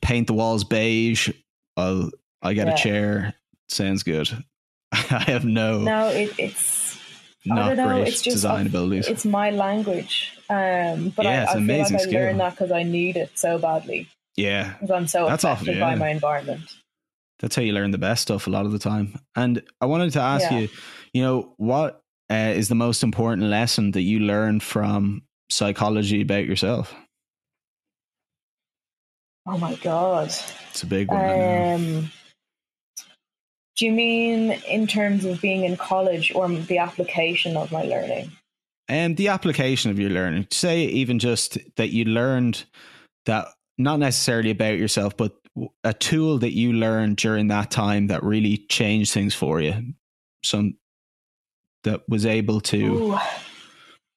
paint 0.00 0.26
the 0.28 0.32
walls 0.34 0.62
beige. 0.64 1.30
I'll 1.76 2.10
I 2.42 2.52
get 2.52 2.66
Yeah. 2.68 2.74
a 2.74 2.76
chair. 2.76 3.34
Sounds 3.68 4.02
good. 4.04 4.28
I 4.92 5.24
have 5.26 5.44
no, 5.44 5.80
no, 5.80 6.08
it, 6.08 6.32
it's 6.38 6.85
not 7.46 7.76
great 7.76 8.08
it's 8.08 8.22
just- 8.22 8.36
design 8.36 8.66
abilities. 8.66 9.06
it's 9.08 9.24
my 9.24 9.50
language. 9.50 10.32
Um, 10.48 11.10
but 11.16 11.24
Yeah, 11.26 11.46
I, 11.48 11.52
I 11.52 11.54
feel 11.66 11.78
like 11.78 11.92
I 11.92 11.96
skill. 11.96 12.12
learned 12.12 12.40
that 12.40 12.50
because 12.50 12.70
I 12.72 12.82
need 12.84 13.16
it 13.16 13.30
so 13.38 13.58
badly 13.58 14.08
yeah, 14.36 14.74
because 14.74 14.90
I'm 14.90 15.06
so 15.08 15.26
That's 15.26 15.44
affected 15.44 15.80
by 15.80 15.94
my 15.94 16.10
environment. 16.10 16.60
that's 17.40 17.56
how 17.56 17.62
you 17.62 17.72
learn 17.72 17.90
the 17.90 17.98
best 17.98 18.22
stuff 18.22 18.46
a 18.46 18.50
lot 18.50 18.66
of 18.66 18.72
the 18.72 18.78
time. 18.78 19.18
And 19.34 19.62
I 19.80 19.86
wanted 19.86 20.12
to 20.12 20.20
ask 20.20 20.50
Yeah. 20.50 20.58
you, 20.60 20.68
you 21.14 21.22
know, 21.22 21.54
what 21.56 22.00
uh, 22.30 22.52
is 22.54 22.68
the 22.68 22.74
most 22.74 23.02
important 23.02 23.44
lesson 23.48 23.92
that 23.92 24.02
you 24.02 24.20
learned 24.20 24.62
from 24.62 25.22
psychology 25.50 26.20
about 26.20 26.44
yourself? 26.44 26.94
Oh 29.46 29.58
my 29.58 29.74
god. 29.76 30.28
It's 30.70 30.82
a 30.82 30.86
big 30.86 31.08
one. 31.08 31.74
Um, 31.74 32.12
do 33.76 33.84
you 33.84 33.92
mean 33.92 34.52
in 34.68 34.86
terms 34.86 35.24
of 35.24 35.40
being 35.40 35.64
in 35.64 35.76
college 35.76 36.32
or 36.34 36.48
the 36.48 36.78
application 36.78 37.56
of 37.56 37.70
my 37.70 37.82
learning? 37.82 38.32
And 38.88 39.12
Um, 39.12 39.14
the 39.16 39.28
application 39.28 39.90
of 39.90 39.98
your 39.98 40.10
learning, 40.10 40.46
say 40.50 40.84
even 40.84 41.18
just 41.18 41.58
that 41.76 41.90
you 41.90 42.04
learned 42.04 42.64
that 43.26 43.48
not 43.78 43.98
necessarily 43.98 44.50
about 44.50 44.78
yourself, 44.78 45.16
but 45.16 45.36
a 45.84 45.92
tool 45.92 46.38
that 46.38 46.52
you 46.52 46.72
learned 46.72 47.16
during 47.16 47.48
that 47.48 47.70
time 47.70 48.06
that 48.08 48.22
really 48.22 48.58
changed 48.68 49.12
things 49.12 49.34
for 49.34 49.60
you. 49.60 49.94
Some 50.44 50.76
that 51.84 52.02
was 52.08 52.26
able 52.26 52.60
to 52.60 53.12
Ooh, 53.12 53.18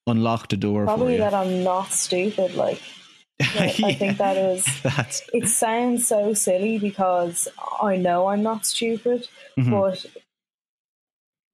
unlock 0.07 0.49
the 0.49 0.57
door 0.57 0.82
for 0.82 0.86
probably 0.86 1.18
that 1.18 1.34
I'm 1.34 1.64
not 1.64 1.91
stupid. 1.91 2.55
Like 2.55 2.82
I 3.55 3.69
think 3.93 4.17
that 4.17 4.37
is. 4.37 4.65
That's 4.83 5.21
It 5.33 5.47
sounds 5.47 6.07
so 6.07 6.33
silly 6.33 6.77
because 6.77 7.47
I 7.81 7.95
know 7.95 8.27
I'm 8.27 8.43
not 8.43 8.65
stupid, 8.65 9.27
mhm. 9.57 9.71
but 9.71 10.05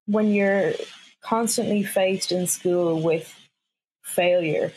when 0.07 0.33
you're 0.33 0.73
constantly 1.21 1.83
faced 1.83 2.31
in 2.31 2.47
school 2.47 3.01
with 3.01 3.33
failure 4.03 4.71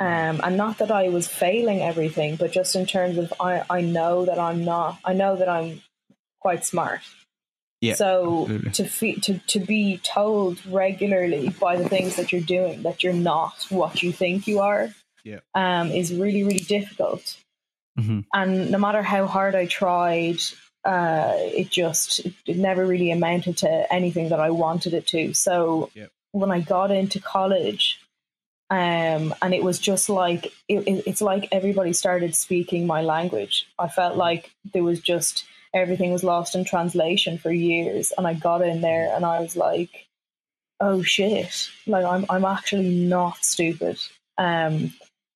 um, 0.00 0.40
and 0.44 0.56
not 0.56 0.78
that 0.78 0.90
i 0.90 1.08
was 1.08 1.26
failing 1.26 1.80
everything 1.80 2.36
but 2.36 2.52
just 2.52 2.76
in 2.76 2.84
terms 2.84 3.16
of 3.16 3.32
I, 3.40 3.64
I 3.70 3.80
know 3.80 4.26
that 4.26 4.38
i'm 4.38 4.64
not 4.64 4.98
i 5.04 5.14
know 5.14 5.36
that 5.36 5.48
i'm 5.48 5.80
quite 6.40 6.64
smart 6.64 7.00
Yeah, 7.80 7.94
so 7.94 8.42
absolutely. 8.42 8.70
to, 8.72 8.84
fe- 8.84 9.14
to 9.14 9.38
to 9.38 9.60
be 9.60 9.98
told 10.04 10.64
regularly 10.66 11.48
by 11.48 11.76
the 11.76 11.88
things 11.88 12.16
that 12.16 12.30
you're 12.30 12.42
doing 12.42 12.82
that 12.82 13.02
you're 13.02 13.14
not 13.14 13.66
what 13.70 14.02
you 14.02 14.12
think 14.12 14.46
you 14.46 14.60
are 14.60 14.90
Yeah. 15.28 15.40
um, 15.54 15.86
is 16.00 16.08
really 16.22 16.42
really 16.48 16.66
difficult 16.76 17.36
Mhm. 17.98 18.24
and 18.32 18.70
no 18.70 18.78
matter 18.78 19.02
how 19.02 19.26
hard 19.26 19.54
I 19.62 19.66
tried, 19.66 20.40
uh, 20.84 21.34
it 21.60 21.68
just 21.70 22.20
it 22.50 22.56
never 22.68 22.86
really 22.86 23.10
amounted 23.10 23.56
to 23.58 23.70
anything 23.92 24.28
that 24.30 24.40
I 24.48 24.50
wanted 24.50 24.92
it 24.94 25.06
to. 25.08 25.34
So 25.34 25.90
Yep. 25.94 26.10
when 26.40 26.50
I 26.52 26.60
got 26.60 26.90
into 27.00 27.18
college, 27.20 28.00
um, 28.70 29.34
and 29.42 29.52
it 29.54 29.64
was 29.64 29.78
just 29.90 30.08
like 30.08 30.46
it, 30.68 30.86
it, 30.86 31.02
it's 31.06 31.22
like 31.22 31.48
everybody 31.50 31.92
started 31.92 32.34
speaking 32.34 32.86
my 32.86 33.02
language. 33.02 33.66
I 33.78 33.88
felt 33.88 34.16
like 34.16 34.50
there 34.72 34.84
was 34.84 35.00
just 35.00 35.44
everything 35.74 36.12
was 36.12 36.22
lost 36.24 36.54
in 36.54 36.64
translation 36.64 37.38
for 37.38 37.50
years, 37.50 38.12
and 38.16 38.26
I 38.26 38.34
got 38.34 38.62
in 38.62 38.80
there 38.80 39.12
and 39.14 39.24
I 39.24 39.40
was 39.40 39.56
like, 39.56 40.06
"Oh 40.80 41.02
shit!" 41.02 41.68
Like 41.86 42.04
I'm 42.04 42.24
I'm 42.30 42.44
actually 42.44 42.90
not 42.90 43.38
stupid. 43.44 43.98
Um, 44.38 44.92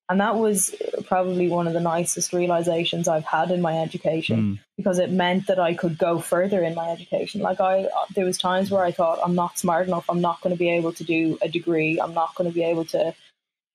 and 0.09 0.19
that 0.19 0.35
was 0.35 0.75
probably 1.05 1.47
one 1.47 1.65
of 1.67 1.73
the 1.73 1.79
nicest 1.79 2.33
realizations 2.33 3.07
I've 3.07 3.23
had 3.25 3.51
in 3.51 3.61
my 3.61 3.79
education 3.79 4.37
Mm. 4.39 4.59
because 4.77 4.99
it 4.99 5.11
meant 5.11 5.47
that 5.47 5.59
I 5.59 5.73
could 5.73 5.97
go 5.97 6.19
further 6.19 6.63
in 6.63 6.75
my 6.75 6.89
education. 6.89 7.41
Like 7.41 7.61
I, 7.61 7.87
there 8.15 8.25
was 8.25 8.37
times 8.37 8.69
where 8.69 8.83
I 8.83 8.91
thought 8.91 9.19
I'm 9.23 9.35
not 9.35 9.57
smart 9.57 9.87
enough. 9.87 10.09
I'm 10.09 10.21
not 10.21 10.41
going 10.41 10.53
to 10.53 10.59
be 10.59 10.69
able 10.69 10.93
to 10.93 11.03
do 11.03 11.37
a 11.41 11.47
degree. 11.49 11.99
I'm 11.99 12.13
not 12.13 12.35
going 12.35 12.49
to 12.49 12.53
be 12.53 12.63
able 12.63 12.85
to 12.85 13.15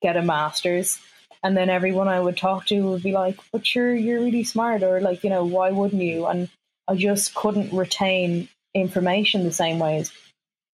get 0.02 0.16
a 0.16 0.22
master's. 0.22 0.98
And 1.42 1.56
then 1.56 1.70
everyone 1.70 2.08
I 2.08 2.20
would 2.20 2.36
talk 2.36 2.66
to 2.66 2.80
would 2.82 3.02
be 3.02 3.12
like, 3.12 3.38
"But 3.52 3.74
you're 3.74 3.94
you're 3.94 4.20
really 4.20 4.44
smart," 4.44 4.82
or 4.82 5.00
like, 5.00 5.22
you 5.24 5.30
know, 5.30 5.44
why 5.44 5.70
wouldn't 5.70 6.02
you? 6.02 6.26
And 6.26 6.48
I 6.88 6.96
just 6.96 7.34
couldn't 7.34 7.72
retain 7.72 8.48
information 8.74 9.44
the 9.44 9.52
same 9.52 9.78
way 9.78 9.98
as 9.98 10.12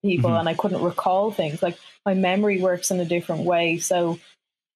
people, 0.03 0.31
Mhm. 0.31 0.41
and 0.41 0.49
I 0.49 0.55
couldn't 0.55 0.83
recall 0.83 1.31
things. 1.31 1.63
Like 1.63 1.77
my 2.07 2.15
memory 2.15 2.61
works 2.61 2.91
in 2.91 2.99
a 2.99 3.05
different 3.05 3.43
way, 3.45 3.79
so 3.79 4.19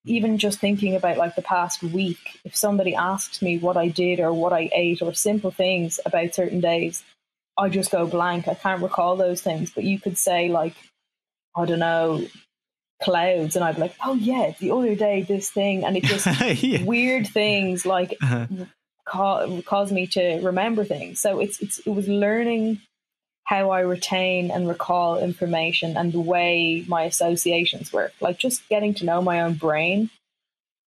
even 0.04 0.38
just 0.38 0.58
thinking 0.60 0.94
about 0.94 1.16
like 1.18 1.34
the 1.36 1.42
past 1.42 1.82
week, 1.82 2.38
if 2.44 2.56
somebody 2.56 2.94
asks 2.94 3.42
me 3.42 3.58
what 3.58 3.76
I 3.76 3.88
did 3.88 4.20
or 4.20 4.32
what 4.32 4.52
I 4.52 4.70
ate 4.72 5.02
or 5.02 5.12
simple 5.14 5.50
things 5.50 6.00
about 6.06 6.34
certain 6.34 6.60
days, 6.60 7.02
I 7.58 7.68
just 7.68 7.90
go 7.90 8.06
blank. 8.06 8.48
I 8.48 8.54
can't 8.54 8.82
recall 8.82 9.16
those 9.16 9.42
things. 9.42 9.70
But 9.70 9.84
you 9.84 9.98
could 10.00 10.16
say 10.16 10.48
like, 10.48 10.74
I 11.56 11.64
don't 11.66 11.80
know, 11.80 12.24
clouds, 13.02 13.56
and 13.56 13.64
I'd 13.64 13.74
be 13.76 13.82
like, 13.82 13.94
oh 14.04 14.14
yeah, 14.14 14.52
the 14.58 14.70
other 14.70 14.94
day 14.94 15.22
this 15.22 15.50
thing, 15.50 15.84
and 15.84 15.96
it 15.96 16.04
just 16.04 16.26
yeah. 16.62 16.84
weird 16.84 17.26
things 17.28 17.84
like 17.86 18.14
Uh-huh. 18.22 18.46
ca- 19.06 19.60
cause 19.62 19.92
me 19.92 20.06
to 20.08 20.40
remember 20.40 20.84
things. 20.84 21.20
So 21.20 21.40
it's 21.40 21.60
it's 21.60 21.78
it 21.80 21.90
was 21.90 22.08
learning 22.08 22.80
how 23.48 23.70
I 23.70 23.80
retain 23.80 24.50
and 24.50 24.68
recall 24.68 25.18
information 25.18 25.96
and 25.96 26.12
the 26.12 26.20
way 26.20 26.84
my 26.86 27.04
associations 27.04 27.94
work. 27.94 28.12
Like 28.20 28.38
just 28.38 28.68
getting 28.68 28.92
to 28.94 29.06
know 29.06 29.22
my 29.22 29.40
own 29.40 29.54
brain. 29.54 30.10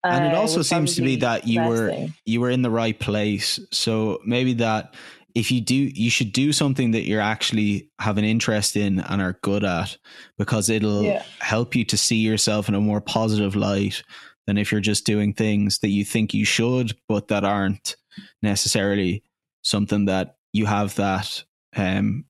And 0.03 0.25
it 0.25 0.33
uh, 0.35 0.39
also 0.39 0.61
seems 0.61 0.95
to 0.95 1.01
be 1.01 1.15
that 1.17 1.47
you 1.47 1.63
were 1.63 1.89
thing. 1.89 2.13
you 2.23 2.39
were 2.39 2.51
in 2.51 2.61
the 2.61 2.69
right 2.69 2.97
place. 2.97 3.59
So 3.71 4.21
maybe 4.23 4.53
that 4.55 4.93
if 5.33 5.49
you 5.49 5.59
do 5.59 5.73
you 5.73 6.11
should 6.11 6.33
do 6.33 6.53
something 6.53 6.91
that 6.91 7.07
you're 7.07 7.19
actually 7.19 7.89
have 7.99 8.19
an 8.19 8.25
interest 8.25 8.75
in 8.75 8.99
and 8.99 9.23
are 9.23 9.39
good 9.41 9.63
at 9.63 9.97
because 10.38 10.69
it'll 10.69 11.05
Yeah. 11.05 11.23
help 11.39 11.75
you 11.75 11.83
to 11.85 11.97
see 11.97 12.17
yourself 12.17 12.69
in 12.69 12.75
a 12.75 12.81
more 12.81 13.01
positive 13.01 13.55
light 13.55 14.03
than 14.45 14.59
if 14.59 14.71
you're 14.71 14.81
just 14.81 15.03
doing 15.05 15.33
things 15.33 15.79
that 15.79 15.89
you 15.89 16.05
think 16.05 16.33
you 16.33 16.45
should 16.45 16.97
but 17.07 17.29
that 17.29 17.43
aren't 17.43 17.95
necessarily 18.41 19.23
something 19.63 20.05
that 20.05 20.35
you 20.51 20.65
have 20.65 20.95
that 20.95 21.43
um 21.77 22.25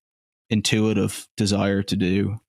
intuitive 0.51 1.27
desire 1.37 1.81
to 1.83 1.95
do. 1.95 2.39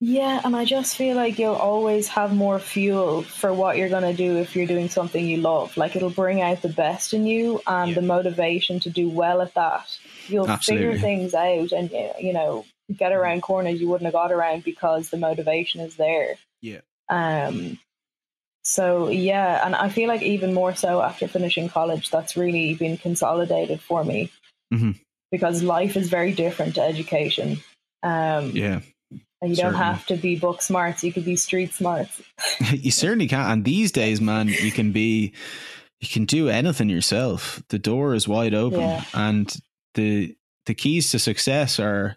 Yeah, 0.00 0.40
and 0.44 0.54
I 0.54 0.66
just 0.66 0.96
feel 0.96 1.16
like 1.16 1.38
you'll 1.38 1.54
always 1.54 2.08
have 2.08 2.34
more 2.34 2.58
fuel 2.58 3.22
for 3.22 3.54
what 3.54 3.78
you're 3.78 3.88
going 3.88 4.02
to 4.02 4.12
do 4.12 4.36
if 4.36 4.54
you're 4.54 4.66
doing 4.66 4.90
something 4.90 5.24
you 5.24 5.38
love. 5.38 5.74
Like 5.78 5.96
it'll 5.96 6.10
bring 6.10 6.42
out 6.42 6.60
the 6.60 6.68
best 6.68 7.14
in 7.14 7.24
you 7.26 7.62
and 7.66 7.90
Yeah. 7.90 7.94
the 7.94 8.02
motivation 8.02 8.80
to 8.80 8.90
do 8.90 9.08
well 9.08 9.40
at 9.40 9.54
that. 9.54 9.96
You'll 10.26 10.50
Absolutely. 10.50 10.86
figure 10.88 11.00
things 11.00 11.32
out 11.32 11.72
and, 11.72 11.90
you 12.20 12.34
know, 12.34 12.66
get 12.94 13.12
around 13.12 13.40
corners 13.42 13.80
you 13.80 13.88
wouldn't 13.88 14.04
have 14.04 14.12
got 14.12 14.32
around 14.32 14.64
because 14.64 15.08
the 15.08 15.16
motivation 15.16 15.80
is 15.80 15.96
there. 15.96 16.36
Yeah. 16.60 16.80
Um, 17.08 17.78
so, 18.62 19.08
yeah, 19.08 19.64
and 19.64 19.74
I 19.74 19.88
feel 19.88 20.08
like 20.08 20.22
even 20.22 20.52
more 20.52 20.74
so 20.74 21.00
after 21.00 21.28
finishing 21.28 21.68
college, 21.68 22.10
that's 22.10 22.36
really 22.36 22.74
been 22.74 22.98
consolidated 22.98 23.80
for 23.80 24.04
me 24.04 24.30
Mhm. 24.72 24.98
Because 25.34 25.64
life 25.64 25.96
is 25.96 26.08
very 26.08 26.30
different 26.32 26.76
to 26.76 26.80
education. 26.80 27.58
Um, 28.04 28.52
Yeah. 28.54 28.82
and 29.42 29.50
you 29.50 29.56
don't 29.56 29.74
have 29.74 30.06
to 30.06 30.16
be 30.16 30.36
book 30.36 30.62
smarts, 30.62 31.02
you 31.02 31.12
could 31.12 31.24
be 31.24 31.34
street 31.34 31.72
smarts. 31.74 32.22
you 32.72 32.92
certainly 32.92 33.26
can. 33.26 33.50
And 33.50 33.64
these 33.64 33.90
days, 33.90 34.20
man, 34.20 34.46
you 34.46 34.70
can 34.70 34.92
be, 34.92 35.32
you 36.00 36.06
can 36.08 36.24
do 36.24 36.48
anything 36.48 36.88
yourself. 36.88 37.60
The 37.70 37.80
door 37.80 38.14
is 38.14 38.28
wide 38.28 38.54
open, 38.54 38.78
Yeah. 38.80 39.04
and 39.12 39.52
the 39.94 40.36
the 40.66 40.74
keys 40.74 41.10
to 41.10 41.18
success 41.18 41.80
are 41.80 42.16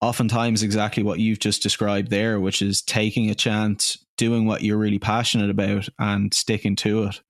oftentimes 0.00 0.62
exactly 0.62 1.02
what 1.02 1.18
you've 1.18 1.40
just 1.40 1.64
described 1.64 2.10
there, 2.10 2.38
which 2.38 2.62
is 2.62 2.80
taking 2.80 3.28
a 3.28 3.34
chance, 3.34 3.98
doing 4.16 4.46
what 4.46 4.62
you're 4.62 4.78
really 4.78 5.00
passionate 5.00 5.50
about, 5.50 5.88
and 5.98 6.32
sticking 6.32 6.76
to 6.76 7.04
it. 7.04 7.20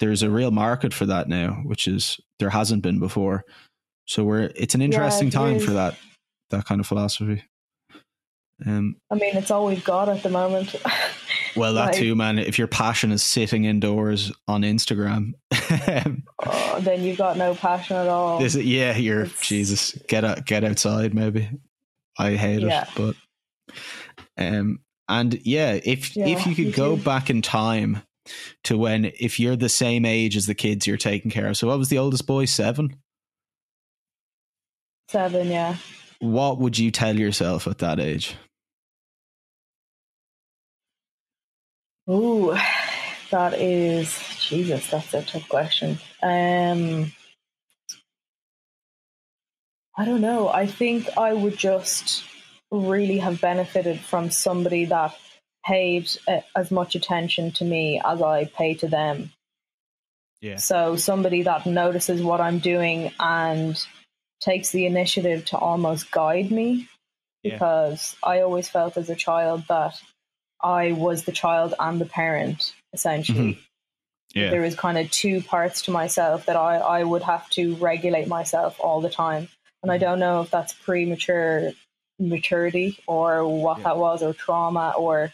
There's 0.00 0.22
a 0.22 0.30
real 0.30 0.50
market 0.50 0.92
for 0.92 1.06
that 1.06 1.28
now, 1.28 1.62
which 1.64 1.86
is 1.88 2.18
there 2.40 2.50
hasn't 2.50 2.82
been 2.82 2.98
before. 2.98 3.44
So 4.08 4.24
we're 4.24 4.50
it's 4.56 4.74
an 4.74 4.82
interesting 4.82 5.28
it 5.28 5.32
time 5.32 5.56
is. 5.56 5.64
for 5.64 5.72
that 5.72 5.96
that 6.50 6.64
kind 6.64 6.80
of 6.80 6.86
philosophy. 6.86 7.44
Um, 8.66 8.96
I 9.10 9.14
mean, 9.14 9.36
it's 9.36 9.50
all 9.52 9.66
we've 9.66 9.84
got 9.84 10.08
at 10.08 10.22
the 10.22 10.30
moment. 10.30 10.74
Well, 11.56 11.74
that 11.74 11.86
Like- 11.86 11.96
too, 11.96 12.14
man. 12.14 12.38
If 12.38 12.56
your 12.58 12.68
passion 12.68 13.10
is 13.10 13.22
sitting 13.22 13.64
indoors 13.64 14.30
on 14.46 14.62
Instagram, 14.62 15.32
oh, 16.46 16.78
then 16.80 17.02
you've 17.02 17.18
got 17.18 17.36
no 17.36 17.54
passion 17.54 17.96
at 17.96 18.06
all. 18.06 18.40
is 18.44 18.54
it? 18.54 18.64
Yeah, 18.64 18.96
you're 18.96 19.22
It's- 19.22 19.40
Jesus. 19.48 19.92
Get 20.06 20.24
out, 20.24 20.44
get 20.44 20.62
outside. 20.62 21.14
Maybe 21.14 21.48
I 22.16 22.34
hate 22.36 22.60
Yeah. 22.60 22.82
it, 22.84 22.88
but 22.94 23.74
um, 24.36 24.80
and 25.08 25.40
yeah, 25.44 25.80
if 25.82 26.14
Yeah, 26.16 26.26
if 26.28 26.46
you 26.46 26.54
could 26.54 26.66
me 26.66 26.72
go 26.72 26.96
back 26.96 27.28
in 27.30 27.42
time 27.42 28.02
to 28.64 28.76
when 28.78 29.06
if 29.18 29.40
you're 29.40 29.56
the 29.56 29.70
same 29.70 30.04
age 30.04 30.36
as 30.36 30.46
the 30.46 30.54
kids 30.54 30.86
you're 30.86 30.96
taking 30.96 31.30
care 31.30 31.48
of. 31.48 31.56
So, 31.56 31.66
what 31.66 31.78
was 31.78 31.88
the 31.88 31.98
oldest 31.98 32.26
boy? 32.26 32.44
Seven. 32.44 32.94
Seven, 35.08 35.48
yeah. 35.48 35.76
What 36.20 36.58
would 36.58 36.78
you 36.78 36.90
tell 36.90 37.18
yourself 37.18 37.66
at 37.66 37.78
that 37.78 37.98
age? 37.98 38.36
Ooh, 42.10 42.54
that 43.30 43.54
is 43.54 44.18
Jesus. 44.40 44.90
That's 44.90 45.14
a 45.14 45.22
tough 45.22 45.48
question. 45.48 45.98
Um, 46.22 47.12
I 49.96 50.04
don't 50.04 50.20
know. 50.20 50.48
I 50.48 50.66
think 50.66 51.08
I 51.16 51.32
would 51.32 51.56
just 51.56 52.24
really 52.70 53.18
have 53.18 53.40
benefited 53.40 54.00
from 54.00 54.30
somebody 54.30 54.84
that 54.86 55.16
paid 55.64 56.10
uh, 56.28 56.40
as 56.54 56.70
much 56.70 56.94
attention 56.94 57.52
to 57.52 57.64
me 57.64 58.00
as 58.04 58.22
I 58.22 58.44
pay 58.44 58.74
to 58.74 58.88
them. 58.88 59.32
Yeah. 60.40 60.56
So 60.56 60.96
somebody 60.96 61.42
that 61.42 61.66
notices 61.66 62.22
what 62.22 62.40
I'm 62.40 62.58
doing 62.58 63.10
and 63.18 63.84
takes 64.40 64.70
the 64.70 64.86
initiative 64.86 65.44
to 65.46 65.58
almost 65.58 66.10
guide 66.10 66.50
me 66.50 66.88
Yeah. 67.42 67.54
because 67.54 68.16
I 68.22 68.40
always 68.40 68.68
felt 68.68 68.96
as 68.96 69.10
a 69.10 69.16
child 69.16 69.64
that 69.68 69.94
I 70.62 70.92
was 70.92 71.24
the 71.24 71.32
child 71.32 71.74
and 71.78 72.00
the 72.00 72.06
parent 72.06 72.72
essentially. 72.92 73.58
Yeah. 74.34 74.50
There 74.50 74.60
was 74.60 74.74
kind 74.74 74.98
of 74.98 75.10
two 75.10 75.40
parts 75.42 75.82
to 75.82 75.90
myself 75.90 76.46
that 76.46 76.56
I, 76.56 76.76
I 76.76 77.02
would 77.04 77.22
have 77.22 77.48
to 77.50 77.74
regulate 77.76 78.28
myself 78.28 78.78
all 78.80 79.00
the 79.00 79.10
time. 79.10 79.48
And 79.82 79.90
I 79.92 79.98
don't 79.98 80.18
know 80.18 80.40
if 80.42 80.50
that's 80.50 80.72
premature 80.72 81.72
maturity 82.18 82.98
or 83.06 83.46
what 83.46 83.78
Yeah. 83.78 83.84
that 83.84 83.96
was 83.98 84.22
or 84.22 84.32
trauma 84.34 84.92
or 84.96 85.32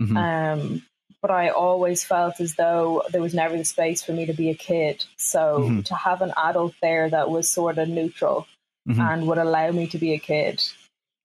Mhm. 0.00 0.16
um, 0.16 0.82
but 1.22 1.30
I 1.30 1.48
always 1.50 2.04
felt 2.04 2.40
as 2.40 2.54
though 2.54 3.02
there 3.10 3.20
was 3.20 3.34
never 3.34 3.56
the 3.56 3.64
space 3.64 4.02
for 4.02 4.12
me 4.12 4.26
to 4.26 4.32
be 4.32 4.50
a 4.50 4.54
kid. 4.54 5.04
So 5.16 5.60
Mhm. 5.60 5.84
to 5.86 5.94
have 5.94 6.22
an 6.22 6.32
adult 6.36 6.74
there 6.80 7.08
that 7.10 7.30
was 7.30 7.50
sort 7.50 7.78
of 7.78 7.88
neutral 7.88 8.46
Mhm. 8.88 8.98
and 8.98 9.26
would 9.26 9.38
allow 9.38 9.70
me 9.70 9.86
to 9.88 9.98
be 9.98 10.12
a 10.14 10.18
kid, 10.18 10.62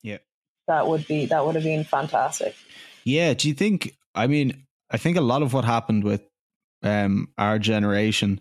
Yeah. 0.04 0.18
that 0.68 0.88
would 0.88 1.08
be 1.08 1.26
that 1.28 1.46
would 1.46 1.56
have 1.56 1.64
been 1.64 1.84
fantastic. 1.86 2.56
Yeah. 3.06 3.34
Do 3.34 3.48
you 3.48 3.54
think? 3.54 3.96
I 4.14 4.28
mean, 4.28 4.66
I 4.92 4.98
think 4.98 5.18
a 5.18 5.22
lot 5.22 5.42
of 5.42 5.54
what 5.54 5.66
happened 5.66 6.04
with 6.04 6.22
um, 6.84 7.30
our 7.38 7.58
generation 7.58 8.40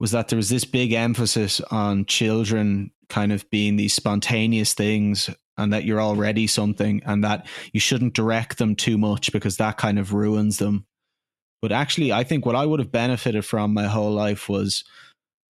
was 0.00 0.12
that 0.12 0.28
there 0.28 0.36
was 0.38 0.48
this 0.48 0.64
big 0.64 0.92
emphasis 0.92 1.60
on 1.70 2.06
children 2.06 2.90
kind 3.10 3.30
of 3.30 3.48
being 3.50 3.76
these 3.76 3.92
spontaneous 3.92 4.72
things 4.72 5.28
and 5.56 5.72
that 5.72 5.84
you're 5.84 6.00
already 6.00 6.46
something 6.46 7.02
and 7.06 7.22
that 7.24 7.46
you 7.72 7.80
shouldn't 7.80 8.14
direct 8.14 8.58
them 8.58 8.74
too 8.74 8.98
much 8.98 9.32
because 9.32 9.56
that 9.56 9.76
kind 9.76 9.98
of 9.98 10.12
ruins 10.12 10.58
them. 10.58 10.84
But 11.62 11.72
actually, 11.72 12.12
I 12.12 12.24
think 12.24 12.44
what 12.44 12.56
I 12.56 12.66
would 12.66 12.80
have 12.80 12.92
benefited 12.92 13.44
from 13.44 13.72
my 13.72 13.84
whole 13.84 14.12
life 14.12 14.48
was 14.48 14.84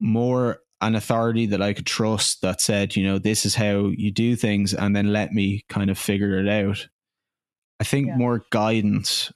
more 0.00 0.60
an 0.80 0.94
authority 0.94 1.46
that 1.46 1.60
I 1.60 1.74
could 1.74 1.86
trust 1.86 2.40
that 2.40 2.60
said, 2.60 2.96
you 2.96 3.04
know, 3.06 3.18
this 3.18 3.44
is 3.44 3.54
how 3.54 3.88
you 3.88 4.10
do 4.10 4.34
things 4.34 4.72
and 4.72 4.96
then 4.96 5.12
let 5.12 5.32
me 5.32 5.64
kind 5.68 5.90
of 5.90 5.98
figure 5.98 6.38
it 6.38 6.48
out. 6.48 6.88
I 7.78 7.84
think 7.84 8.08
Yeah. 8.08 8.16
more 8.16 8.44
guidance 8.50 9.30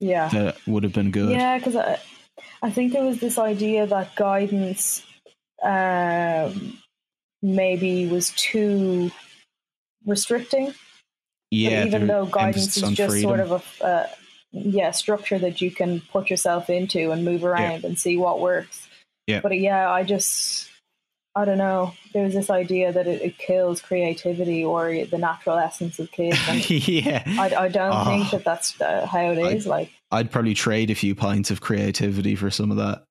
Yeah. 0.00 0.28
that 0.28 0.56
would 0.66 0.82
have 0.82 0.92
been 0.92 1.12
good. 1.12 1.30
Yeah, 1.30 1.58
because 1.58 1.76
I, 1.76 2.00
I 2.62 2.70
think 2.70 2.92
there 2.92 3.04
was 3.04 3.20
this 3.20 3.38
idea 3.38 3.86
that 3.86 4.16
guidance 4.16 5.06
um, 5.62 6.78
maybe 7.42 8.06
was 8.08 8.30
too 8.30 9.10
restricting. 10.06 10.66
But 10.66 10.74
Yeah, 11.50 11.84
even 11.84 12.06
though 12.06 12.26
guidance 12.26 12.76
is 12.76 12.90
just 12.90 13.10
freedom. 13.12 13.28
sort 13.28 13.40
of 13.40 13.80
a 13.80 13.84
uh, 13.84 14.06
yeah 14.52 14.90
structure 14.92 15.38
that 15.38 15.60
you 15.60 15.70
can 15.70 16.00
put 16.12 16.30
yourself 16.30 16.70
into 16.70 17.10
and 17.12 17.24
move 17.24 17.44
around 17.44 17.84
and 17.84 17.98
see 17.98 18.16
what 18.16 18.40
works. 18.40 18.86
Yeah. 19.26 19.40
But 19.40 19.58
yeah, 19.58 19.90
I 19.90 20.02
just 20.02 20.68
I 21.36 21.44
don't 21.44 21.58
know. 21.58 21.94
There's 22.12 22.34
this 22.34 22.50
idea 22.50 22.92
that 22.92 23.06
it, 23.06 23.22
it 23.22 23.38
kills 23.38 23.80
creativity 23.80 24.64
or 24.64 25.04
the 25.04 25.18
natural 25.18 25.58
essence 25.58 25.98
of 26.00 26.10
kids. 26.10 26.36
Yeah, 26.70 27.22
I, 27.26 27.54
I 27.54 27.68
don't 27.68 27.92
Oh. 27.94 28.04
think 28.04 28.30
that 28.30 28.44
that's 28.44 28.80
uh, 28.80 29.06
how 29.06 29.30
it 29.30 29.38
is. 29.38 29.44
I- 29.44 29.50
is. 29.52 29.66
like, 29.66 29.90
I'd 30.10 30.30
probably 30.32 30.54
trade 30.54 30.90
a 30.90 30.96
few 30.96 31.14
pints 31.14 31.52
of 31.52 31.60
creativity 31.60 32.34
for 32.34 32.50
some 32.50 32.72
of 32.72 32.78
that, 32.78 33.04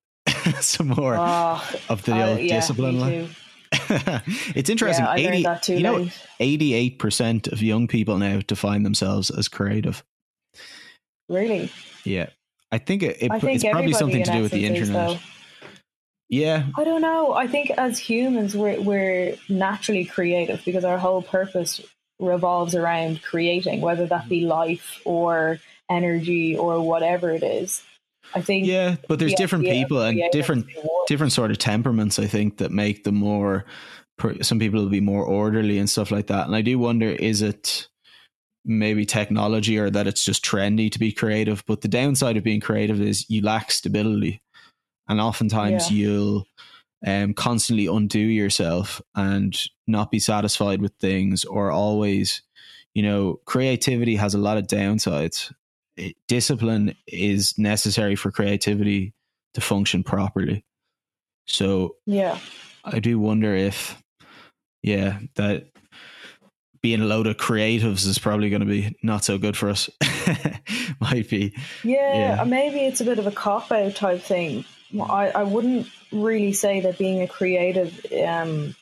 some 0.62 0.88
more 0.88 1.16
oh, 1.18 1.62
of 1.88 2.02
the 2.04 2.12
old 2.28 2.40
yeah, 2.40 2.56
discipline. 2.60 3.30
Me 3.72 3.78
like. 3.78 4.24
too. 4.24 4.32
it's 4.56 4.70
interesting. 4.70 5.04
Yeah, 5.04 5.10
I 5.10 5.16
80, 5.16 5.42
that 5.42 5.62
too 5.62 5.74
you 5.74 5.82
know, 5.82 6.08
eighty-eight 6.40 6.98
percent 6.98 7.48
of 7.48 7.62
young 7.62 7.88
people 7.88 8.18
now 8.18 8.40
define 8.46 8.82
themselves 8.82 9.30
as 9.30 9.48
creative. 9.48 10.02
Really, 11.28 11.70
Yeah, 12.04 12.30
I 12.72 12.78
think 12.78 13.02
it, 13.02 13.18
it- 13.20 13.30
I 13.30 13.38
think 13.38 13.56
it's 13.56 13.64
probably 13.64 13.92
something 13.92 14.24
to 14.24 14.32
do 14.32 14.42
with 14.42 14.52
the 14.52 14.64
is, 14.64 14.70
internet. 14.70 15.20
Yeah, 16.28 16.66
I 16.78 16.84
don't 16.84 17.02
know. 17.02 17.32
I 17.34 17.48
think 17.48 17.70
as 17.70 17.98
humans, 17.98 18.56
we're 18.56 18.80
we're 18.80 19.36
naturally 19.48 20.04
creative 20.04 20.64
because 20.64 20.84
our 20.84 20.96
whole 20.98 21.22
purpose 21.22 21.80
revolves 22.20 22.74
around 22.74 23.22
creating, 23.22 23.80
whether 23.80 24.06
that 24.06 24.28
be 24.28 24.40
mm-hmm. 24.40 24.50
life 24.50 25.00
or 25.04 25.58
energy 25.90 26.56
or 26.56 26.80
whatever 26.80 27.30
it 27.30 27.42
is. 27.42 27.82
I 28.34 28.40
think 28.40 28.66
yeah, 28.66 28.96
but 29.08 29.18
there's 29.18 29.32
the 29.32 29.36
different 29.36 29.64
people 29.64 30.00
and 30.02 30.20
different 30.32 30.66
different 31.06 31.32
sort 31.32 31.50
of 31.50 31.58
temperaments. 31.58 32.18
I 32.18 32.26
think 32.26 32.58
that 32.58 32.70
make 32.70 33.04
them 33.04 33.16
more. 33.16 33.64
Some 34.42 34.58
people 34.58 34.80
will 34.82 34.90
be 34.90 35.00
more 35.00 35.24
orderly 35.24 35.78
and 35.78 35.88
stuff 35.88 36.10
like 36.10 36.26
that. 36.26 36.46
And 36.46 36.54
I 36.54 36.60
do 36.60 36.78
wonder, 36.78 37.08
is 37.08 37.40
it 37.40 37.88
maybe 38.66 39.06
technology 39.06 39.78
or 39.78 39.88
that 39.88 40.06
it's 40.06 40.22
just 40.22 40.44
trendy 40.44 40.92
to 40.92 40.98
be 40.98 41.10
creative? 41.10 41.64
But 41.66 41.80
the 41.80 41.88
downside 41.88 42.36
of 42.36 42.44
being 42.44 42.60
creative 42.60 43.00
is 43.00 43.28
you 43.30 43.40
lack 43.40 43.70
stability, 43.70 44.42
and 45.08 45.20
oftentimes 45.20 45.90
Yeah. 45.90 45.96
you'll 45.96 46.46
um, 47.06 47.32
constantly 47.32 47.86
undo 47.86 48.18
yourself 48.18 49.00
and 49.14 49.58
not 49.86 50.10
be 50.10 50.18
satisfied 50.18 50.82
with 50.82 50.92
things 51.00 51.44
or 51.46 51.70
always 51.70 52.42
you 52.92 53.02
know 53.02 53.40
creativity 53.46 54.16
has 54.16 54.34
a 54.34 54.38
lot 54.38 54.58
of 54.58 54.66
downsides 54.66 55.52
discipline 56.28 56.94
is 57.06 57.58
necessary 57.58 58.16
for 58.16 58.30
creativity 58.30 59.12
to 59.54 59.60
function 59.60 60.02
properly 60.02 60.64
so 61.46 61.96
Yeah. 62.06 62.38
i 62.84 62.98
do 63.00 63.18
wonder 63.18 63.54
if 63.54 64.00
yeah 64.82 65.18
that 65.34 65.66
being 66.82 67.02
a 67.02 67.04
load 67.04 67.26
of 67.26 67.36
creatives 67.36 68.06
is 68.06 68.18
probably 68.18 68.48
going 68.48 68.60
to 68.60 68.66
be 68.66 68.96
not 69.02 69.22
so 69.24 69.36
good 69.36 69.56
for 69.56 69.68
us 69.68 69.90
might 71.00 71.28
be 71.28 71.54
Yeah, 71.84 72.14
Yeah. 72.36 72.42
uh, 72.42 72.44
maybe 72.46 72.80
it's 72.80 73.02
a 73.02 73.04
bit 73.04 73.18
of 73.18 73.26
a 73.26 73.30
cop 73.32 73.70
out 73.70 73.94
type 73.96 74.22
thing. 74.22 74.64
I, 74.98 75.30
I 75.30 75.42
wouldn't 75.42 75.88
really 76.10 76.52
say 76.54 76.80
that 76.80 76.96
being 76.96 77.20
a 77.20 77.28
creative 77.28 78.04
um, 78.26 78.74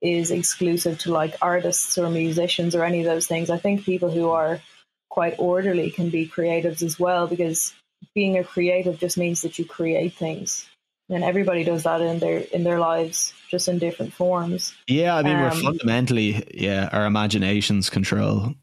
is 0.00 0.30
exclusive 0.30 0.98
to 1.00 1.12
like 1.12 1.34
artists 1.42 1.98
or 1.98 2.08
musicians 2.08 2.74
or 2.74 2.82
any 2.82 3.00
of 3.00 3.04
those 3.04 3.26
things. 3.26 3.50
I 3.50 3.58
think 3.58 3.84
people 3.84 4.10
who 4.10 4.30
are 4.30 4.60
quite 5.08 5.34
orderly 5.38 5.90
can 5.90 6.10
be 6.10 6.28
creatives 6.28 6.82
as 6.82 6.98
well 6.98 7.26
because 7.26 7.74
being 8.14 8.38
a 8.38 8.44
creative 8.44 8.98
just 8.98 9.16
means 9.16 9.42
that 9.42 9.58
you 9.58 9.64
create 9.64 10.14
things. 10.14 10.68
And 11.08 11.22
everybody 11.22 11.62
does 11.62 11.84
that 11.84 12.00
in 12.00 12.18
their 12.18 12.40
in 12.40 12.64
their 12.64 12.80
lives, 12.80 13.32
just 13.48 13.68
in 13.68 13.78
different 13.78 14.12
forms. 14.12 14.74
Yeah, 14.88 15.16
I 15.16 15.22
mean, 15.22 15.38
we're 15.38 15.50
Um, 15.50 15.62
fundamentally, 15.62 16.42
yeah, 16.52 16.88
our 16.92 17.06
imaginations 17.06 17.88
control 17.90 18.54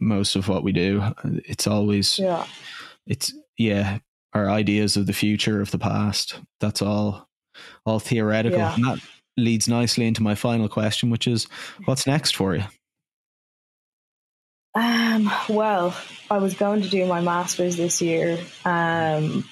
most 0.00 0.34
of 0.34 0.48
what 0.48 0.64
we 0.64 0.72
do. 0.72 1.02
It's 1.44 1.66
always, 1.66 2.18
Yeah. 2.18 2.46
it's, 3.06 3.34
yeah, 3.58 3.98
our 4.32 4.50
ideas 4.50 4.96
of 4.96 5.06
the 5.06 5.12
future, 5.12 5.60
of 5.60 5.70
the 5.70 5.78
past. 5.78 6.40
That's 6.60 6.80
all, 6.80 7.28
all 7.84 8.00
theoretical. 8.00 8.58
Yeah. 8.58 8.74
And 8.74 8.84
that 8.84 8.98
leads 9.36 9.68
nicely 9.68 10.06
into 10.06 10.22
my 10.22 10.34
final 10.34 10.68
question, 10.68 11.10
which 11.10 11.28
is 11.28 11.46
what's 11.84 12.06
next 12.06 12.34
for 12.34 12.56
you? 12.56 12.64
Um, 14.74 15.30
well, 15.48 15.94
I 16.30 16.38
was 16.38 16.54
going 16.54 16.82
to 16.82 16.88
do 16.88 17.04
my 17.06 17.20
masters 17.20 17.76
this 17.76 18.00
year, 18.00 18.38
um, 18.64 19.48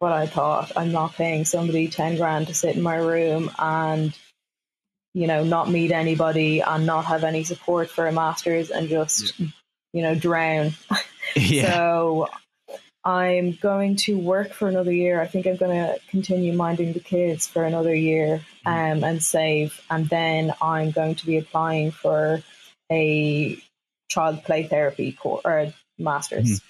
but 0.00 0.12
I 0.12 0.26
thought 0.26 0.72
I'm 0.76 0.90
not 0.90 1.14
paying 1.14 1.44
somebody 1.44 1.88
ten 1.88 2.16
grand 2.16 2.48
to 2.48 2.54
sit 2.54 2.76
in 2.76 2.82
my 2.82 2.96
room 2.96 3.50
and, 3.58 4.12
you 5.12 5.28
know, 5.28 5.44
not 5.44 5.70
meet 5.70 5.92
anybody 5.92 6.60
and 6.60 6.86
not 6.86 7.04
have 7.04 7.22
any 7.22 7.44
support 7.44 7.88
for 7.88 8.06
a 8.08 8.12
masters 8.12 8.70
and 8.70 8.88
just, 8.88 9.38
you 9.92 10.02
know, 10.02 10.16
drown. 10.16 10.72
yeah. 11.36 11.72
So 11.72 12.28
I'm 13.04 13.52
going 13.52 13.96
to 13.96 14.18
work 14.18 14.52
for 14.52 14.66
another 14.66 14.92
year. 14.92 15.20
I 15.20 15.26
think 15.28 15.46
I'm 15.46 15.56
going 15.56 15.76
to 15.76 16.00
continue 16.08 16.52
minding 16.52 16.94
the 16.94 17.00
kids 17.00 17.46
for 17.46 17.64
another 17.64 17.94
year 17.94 18.40
um, 18.66 19.04
and 19.04 19.22
save. 19.22 19.80
And 19.90 20.08
then 20.08 20.54
I'm 20.60 20.90
going 20.90 21.14
to 21.16 21.26
be 21.26 21.36
applying 21.36 21.92
for 21.92 22.42
a 22.90 23.62
child 24.14 24.44
play 24.44 24.62
therapy 24.74 25.12
course 25.12 25.42
or 25.44 25.72
master's. 25.98 26.60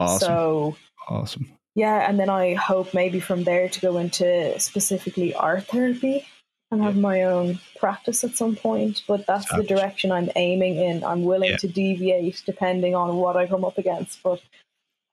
awesome. 0.00 0.26
So 0.26 0.76
awesome. 1.08 1.46
yeah, 1.74 2.08
and 2.08 2.18
then 2.20 2.28
I 2.28 2.54
hope 2.54 2.92
maybe 2.94 3.20
from 3.20 3.44
there 3.44 3.68
to 3.68 3.80
go 3.80 3.98
into 3.98 4.58
specifically 4.58 5.34
art 5.34 5.64
therapy 5.68 6.26
and 6.70 6.82
have 6.82 6.96
my 6.96 7.22
own 7.22 7.58
practice 7.80 8.24
at 8.24 8.36
some 8.36 8.54
point. 8.54 9.02
But 9.08 9.26
that's 9.26 9.48
the 9.56 9.62
direction 9.62 10.12
I'm 10.12 10.30
aiming 10.36 10.76
in. 10.76 11.02
I'm 11.02 11.22
willing 11.24 11.50
Yeah. 11.50 11.56
to 11.64 11.68
deviate 11.68 12.42
depending 12.44 12.94
on 12.94 13.16
what 13.16 13.36
I 13.36 13.46
come 13.46 13.64
up 13.64 13.78
against. 13.78 14.22
But 14.22 14.40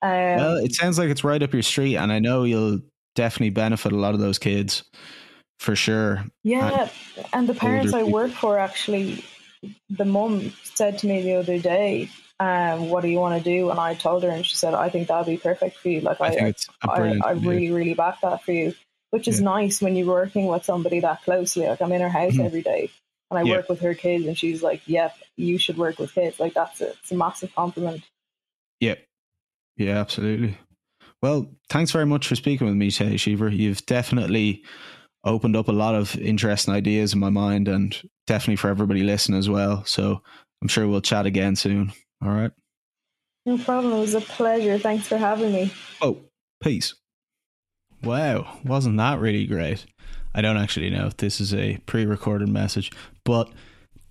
um, 0.02 0.36
Well, 0.40 0.56
it 0.58 0.74
sounds 0.74 0.98
like 0.98 1.08
it's 1.08 1.24
right 1.24 1.42
up 1.42 1.52
your 1.54 1.62
street, 1.62 1.96
and 1.96 2.12
I 2.12 2.18
know 2.18 2.44
you'll 2.44 2.80
definitely 3.14 3.50
benefit 3.50 3.92
a 3.92 3.96
lot 3.96 4.12
of 4.12 4.20
those 4.20 4.38
kids 4.38 4.84
for 5.58 5.74
sure. 5.74 6.26
yeah, 6.44 6.90
and 7.32 7.48
the 7.48 7.54
parents 7.54 7.94
I 7.94 8.02
work 8.02 8.30
for 8.32 8.58
actually, 8.58 9.24
the 9.90 10.04
mum 10.04 10.52
said 10.62 10.98
to 10.98 11.06
me 11.06 11.22
the 11.22 11.34
other 11.34 11.58
day, 11.58 12.08
um, 12.40 12.90
"What 12.90 13.02
do 13.02 13.08
you 13.08 13.18
want 13.18 13.42
to 13.42 13.44
do?" 13.50 13.70
And 13.70 13.78
I 13.80 13.94
told 13.94 14.22
her, 14.22 14.30
and 14.30 14.44
she 14.44 14.56
said, 14.56 14.74
"I 14.74 14.88
think 14.88 15.08
that'd 15.08 15.26
be 15.26 15.36
perfect 15.36 15.78
for 15.78 15.88
you." 15.88 16.00
Like 16.00 16.20
I 16.20 16.26
I, 16.26 16.30
think 16.30 16.48
it's 16.48 16.68
a 16.84 16.90
I. 16.90 17.18
I 17.24 17.30
really, 17.32 17.70
really 17.70 17.94
back 17.94 18.20
that 18.22 18.42
for 18.44 18.52
you, 18.52 18.74
which 19.10 19.28
is 19.28 19.40
Yeah. 19.40 19.44
nice 19.44 19.80
when 19.80 19.96
you're 19.96 20.06
working 20.06 20.46
with 20.46 20.64
somebody 20.64 21.00
that 21.00 21.22
closely. 21.22 21.66
Like 21.66 21.80
I'm 21.80 21.92
in 21.92 22.00
her 22.00 22.08
house 22.08 22.34
Mhm. 22.34 22.44
every 22.44 22.62
day, 22.62 22.90
and 23.30 23.38
I 23.38 23.42
Yeah. 23.44 23.56
work 23.56 23.68
with 23.68 23.80
her 23.80 23.94
kids, 23.94 24.26
and 24.26 24.36
she's 24.38 24.62
like, 24.62 24.82
"Yep, 24.86 25.16
you 25.36 25.58
should 25.58 25.78
work 25.78 25.98
with 25.98 26.14
kids." 26.14 26.38
Like 26.40 26.54
that's 26.54 26.80
a, 26.80 26.90
it's 26.90 27.12
a 27.12 27.16
massive 27.16 27.54
compliment. 27.54 28.02
Yeah. 28.80 28.96
Yeah, 29.76 29.98
absolutely. 29.98 30.58
Well, 31.22 31.50
thanks 31.68 31.90
very 31.92 32.06
much 32.06 32.28
for 32.28 32.36
speaking 32.36 32.66
with 32.66 32.76
me 32.76 32.90
today, 32.90 33.16
Shiver. 33.16 33.48
You've 33.48 33.84
definitely 33.86 34.62
opened 35.24 35.56
up 35.56 35.68
a 35.68 35.72
lot 35.72 35.94
of 35.94 36.16
interesting 36.16 36.72
ideas 36.74 37.12
in 37.14 37.18
my 37.20 37.30
mind 37.30 37.68
and 37.68 38.00
definitely 38.26 38.56
for 38.56 38.68
everybody 38.68 39.02
listening 39.02 39.38
as 39.38 39.48
well. 39.48 39.84
So 39.84 40.22
I'm 40.62 40.68
sure 40.68 40.86
we'll 40.86 41.00
chat 41.00 41.26
again 41.26 41.56
soon. 41.56 41.92
All 42.22 42.30
right. 42.30 42.50
No 43.44 43.58
problem. 43.58 43.94
It 43.94 44.00
was 44.00 44.14
a 44.14 44.20
pleasure. 44.20 44.78
Thanks 44.78 45.06
for 45.06 45.16
having 45.16 45.52
me. 45.52 45.72
Oh, 46.02 46.18
peace. 46.62 46.94
Wow, 48.02 48.58
wasn't 48.64 48.98
that 48.98 49.20
really 49.20 49.46
great? 49.46 49.86
I 50.34 50.42
don't 50.42 50.58
actually 50.58 50.90
know 50.90 51.06
if 51.06 51.16
this 51.16 51.40
is 51.40 51.54
a 51.54 51.78
pre 51.86 52.04
recorded 52.04 52.48
message, 52.48 52.90
but 53.24 53.48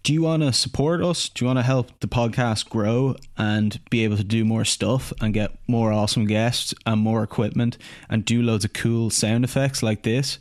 do 0.04 0.14
you 0.14 0.22
want 0.22 0.44
to 0.44 0.54
support 0.54 1.02
us? 1.04 1.30
Do 1.30 1.44
you 1.44 1.48
want 1.48 1.60
to 1.60 1.64
help 1.64 2.00
the 2.00 2.08
podcast 2.08 2.70
grow 2.70 3.16
and 3.38 3.80
be 3.90 4.04
able 4.04 4.18
to 4.18 4.24
do 4.24 4.46
more 4.46 4.64
stuff 4.64 5.12
and 5.20 5.34
get 5.34 5.58
more 5.68 5.92
awesome 5.92 6.26
guests 6.26 6.74
and 6.86 7.02
more 7.02 7.24
equipment 7.24 7.78
and 8.10 8.24
do 8.24 8.42
loads 8.42 8.66
of 8.66 8.74
cool 8.74 9.10
sound 9.10 9.44
effects 9.44 9.82
like 9.82 10.04
this? 10.04 10.38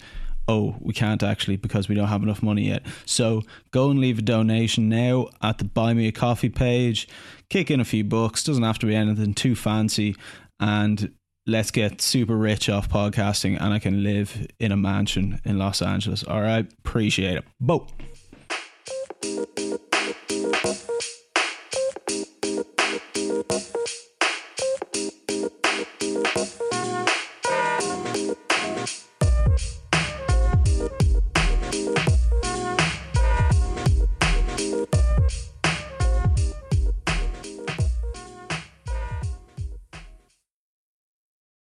oh, 0.48 0.76
we 0.80 0.92
can't 0.92 1.22
actually 1.22 1.56
because 1.56 1.88
we 1.88 1.94
don't 1.94 2.08
have 2.08 2.22
enough 2.22 2.42
money 2.42 2.68
yet. 2.68 2.84
So 3.06 3.42
go 3.70 3.90
and 3.90 4.00
leave 4.00 4.18
a 4.18 4.22
donation 4.22 4.88
now 4.88 5.28
at 5.42 5.58
the 5.58 5.64
Buy 5.64 5.94
Me 5.94 6.08
a 6.08 6.12
Coffee 6.12 6.48
page. 6.48 7.08
Kick 7.50 7.70
in 7.70 7.80
a 7.80 7.84
few 7.84 8.04
bucks, 8.04 8.44
doesn't 8.44 8.62
have 8.62 8.78
to 8.80 8.86
be 8.86 8.94
anything 8.94 9.34
too 9.34 9.54
fancy, 9.54 10.16
and 10.60 11.12
let's 11.46 11.70
get 11.70 12.00
super 12.00 12.36
rich 12.36 12.68
off 12.68 12.88
podcasting. 12.88 13.60
And 13.60 13.72
I 13.72 13.78
can 13.78 14.02
live 14.02 14.46
in 14.58 14.72
a 14.72 14.76
mansion 14.76 15.40
in 15.44 15.58
Los 15.58 15.82
Angeles. 15.82 16.24
All 16.24 16.42
right, 16.42 16.66
appreciate 16.84 17.36
it. 17.36 17.44
Bo. 17.60 17.86